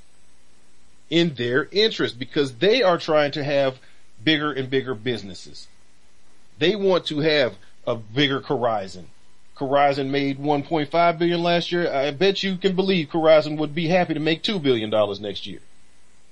in 1.11 1.35
their 1.35 1.69
interest 1.73 2.19
because 2.19 2.55
they 2.55 2.83
are 2.83 2.97
trying 2.97 3.33
to 3.33 3.45
have 3.45 3.79
bigger 4.23 4.51
and 4.51 4.71
bigger 4.71 4.95
businesses. 4.95 5.69
They 6.59 6.75
want 6.75 7.05
to 7.07 7.19
have 7.19 7.57
a 7.87 7.95
bigger 7.95 8.41
Corizon. 8.41 9.05
Corizon 9.57 10.11
made 10.11 10.39
1.5 10.39 11.19
billion 11.19 11.43
last 11.43 11.71
year. 11.71 11.93
I 11.93 12.11
bet 12.11 12.43
you 12.43 12.57
can 12.57 12.75
believe 12.75 13.09
Corizon 13.09 13.57
would 13.59 13.75
be 13.75 13.89
happy 13.89 14.15
to 14.15 14.21
make 14.21 14.43
$2 14.43 14.61
billion 14.61 14.91
next 15.23 15.47
year. 15.47 15.61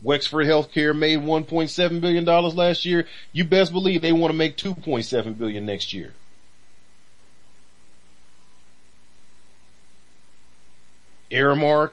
Wexford 0.03 0.47
Healthcare 0.47 0.97
made 0.97 1.21
1.7 1.21 2.01
billion 2.01 2.25
dollars 2.25 2.57
last 2.57 2.85
year. 2.85 3.07
You 3.33 3.45
best 3.45 3.73
believe 3.73 4.03
they 4.03 4.13
want 4.13 4.33
to 4.33 4.37
make 4.37 4.57
2.7 4.57 5.39
billion 5.39 5.65
next 5.65 5.93
year. 5.93 6.13
Aramark, 11.31 11.93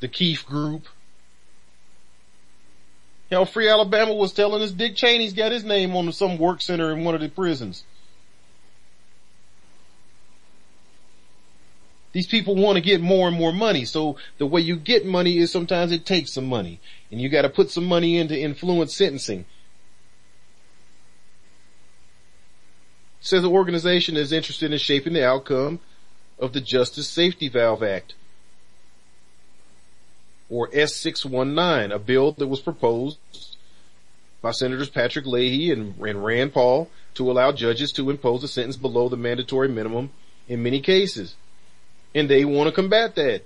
the 0.00 0.08
Keefe 0.08 0.46
Group, 0.46 0.86
Hell, 3.30 3.44
Free 3.44 3.68
Alabama 3.68 4.14
was 4.14 4.32
telling 4.32 4.62
us 4.62 4.70
Dick 4.70 4.94
Cheney's 4.94 5.32
got 5.32 5.52
his 5.52 5.64
name 5.64 5.96
on 5.96 6.10
some 6.12 6.38
work 6.38 6.62
center 6.62 6.92
in 6.92 7.04
one 7.04 7.14
of 7.14 7.20
the 7.20 7.28
prisons. 7.28 7.84
These 12.12 12.28
people 12.28 12.54
want 12.54 12.76
to 12.76 12.80
get 12.80 13.00
more 13.00 13.28
and 13.28 13.36
more 13.36 13.52
money. 13.52 13.84
So 13.84 14.16
the 14.38 14.46
way 14.46 14.60
you 14.60 14.76
get 14.76 15.04
money 15.04 15.38
is 15.38 15.50
sometimes 15.50 15.92
it 15.92 16.06
takes 16.06 16.32
some 16.32 16.46
money 16.46 16.80
and 17.10 17.20
you 17.20 17.28
got 17.28 17.42
to 17.42 17.50
put 17.50 17.70
some 17.70 17.84
money 17.84 18.16
into 18.16 18.38
influence 18.38 18.96
sentencing. 18.96 19.44
says 23.26 23.42
the 23.42 23.50
organization 23.50 24.16
is 24.16 24.30
interested 24.32 24.72
in 24.72 24.78
shaping 24.78 25.12
the 25.12 25.26
outcome 25.26 25.80
of 26.38 26.52
the 26.52 26.60
Justice 26.60 27.08
Safety 27.08 27.48
Valve 27.48 27.82
Act, 27.82 28.14
or 30.48 30.68
S619, 30.70 31.92
a 31.92 31.98
bill 31.98 32.32
that 32.32 32.46
was 32.46 32.60
proposed 32.60 33.18
by 34.40 34.52
Senators 34.52 34.88
Patrick 34.88 35.26
Leahy 35.26 35.72
and, 35.72 35.98
and 35.98 36.24
Rand 36.24 36.52
Paul 36.52 36.88
to 37.14 37.30
allow 37.30 37.52
judges 37.52 37.92
to 37.92 38.10
impose 38.10 38.44
a 38.44 38.48
sentence 38.48 38.76
below 38.76 39.08
the 39.08 39.16
mandatory 39.16 39.68
minimum 39.68 40.10
in 40.48 40.62
many 40.62 40.80
cases. 40.80 41.34
And 42.14 42.28
they 42.28 42.44
want 42.44 42.68
to 42.68 42.72
combat 42.72 43.14
that. 43.16 43.42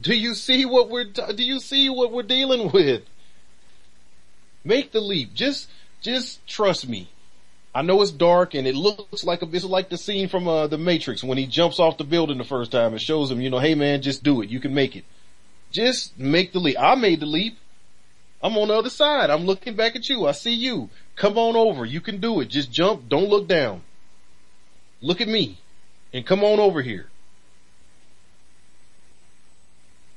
Do 0.00 0.14
you 0.14 0.34
see 0.34 0.64
what 0.64 0.88
we're, 0.88 1.04
do 1.04 1.42
you 1.42 1.60
see 1.60 1.90
what 1.90 2.12
we're 2.12 2.22
dealing 2.22 2.70
with? 2.70 3.02
Make 4.64 4.92
the 4.92 5.00
leap. 5.00 5.34
Just, 5.34 5.68
just 6.00 6.46
trust 6.46 6.88
me. 6.88 7.10
I 7.74 7.82
know 7.82 8.02
it's 8.02 8.10
dark 8.10 8.54
and 8.54 8.66
it 8.66 8.74
looks 8.74 9.22
like 9.22 9.42
a, 9.42 9.48
it's 9.52 9.64
like 9.64 9.90
the 9.90 9.98
scene 9.98 10.28
from 10.28 10.48
uh, 10.48 10.66
the 10.66 10.78
Matrix 10.78 11.22
when 11.22 11.38
he 11.38 11.46
jumps 11.46 11.78
off 11.78 11.98
the 11.98 12.04
building 12.04 12.38
the 12.38 12.44
first 12.44 12.72
time 12.72 12.92
and 12.92 13.00
shows 13.00 13.30
him, 13.30 13.40
you 13.40 13.48
know, 13.48 13.60
hey 13.60 13.74
man, 13.74 14.02
just 14.02 14.24
do 14.24 14.42
it. 14.42 14.50
You 14.50 14.58
can 14.58 14.74
make 14.74 14.96
it. 14.96 15.04
Just 15.70 16.18
make 16.18 16.52
the 16.52 16.58
leap. 16.58 16.76
I 16.80 16.96
made 16.96 17.20
the 17.20 17.26
leap. 17.26 17.56
I'm 18.42 18.56
on 18.56 18.68
the 18.68 18.74
other 18.74 18.90
side. 18.90 19.30
I'm 19.30 19.44
looking 19.44 19.76
back 19.76 19.94
at 19.94 20.08
you. 20.08 20.26
I 20.26 20.32
see 20.32 20.54
you. 20.54 20.88
Come 21.14 21.38
on 21.38 21.54
over. 21.54 21.84
You 21.84 22.00
can 22.00 22.20
do 22.20 22.40
it. 22.40 22.46
Just 22.46 22.72
jump. 22.72 23.08
Don't 23.08 23.28
look 23.28 23.46
down. 23.46 23.82
Look 25.00 25.20
at 25.20 25.28
me 25.28 25.58
and 26.12 26.26
come 26.26 26.42
on 26.42 26.58
over 26.58 26.82
here. 26.82 27.09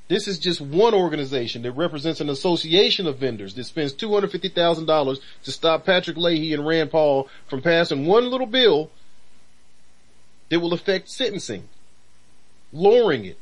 This 0.07 0.27
is 0.27 0.37
just 0.37 0.59
one 0.59 0.93
organization 0.93 1.61
that 1.61 1.71
represents 1.71 2.19
an 2.19 2.29
association 2.29 3.07
of 3.07 3.17
vendors 3.17 3.55
that 3.55 3.63
spends 3.63 3.93
$250,000 3.93 5.19
to 5.43 5.51
stop 5.51 5.85
Patrick 5.85 6.17
Leahy 6.17 6.53
and 6.53 6.67
Rand 6.67 6.91
Paul 6.91 7.29
from 7.47 7.61
passing 7.61 8.05
one 8.05 8.29
little 8.29 8.47
bill 8.47 8.91
that 10.49 10.59
will 10.59 10.73
affect 10.73 11.09
sentencing, 11.09 11.69
lowering 12.73 13.25
it, 13.25 13.39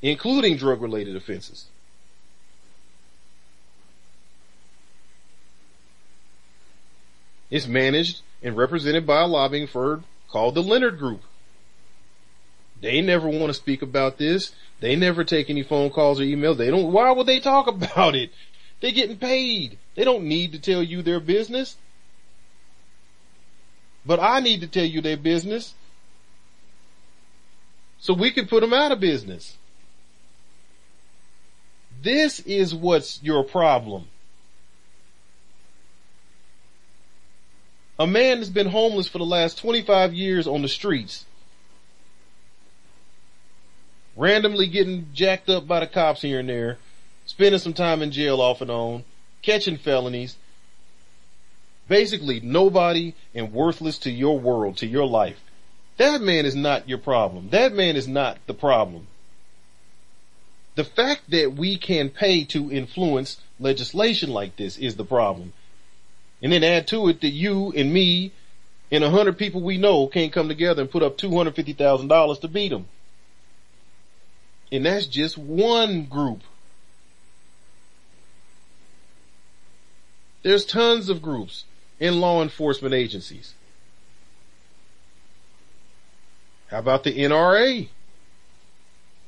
including 0.00 0.56
drug 0.56 0.80
related 0.80 1.14
offenses. 1.16 1.66
It's 7.50 7.66
managed 7.66 8.22
and 8.42 8.56
represented 8.56 9.06
by 9.06 9.20
a 9.20 9.26
lobbying 9.26 9.66
firm 9.66 10.04
called 10.28 10.54
the 10.54 10.62
Leonard 10.62 10.98
Group. 10.98 11.22
They 12.80 13.00
never 13.00 13.28
want 13.28 13.48
to 13.48 13.54
speak 13.54 13.82
about 13.82 14.18
this. 14.18 14.54
They 14.80 14.96
never 14.96 15.24
take 15.24 15.48
any 15.48 15.62
phone 15.62 15.90
calls 15.90 16.20
or 16.20 16.24
emails. 16.24 16.58
They 16.58 16.70
don't, 16.70 16.92
why 16.92 17.10
would 17.10 17.26
they 17.26 17.40
talk 17.40 17.66
about 17.68 18.14
it? 18.14 18.30
They're 18.80 18.92
getting 18.92 19.16
paid. 19.16 19.78
They 19.94 20.04
don't 20.04 20.24
need 20.24 20.52
to 20.52 20.58
tell 20.58 20.82
you 20.82 21.02
their 21.02 21.20
business. 21.20 21.76
But 24.04 24.20
I 24.20 24.40
need 24.40 24.60
to 24.60 24.66
tell 24.66 24.84
you 24.84 25.00
their 25.00 25.16
business. 25.16 25.74
So 27.98 28.12
we 28.14 28.30
can 28.30 28.46
put 28.46 28.60
them 28.60 28.72
out 28.72 28.92
of 28.92 29.00
business. 29.00 29.56
This 32.02 32.40
is 32.40 32.74
what's 32.74 33.22
your 33.22 33.42
problem. 33.42 34.08
A 37.98 38.06
man 38.06 38.38
has 38.38 38.50
been 38.50 38.68
homeless 38.68 39.08
for 39.08 39.18
the 39.18 39.24
last 39.24 39.58
25 39.58 40.12
years 40.12 40.46
on 40.46 40.60
the 40.60 40.68
streets 40.68 41.24
randomly 44.16 44.66
getting 44.66 45.08
jacked 45.12 45.48
up 45.48 45.66
by 45.66 45.80
the 45.80 45.86
cops 45.86 46.22
here 46.22 46.40
and 46.40 46.48
there, 46.48 46.78
spending 47.26 47.60
some 47.60 47.74
time 47.74 48.02
in 48.02 48.10
jail 48.10 48.40
off 48.40 48.60
and 48.60 48.70
on, 48.70 49.04
catching 49.42 49.76
felonies. 49.76 50.36
Basically 51.88 52.40
nobody 52.40 53.14
and 53.34 53.52
worthless 53.52 53.98
to 53.98 54.10
your 54.10 54.40
world, 54.40 54.78
to 54.78 54.86
your 54.86 55.06
life. 55.06 55.38
That 55.98 56.20
man 56.20 56.44
is 56.44 56.56
not 56.56 56.88
your 56.88 56.98
problem. 56.98 57.50
That 57.50 57.72
man 57.72 57.96
is 57.96 58.08
not 58.08 58.38
the 58.46 58.54
problem. 58.54 59.06
The 60.74 60.84
fact 60.84 61.30
that 61.30 61.54
we 61.54 61.78
can 61.78 62.10
pay 62.10 62.44
to 62.46 62.70
influence 62.70 63.40
legislation 63.58 64.30
like 64.30 64.56
this 64.56 64.76
is 64.76 64.96
the 64.96 65.04
problem. 65.04 65.52
And 66.42 66.52
then 66.52 66.64
add 66.64 66.86
to 66.88 67.08
it 67.08 67.22
that 67.22 67.30
you 67.30 67.72
and 67.74 67.92
me 67.92 68.32
and 68.90 69.02
a 69.02 69.10
hundred 69.10 69.38
people 69.38 69.62
we 69.62 69.78
know 69.78 70.06
can't 70.06 70.32
come 70.32 70.48
together 70.48 70.82
and 70.82 70.90
put 70.90 71.02
up 71.02 71.16
$250,000 71.16 72.40
to 72.40 72.48
beat 72.48 72.68
them. 72.68 72.86
And 74.72 74.84
that's 74.84 75.06
just 75.06 75.38
one 75.38 76.04
group. 76.04 76.42
There's 80.42 80.64
tons 80.64 81.08
of 81.08 81.22
groups 81.22 81.64
in 81.98 82.20
law 82.20 82.42
enforcement 82.42 82.94
agencies. 82.94 83.54
How 86.68 86.78
about 86.78 87.04
the 87.04 87.16
NRA? 87.16 87.88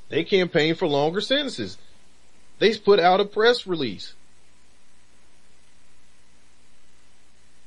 They 0.08 0.24
campaign 0.24 0.74
for 0.74 0.86
longer 0.86 1.20
sentences. 1.20 1.78
They 2.58 2.76
put 2.76 2.98
out 2.98 3.20
a 3.20 3.24
press 3.24 3.66
release 3.66 4.14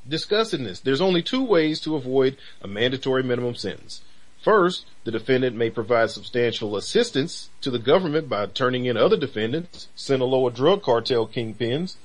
discussing 0.08 0.64
this. 0.64 0.80
There's 0.80 1.02
only 1.02 1.22
two 1.22 1.44
ways 1.44 1.80
to 1.82 1.96
avoid 1.96 2.38
a 2.62 2.68
mandatory 2.68 3.24
minimum 3.24 3.56
sentence. 3.56 4.02
First, 4.42 4.86
the 5.04 5.12
defendant 5.12 5.56
may 5.56 5.70
provide 5.70 6.10
substantial 6.10 6.76
assistance 6.76 7.50
to 7.62 7.70
the 7.70 7.78
government 7.78 8.28
by 8.28 8.48
turning 8.48 8.86
in 8.86 8.98
other 8.98 9.18
defendants, 9.18 9.88
Sinaloa 9.96 10.52
drug 10.52 10.82
cartel 10.82 11.28
kingpins, 11.28 11.96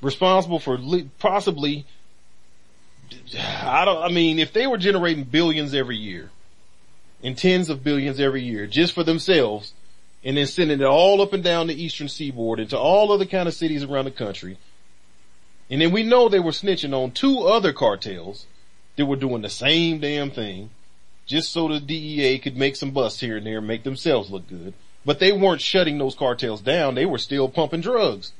responsible 0.00 0.58
for 0.58 0.78
possibly, 1.18 1.86
I 3.36 3.84
don't, 3.84 4.02
I 4.02 4.08
mean, 4.08 4.38
if 4.38 4.52
they 4.52 4.66
were 4.66 4.78
generating 4.78 5.24
billions 5.24 5.72
every 5.72 5.96
year 5.96 6.30
and 7.22 7.38
tens 7.38 7.68
of 7.68 7.84
billions 7.84 8.18
every 8.18 8.42
year 8.42 8.66
just 8.66 8.92
for 8.92 9.04
themselves 9.04 9.72
and 10.24 10.36
then 10.36 10.46
sending 10.46 10.80
it 10.80 10.84
all 10.84 11.22
up 11.22 11.32
and 11.32 11.44
down 11.44 11.68
the 11.68 11.80
eastern 11.80 12.08
seaboard 12.08 12.58
into 12.58 12.76
all 12.76 13.12
other 13.12 13.24
kind 13.24 13.48
of 13.48 13.54
cities 13.54 13.84
around 13.84 14.04
the 14.04 14.10
country, 14.10 14.58
and 15.70 15.80
then 15.80 15.92
we 15.92 16.02
know 16.02 16.28
they 16.28 16.40
were 16.40 16.50
snitching 16.50 16.94
on 16.94 17.10
two 17.10 17.40
other 17.40 17.72
cartels 17.72 18.46
that 18.96 19.06
were 19.06 19.16
doing 19.16 19.42
the 19.42 19.50
same 19.50 20.00
damn 20.00 20.30
thing 20.30 20.70
just 21.26 21.52
so 21.52 21.68
the 21.68 21.78
DEA 21.78 22.38
could 22.38 22.56
make 22.56 22.74
some 22.74 22.90
busts 22.90 23.20
here 23.20 23.36
and 23.36 23.46
there 23.46 23.58
and 23.58 23.66
make 23.66 23.84
themselves 23.84 24.30
look 24.30 24.48
good. 24.48 24.72
But 25.04 25.20
they 25.20 25.30
weren't 25.30 25.60
shutting 25.60 25.98
those 25.98 26.14
cartels 26.14 26.62
down. 26.62 26.94
They 26.94 27.06
were 27.06 27.18
still 27.18 27.48
pumping 27.48 27.82
drugs. 27.82 28.32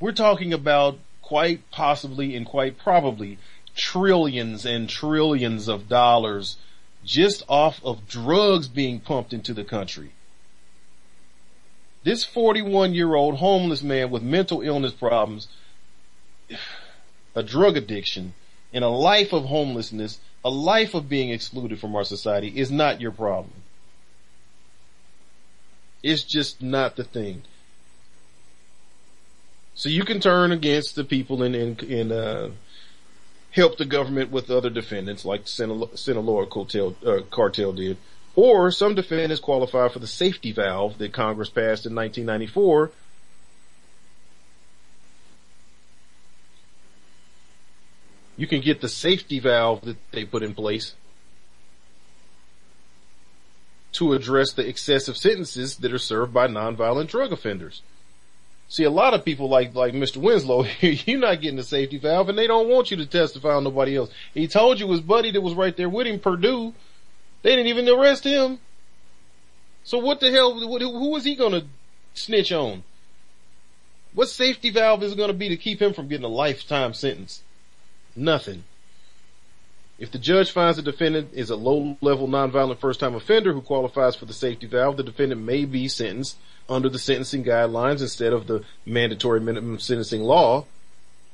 We're 0.00 0.12
talking 0.12 0.52
about 0.52 0.98
quite 1.20 1.70
possibly 1.70 2.34
and 2.34 2.46
quite 2.46 2.78
probably 2.78 3.38
trillions 3.76 4.64
and 4.64 4.88
trillions 4.88 5.68
of 5.68 5.88
dollars 5.88 6.56
just 7.04 7.42
off 7.48 7.80
of 7.84 8.08
drugs 8.08 8.66
being 8.66 9.00
pumped 9.00 9.32
into 9.32 9.52
the 9.52 9.64
country. 9.64 10.12
This 12.08 12.24
41 12.24 12.94
year 12.94 13.14
old 13.14 13.36
homeless 13.36 13.82
man 13.82 14.10
with 14.10 14.22
mental 14.22 14.62
illness 14.62 14.92
problems, 14.92 15.46
a 17.34 17.42
drug 17.42 17.76
addiction, 17.76 18.32
and 18.72 18.82
a 18.82 18.88
life 18.88 19.34
of 19.34 19.44
homelessness, 19.44 20.18
a 20.42 20.48
life 20.48 20.94
of 20.94 21.10
being 21.10 21.28
excluded 21.28 21.78
from 21.78 21.94
our 21.94 22.04
society 22.04 22.48
is 22.48 22.70
not 22.70 23.02
your 23.02 23.10
problem. 23.10 23.52
It's 26.02 26.24
just 26.24 26.62
not 26.62 26.96
the 26.96 27.04
thing. 27.04 27.42
So 29.74 29.90
you 29.90 30.06
can 30.06 30.18
turn 30.18 30.50
against 30.50 30.96
the 30.96 31.04
people 31.04 31.42
and, 31.42 31.54
and, 31.54 31.82
and 31.82 32.10
uh, 32.10 32.48
help 33.50 33.76
the 33.76 33.84
government 33.84 34.30
with 34.30 34.50
other 34.50 34.70
defendants 34.70 35.26
like 35.26 35.44
the 35.44 35.90
Sinaloa 35.94 36.46
cartel, 36.46 36.96
uh, 37.04 37.20
cartel 37.30 37.74
did. 37.74 37.98
Or 38.38 38.70
some 38.70 38.94
defendants 38.94 39.40
qualify 39.40 39.88
for 39.88 39.98
the 39.98 40.06
safety 40.06 40.52
valve 40.52 40.98
that 40.98 41.12
Congress 41.12 41.48
passed 41.48 41.86
in 41.86 41.94
1994 41.96 42.92
you 48.36 48.46
can 48.46 48.60
get 48.60 48.80
the 48.80 48.88
safety 48.88 49.40
valve 49.40 49.80
that 49.80 49.96
they 50.12 50.24
put 50.24 50.44
in 50.44 50.54
place 50.54 50.94
to 53.90 54.12
address 54.12 54.52
the 54.52 54.64
excessive 54.64 55.16
sentences 55.16 55.74
that 55.78 55.92
are 55.92 55.98
served 55.98 56.32
by 56.32 56.46
nonviolent 56.46 57.08
drug 57.08 57.32
offenders. 57.32 57.82
See, 58.68 58.84
a 58.84 58.90
lot 58.90 59.14
of 59.14 59.24
people 59.24 59.48
like, 59.48 59.74
like 59.74 59.94
Mr. 59.94 60.18
Winslow, 60.18 60.64
you're 60.80 61.18
not 61.18 61.40
getting 61.40 61.56
the 61.56 61.64
safety 61.64 61.98
valve 61.98 62.28
and 62.28 62.38
they 62.38 62.46
don't 62.46 62.68
want 62.68 62.92
you 62.92 62.98
to 62.98 63.06
testify 63.06 63.54
on 63.54 63.64
nobody 63.64 63.96
else. 63.96 64.10
He 64.32 64.46
told 64.46 64.78
you 64.78 64.88
his 64.92 65.00
buddy 65.00 65.32
that 65.32 65.40
was 65.40 65.54
right 65.54 65.76
there 65.76 65.88
with 65.88 66.06
him, 66.06 66.20
Perdue, 66.20 66.72
they 67.48 67.56
didn't 67.56 67.68
even 67.68 67.88
arrest 67.88 68.24
him. 68.24 68.58
So 69.82 69.96
what 69.96 70.20
the 70.20 70.30
hell, 70.30 70.52
who 70.52 71.10
was 71.10 71.24
he 71.24 71.34
gonna 71.34 71.62
snitch 72.12 72.52
on? 72.52 72.84
What 74.12 74.28
safety 74.28 74.68
valve 74.68 75.02
is 75.02 75.14
to 75.14 75.32
be 75.32 75.48
to 75.48 75.56
keep 75.56 75.80
him 75.80 75.94
from 75.94 76.08
getting 76.08 76.26
a 76.26 76.28
lifetime 76.28 76.92
sentence? 76.92 77.42
Nothing. 78.14 78.64
If 79.98 80.12
the 80.12 80.18
judge 80.18 80.50
finds 80.50 80.76
the 80.76 80.82
defendant 80.82 81.30
is 81.32 81.48
a 81.48 81.56
low-level 81.56 82.28
nonviolent 82.28 82.80
first-time 82.80 83.14
offender 83.14 83.54
who 83.54 83.62
qualifies 83.62 84.14
for 84.14 84.26
the 84.26 84.34
safety 84.34 84.66
valve, 84.66 84.98
the 84.98 85.02
defendant 85.02 85.40
may 85.40 85.64
be 85.64 85.88
sentenced 85.88 86.36
under 86.68 86.90
the 86.90 86.98
sentencing 86.98 87.44
guidelines 87.44 88.02
instead 88.02 88.34
of 88.34 88.46
the 88.46 88.62
mandatory 88.84 89.40
minimum 89.40 89.78
sentencing 89.78 90.22
law. 90.22 90.66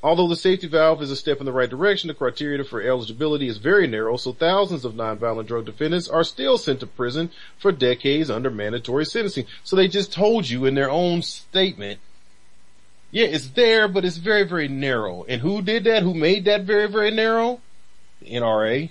Although 0.05 0.29
the 0.29 0.37
safety 0.37 0.67
valve 0.67 1.01
is 1.01 1.11
a 1.11 1.17
step 1.17 1.41
in 1.41 1.47
the 1.47 1.53
right 1.53 1.71
direction, 1.71 2.09
the 2.09 2.15
criteria 2.15 2.63
for 2.63 2.83
eligibility 2.83 3.49
is 3.49 3.57
very 3.57 3.87
narrow, 3.87 4.19
so 4.19 4.35
thousands 4.35 4.85
of 4.85 4.93
nonviolent 4.93 5.47
drug 5.47 5.65
defendants 5.65 6.09
are 6.09 6.23
still 6.23 6.59
sent 6.59 6.81
to 6.81 6.87
prison 6.87 7.31
for 7.57 7.73
decades 7.73 8.29
under 8.29 8.51
mandatory 8.51 9.07
sentencing. 9.07 9.47
So 9.63 9.77
they 9.77 9.89
just 9.89 10.13
told 10.13 10.47
you 10.47 10.67
in 10.67 10.75
their 10.75 10.91
own 10.91 11.23
statement, 11.23 12.01
yeah, 13.13 13.29
it's 13.29 13.49
there, 13.49 13.89
but 13.89 14.05
it's 14.05 14.19
very, 14.19 14.43
very 14.43 14.69
narrow. 14.69 15.25
And 15.27 15.41
who 15.41 15.63
did 15.63 15.85
that? 15.85 16.03
Who 16.03 16.13
made 16.13 16.45
that 16.45 16.65
very, 16.65 16.87
very 16.87 17.11
narrow? 17.11 17.63
The 18.21 18.27
NRA. 18.27 18.91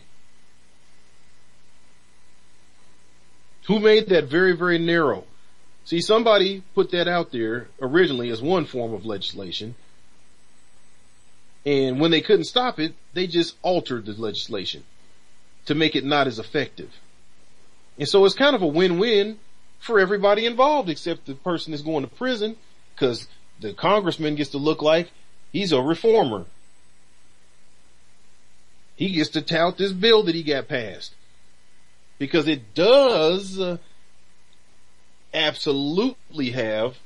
Who 3.67 3.79
made 3.79 4.09
that 4.09 4.25
very, 4.25 4.55
very 4.55 4.79
narrow? 4.79 5.25
See, 5.85 6.01
somebody 6.01 6.63
put 6.73 6.89
that 6.89 7.07
out 7.07 7.31
there 7.31 7.67
originally 7.79 8.31
as 8.31 8.41
one 8.41 8.65
form 8.65 8.95
of 8.95 9.05
legislation. 9.05 9.75
And 11.65 11.99
when 11.99 12.11
they 12.11 12.21
couldn't 12.21 12.45
stop 12.45 12.79
it, 12.79 12.93
they 13.13 13.27
just 13.27 13.55
altered 13.61 14.05
the 14.05 14.13
legislation 14.13 14.83
to 15.65 15.75
make 15.75 15.95
it 15.95 16.03
not 16.03 16.27
as 16.27 16.39
effective. 16.39 16.91
And 17.97 18.07
so 18.07 18.25
it's 18.25 18.35
kind 18.35 18.55
of 18.55 18.61
a 18.61 18.67
win-win 18.67 19.39
for 19.79 19.99
everybody 19.99 20.45
involved 20.45 20.89
except 20.89 21.25
the 21.25 21.35
person 21.35 21.71
that's 21.71 21.83
going 21.83 22.03
to 22.03 22.15
prison 22.15 22.57
because 22.93 23.27
the 23.59 23.73
congressman 23.73 24.35
gets 24.35 24.51
to 24.51 24.57
look 24.57 24.81
like 24.81 25.11
he's 25.51 25.71
a 25.71 25.81
reformer. 25.81 26.45
He 28.95 29.11
gets 29.11 29.29
to 29.31 29.41
tout 29.41 29.77
this 29.77 29.91
bill 29.91 30.23
that 30.23 30.35
he 30.35 30.43
got 30.43 30.67
passed 30.67 31.13
because 32.19 32.47
it 32.47 32.73
does 32.73 33.59
uh, 33.59 33.77
absolutely 35.33 36.51
have 36.51 36.97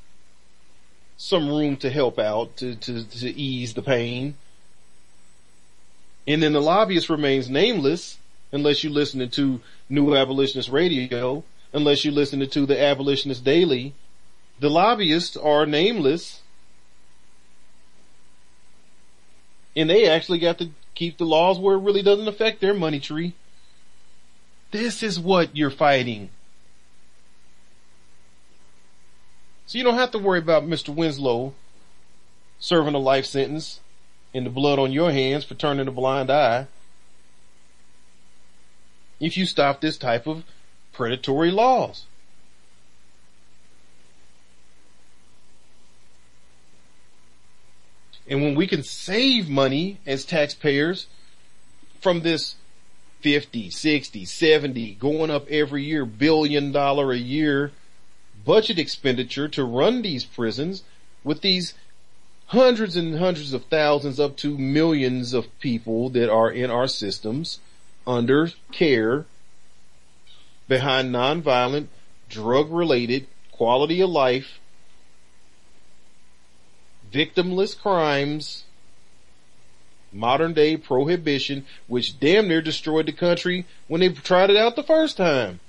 some 1.18 1.50
room 1.50 1.78
to 1.78 1.90
help 1.90 2.20
out 2.20 2.58
to, 2.58 2.76
to, 2.76 3.04
to 3.04 3.30
ease 3.30 3.74
the 3.74 3.82
pain. 3.82 4.36
And 6.28 6.44
then 6.44 6.54
the 6.54 6.62
lobbyist 6.62 7.10
remains 7.10 7.50
nameless 7.50 8.18
unless 8.52 8.84
you 8.84 8.90
listen 8.90 9.28
to 9.30 9.62
New 9.90 10.16
Abolitionist 10.16 10.70
Radio, 10.70 11.44
unless 11.72 12.04
you 12.04 12.12
listen 12.12 12.48
to 12.48 12.66
the 12.66 12.82
Abolitionist 12.82 13.44
Daily. 13.44 13.94
The 14.60 14.70
lobbyists 14.70 15.38
are 15.38 15.66
nameless 15.66 16.42
and 19.78 19.92
they 19.92 20.10
actually 20.10 20.40
got 20.40 20.58
to 20.58 20.72
keep 20.96 21.20
the 21.20 21.26
laws 21.26 21.60
where 21.60 21.76
it 21.76 21.82
really 21.82 22.02
doesn't 22.02 22.28
affect 22.28 22.60
their 22.60 22.74
money 22.74 23.00
tree. 23.00 23.34
This 24.72 25.04
is 25.04 25.20
what 25.20 25.56
you're 25.56 25.70
fighting. 25.70 26.32
So 29.68 29.78
you 29.78 29.84
don't 29.84 29.94
have 29.94 30.12
to 30.12 30.18
worry 30.18 30.40
about 30.40 30.68
Mr. 30.68 30.90
Winslow 30.90 31.54
serving 32.60 32.96
a 32.96 33.00
life 33.00 33.28
sentence 33.28 33.80
and 34.38 34.46
the 34.46 34.52
blood 34.52 34.80
on 34.80 34.92
your 34.92 35.12
hands 35.12 35.44
for 35.44 35.56
turning 35.56 35.88
a 35.88 35.92
blind 35.92 36.30
eye. 36.30 36.68
If 39.20 39.36
you 39.36 39.46
stop 39.46 39.82
this 39.82 39.98
type 39.98 40.28
of 40.28 40.44
predatory 40.94 41.52
laws. 41.52 42.06
And 48.30 48.42
when 48.42 48.56
we 48.56 48.68
can 48.68 48.84
save 48.84 49.50
money 49.50 50.00
as 50.06 50.26
taxpayers 50.26 51.08
from 52.00 52.22
this 52.22 52.56
50, 53.22 53.70
60, 53.70 54.26
70, 54.26 54.94
going 54.96 55.32
up 55.32 55.48
every 55.50 55.84
year, 55.84 56.06
billion 56.06 56.72
dollar 56.72 57.12
a 57.12 57.18
year 57.18 57.72
budget 58.46 58.80
expenditure 58.80 59.48
to 59.50 59.64
run 59.64 60.02
these 60.02 60.24
prisons 60.24 60.84
with 61.24 61.42
these 61.42 61.74
hundreds 62.48 62.96
and 62.96 63.20
hundreds 63.20 63.54
of 63.54 63.66
thousands 63.66 64.20
up 64.20 64.38
to 64.38 64.58
millions 64.58 65.34
of 65.34 65.60
people 65.60 66.10
that 66.10 66.30
are 66.30 66.50
in 66.50 66.72
our 66.72 66.88
systems 66.88 67.60
under 68.06 68.52
care 68.72 69.26
behind 70.68 71.14
nonviolent, 71.14 71.88
drug 72.30 72.72
related, 72.72 73.28
quality 73.52 74.02
of 74.02 74.10
life, 74.10 74.60
victimless 77.12 77.78
crimes, 77.78 78.64
modern 80.12 80.54
day 80.54 80.78
prohibition, 80.78 81.66
which 81.88 82.20
damn 82.20 82.48
near 82.48 82.62
destroyed 82.62 83.06
the 83.06 83.12
country 83.12 83.66
when 83.88 84.02
they 84.02 84.10
tried 84.10 84.50
it 84.50 84.58
out 84.58 84.76
the 84.76 84.84
first 84.84 85.18
time. 85.18 85.60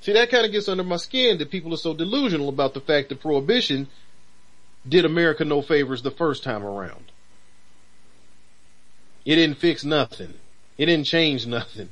See, 0.00 0.12
that 0.12 0.30
kind 0.30 0.46
of 0.46 0.52
gets 0.52 0.68
under 0.68 0.84
my 0.84 0.96
skin 0.96 1.38
that 1.38 1.50
people 1.50 1.74
are 1.74 1.78
so 1.78 1.92
delusional 1.92 2.48
about 2.48 2.74
the 2.74 2.80
fact 2.80 3.10
that 3.10 3.20
prohibition 3.20 3.88
did 4.88 5.04
America 5.04 5.44
no 5.44 5.60
favors 5.60 6.02
the 6.02 6.10
first 6.10 6.42
time 6.42 6.64
around. 6.64 7.12
It 9.26 9.36
didn't 9.36 9.58
fix 9.58 9.84
nothing. 9.84 10.34
It 10.78 10.86
didn't 10.86 11.06
change 11.06 11.46
nothing. 11.46 11.90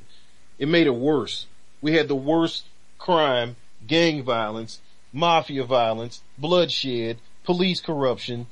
It 0.57 0.67
made 0.67 0.87
it 0.87 0.95
worse. 0.95 1.45
We 1.81 1.93
had 1.93 2.07
the 2.07 2.15
worst 2.15 2.65
crime, 2.97 3.55
gang 3.85 4.23
violence, 4.23 4.81
mafia 5.13 5.63
violence, 5.63 6.21
bloodshed, 6.37 7.17
police 7.43 7.79
corruption, 7.79 8.47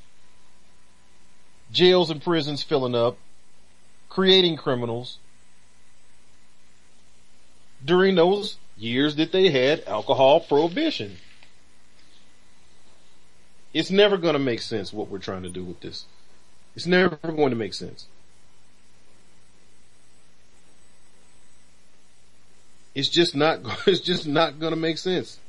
jails 1.71 2.11
and 2.11 2.21
prisons 2.21 2.61
filling 2.61 2.95
up, 2.95 3.17
creating 4.09 4.57
criminals. 4.57 5.17
During 7.83 8.15
those 8.15 8.57
years 8.77 9.15
that 9.15 9.31
they 9.31 9.49
had 9.49 9.83
alcohol 9.87 10.39
prohibition. 10.39 11.17
It's 13.73 13.91
never 13.91 14.17
going 14.17 14.33
to 14.33 14.39
make 14.39 14.61
sense 14.61 14.93
what 14.93 15.09
we're 15.09 15.19
trying 15.19 15.43
to 15.43 15.49
do 15.49 15.63
with 15.63 15.81
this. 15.81 16.05
It's 16.75 16.85
never 16.85 17.15
going 17.15 17.49
to 17.49 17.55
make 17.55 17.73
sense. 17.73 18.07
It's 22.95 23.09
just 23.09 23.35
not, 23.35 23.59
it's 23.87 23.99
just 23.99 24.27
not 24.27 24.59
going 24.59 24.71
to 24.73 24.79
make 24.79 24.97
sense. 24.97 25.39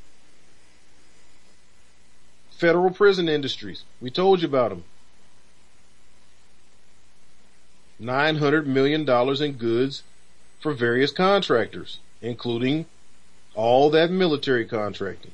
Federal 2.50 2.90
prison 2.90 3.28
industries. 3.28 3.84
We 4.00 4.10
told 4.10 4.42
you 4.42 4.48
about 4.48 4.70
them. 4.70 4.84
$900 8.00 8.66
million 8.66 9.08
in 9.42 9.52
goods 9.52 10.02
for 10.60 10.72
various 10.72 11.10
contractors, 11.10 11.98
including 12.20 12.86
all 13.58 13.90
that 13.90 14.08
military 14.08 14.64
contracting. 14.64 15.32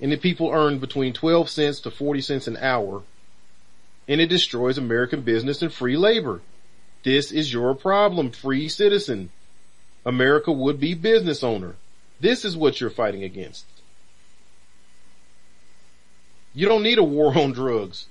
And 0.00 0.12
the 0.12 0.16
people 0.16 0.52
earn 0.52 0.78
between 0.78 1.12
12 1.12 1.50
cents 1.50 1.80
to 1.80 1.90
40 1.90 2.20
cents 2.20 2.46
an 2.46 2.56
hour. 2.58 3.02
And 4.06 4.20
it 4.20 4.28
destroys 4.28 4.78
American 4.78 5.22
business 5.22 5.60
and 5.60 5.72
free 5.72 5.96
labor. 5.96 6.40
This 7.02 7.32
is 7.32 7.52
your 7.52 7.74
problem, 7.74 8.30
free 8.30 8.68
citizen. 8.68 9.30
America 10.04 10.52
would 10.52 10.78
be 10.78 10.94
business 10.94 11.42
owner. 11.42 11.74
This 12.20 12.44
is 12.44 12.56
what 12.56 12.80
you're 12.80 12.90
fighting 12.90 13.24
against. 13.24 13.64
You 16.54 16.68
don't 16.68 16.84
need 16.84 16.98
a 16.98 17.02
war 17.02 17.36
on 17.36 17.50
drugs. 17.50 18.06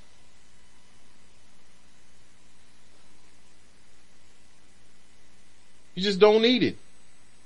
You 5.93 6.03
just 6.03 6.19
don't 6.19 6.41
need 6.41 6.63
it. 6.63 6.75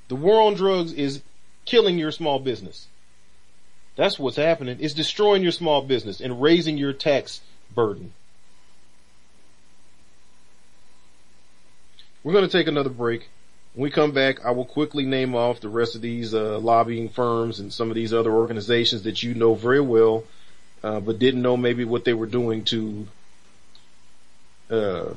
The 0.07 0.15
war 0.15 0.41
on 0.41 0.55
drugs 0.55 0.91
is 0.93 1.21
killing 1.69 1.99
your 1.99 2.11
small 2.11 2.39
business. 2.39 2.87
That's 3.95 4.17
what's 4.17 4.37
happening. 4.37 4.77
It's 4.79 4.93
destroying 4.93 5.43
your 5.43 5.51
small 5.51 5.81
business 5.83 6.19
and 6.19 6.41
raising 6.41 6.77
your 6.77 6.93
tax 6.93 7.41
burden. 7.75 8.13
We're 12.23 12.33
going 12.33 12.49
to 12.49 12.51
take 12.51 12.67
another 12.67 12.89
break. 12.89 13.29
When 13.73 13.83
we 13.83 13.91
come 13.91 14.11
back, 14.11 14.43
I 14.43 14.51
will 14.51 14.65
quickly 14.65 15.05
name 15.05 15.35
off 15.35 15.61
the 15.61 15.69
rest 15.69 15.95
of 15.95 16.01
these 16.01 16.33
uh, 16.33 16.57
lobbying 16.59 17.09
firms 17.09 17.59
and 17.59 17.71
some 17.71 17.89
of 17.89 17.95
these 17.95 18.13
other 18.13 18.31
organizations 18.31 19.03
that 19.03 19.21
you 19.21 19.35
know 19.35 19.53
very 19.53 19.79
well, 19.79 20.23
uh, 20.83 20.99
but 20.99 21.19
didn't 21.19 21.43
know 21.43 21.55
maybe 21.55 21.85
what 21.85 22.03
they 22.03 22.13
were 22.13 22.25
doing 22.25 22.63
to 22.65 23.07
uh, 24.71 25.13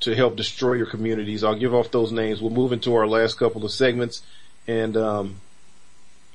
to 0.00 0.14
help 0.14 0.36
destroy 0.36 0.74
your 0.74 0.86
communities. 0.86 1.44
I'll 1.44 1.58
give 1.58 1.74
off 1.74 1.90
those 1.90 2.12
names. 2.12 2.40
We'll 2.40 2.50
move 2.50 2.72
into 2.72 2.94
our 2.94 3.06
last 3.06 3.38
couple 3.38 3.64
of 3.64 3.72
segments. 3.72 4.22
And 4.66 4.96
um, 4.96 5.36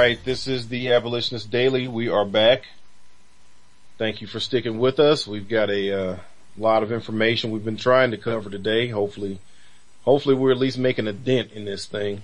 Right, 0.05 0.23
this 0.23 0.47
is 0.47 0.67
the 0.67 0.91
Abolitionist 0.91 1.49
Daily. 1.49 1.87
We 1.87 2.09
are 2.09 2.25
back. 2.25 2.65
Thank 3.97 4.21
you 4.21 4.27
for 4.27 4.39
sticking 4.39 4.77
with 4.77 4.99
us. 4.99 5.25
We've 5.25 5.49
got 5.49 5.71
a 5.71 5.99
uh, 5.99 6.17
lot 6.59 6.83
of 6.83 6.91
information 6.91 7.49
we've 7.49 7.65
been 7.65 7.75
trying 7.75 8.11
to 8.11 8.17
cover 8.17 8.51
today. 8.51 8.87
Hopefully, 8.87 9.39
hopefully 10.03 10.35
we're 10.35 10.51
at 10.51 10.59
least 10.59 10.77
making 10.77 11.07
a 11.07 11.11
dent 11.11 11.53
in 11.53 11.65
this 11.65 11.87
thing. 11.87 12.21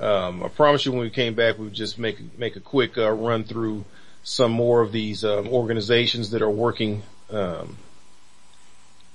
Um, 0.00 0.42
I 0.42 0.48
promise 0.48 0.86
you, 0.86 0.92
when 0.92 1.02
we 1.02 1.10
came 1.10 1.34
back, 1.34 1.58
we 1.58 1.64
would 1.64 1.74
just 1.74 1.98
make 1.98 2.38
make 2.38 2.56
a 2.56 2.60
quick 2.60 2.96
uh, 2.96 3.10
run 3.10 3.44
through 3.44 3.84
some 4.22 4.52
more 4.52 4.80
of 4.80 4.90
these 4.90 5.26
um, 5.26 5.46
organizations 5.48 6.30
that 6.30 6.40
are 6.40 6.48
working 6.48 7.02
um, 7.28 7.76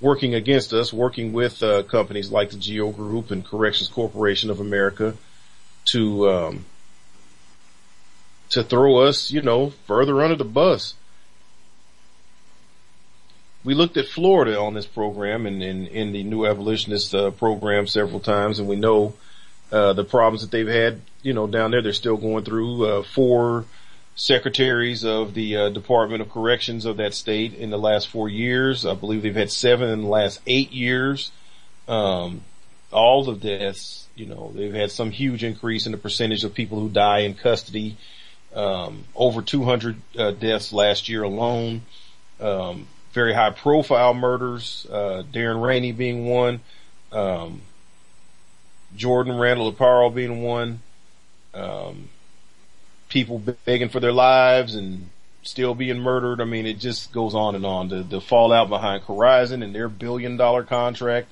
working 0.00 0.36
against 0.36 0.72
us, 0.72 0.92
working 0.92 1.32
with 1.32 1.60
uh, 1.60 1.82
companies 1.82 2.30
like 2.30 2.50
the 2.50 2.56
Geo 2.56 2.92
Group 2.92 3.32
and 3.32 3.44
Corrections 3.44 3.88
Corporation 3.88 4.48
of 4.48 4.60
America 4.60 5.16
to 5.86 6.30
um, 6.30 6.64
to 8.50 8.62
throw 8.62 8.98
us, 8.98 9.30
you 9.30 9.42
know, 9.42 9.70
further 9.86 10.22
under 10.22 10.36
the 10.36 10.44
bus. 10.44 10.94
We 13.64 13.74
looked 13.74 13.96
at 13.96 14.08
Florida 14.08 14.60
on 14.60 14.74
this 14.74 14.86
program 14.86 15.46
and 15.46 15.62
in, 15.62 16.12
the 16.12 16.22
New 16.22 16.46
Abolitionist 16.46 17.14
uh, 17.14 17.30
program 17.30 17.86
several 17.86 18.20
times, 18.20 18.58
and 18.58 18.68
we 18.68 18.76
know 18.76 19.14
uh, 19.72 19.94
the 19.94 20.04
problems 20.04 20.42
that 20.42 20.50
they've 20.50 20.68
had, 20.68 21.00
you 21.22 21.32
know, 21.32 21.46
down 21.46 21.70
there. 21.70 21.80
They're 21.80 21.94
still 21.94 22.18
going 22.18 22.44
through 22.44 22.86
uh, 22.86 23.02
four 23.02 23.64
secretaries 24.16 25.04
of 25.04 25.32
the 25.34 25.56
uh, 25.56 25.68
Department 25.70 26.20
of 26.20 26.30
Corrections 26.30 26.84
of 26.84 26.98
that 26.98 27.14
state 27.14 27.54
in 27.54 27.70
the 27.70 27.78
last 27.78 28.08
four 28.08 28.28
years. 28.28 28.84
I 28.84 28.94
believe 28.94 29.22
they've 29.22 29.34
had 29.34 29.50
seven 29.50 29.88
in 29.88 30.02
the 30.02 30.08
last 30.08 30.40
eight 30.46 30.72
years. 30.72 31.32
Um, 31.88 32.42
all 32.92 33.28
of 33.28 33.40
deaths, 33.40 34.06
you 34.14 34.26
know, 34.26 34.52
they've 34.54 34.74
had 34.74 34.90
some 34.90 35.10
huge 35.10 35.42
increase 35.42 35.86
in 35.86 35.92
the 35.92 35.98
percentage 35.98 36.44
of 36.44 36.54
people 36.54 36.78
who 36.78 36.88
die 36.88 37.20
in 37.20 37.34
custody 37.34 37.96
um, 38.54 39.04
over 39.14 39.42
200 39.42 39.96
uh, 40.16 40.30
deaths 40.32 40.72
last 40.72 41.08
year 41.08 41.22
alone. 41.22 41.82
Um, 42.40 42.86
very 43.12 43.34
high 43.34 43.50
profile 43.50 44.14
murders. 44.14 44.86
Uh, 44.90 45.22
Darren 45.32 45.62
Rainey 45.62 45.92
being 45.92 46.26
one. 46.26 46.60
Um, 47.12 47.62
Jordan 48.96 49.38
Randall 49.38 49.72
Aparo 49.72 50.12
being 50.14 50.42
one. 50.42 50.80
Um, 51.52 52.08
people 53.08 53.38
begging 53.64 53.88
for 53.88 54.00
their 54.00 54.12
lives 54.12 54.74
and 54.74 55.10
still 55.42 55.74
being 55.74 55.98
murdered. 55.98 56.40
I 56.40 56.44
mean, 56.44 56.66
it 56.66 56.78
just 56.78 57.12
goes 57.12 57.34
on 57.34 57.54
and 57.54 57.66
on. 57.66 57.88
The, 57.88 58.02
the 58.02 58.20
fallout 58.20 58.68
behind 58.68 59.04
Horizon 59.04 59.62
and 59.62 59.74
their 59.74 59.88
billion 59.88 60.36
dollar 60.36 60.64
contract 60.64 61.28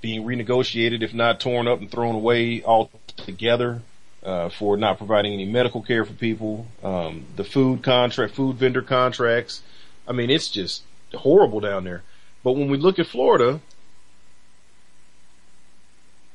being 0.00 0.24
renegotiated, 0.24 1.02
if 1.02 1.12
not 1.12 1.40
torn 1.40 1.66
up 1.66 1.80
and 1.80 1.90
thrown 1.90 2.14
away 2.14 2.62
altogether 2.64 3.82
uh, 4.22 4.48
for 4.48 4.76
not 4.76 4.98
providing 4.98 5.32
any 5.32 5.46
medical 5.46 5.82
care 5.82 6.04
for 6.04 6.12
people, 6.12 6.66
um, 6.82 7.24
the 7.36 7.44
food 7.44 7.82
contract, 7.82 8.34
food 8.34 8.56
vendor 8.56 8.82
contracts. 8.82 9.62
I 10.06 10.12
mean, 10.12 10.30
it's 10.30 10.48
just 10.48 10.82
horrible 11.14 11.60
down 11.60 11.84
there. 11.84 12.02
But 12.42 12.52
when 12.52 12.68
we 12.68 12.78
look 12.78 12.98
at 12.98 13.06
Florida, 13.06 13.60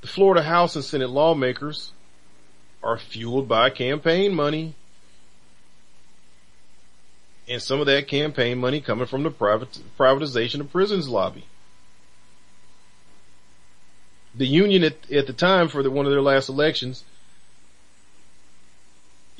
the 0.01 0.07
Florida 0.07 0.43
House 0.43 0.76
and 0.76 0.84
Senate 0.84 1.10
lawmakers 1.10 1.91
are 2.84 2.97
fueled 2.97 3.47
by 3.47 3.69
campaign 3.69 4.34
money. 4.34 4.76
And 7.47 7.61
some 7.61 7.80
of 7.80 7.88
that 7.88 8.07
campaign 8.07 8.57
money 8.57 8.80
coming 8.80 9.05
from 9.05 9.23
the 9.23 9.31
privatization 9.31 10.61
of 10.61 10.72
prisons 10.72 11.10
lobby. 11.10 11.45
The 14.35 14.47
union 14.47 14.84
at, 14.84 15.11
at 15.11 15.27
the 15.27 15.34
time 15.34 15.68
for 15.68 15.84
the, 15.84 15.91
one 15.91 16.05
of 16.05 16.11
their 16.11 16.22
last 16.22 16.49
elections 16.49 17.03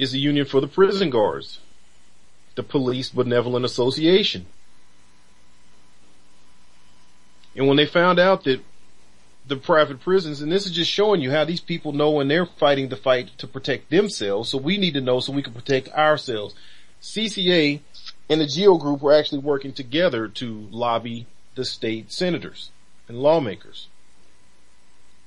is 0.03 0.11
the 0.11 0.19
union 0.19 0.45
for 0.45 0.61
the 0.61 0.67
prison 0.67 1.09
guards, 1.09 1.59
the 2.55 2.63
Police 2.63 3.09
Benevolent 3.09 3.65
Association. 3.65 4.45
And 7.55 7.67
when 7.67 7.77
they 7.77 7.85
found 7.85 8.19
out 8.19 8.43
that 8.43 8.61
the 9.47 9.55
private 9.55 9.99
prisons, 9.99 10.41
and 10.41 10.51
this 10.51 10.65
is 10.65 10.71
just 10.71 10.89
showing 10.89 11.21
you 11.21 11.31
how 11.31 11.45
these 11.45 11.59
people 11.59 11.91
know 11.91 12.11
when 12.11 12.27
they're 12.27 12.45
fighting 12.45 12.89
the 12.89 12.95
fight 12.95 13.30
to 13.38 13.47
protect 13.47 13.89
themselves, 13.89 14.49
so 14.49 14.57
we 14.57 14.77
need 14.77 14.93
to 14.93 15.01
know 15.01 15.19
so 15.19 15.34
we 15.34 15.43
can 15.43 15.53
protect 15.53 15.89
ourselves. 15.89 16.55
CCA 17.01 17.81
and 18.30 18.39
the 18.39 18.47
GEO 18.47 18.77
group 18.77 19.01
were 19.01 19.13
actually 19.13 19.39
working 19.39 19.73
together 19.73 20.27
to 20.27 20.67
lobby 20.71 21.27
the 21.55 21.65
state 21.65 22.11
senators 22.11 22.71
and 23.07 23.19
lawmakers 23.19 23.88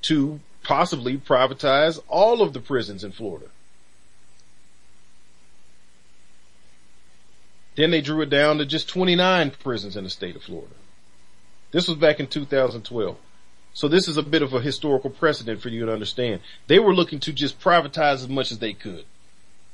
to 0.03 0.41
possibly 0.63 1.17
privatize 1.17 2.01
all 2.09 2.43
of 2.43 2.53
the 2.53 2.61
prisons 2.61 3.05
in 3.05 3.13
Florida. 3.13 3.47
Then 7.77 7.91
they 7.91 8.01
drew 8.01 8.23
it 8.23 8.31
down 8.31 8.59
to 8.59 8.67
just 8.67 8.89
29 8.89 9.53
prisons 9.63 9.97
in 9.97 10.05
the 10.05 10.11
state 10.11 10.35
of 10.35 10.43
Florida. 10.43 10.75
This 11.71 11.89
was 11.89 11.99
back 11.99 12.21
in 12.21 12.27
2012. 12.27 13.17
So 13.75 13.89
this 13.89 14.09
is 14.09 14.17
a 14.17 14.23
bit 14.23 14.41
of 14.41 14.55
a 14.55 14.61
historical 14.61 15.11
precedent 15.11 15.61
for 15.61 15.69
you 15.69 15.85
to 15.85 15.93
understand. 15.93 16.41
They 16.67 16.79
were 16.79 16.95
looking 16.95 17.21
to 17.21 17.33
just 17.33 17.61
privatize 17.61 18.15
as 18.15 18.29
much 18.29 18.51
as 18.51 18.59
they 18.59 18.73
could. 18.73 19.05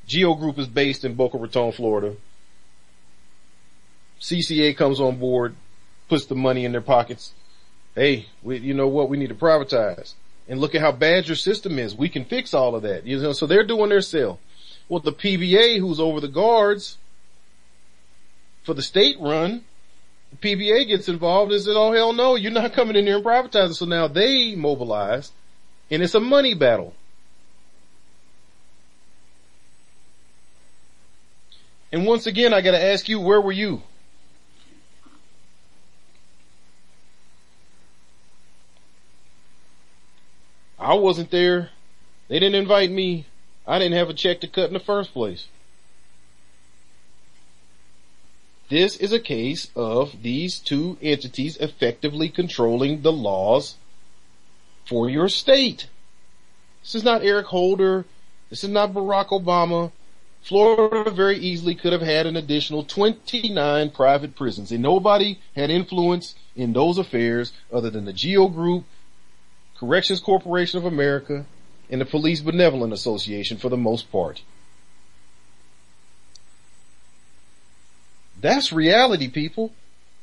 Geo 0.07 0.35
Group 0.35 0.59
is 0.59 0.67
based 0.67 1.05
in 1.05 1.15
Boca 1.15 1.39
Raton, 1.39 1.71
Florida. 1.71 2.17
CCA 4.21 4.77
comes 4.77 5.01
on 5.01 5.19
board, 5.19 5.55
puts 6.09 6.27
the 6.27 6.35
money 6.35 6.65
in 6.65 6.73
their 6.73 6.81
pockets. 6.81 7.33
Hey, 7.95 8.27
we, 8.43 8.59
you 8.59 8.75
know 8.75 8.89
what? 8.89 9.09
We 9.09 9.17
need 9.17 9.29
to 9.29 9.37
privatize. 9.37 10.15
And 10.49 10.61
look 10.61 10.75
at 10.75 10.81
how 10.81 10.91
bad 10.91 11.29
your 11.29 11.37
system 11.37 11.79
is. 11.79 11.95
We 11.95 12.09
can 12.09 12.25
fix 12.25 12.53
all 12.53 12.75
of 12.75 12.83
that. 12.83 13.07
You 13.07 13.21
know, 13.21 13.33
so 13.33 13.47
they're 13.47 13.65
doing 13.65 13.91
their 13.91 14.01
sale. 14.01 14.41
Well, 14.89 14.99
the 14.99 15.13
PBA, 15.13 15.79
who's 15.79 16.01
over 16.01 16.21
the 16.21 16.27
guards, 16.27 16.99
for 18.63 18.75
the 18.75 18.83
state 18.83 19.17
run, 19.21 19.65
the 20.31 20.37
PBA 20.37 20.89
gets 20.89 21.09
involved 21.09 21.53
and 21.53 21.61
said, 21.61 21.77
oh 21.77 21.93
hell 21.93 22.13
no, 22.13 22.37
you're 22.37 22.51
not 22.51 22.73
coming 22.73 22.97
in 22.97 23.07
here 23.07 23.17
and 23.17 23.25
privatizing. 23.25 23.75
So 23.75 23.85
now 23.85 24.09
they 24.09 24.55
mobilize 24.55 25.33
and 25.91 26.03
it's 26.03 26.15
a 26.15 26.21
money 26.21 26.55
battle. 26.55 26.95
And 31.93 32.07
once 32.07 32.27
again, 32.27 32.55
I 32.55 32.63
gotta 32.63 32.83
ask 32.83 33.09
you, 33.09 33.21
where 33.21 33.41
were 33.41 33.53
you? 33.53 33.83
I 40.79 40.95
wasn't 40.95 41.31
there. 41.31 41.71
They 42.29 42.39
didn't 42.39 42.61
invite 42.61 42.91
me. 42.91 43.27
I 43.67 43.79
didn't 43.79 43.99
have 43.99 44.09
a 44.09 44.15
check 44.15 44.41
to 44.41 44.49
cut 44.49 44.69
in 44.69 44.73
the 44.73 44.81
first 44.81 45.13
place. 45.13 45.47
This 48.69 48.97
is 48.97 49.13
a 49.13 49.21
case 49.21 49.71
of 49.77 50.23
these 50.23 50.59
two 50.59 50.97
entities 51.03 51.57
effectively 51.59 52.29
controlling 52.29 53.03
the 53.03 53.13
laws 53.13 53.77
for 54.87 55.11
your 55.11 55.29
state. 55.29 55.89
This 56.83 56.95
is 56.95 57.05
not 57.05 57.23
Eric 57.23 57.47
Holder. 57.47 58.05
This 58.51 58.65
is 58.65 58.71
not 58.71 58.93
Barack 58.93 59.29
Obama. 59.29 59.93
Florida 60.43 61.11
very 61.11 61.39
easily 61.39 61.75
could 61.75 61.93
have 61.93 62.03
had 62.03 62.27
an 62.27 62.37
additional 62.37 62.83
29 62.83 63.91
private 63.91 64.35
prisons 64.35 64.73
and 64.73 64.83
nobody 64.83 65.39
had 65.55 65.71
influence 65.71 66.35
in 66.57 66.73
those 66.73 66.99
affairs 66.99 67.53
other 67.73 67.91
than 67.91 68.05
the 68.05 68.13
GEO 68.13 68.49
Group, 68.49 68.85
Corrections 69.79 70.21
Corporation 70.21 70.79
of 70.79 70.85
America, 70.85 71.47
and 71.89 72.01
the 72.01 72.05
Police 72.05 72.41
Benevolent 72.41 72.93
Association 72.93 73.57
for 73.57 73.69
the 73.69 73.77
most 73.77 74.11
part. 74.11 74.43
That's 78.43 78.73
reality, 78.73 79.29
people. 79.29 79.73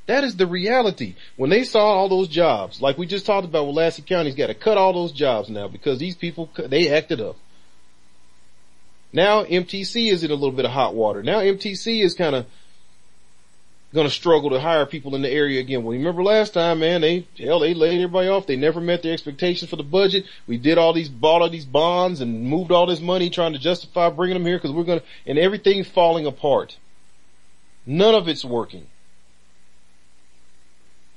That 0.06 0.24
is 0.24 0.36
the 0.36 0.46
reality. 0.46 1.16
When 1.38 1.50
they 1.50 1.64
saw 1.64 1.86
all 1.86 2.10
those 2.10 2.28
jobs, 2.28 2.82
like 2.82 2.98
we 2.98 3.08
just 3.08 3.26
talked 3.26 3.46
about, 3.46 3.68
Willacy 3.68 4.06
County's 4.06 4.36
got 4.36 4.48
to 4.48 4.54
cut 4.54 4.78
all 4.78 4.94
those 4.94 5.12
jobs 5.12 5.50
now 5.50 5.68
because 5.68 6.00
these 6.00 6.16
people, 6.16 6.50
they 6.56 6.90
acted 6.90 7.22
up. 7.22 7.38
Now 9.12 9.44
MTC 9.44 10.12
is 10.12 10.24
in 10.24 10.32
a 10.32 10.36
little 10.36 10.52
bit 10.52 10.66
of 10.66 10.72
hot 10.72 10.94
water. 10.94 11.24
Now 11.24 11.40
MTC 11.40 12.04
is 12.04 12.14
kind 12.14 12.36
of 12.36 12.46
going 13.94 14.08
to 14.08 14.14
struggle 14.14 14.52
to 14.52 14.60
hire 14.60 14.86
people 14.86 15.16
in 15.16 15.22
the 15.22 15.30
area 15.30 15.60
again. 15.60 15.84
Well, 15.84 15.98
remember 15.98 16.24
last 16.24 16.54
time, 16.54 16.80
man, 16.80 17.02
they, 17.02 17.28
hell, 17.38 17.60
they 17.60 17.74
laid 17.74 17.96
everybody 17.96 18.28
off. 18.28 18.46
They 18.46 18.56
never 18.56 18.80
met 18.80 19.02
their 19.02 19.14
expectations 19.14 19.70
for 19.70 19.78
the 19.78 19.84
budget. 19.84 20.26
We 20.46 20.58
did 20.58 20.78
all 20.78 20.94
these, 20.94 21.10
bought 21.10 21.42
all 21.42 21.50
these 21.50 21.66
bonds 21.66 22.22
and 22.22 22.44
moved 22.44 22.72
all 22.72 22.86
this 22.86 23.02
money 23.02 23.30
trying 23.30 23.54
to 23.54 23.60
justify 23.60 24.10
bringing 24.10 24.36
them 24.36 24.46
here 24.46 24.58
because 24.58 24.72
we're 24.72 24.84
going 24.84 25.00
to, 25.00 25.06
and 25.26 25.40
everything's 25.40 25.88
falling 25.88 26.28
apart. 26.28 26.78
None 27.86 28.16
of 28.16 28.28
it's 28.28 28.46
working. 28.46 28.88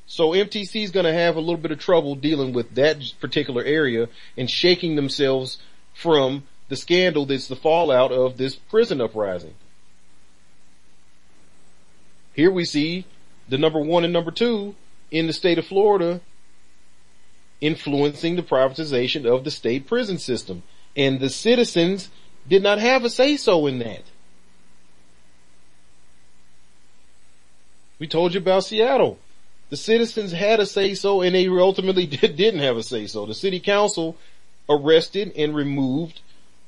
So 0.06 0.30
MTC 0.30 0.84
is 0.84 0.90
going 0.90 1.06
to 1.06 1.12
have 1.12 1.36
a 1.36 1.40
little 1.40 1.56
bit 1.56 1.70
of 1.70 1.78
trouble 1.78 2.14
dealing 2.14 2.52
with 2.52 2.74
that 2.74 2.98
particular 3.20 3.62
area 3.62 4.08
and 4.36 4.50
shaking 4.50 4.96
themselves 4.96 5.58
from 5.94 6.44
the 6.68 6.76
scandal 6.76 7.26
that's 7.26 7.48
the 7.48 7.56
fallout 7.56 8.12
of 8.12 8.36
this 8.36 8.54
prison 8.54 9.00
uprising. 9.00 9.54
Here 12.34 12.50
we 12.50 12.64
see 12.64 13.06
the 13.48 13.58
number 13.58 13.80
one 13.80 14.04
and 14.04 14.12
number 14.12 14.30
two 14.30 14.74
in 15.10 15.26
the 15.26 15.32
state 15.32 15.58
of 15.58 15.66
Florida 15.66 16.20
influencing 17.60 18.36
the 18.36 18.42
privatization 18.42 19.24
of 19.24 19.44
the 19.44 19.50
state 19.50 19.86
prison 19.86 20.18
system. 20.18 20.62
And 20.96 21.20
the 21.20 21.30
citizens 21.30 22.10
did 22.48 22.62
not 22.62 22.78
have 22.80 23.04
a 23.04 23.10
say 23.10 23.36
so 23.36 23.66
in 23.66 23.78
that. 23.78 24.02
We 28.02 28.08
told 28.08 28.34
you 28.34 28.40
about 28.40 28.64
Seattle. 28.64 29.20
The 29.70 29.76
citizens 29.76 30.32
had 30.32 30.58
a 30.58 30.66
say 30.66 30.92
so 30.94 31.20
and 31.20 31.36
they 31.36 31.46
ultimately 31.46 32.04
did, 32.16 32.34
didn't 32.34 32.58
have 32.58 32.76
a 32.76 32.82
say 32.82 33.06
so. 33.06 33.26
The 33.26 33.32
city 33.32 33.60
council 33.60 34.16
arrested 34.68 35.30
and 35.36 35.54
removed 35.54 36.20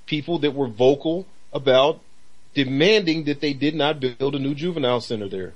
people 0.07 0.39
that 0.39 0.55
were 0.55 0.69
vocal 0.69 1.27
about 1.53 1.99
demanding 2.55 3.25
that 3.25 3.41
they 3.41 3.53
did 3.53 3.75
not 3.75 3.99
build 3.99 4.37
a 4.37 4.39
new 4.39 4.55
juvenile 4.55 5.01
center 5.01 5.29
there. 5.29 5.55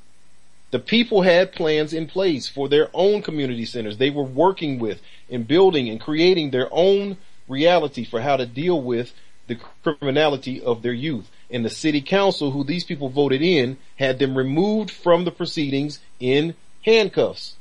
The 0.73 0.81
people 0.81 1.23
had 1.23 1.53
plans 1.53 1.93
in 1.93 2.09
place 2.09 2.49
for 2.49 2.69
their 2.69 2.89
own 2.93 3.23
community 3.23 3.65
centers. 3.65 3.99
They 3.99 4.11
were 4.11 4.25
working 4.25 4.81
with 4.81 5.01
and 5.31 5.47
building 5.47 5.89
and 5.89 6.01
creating 6.01 6.51
their 6.51 6.67
own 6.73 7.19
reality 7.47 8.05
for 8.05 8.21
how 8.21 8.37
to 8.37 8.47
deal 8.47 8.83
with 8.83 9.13
the 9.47 9.61
criminality 9.85 10.61
of 10.61 10.83
their 10.83 10.93
youth. 10.93 11.31
And 11.51 11.65
the 11.65 11.71
city 11.71 12.03
council, 12.03 12.51
who 12.51 12.65
these 12.65 12.85
people 12.85 13.09
voted 13.09 13.43
in, 13.43 13.79
had 13.97 14.19
them 14.19 14.37
removed 14.37 14.91
from 14.91 15.25
the 15.25 15.31
proceedings 15.31 15.99
in 16.21 16.55
handcuffs 16.85 17.57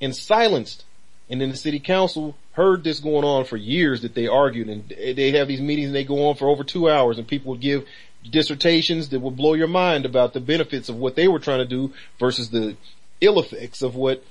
and 0.00 0.14
silenced. 0.14 0.84
And 1.28 1.40
then 1.40 1.50
the 1.50 1.56
city 1.56 1.80
council 1.80 2.36
heard 2.52 2.84
this 2.84 3.00
going 3.00 3.24
on 3.24 3.44
for 3.44 3.56
years 3.56 4.02
that 4.02 4.14
they 4.14 4.28
argued 4.28 4.68
and 4.68 4.88
they 4.88 5.32
have 5.32 5.48
these 5.48 5.60
meetings 5.60 5.86
and 5.86 5.94
they 5.94 6.04
go 6.04 6.28
on 6.28 6.36
for 6.36 6.48
over 6.48 6.62
two 6.62 6.88
hours 6.88 7.18
and 7.18 7.26
people 7.26 7.50
would 7.50 7.60
give 7.60 7.84
dissertations 8.30 9.08
that 9.08 9.20
would 9.20 9.36
blow 9.36 9.54
your 9.54 9.68
mind 9.68 10.06
about 10.06 10.32
the 10.32 10.40
benefits 10.40 10.88
of 10.88 10.96
what 10.96 11.16
they 11.16 11.26
were 11.26 11.40
trying 11.40 11.58
to 11.58 11.64
do 11.64 11.92
versus 12.18 12.50
the 12.50 12.76
ill 13.20 13.40
effects 13.40 13.82
of 13.82 13.96
what 13.96 14.22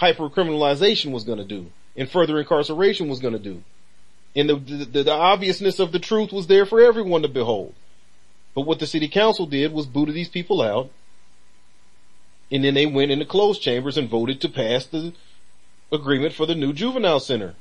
hypercriminalization 0.00 1.10
was 1.12 1.24
going 1.24 1.38
to 1.38 1.44
do 1.44 1.70
and 1.96 2.10
further 2.10 2.38
incarceration 2.38 3.08
was 3.08 3.20
going 3.20 3.34
to 3.34 3.40
do. 3.40 3.62
And 4.36 4.48
the, 4.48 4.56
the, 4.56 5.02
the, 5.02 5.12
obviousness 5.12 5.80
of 5.80 5.90
the 5.92 5.98
truth 5.98 6.32
was 6.32 6.46
there 6.46 6.64
for 6.64 6.80
everyone 6.80 7.22
to 7.22 7.28
behold. 7.28 7.74
But 8.54 8.62
what 8.62 8.78
the 8.78 8.86
city 8.86 9.08
council 9.08 9.46
did 9.46 9.72
was 9.72 9.86
booted 9.86 10.14
these 10.14 10.28
people 10.28 10.60
out. 10.60 10.90
And 12.50 12.64
then 12.64 12.74
they 12.74 12.86
went 12.86 13.12
into 13.12 13.24
closed 13.24 13.62
chambers 13.62 13.96
and 13.96 14.08
voted 14.08 14.40
to 14.40 14.48
pass 14.48 14.86
the 14.86 15.12
agreement 15.92 16.34
for 16.34 16.46
the 16.46 16.54
new 16.54 16.72
juvenile 16.72 17.20
center. 17.20 17.54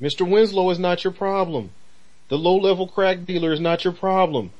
Mr. 0.00 0.28
Winslow 0.28 0.70
is 0.70 0.80
not 0.80 1.04
your 1.04 1.12
problem. 1.12 1.70
The 2.28 2.38
low 2.38 2.56
level 2.56 2.88
crack 2.88 3.24
dealer 3.24 3.52
is 3.52 3.60
not 3.60 3.84
your 3.84 3.92
problem. 3.92 4.52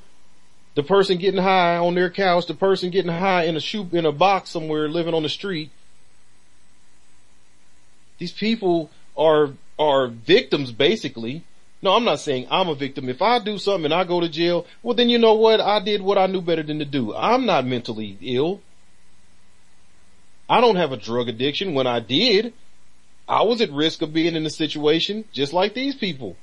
The 0.75 0.83
person 0.83 1.19
getting 1.19 1.43
high 1.43 1.77
on 1.77 1.95
their 1.95 2.11
couch, 2.11 2.47
the 2.47 2.55
person 2.55 2.91
getting 2.91 3.11
high 3.11 3.45
in 3.45 3.57
a 3.57 3.61
shoe, 3.61 3.89
in 3.93 4.07
a 4.07 4.13
box 4.13 4.51
somewhere 4.51 4.89
living 4.89 5.15
on 5.15 5.23
the 5.23 5.29
street. 5.29 5.71
These 8.19 8.33
people 8.33 8.91
are, 9.17 9.51
are 9.79 10.07
victims 10.07 10.71
basically. 10.71 11.45
No, 11.83 11.97
I'm 11.97 12.05
not 12.05 12.21
saying 12.21 12.47
I'm 12.49 12.69
a 12.69 12.77
victim. 12.77 13.09
If 13.09 13.21
I 13.21 13.41
do 13.41 13.59
something 13.59 13.87
and 13.87 13.95
I 13.95 14.05
go 14.05 14.21
to 14.21 14.29
jail, 14.29 14.67
well 14.83 14.95
then 14.95 15.09
you 15.09 15.19
know 15.19 15.35
what? 15.35 15.61
I 15.61 15.81
did 15.81 16.01
what 16.01 16.17
I 16.17 16.27
knew 16.27 16.41
better 16.41 16.63
than 16.63 16.79
to 16.79 16.85
do. 16.85 17.15
I'm 17.15 17.45
not 17.45 17.67
mentally 17.67 18.17
ill. 18.23 18.61
I 20.49 20.61
don't 20.61 20.77
have 20.77 20.93
a 20.93 20.97
drug 20.97 21.29
addiction. 21.29 21.75
When 21.75 21.87
I 21.87 21.99
did, 21.99 22.53
I 23.29 23.43
was 23.43 23.61
at 23.61 23.73
risk 23.73 24.03
of 24.03 24.13
being 24.13 24.37
in 24.37 24.47
a 24.47 24.51
situation 24.51 25.25
just 25.33 25.53
like 25.53 25.75
these 25.75 25.95
people. 25.95 26.37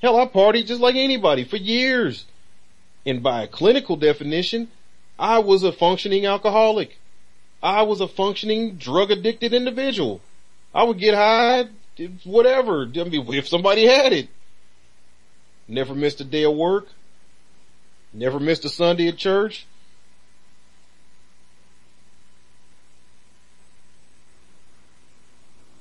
Hell, 0.00 0.18
I 0.18 0.26
partied 0.26 0.66
just 0.66 0.80
like 0.80 0.96
anybody 0.96 1.44
for 1.44 1.56
years. 1.56 2.24
And 3.04 3.22
by 3.22 3.42
a 3.42 3.48
clinical 3.48 3.96
definition, 3.96 4.68
I 5.18 5.38
was 5.38 5.62
a 5.62 5.72
functioning 5.72 6.24
alcoholic. 6.24 6.98
I 7.62 7.82
was 7.82 8.00
a 8.00 8.08
functioning 8.08 8.76
drug 8.76 9.10
addicted 9.10 9.52
individual. 9.52 10.20
I 10.74 10.84
would 10.84 10.98
get 10.98 11.14
high, 11.14 11.66
whatever. 12.24 12.82
I 12.82 13.04
mean, 13.04 13.34
if 13.34 13.48
somebody 13.48 13.86
had 13.86 14.12
it. 14.12 14.28
Never 15.68 15.94
missed 15.94 16.20
a 16.20 16.24
day 16.24 16.44
of 16.44 16.54
work. 16.54 16.88
Never 18.12 18.38
missed 18.38 18.64
a 18.64 18.68
Sunday 18.68 19.08
at 19.08 19.16
church. 19.16 19.66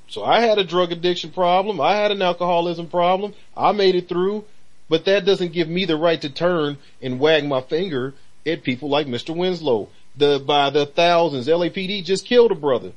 So 0.08 0.26
I 0.26 0.42
had 0.42 0.58
a 0.58 0.64
drug 0.66 0.92
addiction 0.92 1.32
problem. 1.32 1.80
I 1.80 1.96
had 1.96 2.12
an 2.12 2.22
alcoholism 2.22 2.88
problem. 2.88 3.34
I 3.56 3.72
made 3.72 3.96
it 3.96 4.10
through, 4.10 4.44
but 4.90 5.06
that 5.06 5.24
doesn't 5.24 5.54
give 5.54 5.70
me 5.70 5.86
the 5.86 5.96
right 5.96 6.22
to 6.22 6.30
turn 6.30 6.78
and 7.02 7.20
wag 7.20 7.46
my 7.46 7.62
finger 7.62 8.14
at 8.46 8.64
people 8.64 8.90
like 8.90 9.08
Mr. 9.08 9.36
Winslow. 9.36 9.88
The, 10.18 10.44
by 10.46 10.70
the 10.70 10.86
thousands, 10.86 11.48
LAPD 11.48 12.04
just 12.04 12.26
killed 12.26 12.52
a 12.52 12.56
brother 12.56 12.92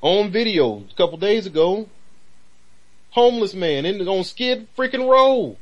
on 0.00 0.32
video 0.32 0.84
a 0.90 0.94
couple 0.96 1.18
days 1.18 1.46
ago. 1.46 1.88
Homeless 3.10 3.54
man 3.54 3.86
in, 3.86 4.06
on 4.06 4.24
Skid 4.24 4.66
freaking 4.76 5.08
Row. 5.08 5.56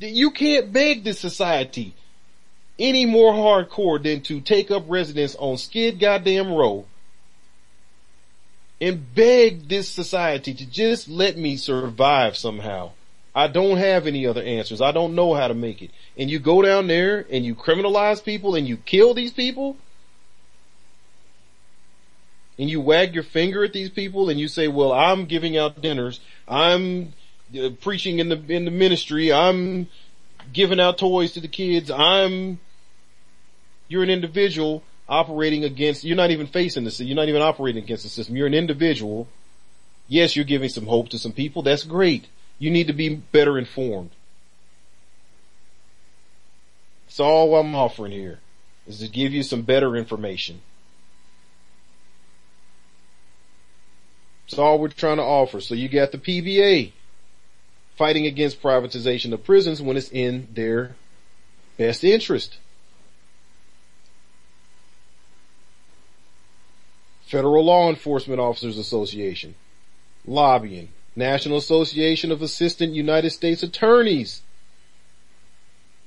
You 0.00 0.30
can't 0.30 0.72
beg 0.72 1.04
this 1.04 1.18
society 1.18 1.94
any 2.78 3.04
more 3.06 3.32
hardcore 3.32 4.02
than 4.02 4.20
to 4.22 4.40
take 4.40 4.70
up 4.70 4.84
residence 4.88 5.34
on 5.36 5.58
Skid 5.58 5.98
goddamn 5.98 6.52
Row 6.52 6.86
and 8.80 9.14
beg 9.14 9.68
this 9.68 9.88
society 9.88 10.54
to 10.54 10.66
just 10.66 11.08
let 11.08 11.36
me 11.36 11.56
survive 11.56 12.36
somehow. 12.36 12.92
I 13.34 13.48
don't 13.48 13.76
have 13.76 14.06
any 14.06 14.26
other 14.26 14.42
answers. 14.42 14.80
I 14.80 14.92
don't 14.92 15.14
know 15.14 15.34
how 15.34 15.48
to 15.48 15.54
make 15.54 15.82
it. 15.82 15.90
And 16.16 16.30
you 16.30 16.38
go 16.38 16.62
down 16.62 16.86
there 16.86 17.26
and 17.30 17.44
you 17.44 17.54
criminalize 17.54 18.22
people 18.24 18.54
and 18.54 18.66
you 18.66 18.76
kill 18.76 19.14
these 19.14 19.32
people 19.32 19.76
and 22.58 22.68
you 22.68 22.80
wag 22.80 23.14
your 23.14 23.22
finger 23.22 23.64
at 23.64 23.72
these 23.72 23.90
people 23.90 24.28
and 24.28 24.40
you 24.40 24.48
say, 24.48 24.68
well, 24.68 24.92
I'm 24.92 25.26
giving 25.26 25.56
out 25.56 25.80
dinners. 25.80 26.20
I'm 26.48 27.12
uh, 27.58 27.70
preaching 27.80 28.18
in 28.18 28.28
the, 28.28 28.42
in 28.48 28.64
the 28.64 28.70
ministry. 28.70 29.32
I'm 29.32 29.88
giving 30.52 30.80
out 30.80 30.98
toys 30.98 31.32
to 31.32 31.40
the 31.40 31.48
kids. 31.48 31.90
I'm, 31.90 32.58
you're 33.86 34.02
an 34.02 34.10
individual 34.10 34.82
operating 35.08 35.64
against, 35.64 36.04
you're 36.04 36.16
not 36.16 36.30
even 36.30 36.46
facing 36.46 36.84
the, 36.84 36.90
system 36.90 37.06
you're 37.06 37.16
not 37.16 37.28
even 37.28 37.42
operating 37.42 37.82
against 37.82 38.02
the 38.02 38.10
system. 38.10 38.36
You're 38.36 38.48
an 38.48 38.54
individual. 38.54 39.28
Yes, 40.08 40.34
you're 40.34 40.44
giving 40.44 40.68
some 40.68 40.86
hope 40.86 41.10
to 41.10 41.18
some 41.18 41.32
people. 41.32 41.62
That's 41.62 41.84
great. 41.84 42.26
You 42.58 42.70
need 42.70 42.88
to 42.88 42.92
be 42.92 43.14
better 43.14 43.56
informed. 43.56 44.10
That's 47.06 47.20
all 47.20 47.56
I'm 47.56 47.74
offering 47.74 48.12
here 48.12 48.40
is 48.86 48.98
to 48.98 49.08
give 49.08 49.32
you 49.32 49.42
some 49.42 49.62
better 49.62 49.96
information. 49.96 50.60
That's 54.48 54.58
all 54.58 54.78
we're 54.78 54.88
trying 54.88 55.18
to 55.18 55.22
offer. 55.22 55.60
So 55.60 55.74
you 55.74 55.88
got 55.88 56.10
the 56.10 56.18
PBA 56.18 56.92
fighting 57.96 58.24
against 58.24 58.62
privatization 58.62 59.32
of 59.32 59.44
prisons 59.44 59.82
when 59.82 59.96
it's 59.96 60.10
in 60.10 60.48
their 60.52 60.94
best 61.76 62.02
interest. 62.02 62.56
Federal 67.26 67.64
Law 67.64 67.90
Enforcement 67.90 68.40
Officers 68.40 68.78
Association, 68.78 69.54
lobbying, 70.26 70.88
National 71.14 71.58
Association 71.58 72.32
of 72.32 72.40
Assistant 72.40 72.94
United 72.94 73.30
States 73.30 73.62
Attorneys 73.62 74.40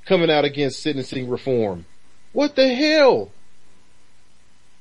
coming 0.08 0.32
out 0.32 0.46
against 0.46 0.82
sentencing 0.82 1.30
reform. 1.30 1.86
What 2.34 2.56
the 2.56 2.74
hell? 2.74 3.30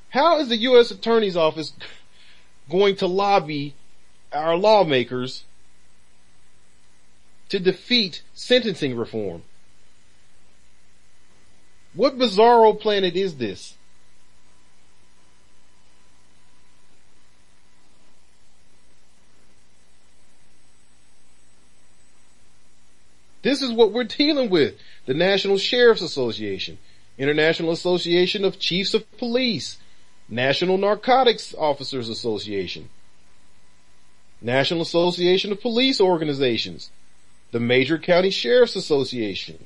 How 0.09 0.39
is 0.39 0.49
the 0.49 0.57
U.S. 0.57 0.91
Attorney's 0.91 1.37
Office 1.37 1.75
going 2.71 2.97
to 2.97 3.07
lobby 3.07 3.75
our 4.33 4.57
lawmakers 4.57 5.45
to 7.49 7.59
defeat 7.59 8.23
sentencing 8.33 8.97
reform? 8.97 9.43
What 11.95 12.17
bizarro 12.17 12.79
planet 12.79 13.17
is 13.17 13.37
this? 13.37 13.75
This 23.43 23.63
is 23.63 23.73
what 23.73 23.93
we're 23.93 24.05
dealing 24.05 24.51
with. 24.51 24.75
The 25.07 25.15
National 25.15 25.59
Sheriff's 25.59 26.03
Association, 26.03 26.79
International 27.19 27.73
Association 27.73 28.45
of 28.45 28.59
Chiefs 28.59 28.95
of 28.95 29.11
Police, 29.19 29.79
National 30.31 30.79
Narcotics 30.79 31.55
Officers 31.59 32.09
Association, 32.09 32.89
National 34.41 34.81
Association 34.81 35.53
of 35.53 35.61
Police 35.61 36.01
Organizations, 36.01 36.91
the 37.51 37.61
Major 37.61 37.99
County 37.99 38.31
Sheriff's 38.31 38.77
Association. 38.77 39.65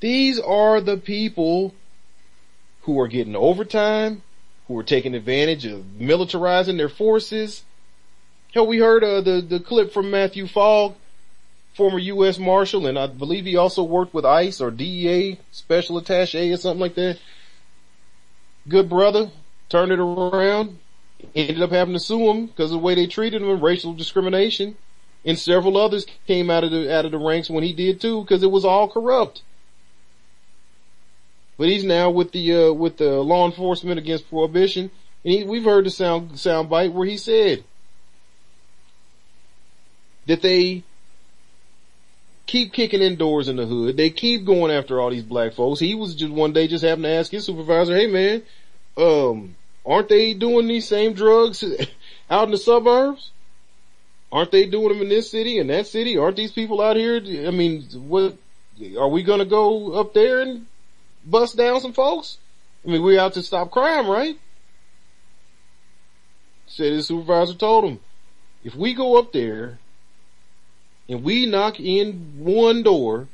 These 0.00 0.38
are 0.38 0.80
the 0.80 0.96
people 0.96 1.74
who 2.82 3.00
are 3.00 3.08
getting 3.08 3.34
overtime, 3.34 4.22
who 4.68 4.78
are 4.78 4.82
taking 4.82 5.14
advantage 5.14 5.64
of 5.64 5.84
militarizing 5.98 6.76
their 6.76 6.88
forces. 6.88 7.62
Hell, 8.52 8.66
we 8.66 8.78
heard 8.78 9.02
uh, 9.02 9.22
the 9.22 9.40
the 9.40 9.60
clip 9.60 9.92
from 9.92 10.10
Matthew 10.10 10.46
Fogg 10.46 10.94
former 11.74 11.98
U.S. 11.98 12.38
Marshal, 12.38 12.86
and 12.86 12.98
I 12.98 13.06
believe 13.06 13.44
he 13.44 13.56
also 13.56 13.82
worked 13.82 14.14
with 14.14 14.24
ICE 14.24 14.60
or 14.60 14.70
DEA 14.70 15.38
Special 15.50 16.00
Attaché 16.00 16.52
or 16.52 16.56
something 16.56 16.80
like 16.80 16.94
that. 16.96 17.18
Good 18.68 18.88
brother, 18.88 19.30
turned 19.68 19.92
it 19.92 19.98
around, 19.98 20.78
ended 21.34 21.62
up 21.62 21.70
having 21.70 21.94
to 21.94 22.00
sue 22.00 22.30
him 22.30 22.46
because 22.46 22.70
of 22.70 22.78
the 22.78 22.84
way 22.84 22.94
they 22.94 23.06
treated 23.06 23.42
him, 23.42 23.60
racial 23.60 23.92
discrimination, 23.92 24.76
and 25.24 25.38
several 25.38 25.76
others 25.76 26.06
came 26.26 26.50
out 26.50 26.64
of 26.64 26.70
the 26.70 26.92
out 26.94 27.04
of 27.04 27.10
the 27.10 27.18
ranks 27.18 27.50
when 27.50 27.64
he 27.64 27.72
did 27.72 28.00
too 28.00 28.22
because 28.22 28.42
it 28.42 28.50
was 28.50 28.64
all 28.64 28.88
corrupt. 28.88 29.42
But 31.58 31.68
he's 31.68 31.84
now 31.84 32.10
with 32.10 32.32
the 32.32 32.54
uh, 32.54 32.72
with 32.72 32.98
the 32.98 33.20
law 33.20 33.46
enforcement 33.46 33.98
against 33.98 34.30
prohibition, 34.30 34.90
and 35.24 35.34
he, 35.34 35.44
we've 35.44 35.64
heard 35.64 35.86
the 35.86 35.90
sound 35.90 36.38
sound 36.38 36.70
bite 36.70 36.92
where 36.92 37.06
he 37.06 37.16
said 37.16 37.64
that 40.26 40.42
they 40.42 40.84
keep 42.52 42.70
kicking 42.74 43.00
in 43.00 43.16
doors 43.16 43.48
in 43.48 43.56
the 43.56 43.64
hood. 43.64 43.96
They 43.96 44.10
keep 44.10 44.44
going 44.44 44.70
after 44.70 45.00
all 45.00 45.08
these 45.08 45.22
black 45.22 45.54
folks. 45.54 45.80
He 45.80 45.94
was 45.94 46.14
just 46.14 46.30
one 46.30 46.52
day 46.52 46.68
just 46.68 46.84
having 46.84 47.04
to 47.04 47.08
ask 47.08 47.32
his 47.32 47.46
supervisor, 47.46 47.96
"Hey 47.96 48.06
man, 48.06 48.42
um, 48.98 49.56
aren't 49.86 50.10
they 50.10 50.34
doing 50.34 50.66
these 50.66 50.86
same 50.86 51.14
drugs 51.14 51.64
out 52.30 52.44
in 52.44 52.50
the 52.50 52.58
suburbs? 52.58 53.30
Aren't 54.30 54.50
they 54.50 54.66
doing 54.66 54.90
them 54.90 55.00
in 55.00 55.08
this 55.08 55.30
city 55.30 55.58
and 55.58 55.70
that 55.70 55.86
city? 55.86 56.18
Aren't 56.18 56.36
these 56.36 56.52
people 56.52 56.82
out 56.82 56.96
here? 56.96 57.16
I 57.16 57.50
mean, 57.50 57.84
what 57.94 58.36
are 58.98 59.08
we 59.08 59.24
to 59.24 59.44
go 59.46 59.94
up 59.94 60.12
there 60.12 60.40
and 60.40 60.66
bust 61.24 61.56
down 61.56 61.80
some 61.80 61.94
folks? 61.94 62.36
I 62.84 62.90
mean, 62.90 63.02
we're 63.02 63.18
out 63.18 63.32
to 63.34 63.42
stop 63.42 63.70
crime, 63.70 64.06
right?" 64.08 64.38
Said 66.66 66.92
his 66.92 67.06
supervisor 67.06 67.54
told 67.54 67.84
him, 67.84 68.00
if 68.62 68.74
we 68.74 68.92
go 68.92 69.18
up 69.18 69.32
there 69.32 69.78
and 71.12 71.22
we 71.22 71.44
knock 71.44 71.78
in 71.78 72.32
one 72.38 72.82
door, 72.82 73.28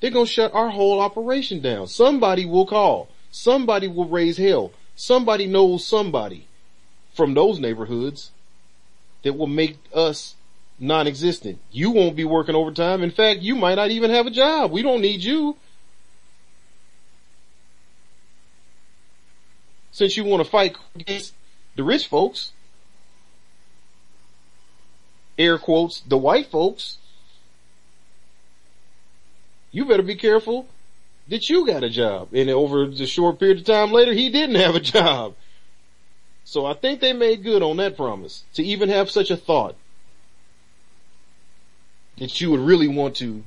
they're 0.00 0.12
gonna 0.12 0.24
shut 0.24 0.54
our 0.54 0.68
whole 0.70 1.00
operation 1.00 1.60
down. 1.60 1.88
Somebody 1.88 2.46
will 2.46 2.64
call. 2.64 3.08
Somebody 3.32 3.88
will 3.88 4.06
raise 4.06 4.36
hell. 4.36 4.70
Somebody 4.94 5.46
knows 5.46 5.84
somebody 5.84 6.46
from 7.12 7.34
those 7.34 7.58
neighborhoods 7.58 8.30
that 9.24 9.32
will 9.32 9.48
make 9.48 9.78
us 9.92 10.36
non-existent. 10.78 11.58
You 11.72 11.90
won't 11.90 12.14
be 12.14 12.24
working 12.24 12.54
overtime. 12.54 13.02
In 13.02 13.10
fact, 13.10 13.40
you 13.40 13.56
might 13.56 13.74
not 13.74 13.90
even 13.90 14.12
have 14.12 14.28
a 14.28 14.30
job. 14.30 14.70
We 14.70 14.82
don't 14.82 15.00
need 15.00 15.24
you. 15.24 15.56
Since 19.90 20.16
you 20.16 20.22
want 20.22 20.44
to 20.44 20.48
fight 20.48 20.76
against 20.94 21.34
the 21.74 21.82
rich 21.82 22.06
folks, 22.06 22.52
air 25.38 25.58
quotes, 25.58 26.00
the 26.00 26.18
white 26.18 26.46
folks, 26.46 26.98
you 29.70 29.84
better 29.84 30.02
be 30.02 30.16
careful 30.16 30.66
that 31.28 31.50
you 31.50 31.66
got 31.66 31.84
a 31.84 31.90
job. 31.90 32.28
And 32.32 32.48
over 32.50 32.86
the 32.86 33.06
short 33.06 33.38
period 33.38 33.58
of 33.58 33.64
time 33.64 33.92
later, 33.92 34.12
he 34.12 34.30
didn't 34.30 34.56
have 34.56 34.74
a 34.74 34.80
job. 34.80 35.34
So 36.44 36.64
I 36.64 36.74
think 36.74 37.00
they 37.00 37.12
made 37.12 37.42
good 37.42 37.62
on 37.62 37.76
that 37.78 37.96
promise 37.96 38.44
to 38.54 38.62
even 38.62 38.88
have 38.88 39.10
such 39.10 39.30
a 39.30 39.36
thought 39.36 39.74
that 42.18 42.40
you 42.40 42.50
would 42.52 42.60
really 42.60 42.88
want 42.88 43.16
to 43.16 43.42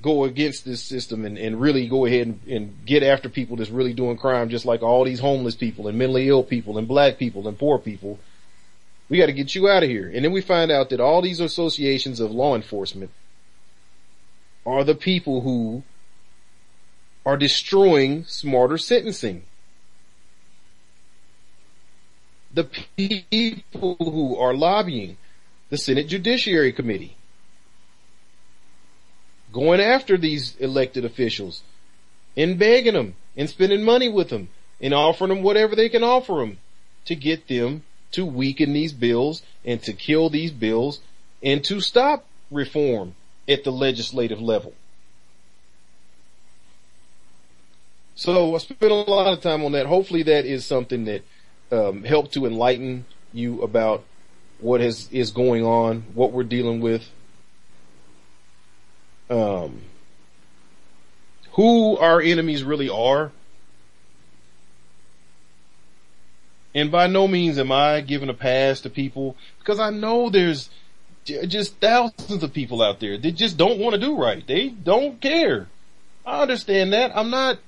go 0.00 0.24
against 0.24 0.64
this 0.64 0.82
system 0.82 1.24
and, 1.24 1.38
and 1.38 1.60
really 1.60 1.86
go 1.86 2.06
ahead 2.06 2.26
and, 2.26 2.40
and 2.48 2.76
get 2.84 3.02
after 3.02 3.28
people 3.28 3.56
that's 3.56 3.70
really 3.70 3.92
doing 3.92 4.16
crime 4.16 4.48
just 4.48 4.64
like 4.64 4.82
all 4.82 5.04
these 5.04 5.20
homeless 5.20 5.54
people 5.54 5.86
and 5.86 5.96
mentally 5.96 6.28
ill 6.28 6.42
people 6.42 6.76
and 6.76 6.88
black 6.88 7.18
people 7.18 7.46
and 7.46 7.56
poor 7.56 7.78
people 7.78 8.18
we 9.08 9.18
got 9.18 9.26
to 9.26 9.32
get 9.32 9.54
you 9.54 9.68
out 9.68 9.82
of 9.82 9.88
here. 9.88 10.10
And 10.12 10.24
then 10.24 10.32
we 10.32 10.40
find 10.40 10.70
out 10.70 10.90
that 10.90 11.00
all 11.00 11.22
these 11.22 11.40
associations 11.40 12.20
of 12.20 12.30
law 12.30 12.54
enforcement 12.54 13.10
are 14.64 14.84
the 14.84 14.94
people 14.94 15.42
who 15.42 15.82
are 17.24 17.36
destroying 17.36 18.24
smarter 18.24 18.78
sentencing. 18.78 19.44
The 22.54 22.64
people 22.96 23.96
who 23.98 24.36
are 24.36 24.54
lobbying 24.54 25.16
the 25.72 25.78
Senate 25.78 26.06
Judiciary 26.06 26.70
Committee, 26.70 27.16
going 29.52 29.80
after 29.80 30.18
these 30.18 30.54
elected 30.56 31.02
officials 31.02 31.62
and 32.36 32.58
begging 32.58 32.92
them 32.92 33.14
and 33.38 33.48
spending 33.48 33.82
money 33.82 34.08
with 34.08 34.28
them 34.28 34.50
and 34.82 34.92
offering 34.92 35.30
them 35.30 35.42
whatever 35.42 35.74
they 35.74 35.88
can 35.88 36.04
offer 36.04 36.34
them 36.34 36.58
to 37.06 37.14
get 37.14 37.48
them 37.48 37.84
to 38.12 38.24
weaken 38.24 38.72
these 38.72 38.92
bills 38.92 39.42
and 39.64 39.82
to 39.82 39.92
kill 39.92 40.30
these 40.30 40.50
bills 40.50 41.00
and 41.42 41.64
to 41.64 41.80
stop 41.80 42.26
reform 42.50 43.14
at 43.48 43.64
the 43.64 43.72
legislative 43.72 44.40
level. 44.40 44.74
So 48.14 48.54
I 48.54 48.58
spent 48.58 48.92
a 48.92 48.94
lot 48.94 49.32
of 49.32 49.40
time 49.40 49.64
on 49.64 49.72
that. 49.72 49.86
Hopefully 49.86 50.22
that 50.24 50.44
is 50.44 50.64
something 50.64 51.06
that 51.06 51.24
um, 51.72 52.04
helped 52.04 52.34
to 52.34 52.46
enlighten 52.46 53.06
you 53.32 53.62
about 53.62 54.04
what 54.60 54.80
is 54.80 55.08
is 55.10 55.30
going 55.30 55.64
on, 55.64 56.04
what 56.14 56.30
we're 56.30 56.44
dealing 56.44 56.80
with, 56.80 57.08
um, 59.28 59.80
who 61.52 61.96
our 61.96 62.20
enemies 62.20 62.62
really 62.62 62.88
are, 62.88 63.32
And 66.74 66.90
by 66.90 67.06
no 67.06 67.28
means 67.28 67.58
am 67.58 67.70
I 67.70 68.00
giving 68.00 68.28
a 68.28 68.34
pass 68.34 68.80
to 68.80 68.90
people 68.90 69.36
because 69.58 69.78
I 69.78 69.90
know 69.90 70.30
there's 70.30 70.70
just 71.24 71.76
thousands 71.76 72.42
of 72.42 72.52
people 72.52 72.82
out 72.82 73.00
there 73.00 73.16
that 73.18 73.32
just 73.32 73.56
don't 73.56 73.78
want 73.78 73.94
to 73.94 74.00
do 74.00 74.16
right. 74.16 74.44
They 74.46 74.68
don't 74.68 75.20
care. 75.20 75.68
I 76.24 76.42
understand 76.42 76.92
that. 76.92 77.16
I'm 77.16 77.30
not, 77.30 77.58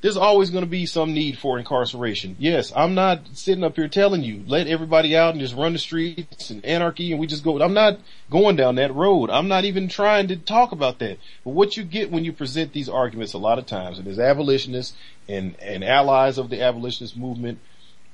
there's 0.00 0.16
always 0.16 0.50
going 0.50 0.64
to 0.64 0.70
be 0.70 0.86
some 0.86 1.12
need 1.12 1.38
for 1.38 1.58
incarceration. 1.58 2.36
Yes, 2.38 2.72
I'm 2.74 2.94
not 2.94 3.20
sitting 3.34 3.64
up 3.64 3.76
here 3.76 3.88
telling 3.88 4.22
you, 4.22 4.44
let 4.46 4.66
everybody 4.66 5.16
out 5.16 5.32
and 5.32 5.40
just 5.40 5.54
run 5.54 5.72
the 5.72 5.78
streets 5.78 6.50
and 6.50 6.64
anarchy 6.64 7.12
and 7.12 7.20
we 7.20 7.26
just 7.26 7.44
go, 7.44 7.60
I'm 7.60 7.74
not 7.74 7.98
going 8.30 8.56
down 8.56 8.76
that 8.76 8.94
road. 8.94 9.30
I'm 9.30 9.48
not 9.48 9.64
even 9.64 9.88
trying 9.88 10.28
to 10.28 10.36
talk 10.36 10.72
about 10.72 10.98
that. 11.00 11.18
But 11.44 11.50
what 11.50 11.76
you 11.76 11.84
get 11.84 12.10
when 12.10 12.24
you 12.24 12.32
present 12.32 12.72
these 12.72 12.88
arguments 12.88 13.32
a 13.32 13.38
lot 13.38 13.58
of 13.58 13.66
times, 13.66 13.98
and 13.98 14.08
as 14.08 14.18
abolitionists 14.18 14.96
and, 15.28 15.56
and 15.60 15.84
allies 15.84 16.38
of 16.38 16.50
the 16.50 16.62
abolitionist 16.62 17.16
movement, 17.16 17.58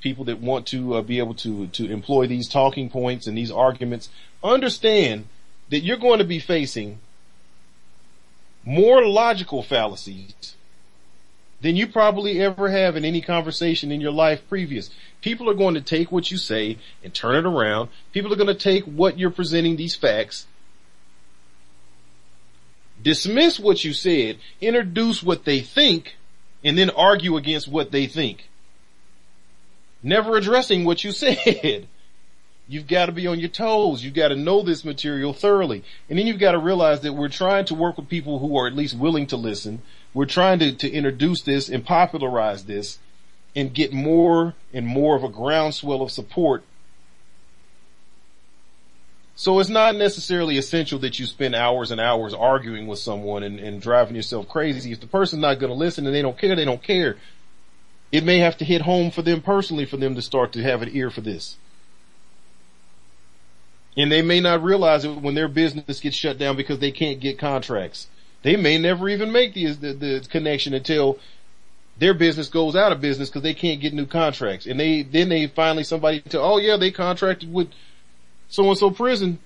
people 0.05 0.26
that 0.26 0.39
want 0.39 0.66
to 0.66 0.94
uh, 0.94 1.02
be 1.02 1.18
able 1.18 1.35
to 1.35 1.66
to 1.68 1.90
employ 1.90 2.26
these 2.26 2.47
talking 2.47 2.90
points 2.90 3.26
and 3.26 3.36
these 3.36 3.51
arguments 3.51 4.10
understand 4.44 5.26
that 5.70 5.81
you're 5.81 5.97
going 5.97 6.18
to 6.18 6.24
be 6.26 6.39
facing 6.39 6.98
more 8.64 9.05
logical 9.06 9.62
fallacies 9.62 10.55
than 11.62 11.74
you 11.74 11.86
probably 11.86 12.39
ever 12.43 12.68
have 12.68 12.97
in 12.97 13.05
any 13.05 13.22
conversation 13.22 13.90
in 13.90 13.98
your 13.98 14.12
life 14.12 14.43
previous. 14.47 14.90
People 15.22 15.48
are 15.48 15.55
going 15.55 15.74
to 15.74 15.81
take 15.81 16.12
what 16.12 16.31
you 16.31 16.36
say 16.36 16.76
and 17.02 17.14
turn 17.14 17.35
it 17.35 17.47
around. 17.47 17.89
People 18.12 18.31
are 18.31 18.36
going 18.36 18.47
to 18.47 18.55
take 18.55 18.85
what 18.85 19.18
you're 19.18 19.31
presenting 19.31 19.76
these 19.76 19.97
facts 19.97 20.47
dismiss 23.02 23.60
what 23.60 23.85
you 23.85 23.93
said, 23.93 24.39
introduce 24.60 25.22
what 25.22 25.44
they 25.44 25.60
think, 25.60 26.16
and 26.62 26.78
then 26.78 26.89
argue 26.90 27.36
against 27.36 27.68
what 27.68 27.90
they 27.90 28.06
think 28.06 28.48
never 30.05 30.36
addressing 30.36 30.85
what 30.85 31.02
you 31.02 31.12
said. 31.24 31.89
You've 32.66 32.86
got 32.86 33.06
to 33.06 33.12
be 33.12 33.26
on 33.26 33.40
your 33.40 33.51
toes. 33.51 34.02
You've 34.02 34.14
got 34.14 34.28
to 34.28 34.36
know 34.36 34.62
this 34.62 34.85
material 34.85 35.35
thoroughly. 35.35 35.85
And 36.09 36.18
then 36.18 36.26
you've 36.26 36.39
got 36.39 36.52
to 36.52 36.59
realize 36.59 37.01
that 37.01 37.12
we're 37.12 37.28
trying 37.28 37.66
to 37.66 37.74
work 37.74 37.98
with 37.98 38.09
people 38.09 38.39
who 38.39 38.56
are 38.56 38.66
at 38.66 38.74
least 38.74 38.97
willing 38.97 39.26
to 39.28 39.36
listen. 39.36 39.82
We're 40.14 40.24
trying 40.24 40.60
to, 40.60 40.72
to 40.72 40.90
introduce 40.90 41.43
this 41.43 41.68
and 41.68 41.85
popularize 41.85 42.64
this 42.64 42.98
and 43.55 43.74
get 43.74 43.93
more 43.93 44.55
and 44.72 44.86
more 44.86 45.14
of 45.14 45.24
a 45.24 45.28
groundswell 45.28 46.01
of 46.01 46.10
support. 46.10 46.64
So 49.36 49.59
it's 49.59 49.68
not 49.68 49.97
necessarily 49.97 50.56
essential 50.56 51.01
that 51.01 51.18
you 51.18 51.26
spend 51.26 51.55
hours 51.55 51.90
and 51.90 52.01
hours 52.01 52.32
arguing 52.32 52.86
with 52.86 53.01
someone 53.01 53.43
and, 53.43 53.59
and 53.59 53.82
driving 53.82 54.14
yourself 54.14 54.48
crazy. 54.48 54.93
If 54.93 55.01
the 55.01 55.06
person's 55.06 55.43
not 55.43 55.59
going 55.59 55.72
to 55.72 55.78
listen 55.78 56.06
and 56.06 56.14
they 56.14 56.22
don't 56.22 56.39
care, 56.39 56.55
they 56.55 56.64
don't 56.64 56.82
care. 56.82 57.16
It 58.15 58.23
may 58.23 58.39
have 58.39 58.57
to 58.59 58.65
hit 58.65 58.82
home 58.82 59.11
for 59.11 59.23
them 59.23 59.43
personally 59.43 59.86
for 59.86 59.97
them 59.97 60.15
to 60.15 60.23
start 60.23 60.53
to 60.53 60.62
have 60.62 60.82
an 60.82 60.91
ear 60.93 61.11
for 61.11 61.20
this. 61.20 61.57
And 63.97 64.12
they 64.12 64.23
may 64.23 64.39
not 64.39 64.62
realize 64.62 65.05
it 65.05 65.16
when 65.16 65.35
their 65.35 65.49
business 65.49 65.99
gets 65.99 66.15
shut 66.15 66.39
down 66.39 66.57
because 66.57 66.78
they 66.78 66.93
can't 66.93 67.19
get 67.19 67.41
contracts. 67.41 68.07
They 68.43 68.55
may 68.55 68.78
never 68.78 69.09
even 69.09 69.32
make 69.32 69.55
the, 69.55 69.73
the, 69.73 69.93
the 69.95 70.27
connection 70.31 70.74
until 70.74 71.19
their 71.99 72.15
business 72.15 72.47
goes 72.47 72.77
out 72.77 72.93
of 72.93 73.01
business 73.01 73.31
because 73.31 73.43
they 73.43 73.53
can't 73.53 73.81
get 73.81 73.93
new 73.93 74.07
contracts. 74.07 74.66
And 74.66 74.78
they, 74.78 75.03
then 75.03 75.28
they 75.28 75.49
finally 75.49 75.82
somebody 75.82 76.20
tell, 76.20 76.45
oh 76.45 76.59
yeah, 76.59 76.77
they 76.77 76.93
contracted 76.93 77.53
with 77.53 77.70
so 78.49 78.69
and 78.69 78.78
so 78.78 78.93
prison 78.93 79.41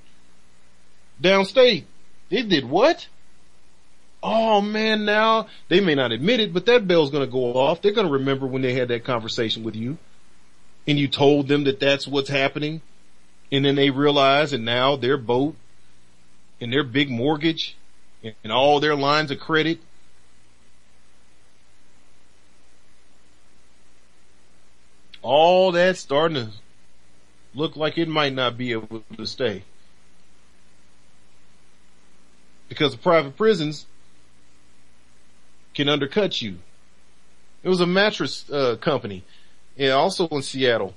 downstate. 1.22 1.84
They 2.28 2.42
did 2.42 2.68
what? 2.68 3.08
Oh 4.22 4.60
man, 4.60 5.04
now 5.04 5.46
they 5.68 5.80
may 5.80 5.94
not 5.94 6.12
admit 6.12 6.40
it, 6.40 6.52
but 6.52 6.66
that 6.66 6.88
bell's 6.88 7.10
going 7.10 7.26
to 7.26 7.30
go 7.30 7.54
off. 7.54 7.80
They're 7.82 7.92
going 7.92 8.06
to 8.06 8.12
remember 8.12 8.46
when 8.46 8.62
they 8.62 8.74
had 8.74 8.88
that 8.88 9.04
conversation 9.04 9.62
with 9.62 9.76
you 9.76 9.98
and 10.86 10.98
you 10.98 11.06
told 11.06 11.48
them 11.48 11.64
that 11.64 11.80
that's 11.80 12.08
what's 12.08 12.30
happening. 12.30 12.80
And 13.52 13.64
then 13.64 13.76
they 13.76 13.90
realize 13.90 14.52
and 14.52 14.64
now 14.64 14.96
their 14.96 15.16
boat 15.16 15.54
and 16.60 16.72
their 16.72 16.82
big 16.82 17.10
mortgage 17.10 17.76
and 18.22 18.52
all 18.52 18.80
their 18.80 18.96
lines 18.96 19.30
of 19.30 19.38
credit 19.38 19.78
all 25.22 25.72
that's 25.72 26.00
starting 26.00 26.36
to 26.36 26.48
look 27.54 27.76
like 27.76 27.98
it 27.98 28.08
might 28.08 28.32
not 28.32 28.56
be 28.56 28.72
able 28.72 29.02
to 29.16 29.26
stay. 29.26 29.62
Because 32.68 32.92
the 32.92 32.98
private 32.98 33.36
prisons 33.36 33.86
can 35.78 35.88
undercut 35.88 36.42
you. 36.42 36.56
It 37.62 37.68
was 37.68 37.80
a 37.80 37.86
mattress 37.86 38.50
uh, 38.50 38.74
company, 38.80 39.22
and 39.76 39.92
also 39.92 40.26
in 40.26 40.42
Seattle. 40.42 40.94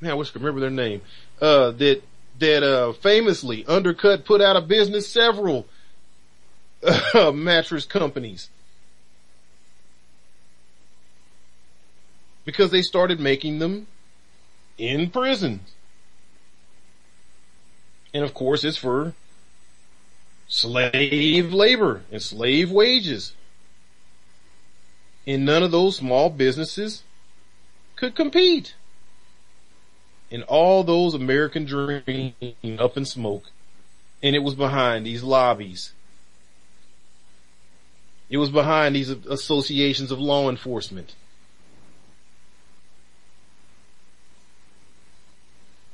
Man, 0.00 0.10
I 0.10 0.14
wish 0.14 0.30
I 0.30 0.32
could 0.32 0.42
remember 0.42 0.60
their 0.60 0.68
name. 0.68 1.00
Uh, 1.40 1.70
that 1.70 2.02
that 2.40 2.62
uh, 2.64 2.92
famously 2.92 3.64
undercut, 3.66 4.24
put 4.24 4.40
out 4.42 4.56
of 4.56 4.66
business 4.66 5.08
several 5.08 5.68
uh, 6.82 7.30
mattress 7.34 7.84
companies 7.84 8.50
because 12.44 12.72
they 12.72 12.82
started 12.82 13.20
making 13.20 13.60
them 13.60 13.86
in 14.76 15.08
prisons. 15.08 15.72
And 18.12 18.24
of 18.24 18.34
course 18.34 18.64
it's 18.64 18.76
for 18.76 19.14
slave 20.48 21.52
labor 21.52 22.02
and 22.10 22.20
slave 22.20 22.72
wages. 22.72 23.32
And 25.26 25.44
none 25.44 25.62
of 25.62 25.70
those 25.70 25.96
small 25.96 26.30
businesses 26.30 27.02
could 27.96 28.14
compete. 28.14 28.74
And 30.30 30.42
all 30.44 30.84
those 30.84 31.14
American 31.14 31.64
dreams 31.64 32.34
up 32.78 32.96
in 32.96 33.04
smoke. 33.04 33.50
And 34.22 34.36
it 34.36 34.40
was 34.40 34.54
behind 34.54 35.06
these 35.06 35.22
lobbies. 35.22 35.92
It 38.28 38.38
was 38.38 38.50
behind 38.50 38.96
these 38.96 39.10
associations 39.10 40.10
of 40.10 40.18
law 40.18 40.48
enforcement. 40.48 41.14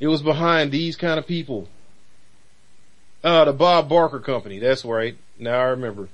It 0.00 0.08
was 0.08 0.22
behind 0.22 0.72
these 0.72 0.96
kind 0.96 1.18
of 1.18 1.26
people. 1.26 1.68
Uh, 3.22 3.44
the 3.44 3.52
Bob 3.52 3.88
Barker 3.88 4.18
Company. 4.18 4.58
That's 4.58 4.84
right. 4.84 5.16
Now 5.38 5.60
I 5.60 5.64
remember. 5.64 6.08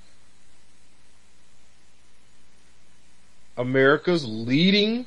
America's 3.58 4.24
leading, 4.26 5.04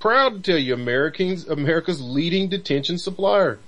proud 0.00 0.42
to 0.44 0.52
tell 0.52 0.58
you, 0.58 0.74
Americans, 0.74 1.46
America's 1.46 2.02
leading 2.02 2.48
detention 2.48 2.98
supplier. 2.98 3.60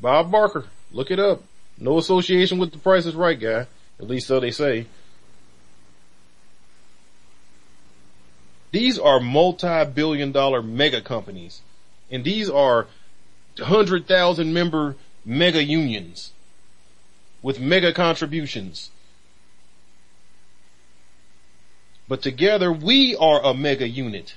Bob 0.00 0.30
Barker. 0.30 0.66
Look 0.92 1.10
it 1.10 1.18
up. 1.18 1.42
No 1.78 1.98
association 1.98 2.58
with 2.58 2.72
the 2.72 2.78
Price 2.78 3.06
is 3.06 3.14
Right 3.14 3.40
guy. 3.40 3.66
At 3.98 4.06
least 4.06 4.26
so 4.26 4.38
they 4.38 4.50
say. 4.50 4.86
These 8.70 8.98
are 8.98 9.18
multi-billion 9.18 10.30
dollar 10.32 10.62
mega 10.62 11.00
companies. 11.00 11.62
And 12.10 12.22
these 12.22 12.50
are 12.50 12.86
hundred 13.58 14.06
thousand 14.06 14.52
member 14.52 14.96
mega 15.24 15.62
unions 15.64 16.32
with 17.40 17.58
mega 17.58 17.92
contributions. 17.92 18.90
But 22.08 22.22
together 22.22 22.72
we 22.72 23.16
are 23.16 23.44
a 23.44 23.54
mega 23.54 23.88
unit. 23.88 24.36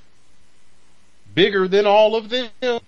Bigger 1.33 1.67
than 1.67 1.85
all 1.85 2.15
of 2.15 2.29
them. 2.29 2.79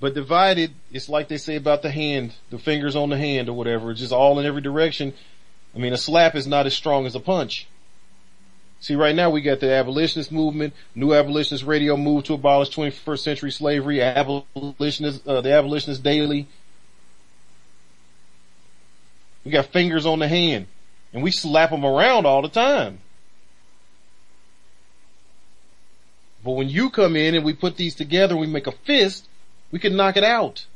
But 0.00 0.14
divided, 0.14 0.72
it's 0.90 1.10
like 1.10 1.28
they 1.28 1.36
say 1.36 1.56
about 1.56 1.82
the 1.82 1.90
hand, 1.90 2.34
the 2.48 2.58
fingers 2.58 2.96
on 2.96 3.10
the 3.10 3.18
hand 3.18 3.50
or 3.50 3.52
whatever, 3.52 3.90
it's 3.90 4.00
just 4.00 4.12
all 4.12 4.38
in 4.38 4.46
every 4.46 4.62
direction. 4.62 5.12
I 5.74 5.78
mean, 5.78 5.92
a 5.92 5.98
slap 5.98 6.34
is 6.34 6.46
not 6.46 6.66
as 6.66 6.74
strong 6.74 7.04
as 7.04 7.14
a 7.14 7.20
punch. 7.20 7.68
See, 8.80 8.94
right 8.94 9.14
now 9.14 9.28
we 9.28 9.42
got 9.42 9.60
the 9.60 9.70
abolitionist 9.70 10.32
movement, 10.32 10.72
new 10.94 11.12
abolitionist 11.12 11.64
radio 11.64 11.98
move 11.98 12.24
to 12.24 12.34
abolish 12.34 12.70
21st 12.70 13.18
century 13.18 13.50
slavery, 13.50 14.00
abolitionist, 14.00 15.28
uh, 15.28 15.42
the 15.42 15.52
abolitionist 15.52 16.02
daily. 16.02 16.48
We 19.50 19.54
got 19.54 19.72
fingers 19.72 20.06
on 20.06 20.20
the 20.20 20.28
hand 20.28 20.68
and 21.12 21.24
we 21.24 21.32
slap 21.32 21.70
them 21.70 21.84
around 21.84 22.24
all 22.24 22.40
the 22.40 22.48
time. 22.48 23.00
But 26.44 26.52
when 26.52 26.68
you 26.68 26.88
come 26.88 27.16
in 27.16 27.34
and 27.34 27.44
we 27.44 27.52
put 27.52 27.76
these 27.76 27.96
together 27.96 28.36
we 28.36 28.46
make 28.46 28.68
a 28.68 28.72
fist, 28.86 29.26
we 29.72 29.80
can 29.80 29.96
knock 29.96 30.16
it 30.16 30.22
out. 30.22 30.66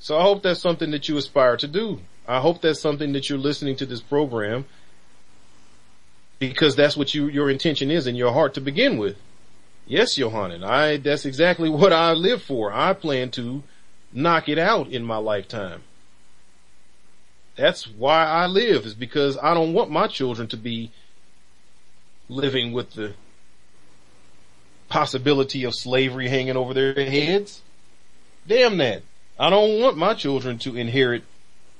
So 0.00 0.18
I 0.18 0.22
hope 0.22 0.42
that's 0.42 0.60
something 0.60 0.90
that 0.90 1.08
you 1.08 1.16
aspire 1.18 1.56
to 1.58 1.68
do. 1.68 2.00
I 2.26 2.40
hope 2.40 2.60
that's 2.60 2.80
something 2.80 3.12
that 3.12 3.30
you're 3.30 3.38
listening 3.38 3.76
to 3.76 3.86
this 3.86 4.00
program 4.00 4.64
because 6.40 6.74
that's 6.74 6.96
what 6.96 7.14
you, 7.14 7.28
your 7.28 7.48
intention 7.48 7.92
is 7.92 8.08
in 8.08 8.16
your 8.16 8.32
heart 8.32 8.54
to 8.54 8.60
begin 8.60 8.98
with. 8.98 9.18
Yes, 9.86 10.16
Johanna, 10.16 10.66
I, 10.66 10.96
that's 10.96 11.26
exactly 11.26 11.70
what 11.70 11.92
I 11.92 12.12
live 12.12 12.42
for. 12.42 12.72
I 12.72 12.92
plan 12.92 13.30
to 13.32 13.62
knock 14.14 14.48
it 14.48 14.58
out 14.58 14.88
in 14.88 15.04
my 15.04 15.16
lifetime. 15.16 15.82
That's 17.56 17.86
why 17.86 18.24
I 18.24 18.46
live 18.46 18.86
is 18.86 18.94
because 18.94 19.36
I 19.38 19.54
don't 19.54 19.74
want 19.74 19.90
my 19.90 20.06
children 20.06 20.48
to 20.48 20.56
be 20.56 20.90
living 22.28 22.72
with 22.72 22.92
the 22.92 23.14
possibility 24.88 25.64
of 25.64 25.74
slavery 25.74 26.28
hanging 26.28 26.56
over 26.56 26.72
their 26.72 26.94
heads. 26.94 27.62
Damn 28.46 28.78
that. 28.78 29.02
I 29.38 29.50
don't 29.50 29.80
want 29.80 29.96
my 29.96 30.14
children 30.14 30.58
to 30.60 30.76
inherit 30.76 31.24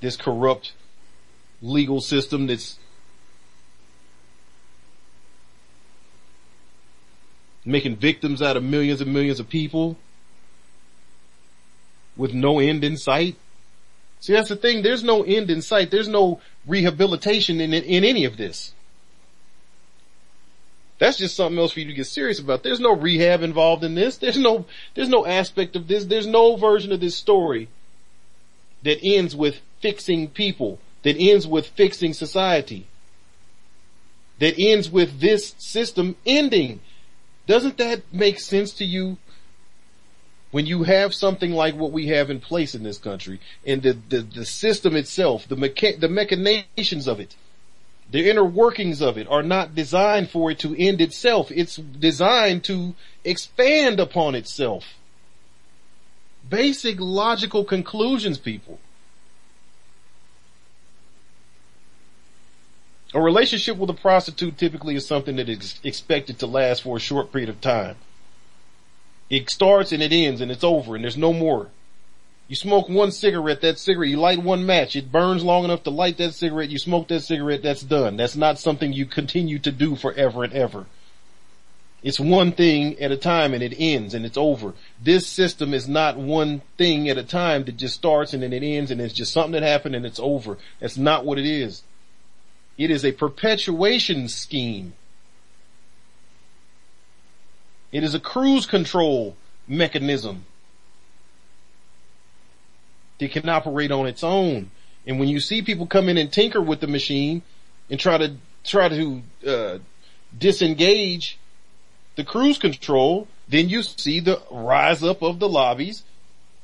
this 0.00 0.16
corrupt 0.16 0.72
legal 1.62 2.00
system 2.00 2.46
that's 2.46 2.78
making 7.64 7.96
victims 7.96 8.42
out 8.42 8.56
of 8.56 8.62
millions 8.62 9.00
and 9.00 9.12
millions 9.12 9.40
of 9.40 9.48
people 9.48 9.96
with 12.16 12.32
no 12.32 12.58
end 12.58 12.84
in 12.84 12.96
sight. 12.96 13.36
See, 14.20 14.32
that's 14.32 14.48
the 14.48 14.56
thing. 14.56 14.82
There's 14.82 15.04
no 15.04 15.22
end 15.22 15.50
in 15.50 15.60
sight. 15.60 15.90
There's 15.90 16.08
no 16.08 16.40
rehabilitation 16.66 17.60
in, 17.60 17.74
in 17.74 18.04
any 18.04 18.24
of 18.24 18.36
this. 18.36 18.72
That's 20.98 21.18
just 21.18 21.36
something 21.36 21.58
else 21.58 21.72
for 21.72 21.80
you 21.80 21.86
to 21.86 21.92
get 21.92 22.06
serious 22.06 22.38
about. 22.38 22.62
There's 22.62 22.80
no 22.80 22.94
rehab 22.94 23.42
involved 23.42 23.84
in 23.84 23.94
this. 23.94 24.16
There's 24.16 24.38
no, 24.38 24.64
there's 24.94 25.08
no 25.08 25.26
aspect 25.26 25.76
of 25.76 25.88
this. 25.88 26.04
There's 26.04 26.26
no 26.26 26.56
version 26.56 26.92
of 26.92 27.00
this 27.00 27.16
story 27.16 27.68
that 28.84 29.00
ends 29.02 29.34
with 29.34 29.60
fixing 29.80 30.28
people, 30.28 30.78
that 31.02 31.16
ends 31.18 31.46
with 31.46 31.66
fixing 31.66 32.12
society, 32.12 32.86
that 34.38 34.54
ends 34.58 34.90
with 34.90 35.20
this 35.20 35.54
system 35.58 36.16
ending. 36.24 36.80
Doesn't 37.46 37.76
that 37.78 38.02
make 38.12 38.38
sense 38.38 38.72
to 38.74 38.84
you? 38.84 39.18
when 40.54 40.66
you 40.66 40.84
have 40.84 41.12
something 41.12 41.50
like 41.50 41.74
what 41.74 41.90
we 41.90 42.06
have 42.06 42.30
in 42.30 42.38
place 42.38 42.76
in 42.76 42.84
this 42.84 42.96
country 42.96 43.40
and 43.66 43.82
the, 43.82 43.92
the, 44.08 44.20
the 44.20 44.44
system 44.44 44.94
itself, 44.94 45.48
the 45.48 45.56
mecha- 45.56 45.98
the 45.98 46.08
machinations 46.08 47.08
of 47.08 47.18
it, 47.18 47.34
the 48.12 48.30
inner 48.30 48.44
workings 48.44 49.02
of 49.02 49.18
it 49.18 49.26
are 49.28 49.42
not 49.42 49.74
designed 49.74 50.30
for 50.30 50.52
it 50.52 50.60
to 50.60 50.72
end 50.80 51.00
itself. 51.00 51.50
It's 51.50 51.74
designed 51.74 52.62
to 52.64 52.94
expand 53.24 53.98
upon 53.98 54.36
itself. 54.36 54.84
Basic 56.48 57.00
logical 57.00 57.64
conclusions, 57.64 58.38
people. 58.38 58.78
A 63.12 63.20
relationship 63.20 63.76
with 63.76 63.90
a 63.90 63.94
prostitute 63.94 64.56
typically 64.56 64.94
is 64.94 65.04
something 65.04 65.34
that 65.34 65.48
is 65.48 65.80
expected 65.82 66.38
to 66.38 66.46
last 66.46 66.84
for 66.84 66.96
a 66.96 67.00
short 67.00 67.32
period 67.32 67.48
of 67.48 67.60
time. 67.60 67.96
It 69.30 69.50
starts 69.50 69.92
and 69.92 70.02
it 70.02 70.12
ends 70.12 70.40
and 70.40 70.50
it's 70.50 70.64
over 70.64 70.94
and 70.94 71.04
there's 71.04 71.16
no 71.16 71.32
more. 71.32 71.70
You 72.46 72.56
smoke 72.56 72.90
one 72.90 73.10
cigarette, 73.10 73.62
that 73.62 73.78
cigarette, 73.78 74.10
you 74.10 74.18
light 74.18 74.42
one 74.42 74.66
match, 74.66 74.96
it 74.96 75.10
burns 75.10 75.42
long 75.42 75.64
enough 75.64 75.82
to 75.84 75.90
light 75.90 76.18
that 76.18 76.34
cigarette, 76.34 76.68
you 76.68 76.78
smoke 76.78 77.08
that 77.08 77.20
cigarette, 77.20 77.62
that's 77.62 77.82
done. 77.82 78.16
That's 78.16 78.36
not 78.36 78.58
something 78.58 78.92
you 78.92 79.06
continue 79.06 79.58
to 79.60 79.72
do 79.72 79.96
forever 79.96 80.44
and 80.44 80.52
ever. 80.52 80.84
It's 82.02 82.20
one 82.20 82.52
thing 82.52 83.00
at 83.00 83.12
a 83.12 83.16
time 83.16 83.54
and 83.54 83.62
it 83.62 83.74
ends 83.78 84.12
and 84.12 84.26
it's 84.26 84.36
over. 84.36 84.74
This 85.02 85.26
system 85.26 85.72
is 85.72 85.88
not 85.88 86.18
one 86.18 86.60
thing 86.76 87.08
at 87.08 87.16
a 87.16 87.22
time 87.22 87.64
that 87.64 87.78
just 87.78 87.94
starts 87.94 88.34
and 88.34 88.42
then 88.42 88.52
it 88.52 88.62
ends 88.62 88.90
and 88.90 89.00
it's 89.00 89.14
just 89.14 89.32
something 89.32 89.52
that 89.52 89.62
happened 89.62 89.94
and 89.94 90.04
it's 90.04 90.20
over. 90.20 90.58
That's 90.80 90.98
not 90.98 91.24
what 91.24 91.38
it 91.38 91.46
is. 91.46 91.82
It 92.76 92.90
is 92.90 93.06
a 93.06 93.12
perpetuation 93.12 94.28
scheme. 94.28 94.92
It 97.94 98.02
is 98.02 98.12
a 98.12 98.18
cruise 98.18 98.66
control 98.66 99.36
mechanism 99.68 100.44
that 103.20 103.30
can 103.30 103.48
operate 103.48 103.92
on 103.92 104.08
its 104.08 104.24
own. 104.24 104.72
And 105.06 105.20
when 105.20 105.28
you 105.28 105.38
see 105.38 105.62
people 105.62 105.86
come 105.86 106.08
in 106.08 106.18
and 106.18 106.32
tinker 106.32 106.60
with 106.60 106.80
the 106.80 106.88
machine 106.88 107.42
and 107.88 108.00
try 108.00 108.18
to, 108.18 108.34
try 108.64 108.88
to, 108.88 109.22
uh, 109.46 109.78
disengage 110.36 111.38
the 112.16 112.24
cruise 112.24 112.58
control, 112.58 113.28
then 113.46 113.68
you 113.68 113.84
see 113.84 114.18
the 114.18 114.42
rise 114.50 115.04
up 115.04 115.22
of 115.22 115.38
the 115.38 115.48
lobbies 115.48 116.02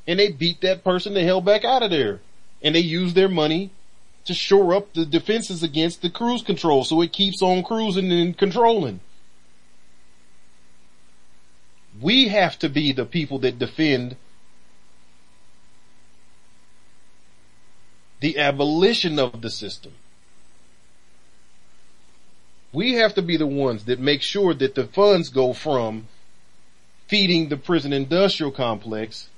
and 0.09 0.19
they 0.19 0.33
beat 0.33 0.61
that 0.63 0.83
person 0.83 1.15
the 1.15 1.23
hell 1.23 1.41
back 1.41 1.65
out 1.65 1.85
of 1.85 1.93
there. 1.93 2.19
And 2.61 2.75
they 2.75 2.81
use 2.81 3.15
their 3.15 3.29
money 3.29 3.71
to 4.25 4.35
shore 4.35 4.75
up 4.75 4.95
the 4.95 5.07
defenses 5.07 5.63
against 5.63 6.03
the 6.03 6.11
cruise 6.11 6.43
control 6.43 6.83
so 6.83 7.01
it 7.03 7.13
keeps 7.13 7.41
on 7.41 7.63
cruising 7.63 8.11
and 8.11 8.37
controlling. 8.37 8.99
We 12.01 12.29
have 12.29 12.59
to 12.61 12.69
be 12.69 12.93
the 12.93 13.05
people 13.05 13.39
that 13.41 13.59
defend 13.59 14.17
the 18.21 18.39
abolition 18.39 19.19
of 19.19 19.41
the 19.43 19.51
system. 19.51 19.93
We 22.73 22.95
have 22.95 23.15
to 23.15 23.23
be 23.23 23.37
the 23.37 23.47
ones 23.47 23.85
that 23.87 23.99
make 23.99 24.23
sure 24.23 24.55
that 24.55 24.75
the 24.75 24.85
funds 24.85 25.29
go 25.29 25.53
from 25.53 26.07
feeding 27.09 27.49
the 27.49 27.57
prison 27.57 27.93
industrial 27.93 28.53
complex 28.53 29.29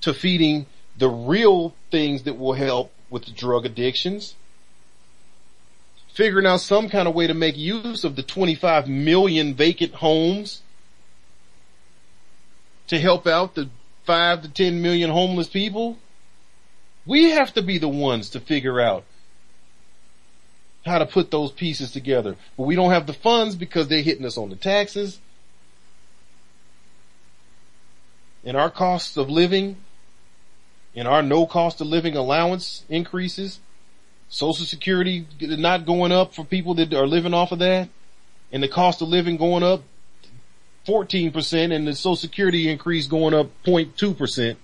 to 0.00 0.12
feeding 0.12 0.66
the 0.98 1.08
real 1.08 1.74
things 1.90 2.24
that 2.24 2.36
will 2.36 2.54
help 2.54 2.92
with 3.08 3.34
drug 3.36 3.64
addictions, 3.64 4.34
figuring 6.12 6.46
out 6.46 6.60
some 6.60 6.88
kind 6.88 7.06
of 7.06 7.14
way 7.14 7.28
to 7.28 7.34
make 7.34 7.56
use 7.56 8.02
of 8.02 8.16
the 8.16 8.22
25 8.22 8.88
million 8.88 9.54
vacant 9.54 9.94
homes 9.94 10.62
to 12.88 12.98
help 12.98 13.26
out 13.26 13.54
the 13.54 13.68
5 14.04 14.42
to 14.42 14.48
10 14.48 14.82
million 14.82 15.10
homeless 15.10 15.48
people. 15.48 15.98
We 17.04 17.30
have 17.30 17.52
to 17.54 17.62
be 17.62 17.78
the 17.78 17.88
ones 17.88 18.30
to 18.30 18.40
figure 18.40 18.80
out 18.80 19.04
how 20.84 20.98
to 20.98 21.06
put 21.06 21.30
those 21.30 21.50
pieces 21.50 21.90
together. 21.90 22.36
But 22.56 22.64
we 22.64 22.76
don't 22.76 22.90
have 22.90 23.06
the 23.06 23.12
funds 23.12 23.56
because 23.56 23.88
they're 23.88 24.02
hitting 24.02 24.24
us 24.24 24.38
on 24.38 24.50
the 24.50 24.56
taxes 24.56 25.18
and 28.44 28.56
our 28.56 28.70
costs 28.70 29.16
of 29.16 29.28
living 29.28 29.76
and 30.94 31.06
our 31.06 31.22
no 31.22 31.46
cost 31.46 31.80
of 31.80 31.88
living 31.88 32.16
allowance 32.16 32.84
increases. 32.88 33.58
Social 34.28 34.64
security 34.64 35.26
not 35.40 35.84
going 35.84 36.12
up 36.12 36.34
for 36.34 36.44
people 36.44 36.74
that 36.74 36.94
are 36.94 37.06
living 37.06 37.34
off 37.34 37.52
of 37.52 37.58
that 37.58 37.88
and 38.52 38.62
the 38.62 38.68
cost 38.68 39.02
of 39.02 39.08
living 39.08 39.36
going 39.36 39.62
up 39.62 39.82
14% 40.86 41.74
and 41.74 41.86
the 41.86 41.94
social 41.94 42.16
security 42.16 42.70
increase 42.70 43.06
going 43.06 43.34
up 43.34 43.50
0.2% 43.64 44.56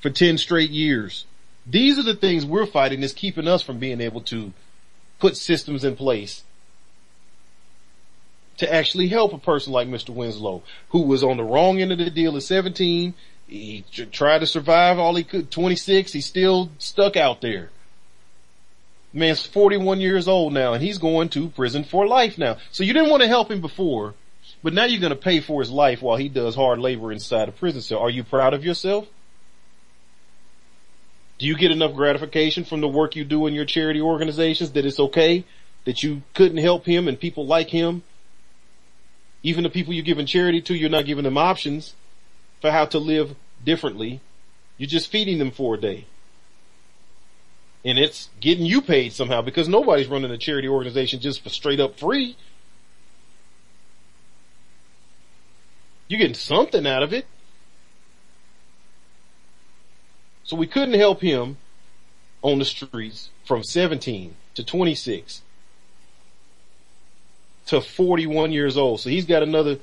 for 0.00 0.10
10 0.10 0.38
straight 0.38 0.70
years. 0.70 1.26
These 1.66 1.98
are 1.98 2.02
the 2.02 2.14
things 2.14 2.44
we're 2.44 2.66
fighting 2.66 3.00
that's 3.00 3.12
keeping 3.12 3.46
us 3.46 3.62
from 3.62 3.78
being 3.78 4.00
able 4.00 4.22
to 4.22 4.52
put 5.18 5.36
systems 5.36 5.84
in 5.84 5.96
place 5.96 6.42
to 8.56 8.72
actually 8.72 9.08
help 9.08 9.32
a 9.32 9.38
person 9.38 9.72
like 9.72 9.88
Mr. 9.88 10.10
Winslow, 10.10 10.62
who 10.90 11.02
was 11.02 11.22
on 11.22 11.36
the 11.36 11.44
wrong 11.44 11.80
end 11.80 11.92
of 11.92 11.98
the 11.98 12.10
deal 12.10 12.36
at 12.36 12.42
17. 12.42 13.14
He 13.46 13.84
tried 14.12 14.40
to 14.40 14.46
survive 14.46 14.98
all 14.98 15.14
he 15.14 15.24
could. 15.24 15.50
26, 15.50 16.12
he's 16.12 16.26
still 16.26 16.70
stuck 16.78 17.16
out 17.16 17.40
there. 17.40 17.70
Man's 19.12 19.44
41 19.44 20.00
years 20.00 20.28
old 20.28 20.52
now 20.52 20.72
and 20.72 20.82
he's 20.82 20.98
going 20.98 21.30
to 21.30 21.48
prison 21.48 21.84
for 21.84 22.06
life 22.06 22.38
now. 22.38 22.58
So 22.70 22.84
you 22.84 22.92
didn't 22.92 23.10
want 23.10 23.22
to 23.22 23.28
help 23.28 23.50
him 23.50 23.60
before, 23.60 24.14
but 24.62 24.72
now 24.72 24.84
you're 24.84 25.00
going 25.00 25.10
to 25.10 25.16
pay 25.16 25.40
for 25.40 25.60
his 25.60 25.70
life 25.70 26.02
while 26.02 26.16
he 26.16 26.28
does 26.28 26.54
hard 26.54 26.78
labor 26.78 27.12
inside 27.12 27.48
a 27.48 27.52
prison 27.52 27.80
cell. 27.80 27.98
Are 27.98 28.10
you 28.10 28.24
proud 28.24 28.54
of 28.54 28.64
yourself? 28.64 29.08
Do 31.38 31.46
you 31.46 31.56
get 31.56 31.70
enough 31.70 31.94
gratification 31.94 32.64
from 32.64 32.82
the 32.82 32.88
work 32.88 33.16
you 33.16 33.24
do 33.24 33.46
in 33.46 33.54
your 33.54 33.64
charity 33.64 34.00
organizations 34.00 34.72
that 34.72 34.84
it's 34.84 35.00
okay 35.00 35.44
that 35.86 36.02
you 36.02 36.22
couldn't 36.34 36.58
help 36.58 36.84
him 36.84 37.08
and 37.08 37.18
people 37.18 37.46
like 37.46 37.70
him? 37.70 38.02
Even 39.42 39.64
the 39.64 39.70
people 39.70 39.94
you're 39.94 40.04
giving 40.04 40.26
charity 40.26 40.60
to, 40.60 40.74
you're 40.74 40.90
not 40.90 41.06
giving 41.06 41.24
them 41.24 41.38
options 41.38 41.94
for 42.60 42.70
how 42.70 42.84
to 42.84 42.98
live 42.98 43.34
differently. 43.64 44.20
You're 44.76 44.88
just 44.88 45.10
feeding 45.10 45.38
them 45.38 45.50
for 45.50 45.76
a 45.76 45.80
day. 45.80 46.04
And 47.86 47.98
it's 47.98 48.28
getting 48.40 48.66
you 48.66 48.82
paid 48.82 49.14
somehow 49.14 49.40
because 49.40 49.66
nobody's 49.66 50.08
running 50.08 50.30
a 50.30 50.36
charity 50.36 50.68
organization 50.68 51.20
just 51.20 51.42
for 51.42 51.48
straight 51.48 51.80
up 51.80 51.98
free. 51.98 52.36
You're 56.10 56.18
getting 56.18 56.34
something 56.34 56.88
out 56.88 57.04
of 57.04 57.12
it. 57.12 57.24
So 60.42 60.56
we 60.56 60.66
couldn't 60.66 60.98
help 60.98 61.20
him 61.20 61.58
on 62.42 62.58
the 62.58 62.64
streets 62.64 63.30
from 63.44 63.62
17 63.62 64.34
to 64.56 64.64
26 64.64 65.42
to 67.66 67.80
41 67.80 68.50
years 68.50 68.76
old. 68.76 68.98
So 68.98 69.08
he's 69.08 69.24
got 69.24 69.44
another, 69.44 69.78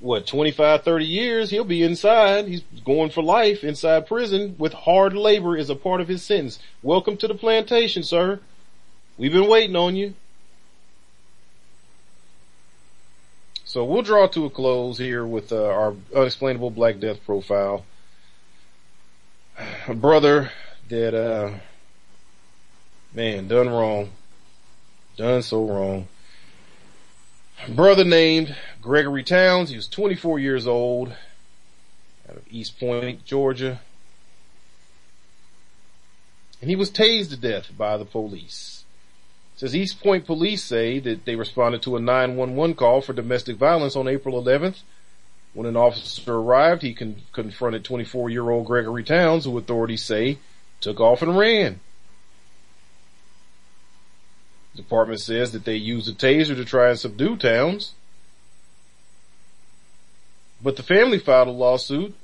what, 0.00 0.26
25, 0.26 0.82
30 0.82 1.04
years. 1.04 1.50
He'll 1.50 1.62
be 1.62 1.84
inside. 1.84 2.48
He's 2.48 2.62
going 2.84 3.10
for 3.10 3.22
life 3.22 3.62
inside 3.62 4.08
prison 4.08 4.56
with 4.58 4.72
hard 4.72 5.14
labor 5.14 5.56
as 5.56 5.70
a 5.70 5.76
part 5.76 6.00
of 6.00 6.08
his 6.08 6.24
sentence. 6.24 6.58
Welcome 6.82 7.16
to 7.18 7.28
the 7.28 7.34
plantation, 7.36 8.02
sir. 8.02 8.40
We've 9.16 9.32
been 9.32 9.48
waiting 9.48 9.76
on 9.76 9.94
you. 9.94 10.14
So 13.70 13.84
we'll 13.84 14.02
draw 14.02 14.26
to 14.26 14.46
a 14.46 14.50
close 14.50 14.98
here 14.98 15.24
with 15.24 15.52
uh, 15.52 15.64
our 15.64 15.94
unexplainable 16.12 16.72
Black 16.72 16.98
Death 16.98 17.24
profile 17.24 17.84
a 19.86 19.94
brother 19.94 20.50
that, 20.88 21.14
uh, 21.14 21.52
man, 23.14 23.46
done 23.46 23.68
wrong. 23.68 24.10
Done 25.16 25.42
so 25.42 25.64
wrong. 25.64 26.08
brother 27.68 28.04
named 28.04 28.56
Gregory 28.82 29.22
Towns. 29.22 29.70
He 29.70 29.76
was 29.76 29.86
24 29.86 30.40
years 30.40 30.66
old 30.66 31.10
out 32.28 32.38
of 32.38 32.42
East 32.50 32.80
Point, 32.80 33.24
Georgia. 33.24 33.80
And 36.60 36.68
he 36.68 36.74
was 36.74 36.90
tased 36.90 37.30
to 37.30 37.36
death 37.36 37.66
by 37.78 37.96
the 37.96 38.04
police. 38.04 38.69
Says 39.60 39.76
East 39.76 40.00
Point 40.00 40.24
police 40.24 40.64
say 40.64 41.00
that 41.00 41.26
they 41.26 41.36
responded 41.36 41.82
to 41.82 41.94
a 41.94 42.00
911 42.00 42.76
call 42.76 43.02
for 43.02 43.12
domestic 43.12 43.58
violence 43.58 43.94
on 43.94 44.08
April 44.08 44.42
11th 44.42 44.78
when 45.52 45.66
an 45.66 45.76
officer 45.76 46.36
arrived, 46.36 46.80
he 46.80 46.94
con- 46.94 47.20
confronted 47.34 47.84
24 47.84 48.30
year 48.30 48.48
old 48.48 48.64
Gregory 48.64 49.04
Towns, 49.04 49.44
who 49.44 49.58
authorities 49.58 50.02
say 50.02 50.38
took 50.80 50.98
off 50.98 51.20
and 51.20 51.36
ran. 51.36 51.78
The 54.72 54.80
department 54.80 55.20
says 55.20 55.52
that 55.52 55.66
they 55.66 55.76
used 55.76 56.08
a 56.08 56.14
taser 56.14 56.56
to 56.56 56.64
try 56.64 56.88
and 56.88 56.98
subdue 56.98 57.36
Towns. 57.36 57.92
But 60.62 60.76
the 60.76 60.82
family 60.82 61.18
filed 61.18 61.48
a 61.48 61.50
lawsuit 61.50 62.14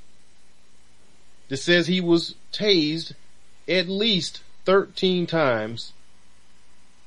that 1.49 1.57
says 1.57 1.85
he 1.85 2.01
was 2.01 2.33
tased 2.51 3.13
at 3.67 3.87
least 3.87 4.41
13 4.65 5.27
times 5.27 5.93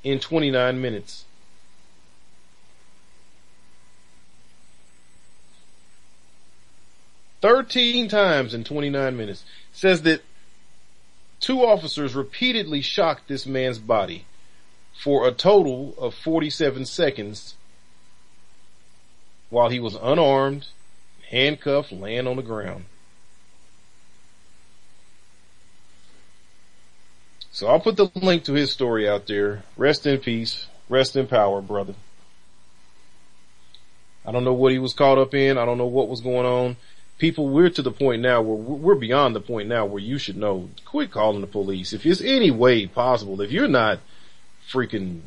in 0.03 0.19
29 0.19 0.81
minutes. 0.81 1.25
13 7.41 8.07
times 8.07 8.53
in 8.53 8.63
29 8.63 9.17
minutes. 9.17 9.43
Says 9.73 10.03
that 10.03 10.21
two 11.39 11.65
officers 11.65 12.15
repeatedly 12.15 12.81
shocked 12.81 13.27
this 13.27 13.45
man's 13.45 13.79
body 13.79 14.25
for 14.93 15.27
a 15.27 15.31
total 15.31 15.95
of 15.97 16.13
47 16.13 16.85
seconds 16.85 17.55
while 19.49 19.69
he 19.69 19.79
was 19.79 19.95
unarmed, 19.95 20.67
handcuffed, 21.29 21.91
laying 21.91 22.27
on 22.27 22.37
the 22.37 22.43
ground. 22.43 22.85
So 27.61 27.67
I'll 27.67 27.79
put 27.79 27.95
the 27.95 28.09
link 28.15 28.45
to 28.45 28.53
his 28.53 28.71
story 28.71 29.07
out 29.07 29.27
there. 29.27 29.61
Rest 29.77 30.07
in 30.07 30.17
peace. 30.17 30.65
Rest 30.89 31.15
in 31.15 31.27
power, 31.27 31.61
brother. 31.61 31.93
I 34.25 34.31
don't 34.31 34.43
know 34.43 34.53
what 34.53 34.71
he 34.71 34.79
was 34.79 34.95
caught 34.95 35.19
up 35.19 35.35
in. 35.35 35.59
I 35.59 35.65
don't 35.65 35.77
know 35.77 35.85
what 35.85 36.09
was 36.09 36.21
going 36.21 36.47
on. 36.47 36.75
People, 37.19 37.49
we're 37.49 37.69
to 37.69 37.83
the 37.83 37.91
point 37.91 38.23
now 38.23 38.41
where 38.41 38.55
we're 38.55 38.95
beyond 38.95 39.35
the 39.35 39.41
point 39.41 39.69
now 39.69 39.85
where 39.85 40.01
you 40.01 40.17
should 40.17 40.37
know. 40.37 40.71
Quit 40.85 41.11
calling 41.11 41.41
the 41.41 41.45
police. 41.45 41.93
If 41.93 42.03
it's 42.03 42.19
any 42.19 42.49
way 42.49 42.87
possible, 42.87 43.39
if 43.41 43.51
you're 43.51 43.67
not 43.67 43.99
freaking, 44.67 45.19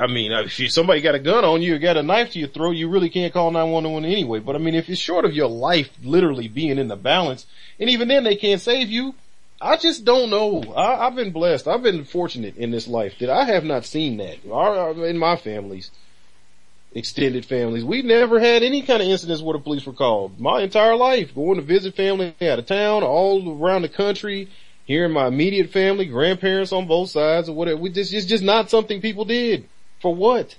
I 0.00 0.06
mean, 0.06 0.32
uh, 0.32 0.42
if 0.42 0.60
you, 0.60 0.68
somebody 0.68 1.00
got 1.00 1.16
a 1.16 1.18
gun 1.18 1.44
on 1.44 1.62
you 1.62 1.76
got 1.80 1.96
a 1.96 2.04
knife 2.04 2.30
to 2.30 2.38
your 2.38 2.46
throat, 2.46 2.76
you 2.76 2.88
really 2.90 3.10
can't 3.10 3.32
call 3.32 3.50
911 3.50 4.08
anyway. 4.08 4.38
But 4.38 4.54
I 4.54 4.60
mean, 4.60 4.76
if 4.76 4.88
it's 4.88 5.00
short 5.00 5.24
of 5.24 5.34
your 5.34 5.48
life 5.48 5.90
literally 6.04 6.46
being 6.46 6.78
in 6.78 6.86
the 6.86 6.94
balance, 6.94 7.44
and 7.80 7.90
even 7.90 8.06
then 8.06 8.22
they 8.22 8.36
can't 8.36 8.60
save 8.60 8.88
you, 8.88 9.16
I 9.62 9.76
just 9.76 10.04
don't 10.04 10.28
know. 10.28 10.74
I, 10.74 11.04
have 11.04 11.14
been 11.14 11.30
blessed. 11.30 11.68
I've 11.68 11.84
been 11.84 12.04
fortunate 12.04 12.56
in 12.56 12.72
this 12.72 12.88
life 12.88 13.14
that 13.20 13.30
I 13.30 13.44
have 13.44 13.64
not 13.64 13.84
seen 13.84 14.16
that. 14.16 14.38
Our, 14.50 15.06
in 15.06 15.16
my 15.16 15.36
families, 15.36 15.92
extended 16.94 17.46
families, 17.46 17.84
We've 17.84 18.04
never 18.04 18.40
had 18.40 18.64
any 18.64 18.82
kind 18.82 19.00
of 19.00 19.08
incidents 19.08 19.40
where 19.40 19.56
the 19.56 19.62
police 19.62 19.86
were 19.86 19.92
called. 19.92 20.40
My 20.40 20.62
entire 20.62 20.96
life, 20.96 21.34
going 21.34 21.56
to 21.56 21.62
visit 21.62 21.94
family 21.94 22.34
out 22.42 22.58
of 22.58 22.66
town, 22.66 23.04
all 23.04 23.62
around 23.62 23.82
the 23.82 23.88
country, 23.88 24.48
here 24.84 25.04
in 25.04 25.12
my 25.12 25.28
immediate 25.28 25.70
family, 25.70 26.06
grandparents 26.06 26.72
on 26.72 26.88
both 26.88 27.10
sides 27.10 27.48
or 27.48 27.54
whatever. 27.54 27.80
We 27.80 27.90
just, 27.90 28.12
it's 28.12 28.26
just 28.26 28.42
not 28.42 28.68
something 28.68 29.00
people 29.00 29.24
did. 29.24 29.68
For 30.00 30.12
what? 30.12 30.56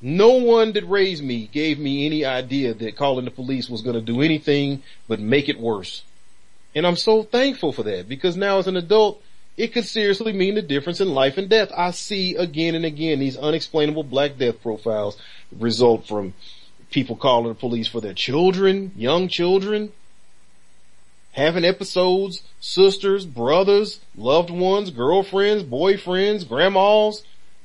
No 0.00 0.30
one 0.30 0.72
that 0.72 0.88
raised 0.88 1.22
me 1.22 1.48
gave 1.52 1.78
me 1.78 2.06
any 2.06 2.24
idea 2.24 2.72
that 2.72 2.96
calling 2.96 3.26
the 3.26 3.30
police 3.30 3.68
was 3.68 3.82
going 3.82 3.94
to 3.94 4.00
do 4.00 4.22
anything 4.22 4.82
but 5.06 5.20
make 5.20 5.50
it 5.50 5.60
worse. 5.60 6.02
And 6.74 6.86
I'm 6.86 6.96
so 6.96 7.22
thankful 7.22 7.72
for 7.72 7.82
that 7.82 8.08
because 8.08 8.36
now 8.36 8.58
as 8.58 8.66
an 8.66 8.76
adult, 8.76 9.22
it 9.56 9.68
could 9.68 9.84
seriously 9.84 10.32
mean 10.32 10.54
the 10.54 10.62
difference 10.62 11.00
in 11.00 11.12
life 11.12 11.36
and 11.36 11.48
death. 11.48 11.70
I 11.76 11.90
see 11.90 12.34
again 12.34 12.74
and 12.74 12.84
again 12.84 13.18
these 13.18 13.36
unexplainable 13.36 14.04
black 14.04 14.38
death 14.38 14.62
profiles 14.62 15.18
result 15.52 16.06
from 16.06 16.34
people 16.90 17.16
calling 17.16 17.48
the 17.48 17.54
police 17.54 17.88
for 17.88 18.00
their 18.00 18.14
children, 18.14 18.92
young 18.96 19.28
children, 19.28 19.92
having 21.32 21.64
episodes, 21.64 22.42
sisters, 22.60 23.26
brothers, 23.26 24.00
loved 24.16 24.50
ones, 24.50 24.90
girlfriends, 24.90 25.62
boyfriends, 25.64 26.48
grandmas, 26.48 27.24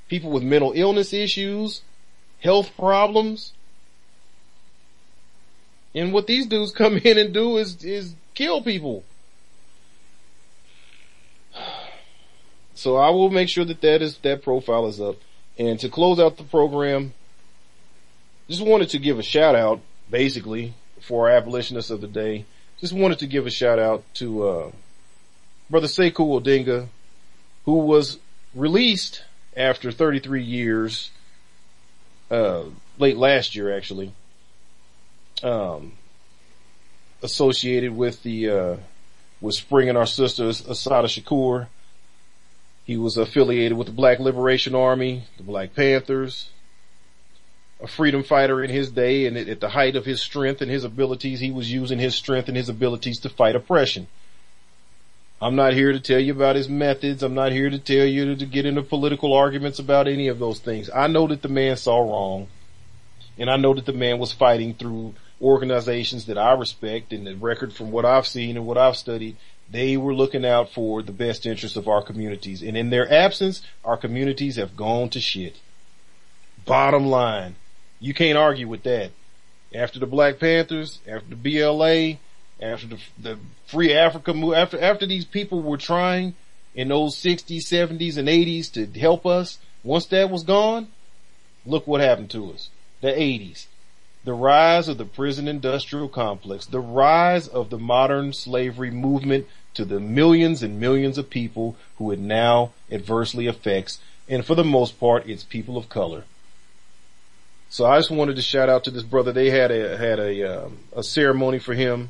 people 0.10 0.32
with 0.32 0.44
mental 0.44 0.74
illness 0.76 1.14
issues, 1.14 1.82
health 2.40 2.72
problems. 2.78 3.54
And 5.96 6.14
what 6.14 6.28
these 6.28 6.46
dudes 6.48 6.72
come 6.72 6.98
in 6.98 7.18
and 7.18 7.34
do 7.34 7.58
is, 7.58 7.84
is 7.84 8.14
kill 8.38 8.62
people. 8.62 9.04
So 12.76 12.96
I 12.96 13.10
will 13.10 13.32
make 13.32 13.50
sure 13.50 13.66
that 13.66 13.82
that 13.82 14.04
is, 14.04 14.20
that 14.20 14.44
profile 14.44 14.86
is 14.86 15.02
up. 15.02 15.16
And 15.58 15.80
to 15.80 15.90
close 15.90 16.20
out 16.20 16.38
the 16.38 16.44
program, 16.44 17.14
just 18.48 18.62
wanted 18.62 18.90
to 18.90 19.00
give 19.00 19.18
a 19.18 19.24
shout 19.24 19.56
out, 19.56 19.82
basically, 20.12 20.76
for 21.02 21.28
our 21.28 21.36
abolitionists 21.36 21.90
of 21.90 22.02
the 22.02 22.08
day. 22.08 22.46
Just 22.80 22.94
wanted 22.94 23.18
to 23.20 23.28
give 23.28 23.48
a 23.48 23.50
shout 23.50 23.80
out 23.80 24.04
to, 24.16 24.48
uh, 24.48 24.72
Brother 25.72 25.88
Sekou 25.88 26.40
Odinga, 26.40 26.88
who 27.66 27.80
was 27.80 28.20
released 28.54 29.24
after 29.56 29.92
33 29.92 30.44
years, 30.44 31.10
uh, 32.30 32.66
late 33.00 33.18
last 33.18 33.56
year 33.56 33.76
actually, 33.76 34.12
um, 35.42 35.94
associated 37.22 37.96
with 37.96 38.24
the, 38.24 38.50
uh, 38.50 38.78
with 39.42 39.56
Spring 39.56 39.90
and 39.90 39.98
our 39.98 40.06
sisters, 40.06 40.66
Assata 40.68 41.08
Shakur. 41.08 41.68
He 42.86 42.98
was 42.98 43.18
affiliated 43.18 43.78
with 43.78 43.88
the 43.88 43.94
Black 43.94 44.20
Liberation 44.20 44.74
Army, 44.74 45.24
the 45.36 45.44
Black 45.44 45.76
Panthers, 45.76 46.50
a 47.82 47.88
freedom 47.88 48.24
fighter 48.24 48.64
in 48.64 48.70
his 48.70 48.90
day 48.90 49.26
and 49.26 49.38
at 49.38 49.60
the 49.60 49.70
height 49.70 49.96
of 49.96 50.06
his 50.06 50.22
strength 50.22 50.62
and 50.62 50.72
his 50.72 50.84
abilities, 50.84 51.40
he 51.40 51.52
was 51.52 51.72
using 51.72 52.00
his 52.00 52.16
strength 52.16 52.48
and 52.48 52.58
his 52.58 52.70
abilities 52.70 53.20
to 53.20 53.30
fight 53.30 53.56
oppression. 53.56 54.08
I'm 55.40 55.56
not 55.56 55.74
here 55.74 55.92
to 55.92 56.00
tell 56.00 56.20
you 56.20 56.32
about 56.32 56.56
his 56.56 56.68
methods. 56.68 57.22
I'm 57.22 57.36
not 57.36 57.52
here 57.52 57.70
to 57.70 57.78
tell 57.78 58.06
you 58.06 58.36
to, 58.36 58.46
get 58.46 58.66
into 58.66 58.82
political 58.82 59.34
arguments 59.34 59.78
about 59.78 60.08
any 60.08 60.30
of 60.30 60.40
those 60.40 60.60
things. 60.60 60.90
I 60.90 61.06
know 61.06 61.28
that 61.28 61.44
the 61.44 61.50
man 61.50 61.78
saw 61.78 62.00
wrong 62.00 62.48
and 63.38 63.50
I 63.50 63.58
know 63.58 63.76
that 63.76 63.86
the 63.86 63.94
man 63.94 64.18
was 64.18 64.32
fighting 64.32 64.74
through 64.74 65.14
organizations 65.42 66.26
that 66.26 66.38
I 66.38 66.54
respect 66.54 67.14
and 67.14 67.28
the 67.28 67.36
record 67.36 67.74
from 67.74 67.92
what 67.92 68.06
I've 68.06 68.28
seen 68.28 68.58
and 68.58 68.66
what 68.66 68.78
I've 68.78 68.98
studied, 68.98 69.38
they 69.70 69.98
were 69.98 70.14
looking 70.14 70.46
out 70.46 70.72
for 70.72 71.02
the 71.02 71.12
best 71.12 71.46
interests 71.46 71.78
of 71.78 71.88
our 71.88 72.02
communities. 72.02 72.62
And 72.62 72.78
in 72.78 72.90
their 72.90 73.12
absence, 73.12 73.62
our 73.84 73.98
communities 73.98 74.56
have 74.56 74.78
gone 74.78 75.10
to 75.10 75.20
shit. 75.20 75.60
Bottom 76.66 77.08
line. 77.08 77.56
You 78.00 78.14
can't 78.14 78.38
argue 78.38 78.68
with 78.68 78.84
that. 78.84 79.12
After 79.76 80.00
the 80.00 80.06
Black 80.06 80.40
Panthers, 80.40 81.00
after 81.08 81.30
the 81.30 81.36
BLA, 81.36 82.18
after 82.62 82.88
the, 82.88 83.00
the 83.18 83.40
Free 83.66 83.94
Africa 83.94 84.34
move, 84.34 84.54
after, 84.54 84.80
after 84.80 85.06
these 85.06 85.26
people 85.26 85.62
were 85.62 85.78
trying 85.78 86.36
in 86.74 86.88
those 86.88 87.16
60s, 87.16 87.64
70s, 87.64 88.18
and 88.18 88.28
80s 88.28 88.72
to 88.74 89.00
help 89.00 89.26
us, 89.26 89.60
once 89.84 90.06
that 90.08 90.30
was 90.30 90.44
gone, 90.44 90.88
look 91.66 91.86
what 91.88 92.02
happened 92.02 92.30
to 92.32 92.52
us. 92.52 92.70
The 93.02 93.10
80s. 93.10 93.66
The 94.28 94.34
rise 94.34 94.90
of 94.90 94.98
the 94.98 95.06
prison 95.06 95.48
industrial 95.48 96.10
complex, 96.10 96.66
the 96.66 96.82
rise 96.82 97.48
of 97.48 97.70
the 97.70 97.78
modern 97.78 98.34
slavery 98.34 98.92
movement 98.92 99.48
to 99.74 99.86
the 99.86 100.02
millions 100.02 100.62
and 100.62 100.82
millions 100.82 101.18
of 101.18 101.30
people 101.30 101.78
who 101.98 102.12
it 102.12 102.20
now 102.20 102.74
adversely 102.92 103.48
affects, 103.48 104.00
and 104.28 104.46
for 104.46 104.54
the 104.54 104.66
most 104.66 105.00
part, 105.00 105.30
it's 105.30 105.46
people 105.46 105.78
of 105.78 105.88
color. 105.88 106.26
So 107.70 107.86
I 107.86 108.00
just 108.00 108.12
wanted 108.12 108.36
to 108.36 108.42
shout 108.42 108.68
out 108.68 108.84
to 108.84 108.92
this 108.92 109.02
brother. 109.02 109.32
They 109.32 109.50
had 109.50 109.72
a 109.72 109.98
had 109.98 110.20
a 110.20 110.66
um, 110.66 110.80
a 110.94 111.04
ceremony 111.04 111.60
for 111.60 111.74
him 111.74 112.10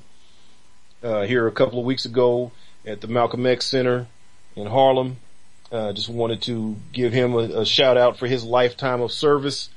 uh, 1.03 1.21
here 1.21 1.45
a 1.45 1.51
couple 1.51 1.77
of 1.77 1.85
weeks 1.85 2.05
ago 2.05 2.51
at 2.83 3.01
the 3.01 3.07
Malcolm 3.07 3.45
X 3.45 3.67
Center 3.67 4.07
in 4.55 4.65
Harlem. 4.65 5.17
Uh, 5.71 5.93
just 5.93 6.09
wanted 6.09 6.41
to 6.41 6.77
give 6.91 7.13
him 7.13 7.33
a, 7.33 7.59
a, 7.59 7.65
shout 7.65 7.95
out 7.95 8.17
for 8.17 8.25
his 8.25 8.43
lifetime 8.43 9.01
of 9.01 9.11
service 9.11 9.69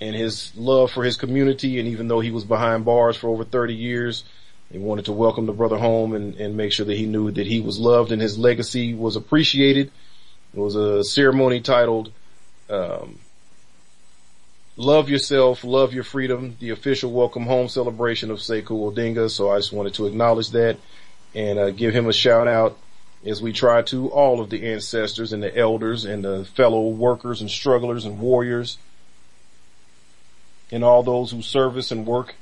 and 0.00 0.14
his 0.14 0.52
love 0.56 0.90
for 0.90 1.04
his 1.04 1.16
community. 1.16 1.78
And 1.78 1.88
even 1.88 2.08
though 2.08 2.20
he 2.20 2.30
was 2.30 2.44
behind 2.44 2.84
bars 2.84 3.16
for 3.16 3.28
over 3.28 3.44
30 3.44 3.74
years, 3.74 4.24
he 4.70 4.78
wanted 4.78 5.04
to 5.06 5.12
welcome 5.12 5.46
the 5.46 5.52
brother 5.52 5.78
home 5.78 6.14
and, 6.14 6.34
and 6.36 6.56
make 6.56 6.72
sure 6.72 6.86
that 6.86 6.96
he 6.96 7.06
knew 7.06 7.30
that 7.30 7.46
he 7.46 7.60
was 7.60 7.78
loved 7.78 8.12
and 8.12 8.20
his 8.20 8.38
legacy 8.38 8.94
was 8.94 9.16
appreciated. 9.16 9.90
It 10.54 10.60
was 10.60 10.74
a 10.74 11.04
ceremony 11.04 11.60
titled, 11.60 12.12
um, 12.70 13.18
Love 14.76 15.08
Yourself, 15.08 15.62
Love 15.62 15.94
Your 15.94 16.04
Freedom, 16.04 16.56
the 16.58 16.70
official 16.70 17.12
welcome 17.12 17.44
home 17.44 17.68
celebration 17.68 18.30
of 18.30 18.38
Sekou 18.38 18.92
Odinga. 18.92 19.30
So 19.30 19.50
I 19.50 19.58
just 19.58 19.72
wanted 19.72 19.94
to 19.94 20.06
acknowledge 20.06 20.50
that 20.50 20.78
and 21.34 21.58
uh, 21.58 21.70
give 21.70 21.94
him 21.94 22.08
a 22.08 22.12
shout 22.12 22.48
out 22.48 22.78
as 23.24 23.40
we 23.40 23.52
try 23.52 23.82
to 23.82 24.08
all 24.10 24.40
of 24.40 24.50
the 24.50 24.66
ancestors 24.72 25.32
and 25.32 25.42
the 25.42 25.56
elders 25.56 26.04
and 26.04 26.24
the 26.24 26.44
fellow 26.44 26.88
workers 26.88 27.40
and 27.40 27.50
strugglers 27.50 28.04
and 28.04 28.18
warriors 28.18 28.78
and 30.74 30.82
all 30.82 31.04
those 31.04 31.30
who 31.30 31.40
service 31.40 31.92
and 31.92 32.04
work 32.04 32.34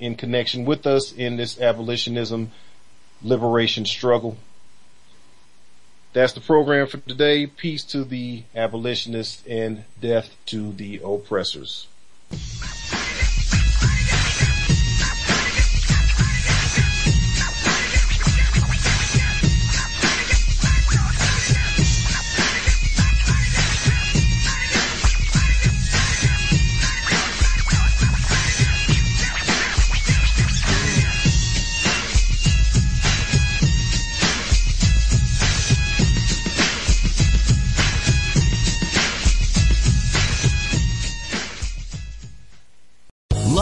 in 0.00 0.16
connection 0.16 0.64
with 0.64 0.88
us 0.88 1.12
in 1.12 1.36
this 1.36 1.60
abolitionism 1.60 2.50
liberation 3.22 3.86
struggle. 3.86 4.36
That's 6.12 6.32
the 6.32 6.40
program 6.40 6.88
for 6.88 6.98
today. 6.98 7.46
Peace 7.46 7.84
to 7.84 8.02
the 8.02 8.42
abolitionists 8.56 9.46
and 9.46 9.84
death 10.00 10.34
to 10.46 10.72
the 10.72 11.00
oppressors. 11.04 11.86